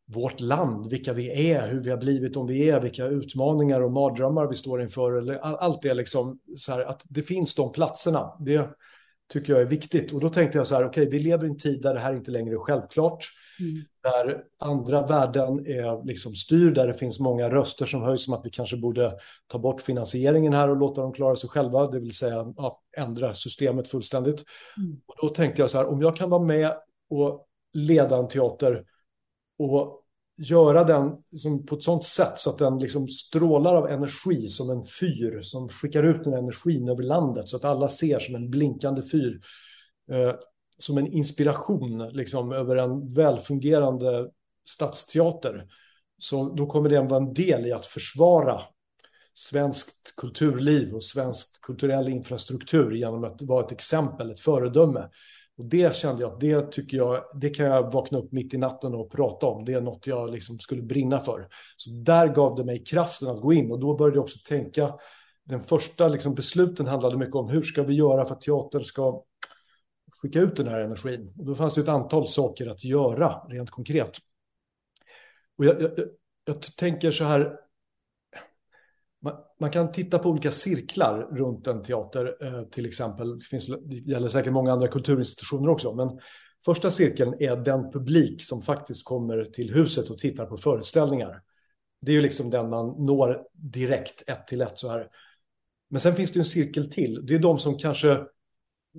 vårt 0.06 0.40
land, 0.40 0.90
vilka 0.90 1.12
vi 1.12 1.50
är, 1.50 1.68
hur 1.68 1.80
vi 1.80 1.90
har 1.90 1.96
blivit 1.96 2.36
om 2.36 2.46
vi 2.46 2.70
är, 2.70 2.80
vilka 2.80 3.06
utmaningar 3.06 3.80
och 3.80 3.92
mardrömmar 3.92 4.46
vi 4.46 4.54
står 4.54 4.82
inför. 4.82 5.12
Eller 5.12 5.38
allt 5.38 5.82
det 5.82 5.94
liksom 5.94 6.40
så 6.56 6.72
här 6.72 6.80
att 6.80 7.02
det 7.08 7.22
finns 7.22 7.54
de 7.54 7.72
platserna. 7.72 8.36
Det, 8.40 8.70
tycker 9.32 9.52
jag 9.52 9.62
är 9.62 9.66
viktigt. 9.66 10.12
Och 10.12 10.20
då 10.20 10.30
tänkte 10.30 10.58
jag 10.58 10.66
så 10.66 10.74
här, 10.74 10.84
okej, 10.84 11.06
okay, 11.06 11.18
vi 11.18 11.24
lever 11.24 11.46
i 11.46 11.50
en 11.50 11.58
tid 11.58 11.82
där 11.82 11.94
det 11.94 12.00
här 12.00 12.14
inte 12.14 12.30
längre 12.30 12.54
är 12.54 12.58
självklart. 12.58 13.26
Mm. 13.60 13.82
Där 14.02 14.44
andra 14.58 15.06
värden 15.06 15.66
är 15.66 16.04
liksom 16.04 16.34
styr, 16.34 16.70
där 16.70 16.86
det 16.86 16.94
finns 16.94 17.20
många 17.20 17.50
röster 17.50 17.86
som 17.86 18.02
höjs 18.02 18.24
som 18.24 18.34
att 18.34 18.44
vi 18.44 18.50
kanske 18.50 18.76
borde 18.76 19.18
ta 19.46 19.58
bort 19.58 19.80
finansieringen 19.80 20.52
här 20.52 20.68
och 20.68 20.76
låta 20.76 21.00
dem 21.00 21.12
klara 21.12 21.36
sig 21.36 21.50
själva, 21.50 21.90
det 21.90 22.00
vill 22.00 22.14
säga 22.14 22.52
ja, 22.56 22.82
ändra 22.96 23.34
systemet 23.34 23.88
fullständigt. 23.88 24.44
Mm. 24.76 25.00
Och 25.06 25.14
då 25.20 25.28
tänkte 25.28 25.62
jag 25.62 25.70
så 25.70 25.78
här, 25.78 25.86
om 25.86 26.02
jag 26.02 26.16
kan 26.16 26.30
vara 26.30 26.42
med 26.42 26.72
och 27.10 27.46
leda 27.72 28.16
en 28.16 28.28
teater 28.28 28.84
och 29.58 30.05
göra 30.36 30.84
den 30.84 31.16
liksom 31.30 31.66
på 31.66 31.74
ett 31.74 31.82
sånt 31.82 32.04
sätt 32.04 32.32
så 32.36 32.50
att 32.50 32.58
den 32.58 32.78
liksom 32.78 33.08
strålar 33.08 33.74
av 33.74 33.88
energi 33.88 34.48
som 34.48 34.70
en 34.70 34.84
fyr 35.00 35.40
som 35.42 35.68
skickar 35.68 36.02
ut 36.02 36.24
den 36.24 36.32
energin 36.34 36.88
över 36.88 37.02
landet 37.02 37.48
så 37.48 37.56
att 37.56 37.64
alla 37.64 37.88
ser 37.88 38.18
som 38.18 38.34
en 38.34 38.50
blinkande 38.50 39.02
fyr. 39.02 39.40
Eh, 40.10 40.34
som 40.78 40.98
en 40.98 41.06
inspiration 41.06 42.08
liksom, 42.08 42.52
över 42.52 42.76
en 42.76 43.14
välfungerande 43.14 44.30
stadsteater. 44.68 45.66
Så 46.18 46.54
då 46.54 46.66
kommer 46.66 46.88
den 46.88 47.08
vara 47.08 47.22
en 47.22 47.34
del 47.34 47.66
i 47.66 47.72
att 47.72 47.86
försvara 47.86 48.60
svenskt 49.34 50.16
kulturliv 50.16 50.94
och 50.94 51.04
svensk 51.04 51.62
kulturell 51.62 52.08
infrastruktur 52.08 52.94
genom 52.94 53.24
att 53.24 53.42
vara 53.42 53.64
ett 53.64 53.72
exempel, 53.72 54.30
ett 54.30 54.40
föredöme. 54.40 55.08
Och 55.58 55.64
det 55.64 55.96
kände 55.96 56.22
jag 56.22 56.32
att 56.32 56.40
det 56.40 56.72
tycker 56.72 56.96
jag, 56.96 57.24
det 57.34 57.50
kan 57.50 57.66
jag 57.66 57.92
vakna 57.92 58.18
upp 58.18 58.32
mitt 58.32 58.54
i 58.54 58.58
natten 58.58 58.94
och 58.94 59.12
prata 59.12 59.46
om. 59.46 59.64
Det 59.64 59.72
är 59.72 59.80
något 59.80 60.06
jag 60.06 60.30
liksom 60.30 60.58
skulle 60.58 60.82
brinna 60.82 61.20
för. 61.20 61.48
Så 61.76 61.90
där 61.90 62.28
gav 62.28 62.54
det 62.54 62.64
mig 62.64 62.84
kraften 62.84 63.28
att 63.28 63.40
gå 63.40 63.52
in 63.52 63.72
och 63.72 63.78
då 63.80 63.96
började 63.96 64.16
jag 64.16 64.22
också 64.22 64.38
tänka. 64.48 64.94
Den 65.44 65.62
första 65.62 66.08
liksom 66.08 66.34
besluten 66.34 66.86
handlade 66.86 67.16
mycket 67.16 67.34
om 67.34 67.48
hur 67.48 67.62
ska 67.62 67.82
vi 67.82 67.94
göra 67.94 68.24
för 68.24 68.34
att 68.34 68.40
teatern 68.40 68.84
ska 68.84 69.22
skicka 70.22 70.40
ut 70.40 70.56
den 70.56 70.68
här 70.68 70.80
energin. 70.80 71.34
Och 71.38 71.44
då 71.44 71.54
fanns 71.54 71.74
det 71.74 71.80
ett 71.80 71.88
antal 71.88 72.28
saker 72.28 72.66
att 72.66 72.84
göra 72.84 73.28
rent 73.48 73.70
konkret. 73.70 74.18
Och 75.58 75.64
jag, 75.64 75.82
jag, 75.82 75.90
jag 76.44 76.62
tänker 76.62 77.10
så 77.10 77.24
här, 77.24 77.58
man, 79.60 79.70
kan 79.70 79.92
titta 79.92 80.18
på 80.18 80.28
olika 80.28 80.52
cirklar 80.52 81.28
runt 81.30 81.66
en 81.66 81.82
teater, 81.82 82.36
eh, 82.40 82.62
till 82.62 82.86
exempel. 82.86 83.38
Det, 83.38 83.44
finns, 83.44 83.66
det 83.66 83.96
gäller 83.96 84.28
säkert 84.28 84.52
många 84.52 84.72
andra 84.72 84.88
kulturinstitutioner 84.88 85.68
också. 85.68 85.94
Men 85.94 86.18
första 86.64 86.90
cirkeln 86.90 87.34
är 87.38 87.56
den 87.56 87.92
publik 87.92 88.42
som 88.42 88.62
faktiskt 88.62 89.04
kommer 89.04 89.44
till 89.44 89.74
huset 89.74 90.10
och 90.10 90.18
tittar 90.18 90.46
på 90.46 90.56
föreställningar. 90.56 91.42
Det 92.00 92.12
är 92.12 92.14
ju 92.14 92.22
liksom 92.22 92.50
den 92.50 92.70
man 92.70 93.06
når 93.06 93.42
direkt, 93.52 94.22
ett 94.26 94.46
till 94.46 94.60
ett 94.60 94.78
så 94.78 94.90
här. 94.90 95.08
Men 95.88 96.00
sen 96.00 96.14
finns 96.14 96.32
det 96.32 96.38
en 96.38 96.44
cirkel 96.44 96.90
till. 96.90 97.26
Det 97.26 97.34
är 97.34 97.38
de 97.38 97.58
som 97.58 97.78
kanske 97.78 98.26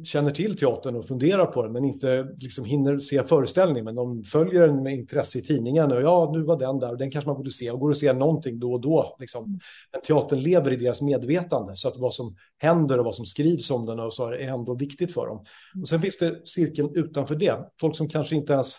känner 0.04 0.32
till 0.32 0.58
teatern 0.58 0.96
och 0.96 1.08
funderar 1.08 1.46
på 1.46 1.64
den 1.64 1.72
men 1.72 1.86
inte 1.86 2.28
liksom 2.40 2.66
hinner 2.66 3.00
se 3.00 3.24
föreställningen. 3.24 3.86
Men 3.86 3.96
de 3.96 4.24
följer 4.24 4.62
den 4.62 4.84
med 4.84 4.94
intresse 4.94 5.40
i 5.40 5.42
tidningen 5.42 5.92
och 5.92 6.02
ja, 6.02 6.32
nu 6.34 6.44
var 6.44 6.60
den 6.60 6.80
där 6.80 6.92
och 6.92 6.98
den 6.98 7.12
kanske 7.12 7.30
man 7.30 7.38
borde 7.38 7.52
se 7.52 7.72
och 7.72 7.80
går 7.80 7.90
och 7.90 7.98
ser 7.98 8.14
någonting 8.14 8.60
då 8.60 8.74
och 8.74 8.82
då. 8.82 9.16
Liksom. 9.20 9.44
Mm. 9.44 9.60
Men 9.92 10.02
teatern 10.02 10.40
lever 10.40 10.74
i 10.74 10.76
deras 10.76 11.02
medvetande 11.02 11.76
så 11.76 11.88
att 11.88 11.98
vad 11.98 12.14
som 12.14 12.36
händer 12.58 13.00
och 13.00 13.06
vad 13.06 13.16
som 13.16 13.26
skrivs 13.26 13.72
om 13.72 13.86
den 13.86 14.00
och 14.00 14.14
så 14.14 14.28
är 14.28 14.40
ändå 14.40 14.76
viktigt 14.76 15.14
för 15.14 15.28
dem. 15.28 15.38
Mm. 15.38 15.82
Och 15.82 15.90
sen 15.90 16.02
finns 16.02 16.18
det 16.18 16.48
cirkeln 16.48 16.92
utanför 16.96 17.36
det. 17.36 17.70
Folk 17.82 17.96
som 17.96 18.10
kanske 18.10 18.36
inte 18.36 18.54
ens 18.54 18.78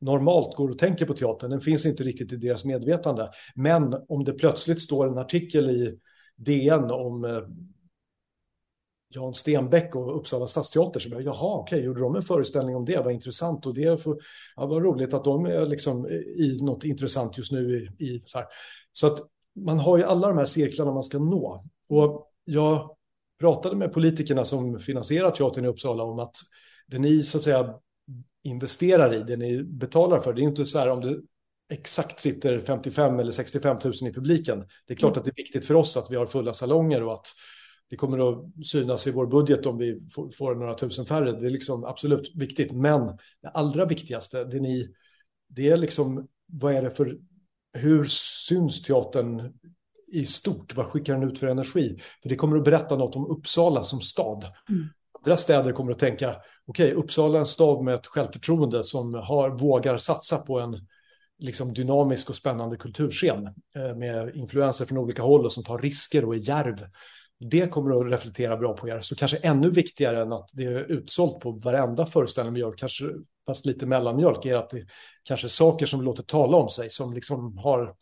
normalt 0.00 0.56
går 0.56 0.68
och 0.68 0.78
tänker 0.78 1.06
på 1.06 1.14
teatern, 1.14 1.50
den 1.50 1.60
finns 1.60 1.86
inte 1.86 2.02
riktigt 2.02 2.32
i 2.32 2.36
deras 2.36 2.64
medvetande. 2.64 3.30
Men 3.54 3.94
om 4.08 4.24
det 4.24 4.32
plötsligt 4.32 4.82
står 4.82 5.08
en 5.08 5.18
artikel 5.18 5.70
i 5.70 5.98
DN 6.36 6.90
om 6.90 7.24
eh, 7.24 7.42
Jan 9.14 9.34
Stenbeck 9.34 9.94
och 9.94 10.16
Uppsala 10.16 10.46
stadsteater. 10.46 11.00
Så 11.00 11.08
jag, 11.08 11.22
jaha, 11.22 11.58
okej, 11.58 11.76
okay, 11.76 11.86
gjorde 11.86 12.00
de 12.00 12.16
en 12.16 12.22
föreställning 12.22 12.76
om 12.76 12.84
det? 12.84 12.96
Vad 12.96 13.12
intressant. 13.12 13.66
Och 13.66 13.74
det 13.74 14.02
för, 14.02 14.18
ja, 14.56 14.66
var 14.66 14.80
roligt 14.80 15.14
att 15.14 15.24
de 15.24 15.46
är 15.46 15.66
liksom 15.66 16.06
i 16.36 16.58
något 16.62 16.84
intressant 16.84 17.38
just 17.38 17.52
nu. 17.52 17.90
I, 17.98 18.04
i 18.04 18.22
så, 18.26 18.42
så 18.92 19.06
att 19.06 19.18
man 19.54 19.78
har 19.78 19.98
ju 19.98 20.04
alla 20.04 20.28
de 20.28 20.38
här 20.38 20.44
cirklarna 20.44 20.92
man 20.92 21.02
ska 21.02 21.18
nå. 21.18 21.64
Och 21.88 22.32
jag 22.44 22.96
pratade 23.40 23.76
med 23.76 23.92
politikerna 23.92 24.44
som 24.44 24.78
finansierar 24.78 25.30
teatern 25.30 25.64
i 25.64 25.68
Uppsala 25.68 26.02
om 26.02 26.18
att 26.18 26.36
det 26.86 26.98
ni 26.98 27.22
så 27.22 27.38
att 27.38 27.44
säga 27.44 27.74
investerar 28.42 29.14
i, 29.14 29.22
det 29.22 29.36
ni 29.36 29.62
betalar 29.62 30.20
för, 30.20 30.32
det 30.32 30.40
är 30.40 30.44
inte 30.44 30.66
så 30.66 30.78
här 30.78 30.90
om 30.90 31.00
det 31.00 31.20
exakt 31.70 32.20
sitter 32.20 32.60
55 32.60 33.20
eller 33.20 33.32
65 33.32 33.76
000 33.84 33.92
i 33.94 34.12
publiken. 34.12 34.64
Det 34.86 34.94
är 34.94 34.96
klart 34.96 35.16
att 35.16 35.24
det 35.24 35.30
är 35.30 35.36
viktigt 35.36 35.66
för 35.66 35.74
oss 35.74 35.96
att 35.96 36.10
vi 36.10 36.16
har 36.16 36.26
fulla 36.26 36.54
salonger 36.54 37.02
och 37.02 37.14
att 37.14 37.26
det 37.90 37.96
kommer 37.96 38.30
att 38.32 38.66
synas 38.66 39.06
i 39.06 39.10
vår 39.10 39.26
budget 39.26 39.66
om 39.66 39.78
vi 39.78 40.00
får 40.38 40.54
några 40.54 40.74
tusen 40.74 41.06
färre. 41.06 41.40
Det 41.40 41.46
är 41.46 41.50
liksom 41.50 41.84
absolut 41.84 42.32
viktigt. 42.34 42.72
Men 42.72 43.06
det 43.42 43.48
allra 43.48 43.84
viktigaste, 43.84 44.44
det, 44.44 44.60
ni, 44.60 44.94
det 45.48 45.70
är 45.70 45.76
liksom 45.76 46.28
vad 46.46 46.74
är 46.74 46.82
det 46.82 46.90
för, 46.90 47.18
hur 47.72 48.04
syns 48.48 48.82
teatern 48.82 49.52
i 50.12 50.26
stort? 50.26 50.76
Vad 50.76 50.86
skickar 50.86 51.14
den 51.14 51.30
ut 51.30 51.38
för 51.38 51.46
energi? 51.46 52.00
För 52.22 52.28
det 52.28 52.36
kommer 52.36 52.56
att 52.56 52.64
berätta 52.64 52.96
något 52.96 53.16
om 53.16 53.26
Uppsala 53.26 53.84
som 53.84 54.00
stad. 54.00 54.44
Mm. 54.68 54.88
Andra 55.22 55.36
städer 55.36 55.72
kommer 55.72 55.92
att 55.92 55.98
tänka, 55.98 56.36
okej, 56.66 56.86
okay, 56.86 56.92
Uppsala 56.92 57.34
är 57.34 57.40
en 57.40 57.46
stad 57.46 57.84
med 57.84 57.94
ett 57.94 58.06
självförtroende 58.06 58.84
som 58.84 59.14
har, 59.14 59.50
vågar 59.50 59.98
satsa 59.98 60.38
på 60.38 60.60
en 60.60 60.86
liksom 61.38 61.74
dynamisk 61.74 62.30
och 62.30 62.36
spännande 62.36 62.76
kulturscen 62.76 63.46
eh, 63.74 63.96
med 63.96 64.36
influenser 64.36 64.84
från 64.84 64.98
olika 64.98 65.22
håll 65.22 65.44
och 65.44 65.52
som 65.52 65.64
tar 65.64 65.78
risker 65.78 66.24
och 66.24 66.34
är 66.34 66.48
järv. 66.48 66.86
Det 67.40 67.70
kommer 67.70 68.00
att 68.00 68.12
reflektera 68.12 68.56
bra 68.56 68.76
på 68.76 68.88
er. 68.88 69.00
Så 69.00 69.16
kanske 69.16 69.36
ännu 69.36 69.70
viktigare 69.70 70.22
än 70.22 70.32
att 70.32 70.50
det 70.52 70.64
är 70.64 70.90
utsålt 70.92 71.40
på 71.40 71.50
varenda 71.50 72.06
föreställning 72.06 72.54
vi 72.54 72.60
gör, 72.60 72.74
kanske 72.76 73.04
fast 73.46 73.66
lite 73.66 73.86
mellanmjölk, 73.86 74.44
är 74.44 74.54
att 74.54 74.70
det 74.70 74.86
kanske 75.22 75.46
är 75.46 75.48
saker 75.48 75.86
som 75.86 76.00
vi 76.00 76.04
låter 76.04 76.22
tala 76.22 76.56
om 76.56 76.68
sig, 76.68 76.90
som 76.90 77.12
liksom 77.12 77.58
har 77.58 77.94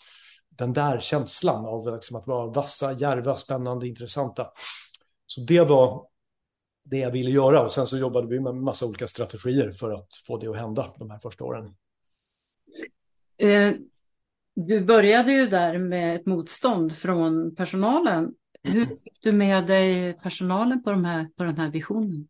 den 0.51 0.73
där 0.73 1.01
känslan 1.01 1.66
av 1.66 1.94
liksom 1.94 2.16
att 2.16 2.27
vara 2.27 2.47
vassa, 2.47 2.93
järva, 2.93 3.36
spännande, 3.36 3.89
intressanta. 3.89 4.51
Så 5.27 5.40
det 5.40 5.60
var 5.60 6.06
det 6.85 6.98
jag 6.98 7.10
ville 7.10 7.31
göra 7.31 7.65
och 7.65 7.73
sen 7.73 7.86
så 7.86 7.98
jobbade 7.98 8.27
vi 8.27 8.40
med 8.40 8.55
massa 8.55 8.86
olika 8.86 9.06
strategier 9.06 9.73
för 9.73 9.90
att 9.90 10.09
få 10.27 10.39
det 10.39 10.48
att 10.48 10.56
hända 10.56 10.94
de 10.98 11.10
här 11.10 11.19
första 11.19 11.44
åren. 11.44 11.74
Eh, 13.36 13.73
du 14.55 14.81
började 14.81 15.32
ju 15.32 15.47
där 15.47 15.78
med 15.78 16.16
ett 16.16 16.27
motstånd 16.27 16.97
från 16.97 17.55
personalen. 17.55 18.35
Hur 18.73 18.86
fick 18.86 19.23
du 19.23 19.32
med 19.32 19.66
dig 19.66 20.12
personalen 20.23 20.82
på, 20.82 20.90
de 20.90 21.05
här, 21.05 21.28
på 21.36 21.45
den 21.45 21.57
här 21.57 21.70
visionen? 21.70 22.28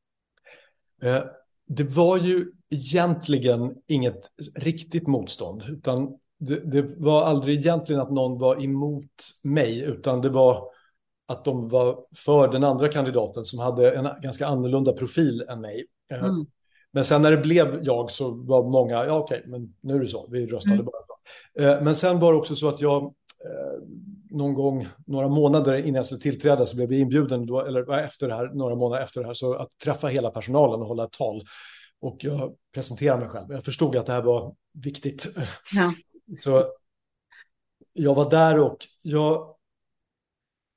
Eh, 1.03 1.23
det 1.67 1.85
var 1.85 2.19
ju 2.19 2.53
egentligen 2.71 3.75
inget 3.87 4.31
riktigt 4.55 5.07
motstånd, 5.07 5.63
utan 5.69 6.19
det, 6.39 6.61
det, 6.61 6.83
var 6.97 7.23
aldrig 7.23 7.59
egentligen 7.59 8.03
att 8.03 8.11
någon 8.11 8.39
var 8.39 8.65
emot 8.65 9.11
mig, 9.43 9.81
utan 9.81 10.21
det 10.21 10.29
var 10.29 10.71
att 11.27 11.45
de 11.45 11.69
var 11.69 12.05
för 12.17 12.49
den 12.49 12.65
andra 12.65 12.89
kandidaten 12.89 13.45
som 13.45 13.59
hade 13.59 13.91
en 13.91 14.09
ganska 14.23 14.47
annorlunda 14.47 14.93
profil 14.93 15.45
än 15.49 15.61
mig. 15.61 15.87
Eh, 16.13 16.25
mm. 16.25 16.47
Men 16.93 17.05
sen 17.05 17.23
när 17.23 17.31
det 17.31 17.37
blev 17.37 17.81
jag 17.83 18.11
så 18.11 18.31
var 18.31 18.71
många, 18.71 19.05
ja 19.05 19.19
okej, 19.19 19.45
men 19.47 19.75
nu 19.81 19.95
är 19.95 20.01
det 20.01 20.09
så, 20.09 20.29
vi 20.31 20.47
röstade 20.47 20.75
mm. 20.75 20.87
bara. 20.87 21.03
Så. 21.07 21.85
Men 21.85 21.97
sen 21.97 22.21
var 22.21 22.33
det 22.33 22.39
också 22.39 22.57
så 22.57 22.69
att 22.69 22.81
jag 22.81 23.15
någon 24.31 24.55
gång, 24.55 24.89
några 25.07 25.29
månader 25.29 25.79
innan 25.79 25.95
jag 25.95 26.07
skulle 26.07 26.21
tillträda 26.21 26.67
så 26.67 26.77
blev 26.77 26.93
jag 26.93 27.01
inbjuden, 27.01 27.47
då, 27.47 27.61
eller 27.61 27.99
efter 27.99 28.29
det 28.29 28.35
här, 28.35 28.49
några 28.55 28.75
månader 28.75 29.03
efter 29.03 29.21
det 29.21 29.27
här, 29.27 29.35
så 29.35 29.55
att 29.55 29.69
träffa 29.85 30.09
hela 30.09 30.31
personalen 30.31 30.81
och 30.81 30.87
hålla 30.87 31.05
ett 31.05 31.13
tal. 31.13 31.43
Och 32.01 32.25
jag 32.25 32.55
presenterade 32.75 33.21
mig 33.21 33.29
själv. 33.29 33.47
Jag 33.49 33.65
förstod 33.65 33.97
att 33.97 34.07
det 34.07 34.13
här 34.13 34.23
var 34.23 34.55
viktigt. 34.73 35.29
Ja. 35.75 35.93
Så 36.41 36.65
jag 37.93 38.15
var 38.15 38.31
där 38.31 38.61
och 38.61 38.77
jag... 39.03 39.55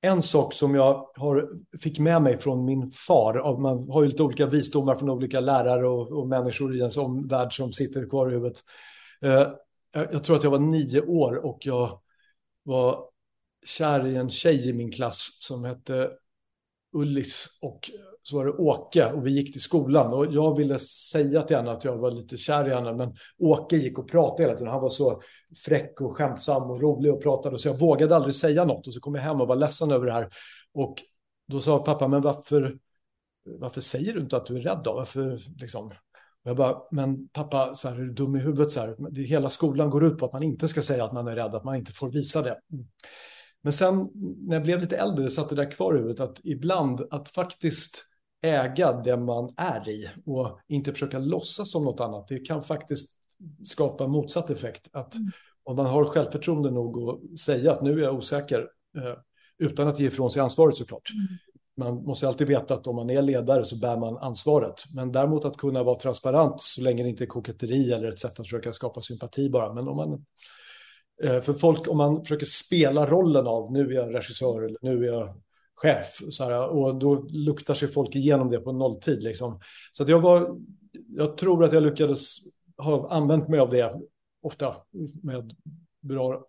En 0.04 0.22
sak 0.22 0.54
som 0.54 0.76
jag 0.76 1.08
har, 1.16 1.50
fick 1.82 2.00
med 2.00 2.22
mig 2.22 2.38
från 2.38 2.66
min 2.66 2.92
far, 2.92 3.58
man 3.58 3.90
har 3.90 4.02
ju 4.02 4.08
lite 4.08 4.24
olika 4.24 4.46
visdomar 4.46 4.96
från 4.96 5.10
olika 5.10 5.40
lärare 5.40 5.88
och, 5.88 6.12
och 6.12 6.28
människor 6.28 6.76
i 6.76 6.80
ens 6.80 6.98
omvärld 6.98 7.54
som 7.54 7.74
sitter 7.74 8.10
kvar 8.10 8.32
i 8.32 8.34
huvudet. 8.34 8.58
Eh, 9.22 9.48
jag, 9.94 10.14
jag 10.14 10.24
tror 10.24 10.36
att 10.36 10.44
jag 10.44 10.52
var 10.52 10.60
nio 10.60 11.02
år 11.02 11.46
och 11.46 11.58
jag 11.62 12.00
var 12.64 13.11
kär 13.66 14.08
i 14.08 14.16
en 14.16 14.30
tjej 14.30 14.70
i 14.70 14.74
min 14.74 14.92
klass 14.92 15.38
som 15.40 15.64
hette 15.64 16.12
Ullis 16.94 17.48
och 17.62 17.92
så 18.24 18.36
var 18.36 18.46
det 18.46 18.52
Åke 18.52 19.12
och 19.12 19.26
vi 19.26 19.32
gick 19.32 19.52
till 19.52 19.62
skolan 19.62 20.14
och 20.14 20.34
jag 20.34 20.58
ville 20.58 20.80
säga 20.80 21.42
till 21.42 21.56
henne 21.56 21.72
att 21.72 21.84
jag 21.84 21.98
var 21.98 22.12
lite 22.12 22.38
kär 22.38 22.68
i 22.68 22.74
henne 22.74 22.94
men 22.94 23.16
Åke 23.38 23.76
gick 23.76 23.98
och 23.98 24.10
pratade 24.10 24.44
hela 24.44 24.58
tiden. 24.58 24.74
Han 24.74 24.82
var 24.82 24.90
så 24.90 25.22
fräck 25.66 26.02
och 26.02 26.18
skämtsam 26.18 26.72
och 26.72 26.82
rolig 26.82 27.14
och 27.14 27.24
pratade 27.24 27.60
så 27.60 27.68
jag 27.68 27.80
vågade 27.80 28.16
aldrig 28.16 28.36
säga 28.36 28.66
något 28.66 28.88
och 28.88 28.94
så 28.94 29.00
kom 29.00 29.16
jag 29.16 29.22
hem 29.22 29.42
och 29.42 29.48
var 29.48 29.56
ledsen 29.56 29.92
över 29.92 30.06
det 30.06 30.14
här 30.14 30.30
och 30.74 30.98
då 31.48 31.60
sa 31.60 31.80
pappa 31.80 32.08
men 32.08 32.22
varför 32.22 32.78
varför 33.44 33.82
säger 33.82 34.14
du 34.14 34.20
inte 34.20 34.38
att 34.38 34.46
du 34.46 34.58
är 34.58 34.62
rädd 34.62 34.82
då? 34.84 34.94
Varför 34.94 35.40
liksom? 35.58 35.88
Och 36.44 36.50
jag 36.50 36.58
bara, 36.58 36.78
men 36.92 37.28
pappa, 37.28 37.76
så 37.76 37.90
här, 37.90 37.96
är 37.96 38.00
du 38.00 38.14
dum 38.14 38.36
i 38.36 38.40
huvudet? 38.40 38.72
Så 38.72 38.80
här, 38.80 38.96
det, 39.12 39.22
hela 39.22 39.50
skolan 39.50 39.90
går 39.90 40.06
ut 40.06 40.18
på 40.18 40.26
att 40.26 40.34
man 40.34 40.44
inte 40.44 40.68
ska 40.68 40.82
säga 40.82 41.06
att 41.06 41.14
man 41.14 41.28
är 41.28 41.36
rädd, 41.36 41.56
att 41.56 41.64
man 41.64 41.76
inte 41.76 41.92
får 41.92 42.10
visa 42.10 42.42
det. 42.42 42.60
Men 43.64 43.74
sen 43.74 44.10
när 44.48 44.56
jag 44.56 44.64
blev 44.64 44.82
lite 44.82 44.98
äldre 44.98 45.30
satt 45.30 45.50
det 45.50 45.56
där 45.56 45.72
kvar 45.72 45.94
i 45.96 45.98
huvudet 45.98 46.20
att 46.20 46.40
ibland 46.44 47.02
att 47.12 47.30
faktiskt 47.30 48.06
äga 48.42 48.94
det 48.94 49.18
man 49.18 49.54
är 49.58 49.90
i 49.90 50.10
och 50.26 50.60
inte 50.68 50.94
försöka 50.94 51.20
låtsas 51.20 51.72
som 51.72 51.84
något 51.84 52.00
annat. 52.00 52.28
Det 52.28 52.40
kan 52.40 52.64
faktiskt 52.64 53.10
skapa 53.64 54.08
motsatt 54.08 54.50
effekt. 54.50 54.88
Att 54.94 55.16
mm. 55.16 55.32
om 55.64 55.76
man 55.76 55.86
har 55.86 56.06
självförtroende 56.06 56.72
nog 56.72 57.10
att 57.10 57.40
säga 57.40 57.72
att 57.72 57.82
nu 57.82 58.00
är 58.00 58.04
jag 58.04 58.16
osäker 58.16 58.68
eh, 58.98 59.18
utan 59.58 59.88
att 59.88 60.00
ge 60.00 60.08
ifrån 60.08 60.30
sig 60.30 60.42
ansvaret 60.42 60.76
såklart. 60.76 61.10
Mm. 61.14 61.38
Man 61.78 62.04
måste 62.04 62.28
alltid 62.28 62.48
veta 62.48 62.74
att 62.74 62.88
om 62.88 62.96
man 62.96 63.10
är 63.10 63.22
ledare 63.22 63.66
så 63.66 63.76
bär 63.76 63.98
man 63.98 64.18
ansvaret. 64.18 64.84
Men 64.96 65.12
däremot 65.12 65.46
att 65.46 65.58
kunna 65.58 65.84
vara 65.84 66.00
transparent 66.00 66.62
så 66.62 66.82
länge 66.82 67.04
det 67.04 67.10
inte 67.10 67.24
är 67.24 67.28
koketteri 67.28 67.92
eller 67.92 68.12
ett 68.12 68.20
sätt 68.20 68.40
att 68.40 68.46
försöka 68.46 68.74
skapa 68.74 69.02
sympati 69.02 69.50
bara. 69.50 69.74
Men 69.74 69.88
om 69.88 69.98
man 69.98 70.26
Eh, 71.24 71.42
för 71.42 71.54
folk, 71.54 71.88
om 71.88 71.98
man 71.98 72.22
försöker 72.22 72.46
spela 72.46 73.06
rollen 73.06 73.48
av 73.48 73.72
nu 73.72 73.88
är 73.88 73.94
jag 73.94 74.16
regissör 74.16 74.64
eller 74.64 74.78
nu 74.82 75.04
är 75.04 75.14
jag 75.14 75.36
chef, 75.76 76.22
så 76.30 76.44
här, 76.44 76.70
och 76.70 76.96
då 76.96 77.28
luktar 77.30 77.74
sig 77.74 77.88
folk 77.88 78.16
igenom 78.16 78.50
det 78.50 78.60
på 78.60 78.72
nolltid. 78.72 79.24
Liksom. 79.24 79.60
Så 79.92 80.04
att 80.04 80.10
jag, 80.10 80.22
var, 80.22 80.58
jag 81.08 81.38
tror 81.38 81.64
att 81.64 81.74
jag 81.74 81.84
lyckades 81.84 82.38
ha 82.78 83.10
använt 83.10 83.48
mig 83.48 83.60
av 83.60 83.70
det 83.70 84.02
ofta 84.42 84.76
med 85.24 85.56
bra, 86.02 86.46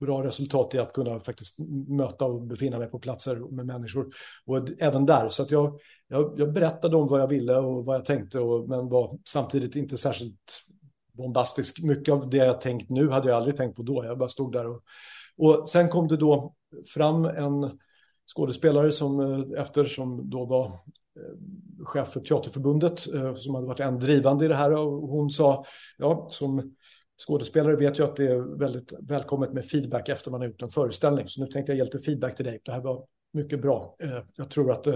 bra 0.00 0.24
resultat 0.24 0.74
i 0.74 0.78
att 0.78 0.92
kunna 0.92 1.20
faktiskt 1.20 1.58
möta 1.88 2.24
och 2.24 2.42
befinna 2.42 2.78
mig 2.78 2.88
på 2.88 2.98
platser 2.98 3.36
med 3.36 3.66
människor. 3.66 4.08
Och 4.46 4.68
även 4.78 5.06
där, 5.06 5.28
så 5.28 5.42
att 5.42 5.50
jag, 5.50 5.80
jag, 6.08 6.34
jag 6.36 6.52
berättade 6.52 6.96
om 6.96 7.08
vad 7.08 7.20
jag 7.20 7.28
ville 7.28 7.56
och 7.56 7.84
vad 7.84 7.96
jag 7.96 8.04
tänkte, 8.04 8.40
och, 8.40 8.68
men 8.68 8.88
var 8.88 9.18
samtidigt 9.24 9.76
inte 9.76 9.96
särskilt 9.96 10.62
bombastisk. 11.20 11.82
Mycket 11.82 12.14
av 12.14 12.30
det 12.30 12.36
jag 12.36 12.60
tänkt 12.60 12.90
nu 12.90 13.08
hade 13.08 13.28
jag 13.28 13.36
aldrig 13.36 13.56
tänkt 13.56 13.76
på 13.76 13.82
då. 13.82 14.04
Jag 14.04 14.18
bara 14.18 14.28
stod 14.28 14.52
där 14.52 14.66
och, 14.66 14.82
och 15.36 15.68
sen 15.68 15.88
kom 15.88 16.08
det 16.08 16.16
då 16.16 16.54
fram 16.94 17.24
en 17.24 17.78
skådespelare 18.36 18.92
som 18.92 19.20
eh, 19.20 19.60
efter 19.60 19.84
som 19.84 20.30
då 20.30 20.44
var 20.44 20.66
eh, 20.66 21.84
chef 21.84 22.08
för 22.08 22.20
Teaterförbundet 22.20 23.14
eh, 23.14 23.34
som 23.34 23.54
hade 23.54 23.66
varit 23.66 23.80
en 23.80 23.98
drivande 23.98 24.44
i 24.44 24.48
det 24.48 24.54
här 24.54 24.72
och 24.72 25.08
hon 25.08 25.30
sa 25.30 25.64
ja 25.98 26.28
som 26.30 26.74
skådespelare 27.26 27.76
vet 27.76 27.98
jag 27.98 28.08
att 28.08 28.16
det 28.16 28.26
är 28.26 28.58
väldigt 28.58 28.92
välkommet 29.00 29.52
med 29.52 29.64
feedback 29.64 30.08
efter 30.08 30.30
man 30.30 30.40
har 30.40 30.48
gjort 30.48 30.62
en 30.62 30.70
föreställning 30.70 31.28
så 31.28 31.44
nu 31.44 31.50
tänkte 31.50 31.72
jag 31.72 31.76
ge 31.76 31.84
lite 31.84 31.98
feedback 31.98 32.36
till 32.36 32.44
dig. 32.44 32.60
Det 32.64 32.72
här 32.72 32.80
var 32.80 33.04
mycket 33.32 33.62
bra. 33.62 33.96
Jag 34.36 34.50
tror 34.50 34.72
att 34.72 34.86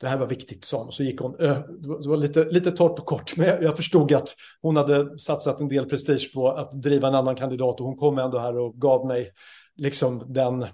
det 0.00 0.08
här 0.08 0.18
var 0.18 0.26
viktigt, 0.26 0.64
sa 0.64 0.82
hon. 0.82 0.92
Så 0.92 1.02
gick 1.02 1.20
hon. 1.20 1.32
Det 1.32 2.08
var 2.08 2.16
lite, 2.16 2.44
lite 2.44 2.70
torrt 2.70 2.98
och 2.98 3.06
kort, 3.06 3.36
men 3.36 3.46
jag 3.46 3.76
förstod 3.76 4.12
att 4.12 4.34
hon 4.60 4.76
hade 4.76 5.18
satsat 5.18 5.60
en 5.60 5.68
del 5.68 5.88
prestige 5.88 6.34
på 6.34 6.48
att 6.48 6.82
driva 6.82 7.08
en 7.08 7.14
annan 7.14 7.36
kandidat 7.36 7.80
och 7.80 7.86
hon 7.86 7.96
kom 7.96 8.18
ändå 8.18 8.38
här 8.38 8.58
och 8.58 8.74
gav 8.80 9.06
mig 9.06 9.32
liksom 9.74 10.32
den 10.32 10.66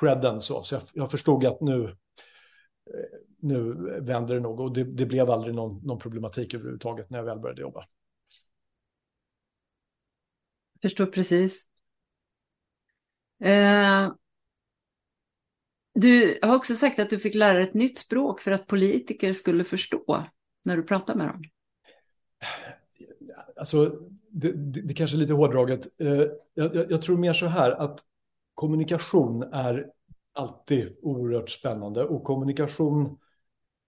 credden. 0.00 0.40
Så, 0.40 0.62
så 0.62 0.74
jag, 0.74 0.82
jag 0.92 1.10
förstod 1.10 1.44
att 1.44 1.60
nu, 1.60 1.84
eh, 1.84 3.18
nu 3.38 3.72
vänder 4.00 4.34
det 4.34 4.40
nog 4.40 4.60
och 4.60 4.72
det, 4.72 4.84
det 4.84 5.06
blev 5.06 5.30
aldrig 5.30 5.54
någon, 5.54 5.86
någon 5.86 5.98
problematik 5.98 6.54
överhuvudtaget 6.54 7.10
när 7.10 7.18
jag 7.18 7.24
väl 7.24 7.38
började 7.38 7.60
jobba. 7.60 7.84
Jag 10.72 10.90
Förstår 10.90 11.06
precis. 11.06 11.66
Eh, 13.40 14.12
du 15.94 16.38
har 16.42 16.56
också 16.56 16.74
sagt 16.74 16.98
att 16.98 17.10
du 17.10 17.18
fick 17.18 17.34
lära 17.34 17.52
dig 17.52 17.62
ett 17.62 17.74
nytt 17.74 17.98
språk 17.98 18.40
för 18.40 18.50
att 18.50 18.66
politiker 18.66 19.32
skulle 19.32 19.64
förstå 19.64 20.24
när 20.64 20.76
du 20.76 20.82
pratar 20.82 21.14
med 21.14 21.28
dem. 21.28 21.42
Alltså, 23.56 23.98
det, 24.30 24.52
det, 24.52 24.80
det 24.82 24.94
kanske 24.94 25.16
är 25.16 25.18
lite 25.18 25.32
hårdraget. 25.32 26.00
Eh, 26.00 26.08
jag, 26.54 26.76
jag, 26.76 26.90
jag 26.90 27.02
tror 27.02 27.16
mer 27.16 27.32
så 27.32 27.46
här 27.46 27.70
att 27.70 28.00
kommunikation 28.54 29.42
är 29.42 29.86
alltid 30.32 30.96
oerhört 31.02 31.50
spännande 31.50 32.04
och 32.04 32.24
kommunikation 32.24 33.18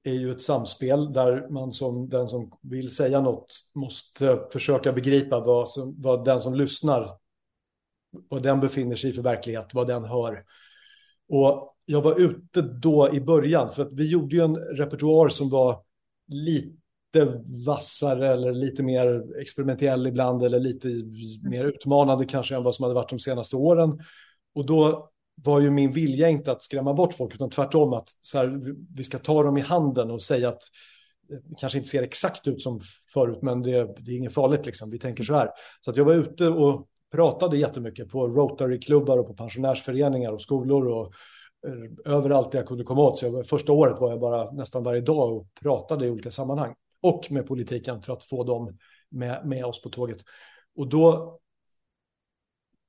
är 0.03 0.13
ju 0.13 0.33
ett 0.33 0.43
samspel 0.43 1.13
där 1.13 1.49
man 1.49 1.73
som 1.73 2.09
den 2.09 2.29
som 2.29 2.59
vill 2.61 2.91
säga 2.91 3.21
något 3.21 3.47
måste 3.75 4.41
försöka 4.53 4.93
begripa 4.93 5.41
vad, 5.41 5.69
som, 5.69 5.95
vad 5.99 6.25
den 6.25 6.41
som 6.41 6.55
lyssnar, 6.55 7.11
vad 8.29 8.43
den 8.43 8.61
befinner 8.61 8.97
sig 8.97 9.11
i 9.11 9.13
för 9.13 9.23
verklighet, 9.23 9.75
vad 9.75 9.87
den 9.87 10.05
hör. 10.05 10.45
Och 11.29 11.72
jag 11.85 12.03
var 12.03 12.21
ute 12.21 12.63
då 12.63 13.15
i 13.15 13.21
början, 13.21 13.73
för 13.73 13.83
att 13.83 13.93
vi 13.93 14.11
gjorde 14.11 14.37
ju 14.37 14.43
en 14.43 14.57
repertoar 14.57 15.29
som 15.29 15.51
var 15.51 15.83
lite 16.29 17.43
vassare 17.67 18.33
eller 18.33 18.53
lite 18.53 18.83
mer 18.83 19.23
experimentell 19.41 20.07
ibland 20.07 20.43
eller 20.43 20.61
lite 20.61 20.89
mer 21.49 21.65
utmanande 21.65 22.27
kanske 22.27 22.57
än 22.57 22.63
vad 22.63 22.75
som 22.75 22.83
hade 22.83 22.95
varit 22.95 23.11
de 23.11 23.19
senaste 23.19 23.57
åren. 23.57 24.01
Och 24.55 24.67
då 24.67 25.11
var 25.35 25.61
ju 25.61 25.71
min 25.71 25.93
vilja 25.93 26.29
inte 26.29 26.53
att 26.53 26.63
skrämma 26.63 26.95
bort 26.95 27.15
folk 27.15 27.35
utan 27.35 27.51
tvärtom 27.51 27.93
att 27.93 28.09
så 28.21 28.39
här, 28.39 28.61
vi 28.97 29.05
ska 29.05 29.19
ta 29.19 29.43
dem 29.43 29.57
i 29.57 29.61
handen 29.61 30.11
och 30.11 30.23
säga 30.23 30.49
att 30.49 30.63
det 31.29 31.55
kanske 31.59 31.79
inte 31.79 31.91
ser 31.91 32.03
exakt 32.03 32.49
ut 32.49 32.63
som 32.63 32.81
förut 33.15 33.39
men 33.43 33.63
det, 33.63 33.95
det 33.99 34.13
är 34.13 34.17
inget 34.17 34.35
farligt 34.35 34.67
liksom, 34.67 34.91
vi 34.91 34.99
tänker 34.99 35.25
så 35.25 35.35
här. 35.35 35.49
Så 35.81 35.91
att 35.91 35.97
jag 35.97 36.05
var 36.05 36.15
ute 36.15 36.49
och 36.49 36.89
pratade 37.13 37.59
jättemycket 37.59 38.09
på 38.09 38.29
Rotary-klubbar 38.29 39.19
och 39.19 39.27
på 39.27 39.35
pensionärsföreningar 39.35 40.33
och 40.33 40.43
skolor 40.43 40.87
och 40.87 41.13
Eh, 41.67 42.13
överallt 42.13 42.55
jag 42.55 42.67
kunde 42.67 42.85
komma 42.85 43.03
åt. 43.03 43.19
Så 43.19 43.27
jag, 43.27 43.47
första 43.47 43.73
året 43.73 44.01
var 44.01 44.11
jag 44.11 44.21
bara 44.21 44.51
nästan 44.51 44.83
varje 44.83 45.01
dag 45.01 45.37
och 45.37 45.47
pratade 45.55 46.07
i 46.07 46.11
olika 46.11 46.31
sammanhang 46.31 46.75
och 47.01 47.27
med 47.31 47.47
politiken 47.47 48.03
för 48.03 48.13
att 48.13 48.25
få 48.25 48.45
dem 48.45 48.79
med, 49.09 49.47
med 49.47 49.65
oss 49.65 49.83
på 49.83 49.89
tåget. 49.89 50.19
Och 50.77 50.89
då 50.89 51.39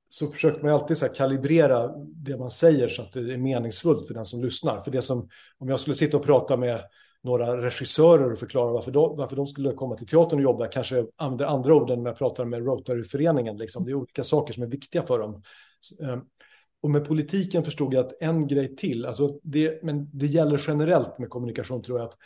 så 0.08 0.26
försöker 0.26 0.62
man 0.62 0.72
alltid 0.72 0.98
så 0.98 1.08
kalibrera 1.08 1.88
det 1.98 2.36
man 2.36 2.50
säger 2.50 2.88
så 2.88 3.02
att 3.02 3.12
det 3.12 3.32
är 3.32 3.36
meningsfullt 3.36 4.06
för 4.06 4.14
den 4.14 4.24
som 4.24 4.44
lyssnar. 4.44 4.80
För 4.80 4.90
det 4.90 5.02
som, 5.02 5.28
om 5.58 5.68
jag 5.68 5.80
skulle 5.80 5.94
sitta 5.94 6.16
och 6.16 6.22
prata 6.22 6.56
med 6.56 6.80
några 7.22 7.62
regissörer 7.62 8.32
och 8.32 8.38
förklara 8.38 8.72
varför 8.72 8.90
de, 8.90 9.16
varför 9.16 9.36
de 9.36 9.46
skulle 9.46 9.72
komma 9.72 9.96
till 9.96 10.06
teatern 10.06 10.38
och 10.38 10.42
jobba, 10.42 10.66
kanske 10.66 11.06
använder 11.16 11.46
andra 11.46 11.74
ord 11.74 11.90
än 11.90 12.02
när 12.02 12.10
jag 12.10 12.18
pratar 12.18 12.44
med 12.44 12.66
Rotaryföreningen. 12.66 13.56
Liksom. 13.56 13.84
Det 13.84 13.90
är 13.90 13.94
olika 13.94 14.24
saker 14.24 14.54
som 14.54 14.62
är 14.62 14.66
viktiga 14.66 15.02
för 15.02 15.18
dem. 15.18 15.42
Eh, 16.02 16.18
och 16.84 16.90
med 16.90 17.04
politiken 17.04 17.64
förstod 17.64 17.94
jag 17.94 18.06
att 18.06 18.12
en 18.20 18.46
grej 18.46 18.76
till, 18.76 19.06
alltså 19.06 19.38
det, 19.42 19.82
men 19.82 20.08
det 20.12 20.26
gäller 20.26 20.64
generellt 20.66 21.18
med 21.18 21.30
kommunikation 21.30 21.82
tror 21.82 21.98
jag, 21.98 22.08
att 22.08 22.16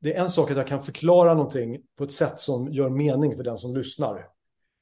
det 0.00 0.16
är 0.16 0.22
en 0.22 0.30
sak 0.30 0.50
att 0.50 0.56
jag 0.56 0.66
kan 0.66 0.82
förklara 0.82 1.34
någonting 1.34 1.78
på 1.98 2.04
ett 2.04 2.12
sätt 2.12 2.40
som 2.40 2.72
gör 2.72 2.90
mening 2.90 3.36
för 3.36 3.42
den 3.42 3.58
som 3.58 3.76
lyssnar. 3.76 4.26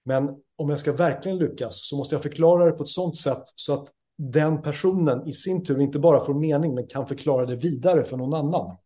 Men 0.04 0.28
om 0.56 0.70
jag 0.70 0.80
ska 0.80 0.92
verkligen 0.92 1.38
lyckas 1.38 1.88
så 1.88 1.96
måste 1.96 2.14
jag 2.14 2.22
förklara 2.22 2.64
det 2.64 2.72
på 2.72 2.82
ett 2.82 2.88
sådant 2.88 3.16
sätt 3.16 3.42
så 3.54 3.74
att 3.74 3.88
den 4.18 4.62
personen 4.62 5.28
i 5.28 5.34
sin 5.34 5.64
tur 5.64 5.80
inte 5.80 5.98
bara 5.98 6.24
får 6.24 6.34
mening 6.34 6.74
men 6.74 6.86
kan 6.86 7.06
förklara 7.06 7.46
det 7.46 7.56
vidare 7.56 8.04
för 8.04 8.16
någon 8.16 8.34
annan. 8.34 8.76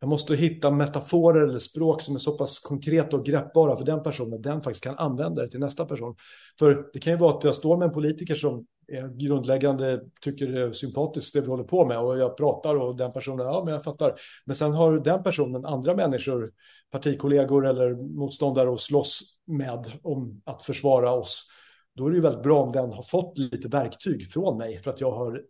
Jag 0.00 0.08
måste 0.08 0.36
hitta 0.36 0.70
metaforer 0.70 1.48
eller 1.48 1.58
språk 1.58 2.02
som 2.02 2.14
är 2.14 2.18
så 2.18 2.32
pass 2.38 2.60
konkreta 2.60 3.16
och 3.16 3.26
greppbara 3.26 3.76
för 3.76 3.84
den 3.84 4.02
personen, 4.02 4.42
den 4.42 4.60
faktiskt 4.60 4.84
kan 4.84 4.98
använda 4.98 5.42
det 5.42 5.48
till 5.48 5.60
nästa 5.60 5.86
person. 5.86 6.16
För 6.58 6.90
det 6.92 6.98
kan 6.98 7.12
ju 7.12 7.18
vara 7.18 7.36
att 7.36 7.44
jag 7.44 7.54
står 7.54 7.76
med 7.76 7.86
en 7.86 7.94
politiker 7.94 8.34
som 8.34 8.66
är 8.88 9.08
grundläggande, 9.18 10.00
tycker 10.20 10.46
det 10.46 10.60
är 10.60 10.72
sympatiskt 10.72 11.34
det 11.34 11.40
vi 11.40 11.46
håller 11.46 11.64
på 11.64 11.86
med 11.86 11.98
och 11.98 12.18
jag 12.18 12.36
pratar 12.36 12.76
och 12.76 12.96
den 12.96 13.12
personen, 13.12 13.46
ja 13.46 13.62
men 13.64 13.74
jag 13.74 13.84
fattar. 13.84 14.14
Men 14.44 14.56
sen 14.56 14.72
har 14.72 14.98
den 14.98 15.22
personen 15.22 15.64
andra 15.64 15.94
människor, 15.94 16.52
partikollegor 16.90 17.66
eller 17.66 17.94
motståndare 17.94 18.72
att 18.72 18.80
slåss 18.80 19.20
med 19.46 19.92
om 20.02 20.42
att 20.44 20.62
försvara 20.62 21.12
oss 21.12 21.50
då 21.96 22.06
är 22.06 22.10
det 22.10 22.16
ju 22.16 22.22
väldigt 22.22 22.42
bra 22.42 22.62
om 22.62 22.72
den 22.72 22.92
har 22.92 23.02
fått 23.02 23.38
lite 23.38 23.68
verktyg 23.68 24.32
från 24.32 24.58
mig 24.58 24.82
för 24.82 24.90
att 24.90 25.00
jag 25.00 25.10
har 25.10 25.42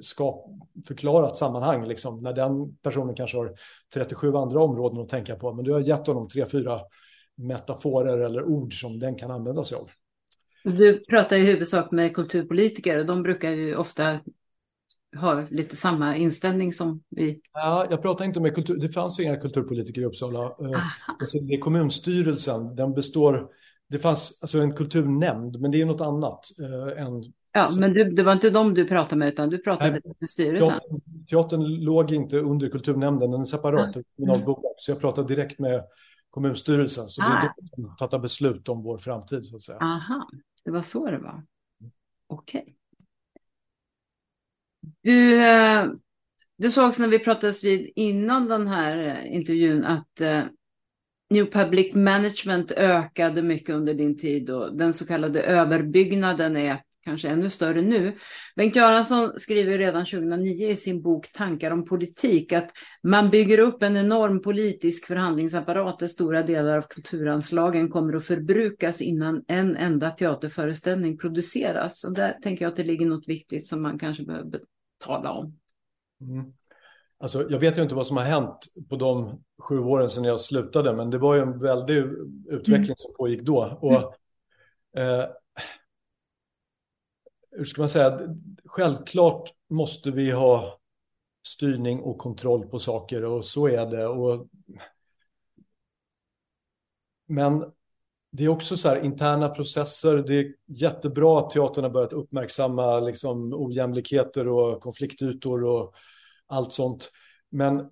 skap, 0.00 0.46
förklarat 0.86 1.36
sammanhang. 1.36 1.88
Liksom, 1.88 2.22
när 2.22 2.32
den 2.32 2.76
personen 2.76 3.14
kanske 3.14 3.36
har 3.36 3.52
37 3.94 4.36
andra 4.36 4.62
områden 4.62 5.00
att 5.00 5.08
tänka 5.08 5.36
på, 5.36 5.52
men 5.52 5.64
du 5.64 5.72
har 5.72 5.80
gett 5.80 6.06
honom 6.06 6.28
tre, 6.28 6.46
fyra 6.46 6.80
metaforer 7.34 8.18
eller 8.18 8.44
ord 8.44 8.80
som 8.80 8.98
den 8.98 9.14
kan 9.14 9.30
använda 9.30 9.64
sig 9.64 9.78
av. 9.78 9.90
Du 10.64 11.04
pratar 11.04 11.36
i 11.36 11.46
huvudsak 11.46 11.90
med 11.90 12.14
kulturpolitiker 12.14 12.98
och 12.98 13.06
de 13.06 13.22
brukar 13.22 13.50
ju 13.50 13.76
ofta 13.76 14.18
ha 15.16 15.46
lite 15.50 15.76
samma 15.76 16.16
inställning 16.16 16.72
som 16.72 17.02
vi. 17.08 17.40
Ja, 17.52 17.86
jag 17.90 18.02
pratar 18.02 18.24
inte 18.24 18.40
med 18.40 18.54
kultur, 18.54 18.76
det 18.76 18.88
fanns 18.88 19.20
inga 19.20 19.36
kulturpolitiker 19.36 20.02
i 20.02 20.04
Uppsala. 20.04 20.56
Alltså, 21.20 21.38
det 21.38 21.54
är 21.54 21.58
kommunstyrelsen, 21.58 22.76
den 22.76 22.94
består 22.94 23.48
det 23.92 23.98
fanns 23.98 24.38
alltså 24.42 24.58
en 24.58 24.74
kulturnämnd, 24.74 25.60
men 25.60 25.70
det 25.70 25.80
är 25.80 25.86
något 25.86 26.00
annat. 26.00 26.46
Eh, 26.60 27.02
än, 27.02 27.22
ja, 27.52 27.68
så. 27.68 27.80
men 27.80 27.92
du, 27.92 28.04
det 28.10 28.22
var 28.22 28.32
inte 28.32 28.50
dem 28.50 28.74
du 28.74 28.88
pratade 28.88 29.16
med, 29.16 29.28
utan 29.28 29.50
du 29.50 29.58
pratade 29.58 29.90
Nej, 29.90 30.00
med 30.20 30.30
styrelsen. 30.30 30.68
Teatern, 30.68 31.26
teatern 31.30 31.84
låg 31.84 32.12
inte 32.12 32.38
under 32.38 32.68
kulturnämnden, 32.68 33.30
den 33.30 33.40
är 33.40 33.44
separat, 33.44 33.96
mm. 33.96 34.04
kommunalt 34.16 34.44
bolag. 34.44 34.74
Så 34.76 34.90
jag 34.90 35.00
pratade 35.00 35.28
direkt 35.28 35.58
med 35.58 35.84
kommunstyrelsen, 36.30 37.06
så 37.08 37.22
ah. 37.22 37.28
det 37.28 37.34
är 37.34 37.50
ah. 37.50 37.54
de 37.56 37.68
som 37.68 37.96
fattar 37.98 38.18
beslut 38.18 38.68
om 38.68 38.82
vår 38.82 38.98
framtid. 38.98 39.44
Så 39.44 39.56
att 39.56 39.62
säga. 39.62 39.78
Aha, 39.78 40.28
det 40.64 40.70
var 40.70 40.82
så 40.82 41.10
det 41.10 41.18
var. 41.18 41.44
Okej. 42.26 42.60
Okay. 42.60 42.74
Du, 45.02 45.46
eh, 45.46 45.86
du 46.56 46.70
sa 46.70 46.88
också 46.88 47.02
när 47.02 47.08
vi 47.08 47.18
pratades 47.18 47.64
vid 47.64 47.92
innan 47.96 48.48
den 48.48 48.68
här 48.68 48.98
eh, 48.98 49.34
intervjun 49.36 49.84
att 49.84 50.20
New 51.32 51.46
Public 51.46 51.94
Management 51.94 52.72
ökade 52.72 53.42
mycket 53.42 53.74
under 53.74 53.94
din 53.94 54.18
tid 54.18 54.50
och 54.50 54.76
den 54.76 54.94
så 54.94 55.06
kallade 55.06 55.42
överbyggnaden 55.42 56.56
är 56.56 56.82
kanske 57.04 57.28
ännu 57.28 57.50
större 57.50 57.82
nu. 57.82 58.16
Bengt 58.56 58.76
Göransson 58.76 59.32
skriver 59.36 59.78
redan 59.78 60.04
2009 60.04 60.68
i 60.68 60.76
sin 60.76 61.02
bok 61.02 61.32
Tankar 61.32 61.70
om 61.70 61.84
politik 61.84 62.52
att 62.52 62.70
man 63.02 63.30
bygger 63.30 63.58
upp 63.58 63.82
en 63.82 63.96
enorm 63.96 64.42
politisk 64.42 65.06
förhandlingsapparat 65.06 65.98
där 65.98 66.06
stora 66.06 66.42
delar 66.42 66.78
av 66.78 66.82
kulturanslagen 66.82 67.88
kommer 67.88 68.16
att 68.16 68.26
förbrukas 68.26 69.00
innan 69.00 69.44
en 69.48 69.76
enda 69.76 70.10
teaterföreställning 70.10 71.18
produceras. 71.18 72.04
Och 72.04 72.14
där 72.14 72.32
tänker 72.42 72.64
jag 72.64 72.70
att 72.70 72.76
det 72.76 72.84
ligger 72.84 73.06
något 73.06 73.28
viktigt 73.28 73.66
som 73.66 73.82
man 73.82 73.98
kanske 73.98 74.24
behöver 74.24 74.60
tala 74.98 75.30
om. 75.32 75.58
Mm. 76.20 76.52
Alltså, 77.22 77.50
jag 77.50 77.58
vet 77.58 77.78
ju 77.78 77.82
inte 77.82 77.94
vad 77.94 78.06
som 78.06 78.16
har 78.16 78.24
hänt 78.24 78.66
på 78.88 78.96
de 78.96 79.42
sju 79.58 79.78
åren 79.78 80.08
sedan 80.08 80.24
jag 80.24 80.40
slutade, 80.40 80.92
men 80.92 81.10
det 81.10 81.18
var 81.18 81.34
ju 81.34 81.40
en 81.40 81.58
väldig 81.58 81.96
utveckling 82.48 82.84
mm. 82.84 82.96
som 82.98 83.14
pågick 83.14 83.42
då. 83.42 83.78
Och, 83.80 84.14
eh, 85.00 85.26
hur 87.50 87.64
ska 87.64 87.82
man 87.82 87.88
säga? 87.88 88.20
Självklart 88.64 89.50
måste 89.70 90.10
vi 90.10 90.30
ha 90.30 90.80
styrning 91.46 92.00
och 92.00 92.18
kontroll 92.18 92.66
på 92.66 92.78
saker 92.78 93.24
och 93.24 93.44
så 93.44 93.68
är 93.68 93.86
det. 93.86 94.06
Och, 94.06 94.48
men 97.26 97.64
det 98.30 98.44
är 98.44 98.48
också 98.48 98.76
så 98.76 98.88
här 98.88 99.04
interna 99.04 99.48
processer. 99.48 100.16
Det 100.16 100.34
är 100.34 100.54
jättebra 100.66 101.38
att 101.38 101.50
teatern 101.50 101.84
har 101.84 101.90
börjat 101.90 102.12
uppmärksamma 102.12 103.00
liksom, 103.00 103.52
ojämlikheter 103.54 104.48
och 104.48 104.80
konfliktytor 104.80 105.64
och 105.64 105.94
allt 106.52 106.72
sånt. 106.72 107.10
Men 107.50 107.90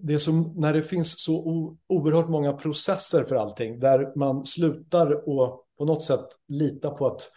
det, 0.00 0.14
är 0.14 0.18
som 0.18 0.54
när 0.56 0.72
det 0.72 0.82
finns 0.82 1.24
så 1.24 1.34
o, 1.34 1.78
oerhört 1.86 2.28
många 2.28 2.52
processer 2.52 3.24
för 3.24 3.36
allting, 3.36 3.80
där 3.80 4.12
man 4.16 4.46
slutar 4.46 5.28
och 5.28 5.66
på 5.78 5.84
något 5.84 6.04
sätt 6.04 6.26
lita 6.48 6.90
på 6.90 7.06
att 7.06 7.30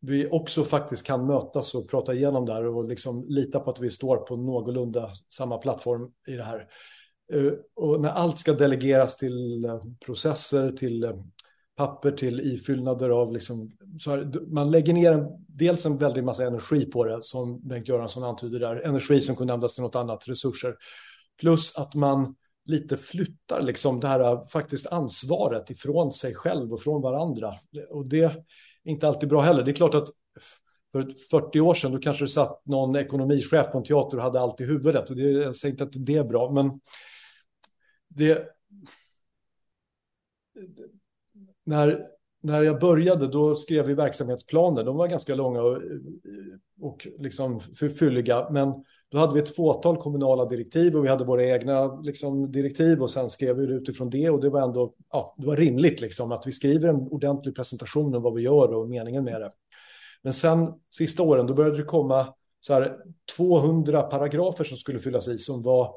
vi 0.00 0.28
också 0.28 0.64
faktiskt 0.64 1.06
kan 1.06 1.26
mötas 1.26 1.74
och 1.74 1.90
prata 1.90 2.14
igenom 2.14 2.46
det 2.46 2.52
här 2.52 2.66
och 2.66 2.84
liksom 2.84 3.26
lita 3.28 3.60
på 3.60 3.70
att 3.70 3.80
vi 3.80 3.90
står 3.90 4.16
på 4.16 4.36
någorlunda 4.36 5.10
samma 5.28 5.58
plattform 5.58 6.12
i 6.26 6.32
det 6.32 6.44
här. 6.44 6.68
Eh, 7.32 7.52
och 7.74 8.00
när 8.00 8.08
allt 8.08 8.38
ska 8.38 8.52
delegeras 8.52 9.16
till 9.16 9.64
eh, 9.64 9.80
processer, 10.04 10.72
till 10.72 11.04
eh, 11.04 11.16
papper 11.78 12.10
till 12.10 12.40
ifyllnader 12.40 13.10
av 13.10 13.32
liksom, 13.32 13.72
så 14.00 14.10
här, 14.10 14.32
man 14.46 14.70
lägger 14.70 14.92
ner 14.92 15.12
en, 15.12 15.26
dels 15.48 15.86
en 15.86 15.98
väldig 15.98 16.24
massa 16.24 16.46
energi 16.46 16.84
på 16.84 17.04
det 17.04 17.22
som 17.22 17.68
Bengt 17.68 17.88
Göransson 17.88 18.24
antyder 18.24 18.60
där, 18.60 18.76
energi 18.76 19.20
som 19.20 19.36
kunde 19.36 19.52
användas 19.52 19.74
till 19.74 19.82
något 19.82 19.96
annat, 19.96 20.28
resurser. 20.28 20.74
Plus 21.40 21.76
att 21.76 21.94
man 21.94 22.34
lite 22.64 22.96
flyttar 22.96 23.62
liksom 23.62 24.00
det 24.00 24.08
här 24.08 24.48
faktiskt 24.48 24.86
ansvaret 24.86 25.70
ifrån 25.70 26.12
sig 26.12 26.34
själv 26.34 26.72
och 26.72 26.82
från 26.82 27.02
varandra. 27.02 27.54
Och 27.90 28.06
det 28.06 28.20
är 28.20 28.44
inte 28.84 29.08
alltid 29.08 29.28
bra 29.28 29.40
heller. 29.40 29.62
Det 29.62 29.70
är 29.70 29.74
klart 29.74 29.94
att 29.94 30.08
för 30.92 31.14
40 31.30 31.60
år 31.60 31.74
sedan 31.74 31.92
då 31.92 31.98
kanske 31.98 32.24
det 32.24 32.28
satt 32.28 32.66
någon 32.66 32.96
ekonomichef 32.96 33.72
på 33.72 33.78
en 33.78 33.84
teater 33.84 34.16
och 34.16 34.22
hade 34.22 34.40
allt 34.40 34.60
i 34.60 34.64
huvudet. 34.64 35.10
Och 35.10 35.16
det, 35.16 35.22
jag 35.22 35.56
säger 35.56 35.72
inte 35.72 35.84
att 35.84 36.06
det 36.06 36.16
är 36.16 36.24
bra, 36.24 36.50
men 36.52 36.80
det, 38.08 38.48
när, 41.68 42.06
när 42.42 42.62
jag 42.62 42.80
började 42.80 43.28
då 43.28 43.54
skrev 43.54 43.86
vi 43.86 43.94
verksamhetsplaner. 43.94 44.84
De 44.84 44.96
var 44.96 45.08
ganska 45.08 45.34
långa 45.34 45.62
och, 45.62 45.78
och 46.80 47.08
liksom 47.18 47.60
fylliga. 47.98 48.50
Men 48.50 48.84
då 49.08 49.18
hade 49.18 49.34
vi 49.34 49.40
ett 49.40 49.56
fåtal 49.56 49.96
kommunala 49.96 50.44
direktiv 50.44 50.96
och 50.96 51.04
vi 51.04 51.08
hade 51.08 51.24
våra 51.24 51.44
egna 51.44 52.00
liksom, 52.00 52.52
direktiv 52.52 53.02
och 53.02 53.10
sen 53.10 53.30
skrev 53.30 53.56
vi 53.56 53.64
utifrån 53.64 54.10
det 54.10 54.30
och 54.30 54.40
det 54.40 54.50
var 54.50 54.62
ändå 54.62 54.94
ja, 55.12 55.34
det 55.38 55.46
var 55.46 55.56
rimligt 55.56 56.00
liksom, 56.00 56.32
att 56.32 56.46
vi 56.46 56.52
skriver 56.52 56.88
en 56.88 56.96
ordentlig 56.96 57.56
presentation 57.56 58.14
om 58.14 58.22
vad 58.22 58.34
vi 58.34 58.42
gör 58.42 58.74
och 58.74 58.88
meningen 58.88 59.24
med 59.24 59.40
det. 59.40 59.52
Men 60.22 60.32
sen 60.32 60.72
sista 60.90 61.22
åren 61.22 61.46
då 61.46 61.54
började 61.54 61.76
det 61.76 61.84
komma 61.84 62.34
så 62.60 62.74
här 62.74 62.96
200 63.36 64.02
paragrafer 64.02 64.64
som 64.64 64.76
skulle 64.76 64.98
fyllas 64.98 65.28
i 65.28 65.38
som 65.38 65.62
var 65.62 65.94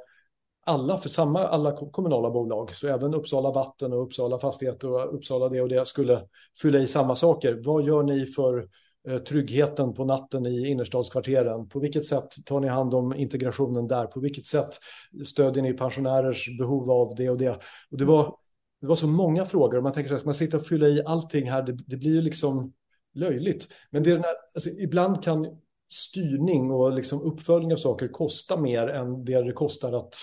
alla 0.66 0.98
för 0.98 1.10
samma, 1.10 1.48
alla 1.48 1.72
kommunala 1.92 2.30
bolag, 2.30 2.76
så 2.76 2.88
även 2.88 3.14
Uppsala 3.14 3.52
Vatten 3.52 3.94
och 3.94 4.04
Uppsala 4.04 4.40
Fastigheter 4.40 4.92
och 4.92 5.16
Uppsala 5.16 5.50
det 5.50 5.62
och 5.62 5.70
det 5.70 5.88
skulle 5.88 6.22
fylla 6.62 6.80
i 6.80 6.88
samma 6.88 7.16
saker. 7.16 7.62
Vad 7.64 7.84
gör 7.84 8.04
ni 8.04 8.26
för 8.26 8.68
eh, 9.08 9.18
tryggheten 9.18 9.94
på 9.94 10.06
natten 10.06 10.46
i 10.46 10.68
innerstadskvarteren? 10.68 11.70
På 11.70 11.80
vilket 11.80 12.06
sätt 12.06 12.30
tar 12.46 12.60
ni 12.60 12.68
hand 12.68 12.94
om 12.94 13.16
integrationen 13.16 13.88
där? 13.88 14.06
På 14.06 14.20
vilket 14.20 14.48
sätt 14.48 14.80
stödjer 15.26 15.64
ni 15.64 15.74
pensionärers 15.74 16.58
behov 16.58 16.92
av 16.92 17.16
det 17.16 17.30
och 17.30 17.38
det? 17.38 17.60
Och 17.92 17.98
det 17.98 18.06
var, 18.06 18.36
det 18.82 18.88
var 18.88 18.96
så 18.96 19.08
många 19.08 19.46
frågor. 19.46 19.78
Och 19.78 19.84
man 19.84 19.94
tänker 19.94 20.08
så 20.08 20.14
här, 20.14 20.20
ska 20.20 20.28
man 20.28 20.36
sitta 20.36 20.58
och 20.58 20.66
fylla 20.66 20.88
i 20.88 21.04
allting 21.06 21.52
här? 21.52 21.62
Det, 21.62 21.78
det 21.88 21.98
blir 21.98 22.12
ju 22.12 22.22
liksom 22.22 22.74
löjligt. 23.14 23.68
Men 23.90 24.04
det 24.04 24.10
är 24.10 24.14
den 24.14 24.24
här, 24.24 24.36
alltså, 24.56 24.70
ibland 24.70 25.24
kan 25.24 25.48
styrning 25.94 26.72
och 26.72 26.94
liksom 26.94 27.22
uppföljning 27.22 27.74
av 27.74 27.78
saker 27.78 28.08
kosta 28.08 28.58
mer 28.58 28.88
än 28.88 29.26
det 29.26 29.42
det 29.42 29.52
kostar 29.52 29.94
att 29.94 30.14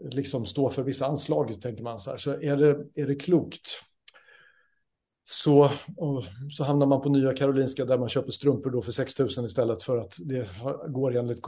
liksom 0.00 0.46
stå 0.46 0.70
för 0.70 0.82
vissa 0.82 1.06
anslag, 1.06 1.60
tänker 1.62 1.82
man 1.82 2.00
så 2.00 2.10
här. 2.10 2.16
Så 2.16 2.30
är 2.30 2.56
det, 2.56 3.02
är 3.02 3.06
det 3.06 3.14
klokt 3.14 3.82
så, 5.28 5.70
så 6.50 6.64
hamnar 6.64 6.86
man 6.86 7.00
på 7.00 7.08
Nya 7.08 7.34
Karolinska 7.34 7.84
där 7.84 7.98
man 7.98 8.08
köper 8.08 8.32
strumpor 8.32 8.70
då 8.70 8.82
för 8.82 8.92
6 8.92 9.18
000 9.18 9.28
istället 9.28 9.82
för 9.82 9.98
att 9.98 10.16
det 10.24 10.48
går 10.88 11.16
enligt 11.16 11.40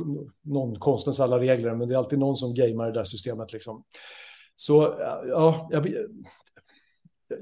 någon 0.42 0.78
konstens 0.78 1.20
alla 1.20 1.38
regler. 1.38 1.74
Men 1.74 1.88
det 1.88 1.94
är 1.94 1.98
alltid 1.98 2.18
någon 2.18 2.36
som 2.36 2.54
gamear 2.54 2.86
det 2.86 2.92
där 2.92 3.04
systemet. 3.04 3.52
Liksom. 3.52 3.84
Så 4.56 4.96
ja, 5.26 5.68
jag, 5.70 5.94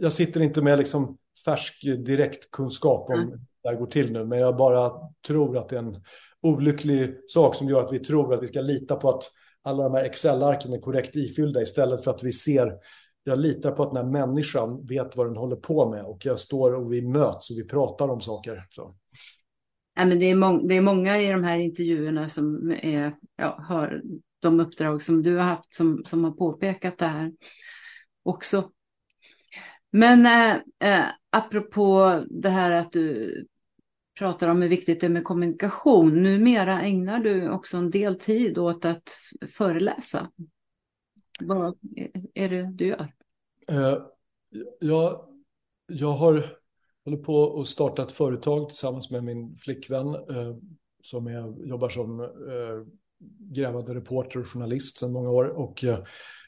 jag 0.00 0.12
sitter 0.12 0.40
inte 0.40 0.62
med 0.62 0.78
liksom 0.78 1.18
färsk 1.44 1.82
direktkunskap 1.82 3.08
om 3.08 3.14
mm. 3.14 3.28
hur 3.28 3.38
det 3.62 3.68
här 3.68 3.76
går 3.76 3.86
till 3.86 4.12
nu. 4.12 4.24
Men 4.24 4.38
jag 4.38 4.56
bara 4.56 4.92
tror 5.26 5.58
att 5.58 5.68
det 5.68 5.76
är 5.76 5.80
en 5.80 6.02
olycklig 6.42 7.14
sak 7.28 7.54
som 7.54 7.68
gör 7.68 7.84
att 7.84 7.92
vi 7.92 7.98
tror 7.98 8.34
att 8.34 8.42
vi 8.42 8.46
ska 8.46 8.60
lita 8.60 8.96
på 8.96 9.08
att 9.08 9.24
alla 9.66 9.82
de 9.82 9.94
här 9.94 10.04
Excel-arken 10.04 10.72
är 10.72 10.80
korrekt 10.80 11.16
ifyllda 11.16 11.62
istället 11.62 12.04
för 12.04 12.10
att 12.10 12.22
vi 12.22 12.32
ser 12.32 12.72
jag 13.26 13.38
litar 13.38 13.70
på 13.70 13.82
att 13.82 13.94
den 13.94 14.04
här 14.04 14.26
människan 14.26 14.86
vet 14.86 15.16
vad 15.16 15.26
den 15.26 15.36
håller 15.36 15.56
på 15.56 15.90
med 15.90 16.04
och 16.04 16.26
jag 16.26 16.38
står 16.38 16.74
och 16.74 16.92
vi 16.92 17.02
möts 17.02 17.50
och 17.50 17.58
vi 17.58 17.64
pratar 17.64 18.08
om 18.08 18.20
saker. 18.20 18.66
Så. 18.70 18.96
Ja, 19.96 20.04
men 20.04 20.18
det, 20.18 20.30
är 20.30 20.68
det 20.68 20.74
är 20.74 20.80
många 20.80 21.20
i 21.20 21.32
de 21.32 21.44
här 21.44 21.58
intervjuerna 21.58 22.28
som 22.28 22.70
är, 22.70 23.16
ja, 23.36 23.64
har 23.68 24.02
de 24.40 24.60
uppdrag 24.60 25.02
som 25.02 25.22
du 25.22 25.36
har 25.36 25.44
haft 25.44 25.74
som, 25.74 26.04
som 26.04 26.24
har 26.24 26.30
påpekat 26.30 26.98
det 26.98 27.06
här 27.06 27.32
också. 28.22 28.70
Men 29.92 30.26
äh, 30.26 30.56
äh, 30.94 31.04
apropå 31.30 32.22
det 32.30 32.50
här 32.50 32.70
att 32.70 32.92
du 32.92 33.46
pratar 34.18 34.48
om 34.48 34.62
hur 34.62 34.68
viktigt 34.68 35.00
det 35.00 35.06
är 35.06 35.10
med 35.10 35.24
kommunikation. 35.24 36.22
Numera 36.22 36.82
ägnar 36.82 37.18
du 37.18 37.50
också 37.50 37.76
en 37.76 37.90
del 37.90 38.18
tid 38.18 38.58
åt 38.58 38.84
att 38.84 39.16
föreläsa. 39.48 40.30
Vad 41.40 41.78
är 42.34 42.48
det 42.48 42.62
du 42.62 42.86
gör? 42.86 43.06
Eh, 43.68 43.98
jag, 44.80 45.28
jag 45.86 46.12
har 46.12 46.56
håller 47.04 47.18
på 47.18 47.60
att 47.60 47.66
starta 47.66 48.02
ett 48.02 48.12
företag 48.12 48.68
tillsammans 48.68 49.10
med 49.10 49.24
min 49.24 49.56
flickvän 49.56 50.06
eh, 50.08 50.56
som 51.02 51.26
är, 51.26 51.68
jobbar 51.68 51.88
som 51.88 52.20
eh, 52.20 52.26
grävande 53.54 53.94
reporter 53.94 54.40
och 54.40 54.46
journalist 54.46 54.98
sedan 54.98 55.12
många 55.12 55.30
år. 55.30 55.44
Och 55.44 55.84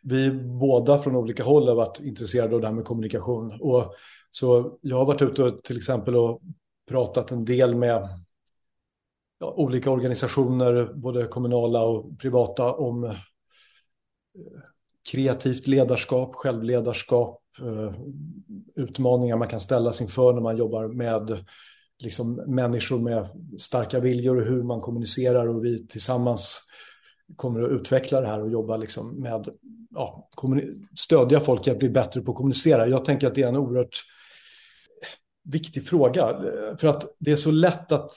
vi 0.03 0.31
båda 0.61 0.99
från 0.99 1.17
olika 1.17 1.45
håll 1.45 1.69
har 1.69 1.75
varit 1.75 2.01
intresserade 2.01 2.55
av 2.55 2.61
det 2.61 2.67
här 2.67 2.75
med 2.75 2.85
kommunikation. 2.85 3.61
Och 3.61 3.95
så 4.31 4.79
jag 4.81 4.97
har 4.97 5.05
varit 5.05 5.23
ute 5.23 5.43
och 5.43 5.63
till 5.63 5.77
exempel 5.77 6.17
och 6.17 6.41
pratat 6.89 7.31
en 7.31 7.45
del 7.45 7.75
med 7.75 8.09
ja, 9.41 9.55
olika 9.57 9.91
organisationer, 9.91 10.93
både 10.95 11.27
kommunala 11.27 11.85
och 11.85 12.21
privata, 12.21 12.73
om 12.73 13.05
eh, 13.05 13.17
kreativt 15.11 15.67
ledarskap, 15.67 16.35
självledarskap, 16.35 17.43
eh, 17.63 17.95
utmaningar 18.75 19.37
man 19.37 19.49
kan 19.49 19.61
ställas 19.61 20.01
inför 20.01 20.33
när 20.33 20.41
man 20.41 20.57
jobbar 20.57 20.89
med 20.89 21.45
liksom, 21.99 22.35
människor 22.35 22.99
med 22.99 23.29
starka 23.59 24.01
viljor 24.01 24.37
och 24.37 24.47
hur 24.47 24.63
man 24.63 24.81
kommunicerar 24.81 25.49
och 25.49 25.65
vi 25.65 25.87
tillsammans 25.87 26.61
kommer 27.37 27.63
att 27.63 27.71
utveckla 27.71 28.21
det 28.21 28.27
här 28.27 28.43
och 28.43 28.51
jobba 28.51 28.77
liksom 28.77 29.21
med 29.21 29.49
ja, 29.91 30.29
stödja 30.97 31.41
folk 31.41 31.69
att 31.69 31.79
bli 31.79 31.89
bättre 31.89 32.21
på 32.21 32.31
att 32.31 32.37
kommunicera. 32.37 32.89
Jag 32.89 33.05
tänker 33.05 33.27
att 33.27 33.35
det 33.35 33.43
är 33.43 33.49
en 33.49 33.57
oerhört 33.57 34.03
viktig 35.53 35.87
fråga 35.87 36.37
för 36.81 36.89
att 36.89 37.17
det 37.19 37.33
är 37.33 37.37
så 37.37 37.51
lätt 37.51 37.93
att 37.93 38.13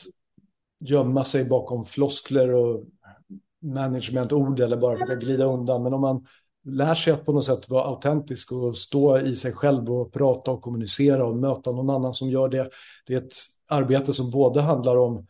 gömma 0.79 1.23
sig 1.23 1.45
bakom 1.45 1.85
floskler 1.85 2.53
och 2.53 2.83
managementord 3.61 4.59
eller 4.59 4.77
bara 4.77 4.97
försöka 4.97 5.15
glida 5.15 5.45
undan. 5.45 5.83
Men 5.83 5.93
om 5.93 6.01
man 6.01 6.25
lär 6.63 6.95
sig 6.95 7.13
att 7.13 7.25
på 7.25 7.33
något 7.33 7.45
sätt 7.45 7.69
vara 7.69 7.83
autentisk 7.83 8.51
och 8.51 8.77
stå 8.77 9.19
i 9.19 9.35
sig 9.35 9.53
själv 9.53 9.91
och 9.91 10.13
prata 10.13 10.51
och 10.51 10.61
kommunicera 10.61 11.25
och 11.25 11.35
möta 11.35 11.71
någon 11.71 11.89
annan 11.89 12.13
som 12.13 12.29
gör 12.29 12.49
det. 12.49 12.69
Det 13.07 13.13
är 13.13 13.17
ett 13.17 13.33
arbete 13.67 14.13
som 14.13 14.31
både 14.31 14.61
handlar 14.61 14.97
om 14.97 15.27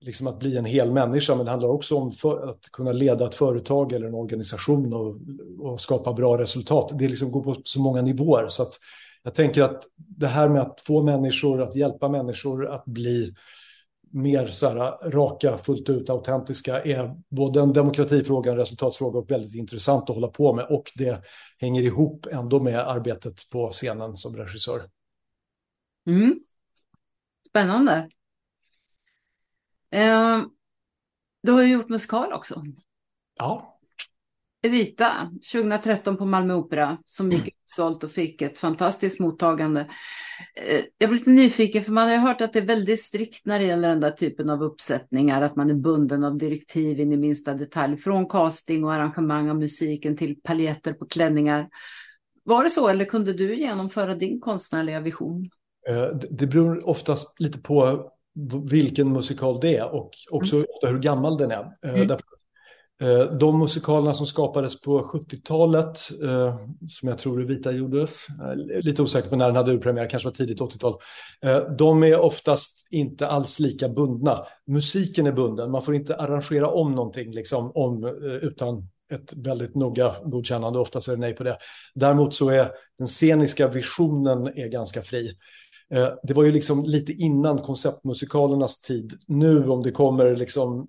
liksom 0.00 0.26
att 0.26 0.38
bli 0.38 0.56
en 0.56 0.64
hel 0.64 0.92
människa, 0.92 1.34
men 1.34 1.44
det 1.44 1.50
handlar 1.50 1.68
också 1.68 1.96
om 1.96 2.12
att 2.24 2.72
kunna 2.72 2.92
leda 2.92 3.26
ett 3.26 3.34
företag 3.34 3.92
eller 3.92 4.06
en 4.06 4.14
organisation 4.14 4.92
och, 4.92 5.16
och 5.58 5.80
skapa 5.80 6.12
bra 6.12 6.38
resultat. 6.38 6.92
Det 6.98 7.08
liksom 7.08 7.30
går 7.30 7.42
på 7.42 7.56
så 7.64 7.80
många 7.80 8.02
nivåer. 8.02 8.48
Så 8.48 8.62
att 8.62 8.78
jag 9.22 9.34
tänker 9.34 9.62
att 9.62 9.84
det 9.96 10.26
här 10.26 10.48
med 10.48 10.62
att 10.62 10.80
få 10.80 11.02
människor, 11.02 11.62
att 11.62 11.76
hjälpa 11.76 12.08
människor 12.08 12.66
att 12.66 12.84
bli 12.84 13.34
mer 14.12 14.46
så 14.46 14.68
här, 14.68 15.10
raka, 15.10 15.58
fullt 15.58 15.88
ut 15.88 16.10
autentiska 16.10 16.82
är 16.82 17.16
både 17.28 17.60
en 17.60 17.72
demokratifråga, 17.72 18.50
en 18.50 18.56
resultatsfråga 18.56 19.18
och 19.18 19.30
väldigt 19.30 19.54
intressant 19.54 20.02
att 20.10 20.16
hålla 20.16 20.28
på 20.28 20.54
med. 20.54 20.66
Och 20.70 20.92
det 20.94 21.24
hänger 21.58 21.82
ihop 21.82 22.26
ändå 22.26 22.60
med 22.60 22.78
arbetet 22.78 23.50
på 23.50 23.70
scenen 23.72 24.16
som 24.16 24.36
regissör. 24.36 24.80
Mm. 26.06 26.40
Spännande. 27.48 28.08
Eh, 29.90 30.42
du 31.42 31.52
har 31.52 31.62
ju 31.62 31.72
gjort 31.72 31.88
musikal 31.88 32.32
också. 32.32 32.62
Ja. 33.38 33.71
Evita 34.64 35.30
2013 35.52 36.16
på 36.16 36.26
Malmö 36.26 36.54
Opera 36.54 36.98
som 37.06 37.30
gick 37.32 37.40
mm. 37.40 37.50
utsålt 37.64 38.04
och 38.04 38.10
fick 38.10 38.42
ett 38.42 38.58
fantastiskt 38.58 39.20
mottagande. 39.20 39.80
Eh, 40.54 40.80
jag 40.98 41.10
blir 41.10 41.18
lite 41.18 41.30
nyfiken 41.30 41.84
för 41.84 41.92
man 41.92 42.08
har 42.08 42.14
ju 42.14 42.20
hört 42.20 42.40
att 42.40 42.52
det 42.52 42.58
är 42.58 42.66
väldigt 42.66 43.02
strikt 43.02 43.46
när 43.46 43.58
det 43.58 43.64
gäller 43.64 43.88
den 43.88 44.00
där 44.00 44.10
typen 44.10 44.50
av 44.50 44.62
uppsättningar, 44.62 45.42
att 45.42 45.56
man 45.56 45.70
är 45.70 45.74
bunden 45.74 46.24
av 46.24 46.38
direktiv 46.38 47.00
in 47.00 47.12
i 47.12 47.16
minsta 47.16 47.54
detalj, 47.54 47.96
från 47.96 48.28
casting 48.28 48.84
och 48.84 48.92
arrangemang 48.92 49.50
av 49.50 49.56
musiken 49.56 50.16
till 50.16 50.40
paljetter 50.42 50.92
på 50.92 51.06
klänningar. 51.06 51.68
Var 52.44 52.64
det 52.64 52.70
så 52.70 52.88
eller 52.88 53.04
kunde 53.04 53.32
du 53.32 53.56
genomföra 53.56 54.14
din 54.14 54.40
konstnärliga 54.40 55.00
vision? 55.00 55.50
Eh, 55.88 56.06
det 56.30 56.46
beror 56.46 56.88
oftast 56.88 57.40
lite 57.40 57.58
på 57.58 58.08
vilken 58.70 59.12
musikal 59.12 59.60
det 59.60 59.76
är 59.76 59.94
och 59.94 60.10
också 60.30 60.56
mm. 60.56 60.66
ofta 60.74 60.86
hur 60.86 60.98
gammal 60.98 61.36
den 61.36 61.50
är. 61.50 61.72
Eh, 61.84 61.94
mm. 61.94 62.08
Därför 62.08 62.24
Eh, 63.02 63.24
de 63.24 63.58
musikalerna 63.58 64.14
som 64.14 64.26
skapades 64.26 64.80
på 64.80 65.02
70-talet, 65.02 65.98
eh, 66.22 66.56
som 66.88 67.08
jag 67.08 67.18
tror 67.18 67.38
det 67.38 67.44
Vita 67.44 67.72
gjordes, 67.72 68.26
eh, 68.28 68.82
lite 68.82 69.02
osäker 69.02 69.28
på 69.28 69.36
när 69.36 69.46
den 69.46 69.56
hade 69.56 69.72
urpremiär, 69.72 70.08
kanske 70.08 70.28
var 70.28 70.34
tidigt 70.34 70.60
80-tal, 70.60 70.98
de 71.78 72.02
är 72.02 72.20
oftast 72.20 72.86
inte 72.90 73.26
alls 73.26 73.58
lika 73.58 73.88
bundna. 73.88 74.46
Musiken 74.66 75.26
är 75.26 75.32
bunden, 75.32 75.70
man 75.70 75.82
får 75.82 75.94
inte 75.94 76.16
arrangera 76.16 76.68
om 76.68 76.94
någonting 76.94 77.32
liksom, 77.32 77.72
om, 77.74 78.04
utan 78.42 78.88
ett 79.12 79.34
väldigt 79.36 79.74
noga 79.74 80.16
godkännande, 80.24 80.78
oftast 80.78 81.08
är 81.08 81.12
det 81.12 81.18
nej 81.18 81.34
på 81.34 81.44
det. 81.44 81.58
Däremot 81.94 82.34
så 82.34 82.50
är 82.50 82.70
den 82.98 83.06
sceniska 83.06 83.68
visionen 83.68 84.46
är 84.46 84.68
ganska 84.68 85.02
fri. 85.02 85.36
Det 86.22 86.34
var 86.34 86.44
ju 86.44 86.52
liksom 86.52 86.84
lite 86.84 87.12
innan 87.12 87.58
konceptmusikalernas 87.58 88.80
tid. 88.80 89.12
Nu 89.26 89.68
om 89.68 89.82
det 89.82 89.90
kommer 89.90 90.36
liksom 90.36 90.88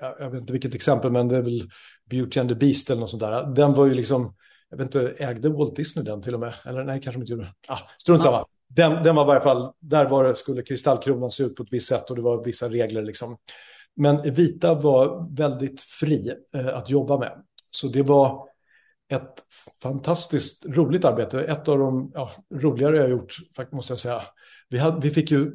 jag 0.00 0.30
vet 0.30 0.40
inte 0.40 0.52
vilket 0.52 0.74
exempel, 0.74 1.10
men 1.10 1.28
det 1.28 1.36
är 1.36 1.42
väl 1.42 1.70
Beauty 2.10 2.40
and 2.40 2.48
the 2.48 2.54
Beast 2.54 2.90
eller 2.90 3.00
något 3.00 3.10
sånt 3.10 3.20
där. 3.20 3.46
Den 3.46 3.74
var 3.74 3.86
ju 3.86 3.94
liksom, 3.94 4.34
jag 4.70 4.76
vet 4.76 4.84
inte, 4.84 5.24
ägde 5.24 5.48
Walt 5.48 5.76
Disney 5.76 6.04
den 6.04 6.22
till 6.22 6.34
och 6.34 6.40
med? 6.40 6.54
Eller 6.64 6.84
nej, 6.84 7.00
kanske 7.02 7.20
inte 7.20 7.32
gjorde. 7.32 7.54
Ah, 7.68 7.78
strunt 7.98 8.22
samma. 8.22 8.44
Den, 8.68 9.02
den 9.02 9.16
var 9.16 9.24
i 9.24 9.26
varje 9.26 9.40
fall, 9.40 9.72
där 9.80 10.08
var 10.08 10.24
det, 10.24 10.36
skulle 10.36 10.62
kristallkronan 10.62 11.30
se 11.30 11.42
ut 11.42 11.56
på 11.56 11.62
ett 11.62 11.72
visst 11.72 11.88
sätt 11.88 12.10
och 12.10 12.16
det 12.16 12.22
var 12.22 12.44
vissa 12.44 12.68
regler 12.68 13.02
liksom. 13.02 13.36
Men 13.96 14.34
Vita 14.34 14.74
var 14.74 15.36
väldigt 15.36 15.80
fri 15.80 16.34
eh, 16.54 16.66
att 16.66 16.90
jobba 16.90 17.18
med. 17.18 17.32
Så 17.70 17.86
det 17.86 18.02
var 18.02 18.48
ett 19.08 19.44
fantastiskt 19.82 20.66
roligt 20.66 21.04
arbete. 21.04 21.42
Ett 21.42 21.68
av 21.68 21.78
de 21.78 22.10
ja, 22.14 22.30
roligare 22.54 22.96
jag 22.96 23.10
gjort, 23.10 23.36
måste 23.72 23.92
jag 23.92 23.98
säga. 23.98 24.22
Vi, 24.68 24.78
hade, 24.78 25.00
vi 25.00 25.10
fick 25.10 25.30
ju 25.30 25.52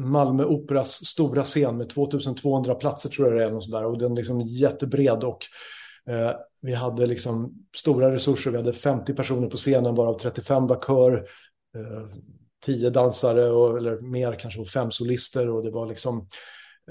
Malmö 0.00 0.44
Operas 0.44 1.06
stora 1.06 1.44
scen 1.44 1.76
med 1.76 1.88
2200 1.88 2.74
platser 2.74 3.08
tror 3.08 3.28
jag 3.28 3.36
det 3.36 3.44
är. 3.44 3.56
Och, 3.56 3.64
sådär, 3.64 3.84
och 3.84 3.98
den 3.98 4.14
liksom 4.14 4.40
jättebred 4.40 5.24
och 5.24 5.38
eh, 6.08 6.32
vi 6.62 6.74
hade 6.74 7.06
liksom 7.06 7.52
stora 7.76 8.14
resurser. 8.14 8.50
Vi 8.50 8.56
hade 8.56 8.72
50 8.72 9.14
personer 9.14 9.48
på 9.48 9.56
scenen 9.56 9.94
varav 9.94 10.18
35 10.18 10.66
var 10.66 10.80
kör, 10.86 11.14
eh, 11.76 12.16
10 12.64 12.90
dansare 12.90 13.50
och, 13.50 13.78
eller 13.78 14.00
mer 14.00 14.32
kanske 14.32 14.60
och 14.60 14.68
fem 14.68 14.90
solister 14.90 15.50
och 15.50 15.62
det 15.62 15.70
var 15.70 15.86
liksom 15.86 16.28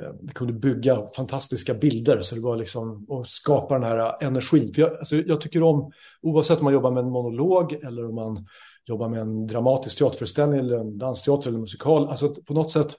eh, 0.01 0.11
vi 0.21 0.33
kunde 0.33 0.53
bygga 0.53 1.07
fantastiska 1.15 1.73
bilder 1.73 2.21
så 2.21 2.35
det 2.35 2.41
var 2.41 2.57
liksom 2.57 3.05
och 3.09 3.27
skapa 3.27 3.73
den 3.73 3.83
här 3.83 4.23
energin. 4.23 4.73
För 4.73 4.81
jag, 4.81 4.91
alltså, 4.91 5.15
jag 5.15 5.41
tycker 5.41 5.63
om, 5.63 5.91
oavsett 6.21 6.57
om 6.57 6.63
man 6.63 6.73
jobbar 6.73 6.91
med 6.91 7.03
en 7.03 7.11
monolog 7.11 7.73
eller 7.73 8.05
om 8.05 8.15
man 8.15 8.47
jobba 8.85 9.07
med 9.07 9.21
en 9.21 9.47
dramatisk 9.47 9.97
teaterföreställning 9.97 10.59
eller 10.59 10.77
en 10.77 10.97
dansteater 10.97 11.49
eller 11.49 11.59
musikal. 11.59 12.07
Alltså 12.07 12.35
på 12.45 12.53
något 12.53 12.71
sätt 12.71 12.95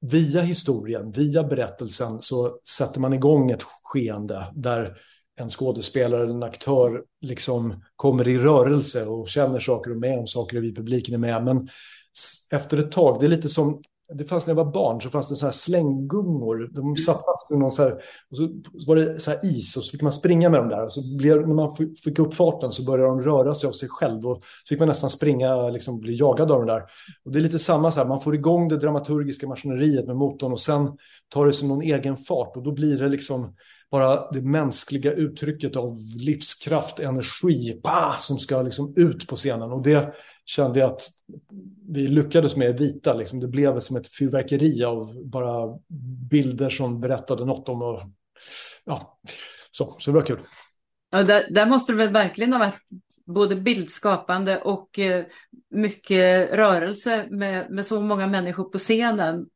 via 0.00 0.40
historien, 0.40 1.10
via 1.10 1.44
berättelsen 1.44 2.22
så 2.22 2.58
sätter 2.76 3.00
man 3.00 3.12
igång 3.12 3.50
ett 3.50 3.62
skeende 3.82 4.52
där 4.54 4.96
en 5.36 5.50
skådespelare 5.50 6.22
eller 6.22 6.34
en 6.34 6.42
aktör 6.42 7.04
liksom 7.20 7.84
kommer 7.96 8.28
i 8.28 8.38
rörelse 8.38 9.06
och 9.06 9.28
känner 9.28 9.58
saker 9.58 9.90
och 9.90 9.96
med 9.96 10.18
om 10.18 10.26
saker 10.26 10.56
och 10.56 10.62
vi 10.62 10.74
publiken 10.74 11.14
är 11.14 11.18
med. 11.18 11.44
Men 11.44 11.68
efter 12.50 12.78
ett 12.78 12.92
tag, 12.92 13.20
det 13.20 13.26
är 13.26 13.30
lite 13.30 13.48
som 13.48 13.82
det 14.14 14.24
fanns 14.24 14.46
när 14.46 14.54
jag 14.54 14.64
var 14.64 14.72
barn 14.72 15.00
så 15.00 15.10
fanns 15.10 15.28
det 15.28 15.36
så 15.36 15.46
här 15.46 15.52
slänggungor. 15.52 16.70
De 16.72 16.96
satt 16.96 17.24
fast 17.24 17.50
i 17.50 17.56
någon 17.56 17.72
så 17.72 17.82
här, 17.82 17.92
och 18.30 18.36
så, 18.36 18.48
var 18.86 18.96
det 18.96 19.20
så 19.20 19.30
här 19.30 19.40
is 19.42 19.76
och 19.76 19.84
så 19.84 19.90
fick 19.90 20.02
man 20.02 20.12
springa 20.12 20.48
med 20.48 20.60
dem 20.60 20.68
där. 20.68 20.84
Och 20.84 20.92
så 20.92 21.16
blev, 21.16 21.48
när 21.48 21.54
man 21.54 21.76
fick 22.04 22.18
upp 22.18 22.34
farten 22.34 22.72
så 22.72 22.84
började 22.84 23.08
de 23.08 23.22
röra 23.22 23.54
sig 23.54 23.68
av 23.68 23.72
sig 23.72 23.88
själv 23.88 24.26
och 24.26 24.36
så 24.36 24.68
fick 24.68 24.78
man 24.78 24.88
nästan 24.88 25.10
springa, 25.10 25.68
liksom 25.68 26.00
bli 26.00 26.14
jagad 26.14 26.50
av 26.50 26.58
dem 26.58 26.66
där. 26.66 26.82
Och 27.24 27.32
det 27.32 27.38
är 27.38 27.40
lite 27.40 27.58
samma 27.58 27.90
så 27.90 28.00
här, 28.00 28.06
man 28.06 28.20
får 28.20 28.34
igång 28.34 28.68
det 28.68 28.78
dramaturgiska 28.78 29.48
maskineriet 29.48 30.06
med 30.06 30.16
motorn 30.16 30.52
och 30.52 30.60
sen 30.60 30.90
tar 31.28 31.46
det 31.46 31.52
sig 31.52 31.68
någon 31.68 31.82
egen 31.82 32.16
fart 32.16 32.56
och 32.56 32.62
då 32.62 32.72
blir 32.72 32.98
det 32.98 33.08
liksom 33.08 33.54
bara 33.92 34.30
det 34.30 34.40
mänskliga 34.40 35.12
uttrycket 35.12 35.76
av 35.76 35.98
livskraft, 36.16 36.98
energi, 36.98 37.80
bah, 37.82 38.18
som 38.18 38.38
ska 38.38 38.62
liksom 38.62 38.94
ut 38.96 39.28
på 39.28 39.36
scenen. 39.36 39.72
Och 39.72 39.82
det 39.82 40.14
kände 40.44 40.80
jag 40.80 40.92
att 40.92 41.02
vi 41.88 42.08
lyckades 42.08 42.56
med 42.56 42.78
vita. 42.78 43.14
Liksom. 43.14 43.40
Det 43.40 43.48
blev 43.48 43.80
som 43.80 43.96
ett 43.96 44.14
fyrverkeri 44.14 44.84
av 44.84 45.24
bara 45.24 45.78
bilder 46.30 46.70
som 46.70 47.00
berättade 47.00 47.44
något 47.44 47.68
om 47.68 47.82
och, 47.82 48.00
ja, 48.84 49.18
så, 49.70 49.96
så 49.98 50.10
det 50.10 50.14
var 50.14 50.24
kul. 50.24 50.40
Ja, 51.10 51.22
där, 51.22 51.46
där 51.50 51.66
måste 51.66 51.92
det 51.92 51.98
väl 51.98 52.12
verkligen 52.12 52.52
ha 52.52 52.58
varit 52.58 52.80
både 53.26 53.56
bildskapande 53.56 54.60
och 54.60 54.98
eh, 54.98 55.24
mycket 55.70 56.52
rörelse 56.52 57.26
med, 57.30 57.70
med 57.70 57.86
så 57.86 58.00
många 58.00 58.26
människor 58.26 58.64
på 58.64 58.78
scenen. 58.78 59.46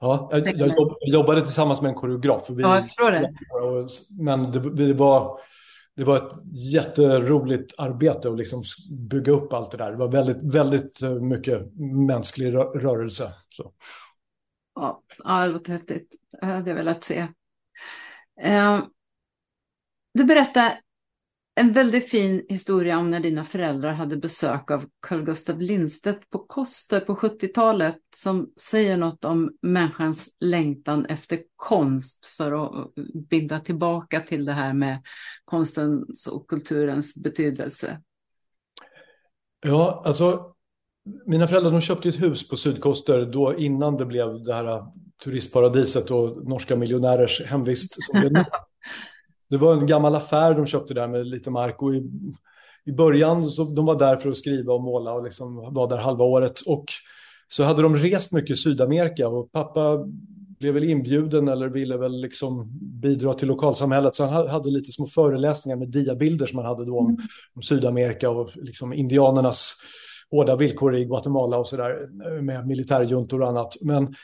Ja, 0.00 0.28
jag, 0.32 0.48
jag 0.58 0.88
jobbade 1.06 1.40
tillsammans 1.40 1.82
med 1.82 1.88
en 1.88 1.94
koreograf. 1.94 2.50
Vi, 2.50 2.62
ja, 2.62 2.86
jag 2.96 3.12
det. 3.12 3.32
Men 4.20 4.50
det, 4.50 4.74
det 4.74 4.92
var 4.92 5.40
det 5.96 6.04
var 6.04 6.16
ett 6.16 6.32
jätteroligt 6.72 7.74
arbete 7.78 8.28
att 8.28 8.38
liksom 8.38 8.62
bygga 9.10 9.32
upp 9.32 9.52
allt 9.52 9.70
det 9.70 9.76
där. 9.76 9.90
Det 9.90 9.96
var 9.96 10.08
väldigt, 10.08 10.54
väldigt 10.54 11.02
eh, 11.02 11.14
mycket 11.14 11.74
mänsklig 12.06 12.54
rörelse. 12.54 13.32
Så. 13.48 13.72
Ja, 14.74 15.02
det 15.24 15.46
låter 15.46 15.72
häftigt. 15.72 16.14
Det 16.40 16.46
hade 16.46 16.70
jag 16.70 16.76
velat 16.76 17.04
se. 17.04 17.26
Eh, 18.40 18.82
du 20.14 20.24
berättade 20.24 20.80
en 21.56 21.72
väldigt 21.72 22.10
fin 22.10 22.46
historia 22.48 22.98
om 22.98 23.10
när 23.10 23.20
dina 23.20 23.44
föräldrar 23.44 23.92
hade 23.92 24.16
besök 24.16 24.70
av 24.70 24.84
Carl 25.00 25.22
Gustaf 25.22 25.56
Lindstedt 25.58 26.30
på 26.30 26.38
Koster 26.38 27.00
på 27.00 27.14
70-talet 27.14 27.98
som 28.16 28.52
säger 28.56 28.96
något 28.96 29.24
om 29.24 29.56
människans 29.62 30.28
längtan 30.40 31.06
efter 31.06 31.38
konst 31.56 32.26
för 32.26 32.64
att 32.64 32.94
binda 33.30 33.60
tillbaka 33.60 34.20
till 34.20 34.44
det 34.44 34.52
här 34.52 34.72
med 34.72 35.02
konstens 35.44 36.26
och 36.26 36.48
kulturens 36.48 37.22
betydelse. 37.22 38.00
Ja, 39.66 40.02
alltså 40.06 40.54
mina 41.26 41.48
föräldrar 41.48 41.70
de 41.70 41.80
köpte 41.80 42.08
ett 42.08 42.22
hus 42.22 42.48
på 42.48 42.56
Sydkoster 42.56 43.26
då 43.26 43.56
innan 43.58 43.96
det 43.96 44.06
blev 44.06 44.42
det 44.42 44.54
här 44.54 44.86
turistparadiset 45.24 46.10
och 46.10 46.48
norska 46.48 46.76
miljonärers 46.76 47.42
hemvist. 47.42 48.02
Som 48.02 48.20
det 48.20 48.46
Det 49.54 49.58
var 49.58 49.76
en 49.76 49.86
gammal 49.86 50.14
affär 50.14 50.54
de 50.54 50.66
köpte 50.66 50.94
där 50.94 51.08
med 51.08 51.26
lite 51.26 51.50
mark 51.50 51.82
och 51.82 51.94
i, 51.94 52.10
i 52.84 52.92
början 52.92 53.50
så 53.50 53.64
de 53.64 53.86
var 53.86 53.98
där 53.98 54.16
för 54.16 54.30
att 54.30 54.36
skriva 54.36 54.72
och 54.72 54.82
måla 54.82 55.12
och 55.12 55.24
liksom 55.24 55.74
var 55.74 55.88
där 55.88 55.96
halva 55.96 56.24
året. 56.24 56.60
Och 56.60 56.84
så 57.48 57.64
hade 57.64 57.82
de 57.82 57.96
rest 57.96 58.32
mycket 58.32 58.50
i 58.50 58.56
Sydamerika 58.56 59.28
och 59.28 59.52
pappa 59.52 59.98
blev 60.58 60.74
väl 60.74 60.84
inbjuden 60.84 61.48
eller 61.48 61.68
ville 61.68 61.96
väl 61.96 62.20
liksom 62.20 62.70
bidra 62.80 63.34
till 63.34 63.48
lokalsamhället. 63.48 64.16
Så 64.16 64.24
han 64.24 64.48
hade 64.48 64.70
lite 64.70 64.92
små 64.92 65.06
föreläsningar 65.06 65.76
med 65.76 65.88
diabilder 65.88 66.46
som 66.46 66.58
han 66.58 66.66
hade 66.66 66.84
då 66.84 66.98
om, 66.98 67.06
mm. 67.06 67.20
om 67.54 67.62
Sydamerika 67.62 68.30
och 68.30 68.50
liksom 68.54 68.92
indianernas 68.92 69.74
hårda 70.30 70.56
villkor 70.56 70.96
i 70.96 71.04
Guatemala 71.04 71.58
och 71.58 71.68
sådär 71.68 72.08
med 72.42 72.66
militärjuntor 72.66 73.42
och 73.42 73.48
annat. 73.48 73.76
Men 73.80 74.14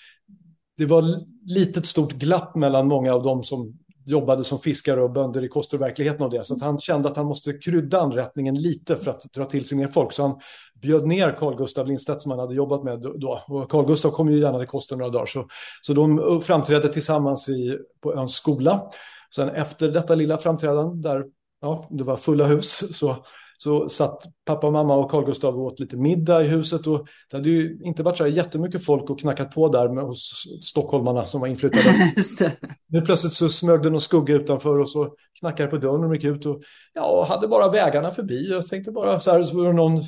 det 0.77 0.87
var 0.87 1.05
litet 1.47 1.87
stort 1.87 2.13
glapp 2.13 2.57
mellan 2.57 2.89
många 2.89 3.15
av 3.15 3.23
dem 3.23 3.43
som 3.43 3.79
jobbade 4.11 4.45
som 4.45 4.59
fiskare 4.59 5.01
och 5.01 5.11
bönder 5.11 5.45
i 5.45 5.49
Kosterverkligheten 5.49 6.23
och 6.23 6.31
det. 6.31 6.45
Så 6.45 6.55
att 6.55 6.63
han 6.63 6.79
kände 6.79 7.09
att 7.09 7.17
han 7.17 7.27
måste 7.27 7.53
krydda 7.53 8.01
anrättningen 8.01 8.55
lite 8.55 8.97
för 8.97 9.11
att 9.11 9.23
dra 9.33 9.45
till 9.45 9.67
sig 9.67 9.79
mer 9.79 9.87
folk. 9.87 10.13
Så 10.13 10.23
han 10.23 10.41
bjöd 10.83 11.07
ner 11.07 11.37
Carl 11.39 11.57
Gustav 11.57 11.87
Lindstedt 11.87 12.23
som 12.23 12.31
han 12.31 12.41
hade 12.41 12.55
jobbat 12.55 12.85
med 12.85 13.01
då. 13.01 13.43
Och 13.49 13.71
Carl 13.71 13.87
Gustav 13.87 14.11
kom 14.11 14.31
ju 14.31 14.41
gärna 14.41 14.59
till 14.59 14.69
Koster 14.69 14.97
några 14.97 15.11
dagar. 15.11 15.27
Så, 15.27 15.47
så 15.83 15.95
de 15.95 16.41
framträdde 16.43 16.89
tillsammans 16.89 17.49
i, 17.49 17.79
på 18.03 18.15
öns 18.15 18.35
skola. 18.35 18.91
Sen 19.35 19.49
efter 19.49 19.89
detta 19.89 20.15
lilla 20.15 20.39
framträdande 20.39 21.09
där 21.09 21.25
ja, 21.61 21.87
det 21.91 22.05
var 22.05 22.17
fulla 22.17 22.45
hus 22.45 22.99
så 22.99 23.17
så 23.63 23.89
satt 23.89 24.23
pappa, 24.47 24.71
mamma 24.71 24.95
och 24.95 25.11
Carl 25.11 25.25
Gustav 25.25 25.55
och 25.55 25.65
åt 25.65 25.81
lite 25.81 25.97
middag 25.97 26.45
i 26.45 26.49
huset. 26.49 26.87
Och 26.87 27.07
det 27.31 27.37
hade 27.37 27.49
ju 27.49 27.79
inte 27.83 28.03
varit 28.03 28.17
så 28.17 28.25
här 28.25 28.31
jättemycket 28.31 28.85
folk 28.85 29.11
och 29.11 29.21
knackat 29.21 29.51
på 29.51 29.69
där 29.69 29.89
med, 29.89 30.05
hos 30.05 30.33
stockholmarna 30.63 31.27
som 31.27 31.41
var 31.41 31.49
inflyttade. 31.49 32.13
Nu 32.89 33.01
plötsligt 33.01 33.33
så 33.33 33.49
smög 33.49 33.83
det 33.83 33.91
någon 33.91 34.01
skugga 34.01 34.35
utanför 34.35 34.79
och 34.79 34.91
så 34.91 35.15
knackade 35.41 35.69
på 35.69 35.77
dörren 35.77 36.05
och 36.05 36.15
gick 36.15 36.25
ut. 36.25 36.47
Och 36.47 36.63
ja, 36.93 37.27
hade 37.29 37.49
bara 37.49 37.71
vägarna 37.71 38.11
förbi. 38.11 38.51
Jag 38.51 38.67
tänkte 38.67 38.93
bara 38.93 39.21
så 39.21 39.31
här, 39.31 39.43
så 39.43 39.57
var 39.57 39.67
det 39.67 39.73
någon 39.73 40.03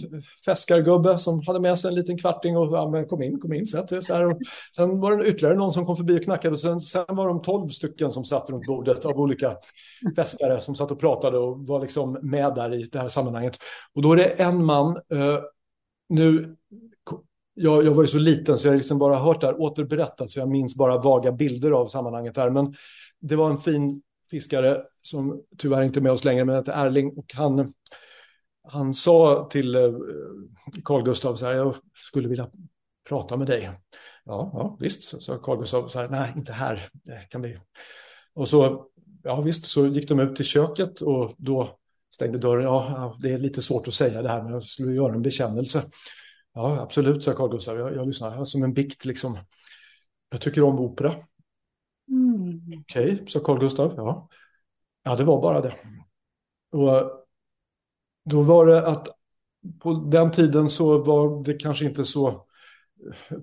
fäskargubbe 0.44 1.18
som 1.18 1.42
hade 1.46 1.60
med 1.60 1.78
sig 1.78 1.88
en 1.88 1.94
liten 1.94 2.18
kvarting 2.18 2.56
och 2.56 2.76
ja, 2.76 2.90
men 2.90 3.06
kom 3.06 3.22
in, 3.22 3.40
kom 3.40 3.52
in, 3.52 3.66
sätt 3.66 4.04
så 4.04 4.14
här. 4.14 4.26
Och 4.26 4.38
sen 4.76 5.00
var 5.00 5.16
det 5.16 5.26
ytterligare 5.26 5.56
någon 5.56 5.72
som 5.72 5.86
kom 5.86 5.96
förbi 5.96 6.18
och 6.18 6.24
knackade 6.24 6.52
och 6.52 6.60
sen, 6.60 6.80
sen 6.80 7.04
var 7.08 7.28
de 7.28 7.42
tolv 7.42 7.68
stycken 7.68 8.10
som 8.10 8.24
satt 8.24 8.50
runt 8.50 8.66
bordet 8.66 9.04
av 9.04 9.20
olika 9.20 9.56
fäskare 10.16 10.60
som 10.60 10.74
satt 10.74 10.90
och 10.90 11.00
pratade 11.00 11.38
och 11.38 11.66
var 11.66 11.80
liksom 11.80 12.18
med 12.22 12.54
där 12.54 12.74
i 12.74 12.82
det 12.82 12.98
här 12.98 13.08
sammanhanget. 13.08 13.58
Och 13.94 14.02
då 14.02 14.12
är 14.12 14.16
det 14.16 14.24
en 14.24 14.64
man, 14.64 14.96
eh, 14.96 15.38
nu 16.08 16.56
jag, 17.54 17.86
jag 17.86 17.94
var 17.94 18.02
ju 18.02 18.06
så 18.06 18.18
liten 18.18 18.58
så 18.58 18.68
jag 18.68 18.76
liksom 18.76 18.98
bara 18.98 19.16
hört 19.16 19.40
det 19.40 19.46
här 19.46 19.60
återberättat 19.60 20.30
så 20.30 20.40
jag 20.40 20.48
minns 20.48 20.76
bara 20.76 20.98
vaga 20.98 21.32
bilder 21.32 21.70
av 21.70 21.86
sammanhanget 21.86 22.36
här. 22.36 22.50
Men 22.50 22.74
det 23.20 23.36
var 23.36 23.50
en 23.50 23.58
fin 23.58 24.02
fiskare 24.32 24.82
som 25.02 25.42
tyvärr 25.58 25.82
inte 25.82 25.98
är 25.98 26.02
med 26.02 26.12
oss 26.12 26.24
längre, 26.24 26.44
men 26.44 26.56
heter 26.56 26.86
Erling. 26.86 27.12
Och 27.16 27.34
han, 27.34 27.72
han 28.68 28.94
sa 28.94 29.48
till 29.50 29.74
eh, 29.74 29.92
Carl 30.84 31.04
Gustav 31.04 31.36
så 31.36 31.46
här, 31.46 31.54
jag 31.54 31.74
skulle 31.94 32.28
vilja 32.28 32.50
prata 33.08 33.36
med 33.36 33.46
dig. 33.46 33.70
Ja, 34.24 34.50
ja 34.54 34.76
visst, 34.80 35.22
sa 35.22 35.38
Carl 35.38 35.58
Gustav 35.58 35.88
så 35.88 35.98
här, 35.98 36.08
nej, 36.08 36.32
inte 36.36 36.52
här, 36.52 36.88
kan 37.28 37.42
vi. 37.42 37.58
Och 38.34 38.48
så, 38.48 38.86
ja 39.22 39.40
visst, 39.40 39.64
så 39.64 39.86
gick 39.86 40.08
de 40.08 40.20
ut 40.20 40.36
till 40.36 40.44
köket 40.44 41.00
och 41.00 41.34
då 41.38 41.78
stängde 42.14 42.38
dörren. 42.38 42.64
Ja, 42.64 43.18
det 43.20 43.32
är 43.32 43.38
lite 43.38 43.62
svårt 43.62 43.88
att 43.88 43.94
säga 43.94 44.22
det 44.22 44.28
här, 44.28 44.42
men 44.42 44.52
jag 44.52 44.62
skulle 44.62 44.94
göra 44.94 45.14
en 45.14 45.22
bekännelse. 45.22 45.82
Ja, 46.54 46.80
absolut, 46.80 47.24
sa 47.24 47.32
Carl 47.32 47.50
Gustav. 47.50 47.78
Jag, 47.78 47.96
jag 47.96 48.06
lyssnar 48.06 48.44
som 48.44 48.62
en 48.62 48.74
bikt 48.74 49.04
liksom. 49.04 49.38
Jag 50.30 50.40
tycker 50.40 50.62
om 50.62 50.78
opera. 50.78 51.14
Okej, 52.80 53.12
okay, 53.12 53.26
sa 53.26 53.40
Carl 53.40 53.58
Gustav. 53.58 53.94
Ja. 53.96 54.28
ja, 55.02 55.16
det 55.16 55.24
var 55.24 55.42
bara 55.42 55.60
det. 55.60 55.74
Och 56.72 57.10
då 58.24 58.42
var 58.42 58.66
det 58.66 58.86
att 58.86 59.08
på 59.80 59.92
den 59.92 60.30
tiden 60.30 60.68
så 60.68 60.98
var 60.98 61.44
det 61.44 61.54
kanske 61.54 61.84
inte 61.84 62.04
så 62.04 62.46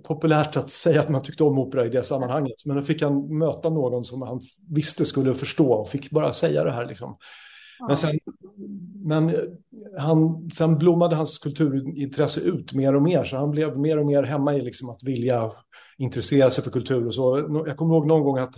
populärt 0.03 0.57
att 0.57 0.69
säga 0.69 1.01
att 1.01 1.09
man 1.09 1.23
tyckte 1.23 1.43
om 1.43 1.59
opera 1.59 1.85
i 1.85 1.89
det 1.89 2.03
sammanhanget. 2.03 2.65
Men 2.65 2.75
då 2.75 2.81
fick 2.81 3.01
han 3.01 3.37
möta 3.37 3.69
någon 3.69 4.05
som 4.05 4.21
han 4.21 4.41
visste 4.69 5.05
skulle 5.05 5.33
förstå 5.33 5.73
och 5.73 5.89
fick 5.89 6.11
bara 6.11 6.33
säga 6.33 6.63
det 6.63 6.71
här. 6.71 6.85
Liksom. 6.85 7.17
Men, 7.87 7.97
sen, 7.97 8.19
men 9.05 9.35
han, 9.97 10.49
sen 10.51 10.77
blommade 10.77 11.15
hans 11.15 11.39
kulturintresse 11.39 12.41
ut 12.41 12.73
mer 12.73 12.95
och 12.95 13.01
mer, 13.01 13.23
så 13.23 13.37
han 13.37 13.51
blev 13.51 13.79
mer 13.79 13.97
och 13.97 14.05
mer 14.05 14.23
hemma 14.23 14.55
i 14.55 14.61
liksom 14.61 14.89
att 14.89 15.03
vilja 15.03 15.51
intressera 15.97 16.49
sig 16.49 16.63
för 16.63 16.71
kultur. 16.71 17.07
Och 17.07 17.13
så. 17.13 17.37
Jag 17.67 17.77
kommer 17.77 17.95
ihåg 17.95 18.07
någon 18.07 18.23
gång 18.23 18.37
att 18.37 18.55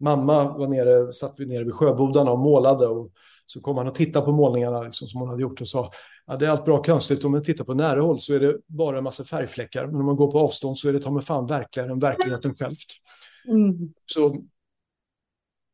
mamma 0.00 0.58
var 0.58 0.68
nere, 0.68 1.12
satt 1.12 1.34
vi 1.36 1.46
nere 1.46 1.64
vid 1.64 1.74
sjöbodarna 1.74 2.30
och 2.30 2.38
målade. 2.38 2.86
Och 2.86 3.12
så 3.46 3.60
kom 3.60 3.76
han 3.76 3.88
och 3.88 3.94
tittade 3.94 4.24
på 4.24 4.32
målningarna 4.32 4.82
liksom, 4.82 5.08
som 5.08 5.20
hon 5.20 5.28
hade 5.28 5.42
gjort 5.42 5.60
och 5.60 5.68
sa 5.68 5.92
ja, 6.26 6.36
det 6.36 6.46
är 6.46 6.50
allt 6.50 6.64
bra 6.64 6.82
konstigt. 6.82 7.24
Om 7.24 7.32
man 7.32 7.42
tittar 7.42 7.64
på 7.64 7.74
nära 7.74 8.00
håll 8.00 8.20
så 8.20 8.34
är 8.34 8.40
det 8.40 8.56
bara 8.66 8.98
en 8.98 9.04
massa 9.04 9.24
färgfläckar. 9.24 9.86
Men 9.86 9.96
om 9.96 10.06
man 10.06 10.16
går 10.16 10.32
på 10.32 10.38
avstånd 10.38 10.78
så 10.78 10.88
är 10.88 10.92
det 10.92 11.00
ta 11.00 11.10
mig 11.10 11.22
fan 11.22 11.46
verkligare 11.46 11.92
än 11.92 11.98
verkligheten 11.98 12.54
självt. 12.54 12.86
Mm. 13.48 13.94
Så 14.06 14.44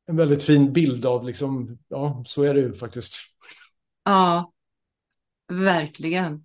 en 0.06 0.16
väldigt 0.16 0.42
fin 0.42 0.72
bild 0.72 1.06
av, 1.06 1.24
liksom, 1.24 1.78
ja, 1.88 2.22
så 2.26 2.42
är 2.42 2.54
det 2.54 2.60
ju 2.60 2.74
faktiskt. 2.74 3.14
Ja, 4.04 4.52
verkligen. 5.48 6.44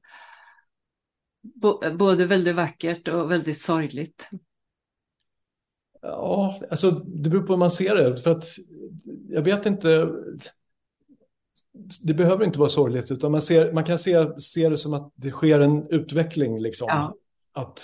både 1.97 2.25
väldigt 2.25 2.55
vackert 2.55 3.07
och 3.07 3.31
väldigt 3.31 3.61
sorgligt. 3.61 4.29
Ja, 6.01 6.59
alltså 6.69 6.91
det 6.91 7.29
beror 7.29 7.43
på 7.43 7.53
hur 7.53 7.57
man 7.57 7.71
ser 7.71 7.95
det. 7.95 8.17
För 8.17 8.31
att 8.31 8.45
jag 9.29 9.41
vet 9.41 9.65
inte. 9.65 10.09
det 12.01 12.13
behöver 12.13 12.45
inte 12.45 12.59
vara 12.59 12.69
sorgligt, 12.69 13.11
utan 13.11 13.31
man, 13.31 13.41
ser, 13.41 13.73
man 13.73 13.83
kan 13.83 13.97
se, 13.99 14.39
se 14.41 14.69
det 14.69 14.77
som 14.77 14.93
att 14.93 15.11
det 15.15 15.31
sker 15.31 15.59
en 15.59 15.87
utveckling. 15.89 16.59
Liksom. 16.61 16.87
Ja. 16.89 17.15
Att 17.53 17.81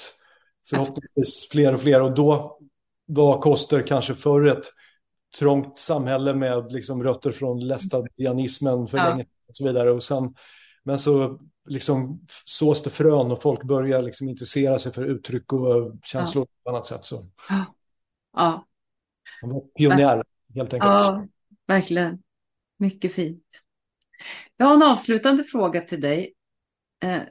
förhoppningsvis 0.69 1.47
fler 1.51 1.73
och 1.73 1.81
fler, 1.81 2.01
och 2.01 2.15
då 2.15 2.59
var 3.05 3.41
Koster 3.41 3.87
kanske 3.87 4.13
förr 4.13 4.47
ett 4.47 4.65
trångt 5.39 5.79
samhälle 5.79 6.33
med 6.33 6.71
liksom 6.71 7.03
rötter 7.03 7.31
från 7.31 7.67
lästadianismen 7.67 8.87
för 8.87 8.97
Ja. 8.97 9.09
länge 9.09 9.25
och 9.47 9.55
så 9.55 9.65
vidare. 9.67 9.91
Och 9.91 10.03
sen, 10.03 10.35
men 10.83 10.99
så 10.99 11.39
liksom 11.69 12.25
sås 12.45 12.83
det 12.83 12.89
frön 12.89 13.31
och 13.31 13.41
folk 13.41 13.63
börjar 13.63 14.01
liksom 14.01 14.29
intressera 14.29 14.79
sig 14.79 14.91
för 14.91 15.05
uttryck 15.05 15.53
och 15.53 15.91
känslor 16.03 16.45
på 16.45 16.51
ett 16.69 16.73
annat 16.73 16.87
sätt. 16.87 17.05
Så 17.05 17.25
Ja, 17.49 17.65
han 19.41 19.49
var 19.49 19.61
pionjär 19.61 20.23
helt 20.55 20.73
enkelt. 20.73 20.91
ja, 20.91 21.27
verkligen. 21.67 22.23
Mycket 22.77 23.13
fint. 23.13 23.45
Jag 24.57 24.65
har 24.65 24.73
en 24.73 24.83
avslutande 24.83 25.43
fråga 25.43 25.81
till 25.81 26.01
dig. 26.01 26.33
Eh, 27.03 27.21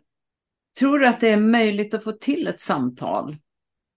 tror 0.78 0.98
du 0.98 1.06
att 1.06 1.20
det 1.20 1.28
är 1.28 1.40
möjligt 1.40 1.94
att 1.94 2.04
få 2.04 2.12
till 2.12 2.46
ett 2.46 2.60
samtal 2.60 3.36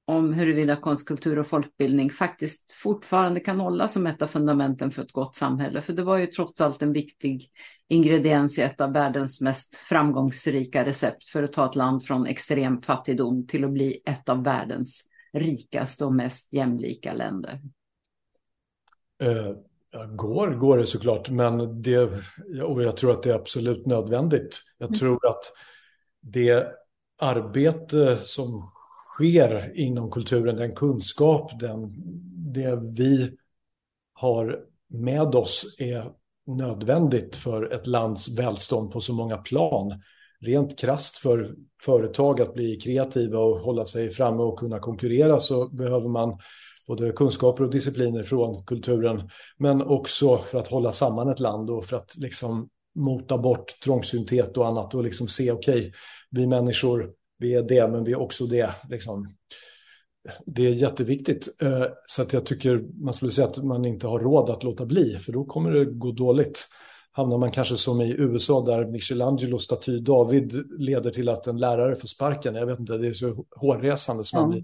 om 0.07 0.33
huruvida 0.33 0.75
konst, 0.75 1.07
kultur 1.07 1.39
och 1.39 1.47
folkbildning 1.47 2.09
faktiskt 2.09 2.71
fortfarande 2.71 3.39
kan 3.39 3.59
hålla 3.59 3.87
som 3.87 4.07
ett 4.07 4.21
av 4.21 4.27
fundamenten 4.27 4.91
för 4.91 5.01
ett 5.01 5.11
gott 5.11 5.35
samhälle? 5.35 5.81
För 5.81 5.93
det 5.93 6.03
var 6.03 6.17
ju 6.17 6.27
trots 6.27 6.61
allt 6.61 6.81
en 6.81 6.93
viktig 6.93 7.49
ingrediens 7.87 8.57
i 8.59 8.61
ett 8.61 8.81
av 8.81 8.93
världens 8.93 9.41
mest 9.41 9.75
framgångsrika 9.75 10.85
recept 10.85 11.29
för 11.29 11.43
att 11.43 11.53
ta 11.53 11.69
ett 11.69 11.75
land 11.75 12.05
från 12.05 12.25
extrem 12.25 12.77
fattigdom 12.77 13.47
till 13.47 13.63
att 13.63 13.71
bli 13.71 14.01
ett 14.05 14.29
av 14.29 14.43
världens 14.43 15.03
rikaste 15.35 16.05
och 16.05 16.13
mest 16.13 16.53
jämlika 16.53 17.13
länder. 17.13 17.61
Eh, 19.19 19.53
går, 20.15 20.47
går 20.51 20.77
det 20.77 20.85
såklart, 20.85 21.29
men 21.29 21.81
det, 21.81 22.09
och 22.63 22.83
jag 22.83 22.97
tror 22.97 23.11
att 23.11 23.23
det 23.23 23.29
är 23.29 23.35
absolut 23.35 23.85
nödvändigt. 23.85 24.59
Jag 24.77 24.89
Mm. 24.89 24.99
tror 24.99 25.27
att 25.27 25.43
det 26.21 26.67
arbete 27.17 28.19
som 28.23 28.63
sker 29.15 29.71
inom 29.79 30.11
kulturen, 30.11 30.55
den 30.55 30.75
kunskap, 30.75 31.59
den, 31.59 31.93
det 32.53 32.79
vi 32.97 33.37
har 34.13 34.59
med 34.87 35.35
oss 35.35 35.75
är 35.79 36.11
nödvändigt 36.47 37.35
för 37.35 37.73
ett 37.73 37.87
lands 37.87 38.39
välstånd 38.39 38.91
på 38.91 39.01
så 39.01 39.13
många 39.13 39.37
plan. 39.37 40.01
Rent 40.45 40.79
krasst 40.79 41.17
för 41.17 41.55
företag 41.81 42.41
att 42.41 42.53
bli 42.53 42.75
kreativa 42.75 43.39
och 43.39 43.59
hålla 43.59 43.85
sig 43.85 44.09
framme 44.09 44.43
och 44.43 44.59
kunna 44.59 44.79
konkurrera 44.79 45.39
så 45.39 45.67
behöver 45.67 46.09
man 46.09 46.39
både 46.87 47.11
kunskaper 47.11 47.63
och 47.63 47.71
discipliner 47.71 48.23
från 48.23 48.63
kulturen, 48.63 49.29
men 49.57 49.81
också 49.81 50.37
för 50.37 50.57
att 50.57 50.67
hålla 50.67 50.91
samman 50.91 51.29
ett 51.29 51.39
land 51.39 51.69
och 51.69 51.85
för 51.85 51.97
att 51.97 52.17
liksom 52.17 52.69
mota 52.95 53.37
bort 53.37 53.79
trångsynthet 53.83 54.57
och 54.57 54.67
annat 54.67 54.95
och 54.95 55.03
liksom 55.03 55.27
se, 55.27 55.51
okej, 55.51 55.79
okay, 55.79 55.91
vi 56.31 56.47
människor, 56.47 57.11
vi 57.37 57.53
är 57.53 57.63
det, 57.63 57.87
men 57.87 58.03
vi 58.03 58.11
är 58.11 58.19
också 58.19 58.45
det. 58.45 58.69
Liksom. 58.89 59.35
Det 60.45 60.67
är 60.67 60.71
jätteviktigt. 60.71 61.61
Eh, 61.61 61.85
så 62.07 62.21
att 62.21 62.33
jag 62.33 62.45
tycker 62.45 63.03
man 63.03 63.13
skulle 63.13 63.31
säga 63.31 63.47
att 63.47 63.63
man 63.63 63.85
inte 63.85 64.07
har 64.07 64.19
råd 64.19 64.49
att 64.49 64.63
låta 64.63 64.85
bli, 64.85 65.19
för 65.19 65.31
då 65.31 65.45
kommer 65.45 65.71
det 65.71 65.85
gå 65.85 66.11
dåligt. 66.11 66.67
Hamnar 67.15 67.37
man 67.37 67.51
kanske 67.51 67.77
som 67.77 68.01
i 68.01 68.15
USA 68.17 68.65
där 68.65 68.85
Michelangelos 68.85 69.63
staty 69.63 69.99
David 69.99 70.79
leder 70.79 71.11
till 71.11 71.29
att 71.29 71.47
en 71.47 71.57
lärare 71.57 71.95
får 71.95 72.07
sparken. 72.07 72.55
Jag 72.55 72.65
vet 72.65 72.79
inte, 72.79 72.97
det 72.97 73.07
är 73.07 73.13
så 73.13 73.45
hårresande 73.55 74.25
som 74.25 74.39
man 74.41 74.49
blir. 74.49 74.63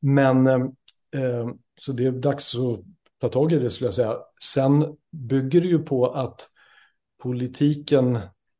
Men 0.00 0.46
eh, 0.46 1.48
så 1.80 1.92
det 1.92 2.06
är 2.06 2.12
dags 2.12 2.54
att 2.54 2.80
ta 3.20 3.28
tag 3.28 3.52
i 3.52 3.58
det 3.58 3.70
skulle 3.70 3.86
jag 3.86 3.94
säga. 3.94 4.16
Sen 4.42 4.96
bygger 5.12 5.60
det 5.60 5.66
ju 5.66 5.78
på 5.78 6.06
att 6.06 6.48
politiken 7.22 8.18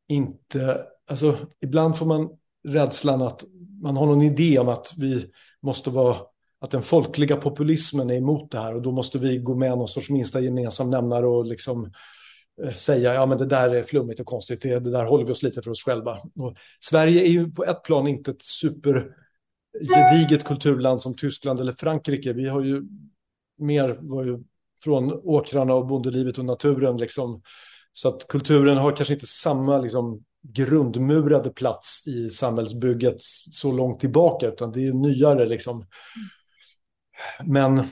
inte, 0.08 0.80
alltså 1.10 1.36
ibland 1.60 1.96
får 1.96 2.06
man 2.06 2.28
rädslan 2.68 3.22
att 3.22 3.44
man 3.82 3.96
har 3.96 4.06
någon 4.06 4.22
idé 4.22 4.58
om 4.58 4.68
att 4.68 4.92
vi 4.96 5.30
måste 5.60 5.90
vara, 5.90 6.16
att 6.60 6.70
den 6.70 6.82
folkliga 6.82 7.36
populismen 7.36 8.10
är 8.10 8.14
emot 8.14 8.50
det 8.50 8.58
här 8.58 8.74
och 8.74 8.82
då 8.82 8.92
måste 8.92 9.18
vi 9.18 9.38
gå 9.38 9.54
med 9.54 9.70
någon 9.78 9.88
sorts 9.88 10.10
minsta 10.10 10.40
gemensam 10.40 10.90
nämnare 10.90 11.26
och 11.26 11.46
liksom 11.46 11.84
eh, 11.84 11.90
Eh, 12.64 12.74
säga, 12.74 13.14
ja 13.14 13.26
men 13.26 13.38
det 13.38 13.46
där 13.46 13.70
är 13.70 13.82
flummigt 13.82 14.20
och 14.20 14.26
konstigt, 14.26 14.62
det, 14.62 14.78
det 14.78 14.90
där 14.90 15.04
håller 15.04 15.24
vi 15.24 15.32
oss 15.32 15.42
lite 15.42 15.62
för 15.62 15.70
oss 15.70 15.84
själva. 15.84 16.18
Och 16.36 16.56
Sverige 16.80 17.22
är 17.22 17.30
ju 17.30 17.50
på 17.50 17.64
ett 17.64 17.82
plan 17.82 18.08
inte 18.08 18.30
ett 18.30 18.42
super 18.42 19.14
gediget 19.80 20.44
kulturland 20.44 21.02
som 21.02 21.16
Tyskland 21.16 21.60
eller 21.60 21.72
Frankrike. 21.72 22.32
Vi 22.32 22.48
har 22.48 22.62
ju 22.62 22.82
mer 23.58 23.98
var 24.00 24.24
ju 24.24 24.38
från 24.84 25.12
åkrarna 25.12 25.74
och 25.74 25.86
bondelivet 25.86 26.38
och 26.38 26.44
naturen 26.44 26.96
liksom. 26.96 27.42
Så 27.92 28.08
att 28.08 28.28
kulturen 28.28 28.76
har 28.76 28.96
kanske 28.96 29.14
inte 29.14 29.26
samma 29.26 29.78
liksom, 29.78 30.24
grundmurade 30.42 31.50
plats 31.50 32.06
i 32.06 32.30
samhällsbygget 32.30 33.16
så 33.52 33.72
långt 33.72 34.00
tillbaka, 34.00 34.48
utan 34.48 34.72
det 34.72 34.86
är 34.86 34.92
nyare 34.92 35.46
liksom. 35.46 35.86
Men 37.44 37.86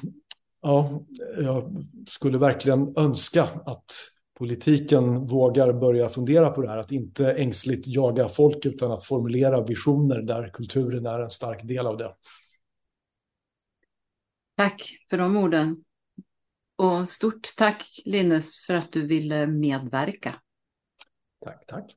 ja, 0.62 1.02
jag 1.38 1.86
skulle 2.08 2.38
verkligen 2.38 2.94
önska 2.96 3.42
att 3.66 3.92
politiken 4.36 5.26
vågar 5.26 5.72
börja 5.72 6.08
fundera 6.08 6.50
på 6.50 6.62
det 6.62 6.68
här, 6.68 6.78
att 6.78 6.92
inte 6.92 7.32
ängsligt 7.32 7.86
jaga 7.86 8.28
folk 8.28 8.66
utan 8.66 8.92
att 8.92 9.04
formulera 9.04 9.64
visioner 9.64 10.22
där 10.22 10.50
kulturen 10.52 11.06
är 11.06 11.20
en 11.20 11.30
stark 11.30 11.62
del 11.64 11.86
av 11.86 11.96
det. 11.96 12.14
Tack 14.56 14.96
för 15.10 15.18
de 15.18 15.36
orden. 15.36 15.84
Och 16.76 17.08
stort 17.08 17.56
tack 17.56 18.00
Linus 18.04 18.64
för 18.66 18.74
att 18.74 18.92
du 18.92 19.06
ville 19.06 19.46
medverka. 19.46 20.34
Tack, 21.44 21.66
tack. 21.66 21.96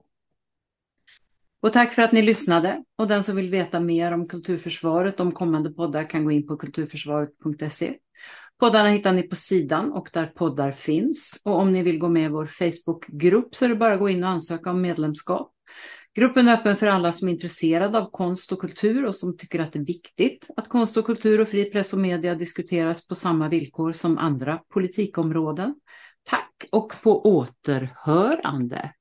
Och 1.61 1.73
tack 1.73 1.93
för 1.93 2.01
att 2.01 2.11
ni 2.11 2.21
lyssnade. 2.21 2.83
Och 2.95 3.07
den 3.07 3.23
som 3.23 3.35
vill 3.35 3.49
veta 3.49 3.79
mer 3.79 4.11
om 4.11 4.27
Kulturförsvaret, 4.27 5.19
om 5.19 5.31
kommande 5.31 5.71
poddar, 5.71 6.09
kan 6.09 6.25
gå 6.25 6.31
in 6.31 6.47
på 6.47 6.57
kulturförsvaret.se. 6.57 7.97
Poddarna 8.59 8.89
hittar 8.89 9.13
ni 9.13 9.23
på 9.23 9.35
sidan 9.35 9.91
och 9.91 10.09
där 10.13 10.25
poddar 10.25 10.71
finns. 10.71 11.39
Och 11.43 11.59
om 11.59 11.71
ni 11.71 11.83
vill 11.83 11.99
gå 11.99 12.09
med 12.09 12.25
i 12.25 12.27
vår 12.27 12.45
Facebookgrupp 12.45 13.55
så 13.55 13.65
är 13.65 13.69
det 13.69 13.75
bara 13.75 13.93
att 13.93 13.99
gå 13.99 14.09
in 14.09 14.23
och 14.23 14.29
ansöka 14.29 14.71
om 14.71 14.81
medlemskap. 14.81 15.51
Gruppen 16.15 16.47
är 16.47 16.53
öppen 16.53 16.75
för 16.75 16.87
alla 16.87 17.11
som 17.11 17.27
är 17.27 17.31
intresserade 17.31 17.97
av 17.97 18.09
konst 18.11 18.51
och 18.51 18.59
kultur 18.59 19.05
och 19.05 19.15
som 19.15 19.37
tycker 19.37 19.59
att 19.59 19.73
det 19.73 19.79
är 19.79 19.85
viktigt 19.85 20.47
att 20.57 20.69
konst 20.69 20.97
och 20.97 21.05
kultur 21.05 21.41
och 21.41 21.47
fri 21.47 21.65
press 21.65 21.93
och 21.93 21.99
media 21.99 22.35
diskuteras 22.35 23.07
på 23.07 23.15
samma 23.15 23.49
villkor 23.49 23.93
som 23.93 24.17
andra 24.17 24.59
politikområden. 24.73 25.75
Tack 26.23 26.65
och 26.71 26.93
på 27.03 27.25
återhörande! 27.25 28.91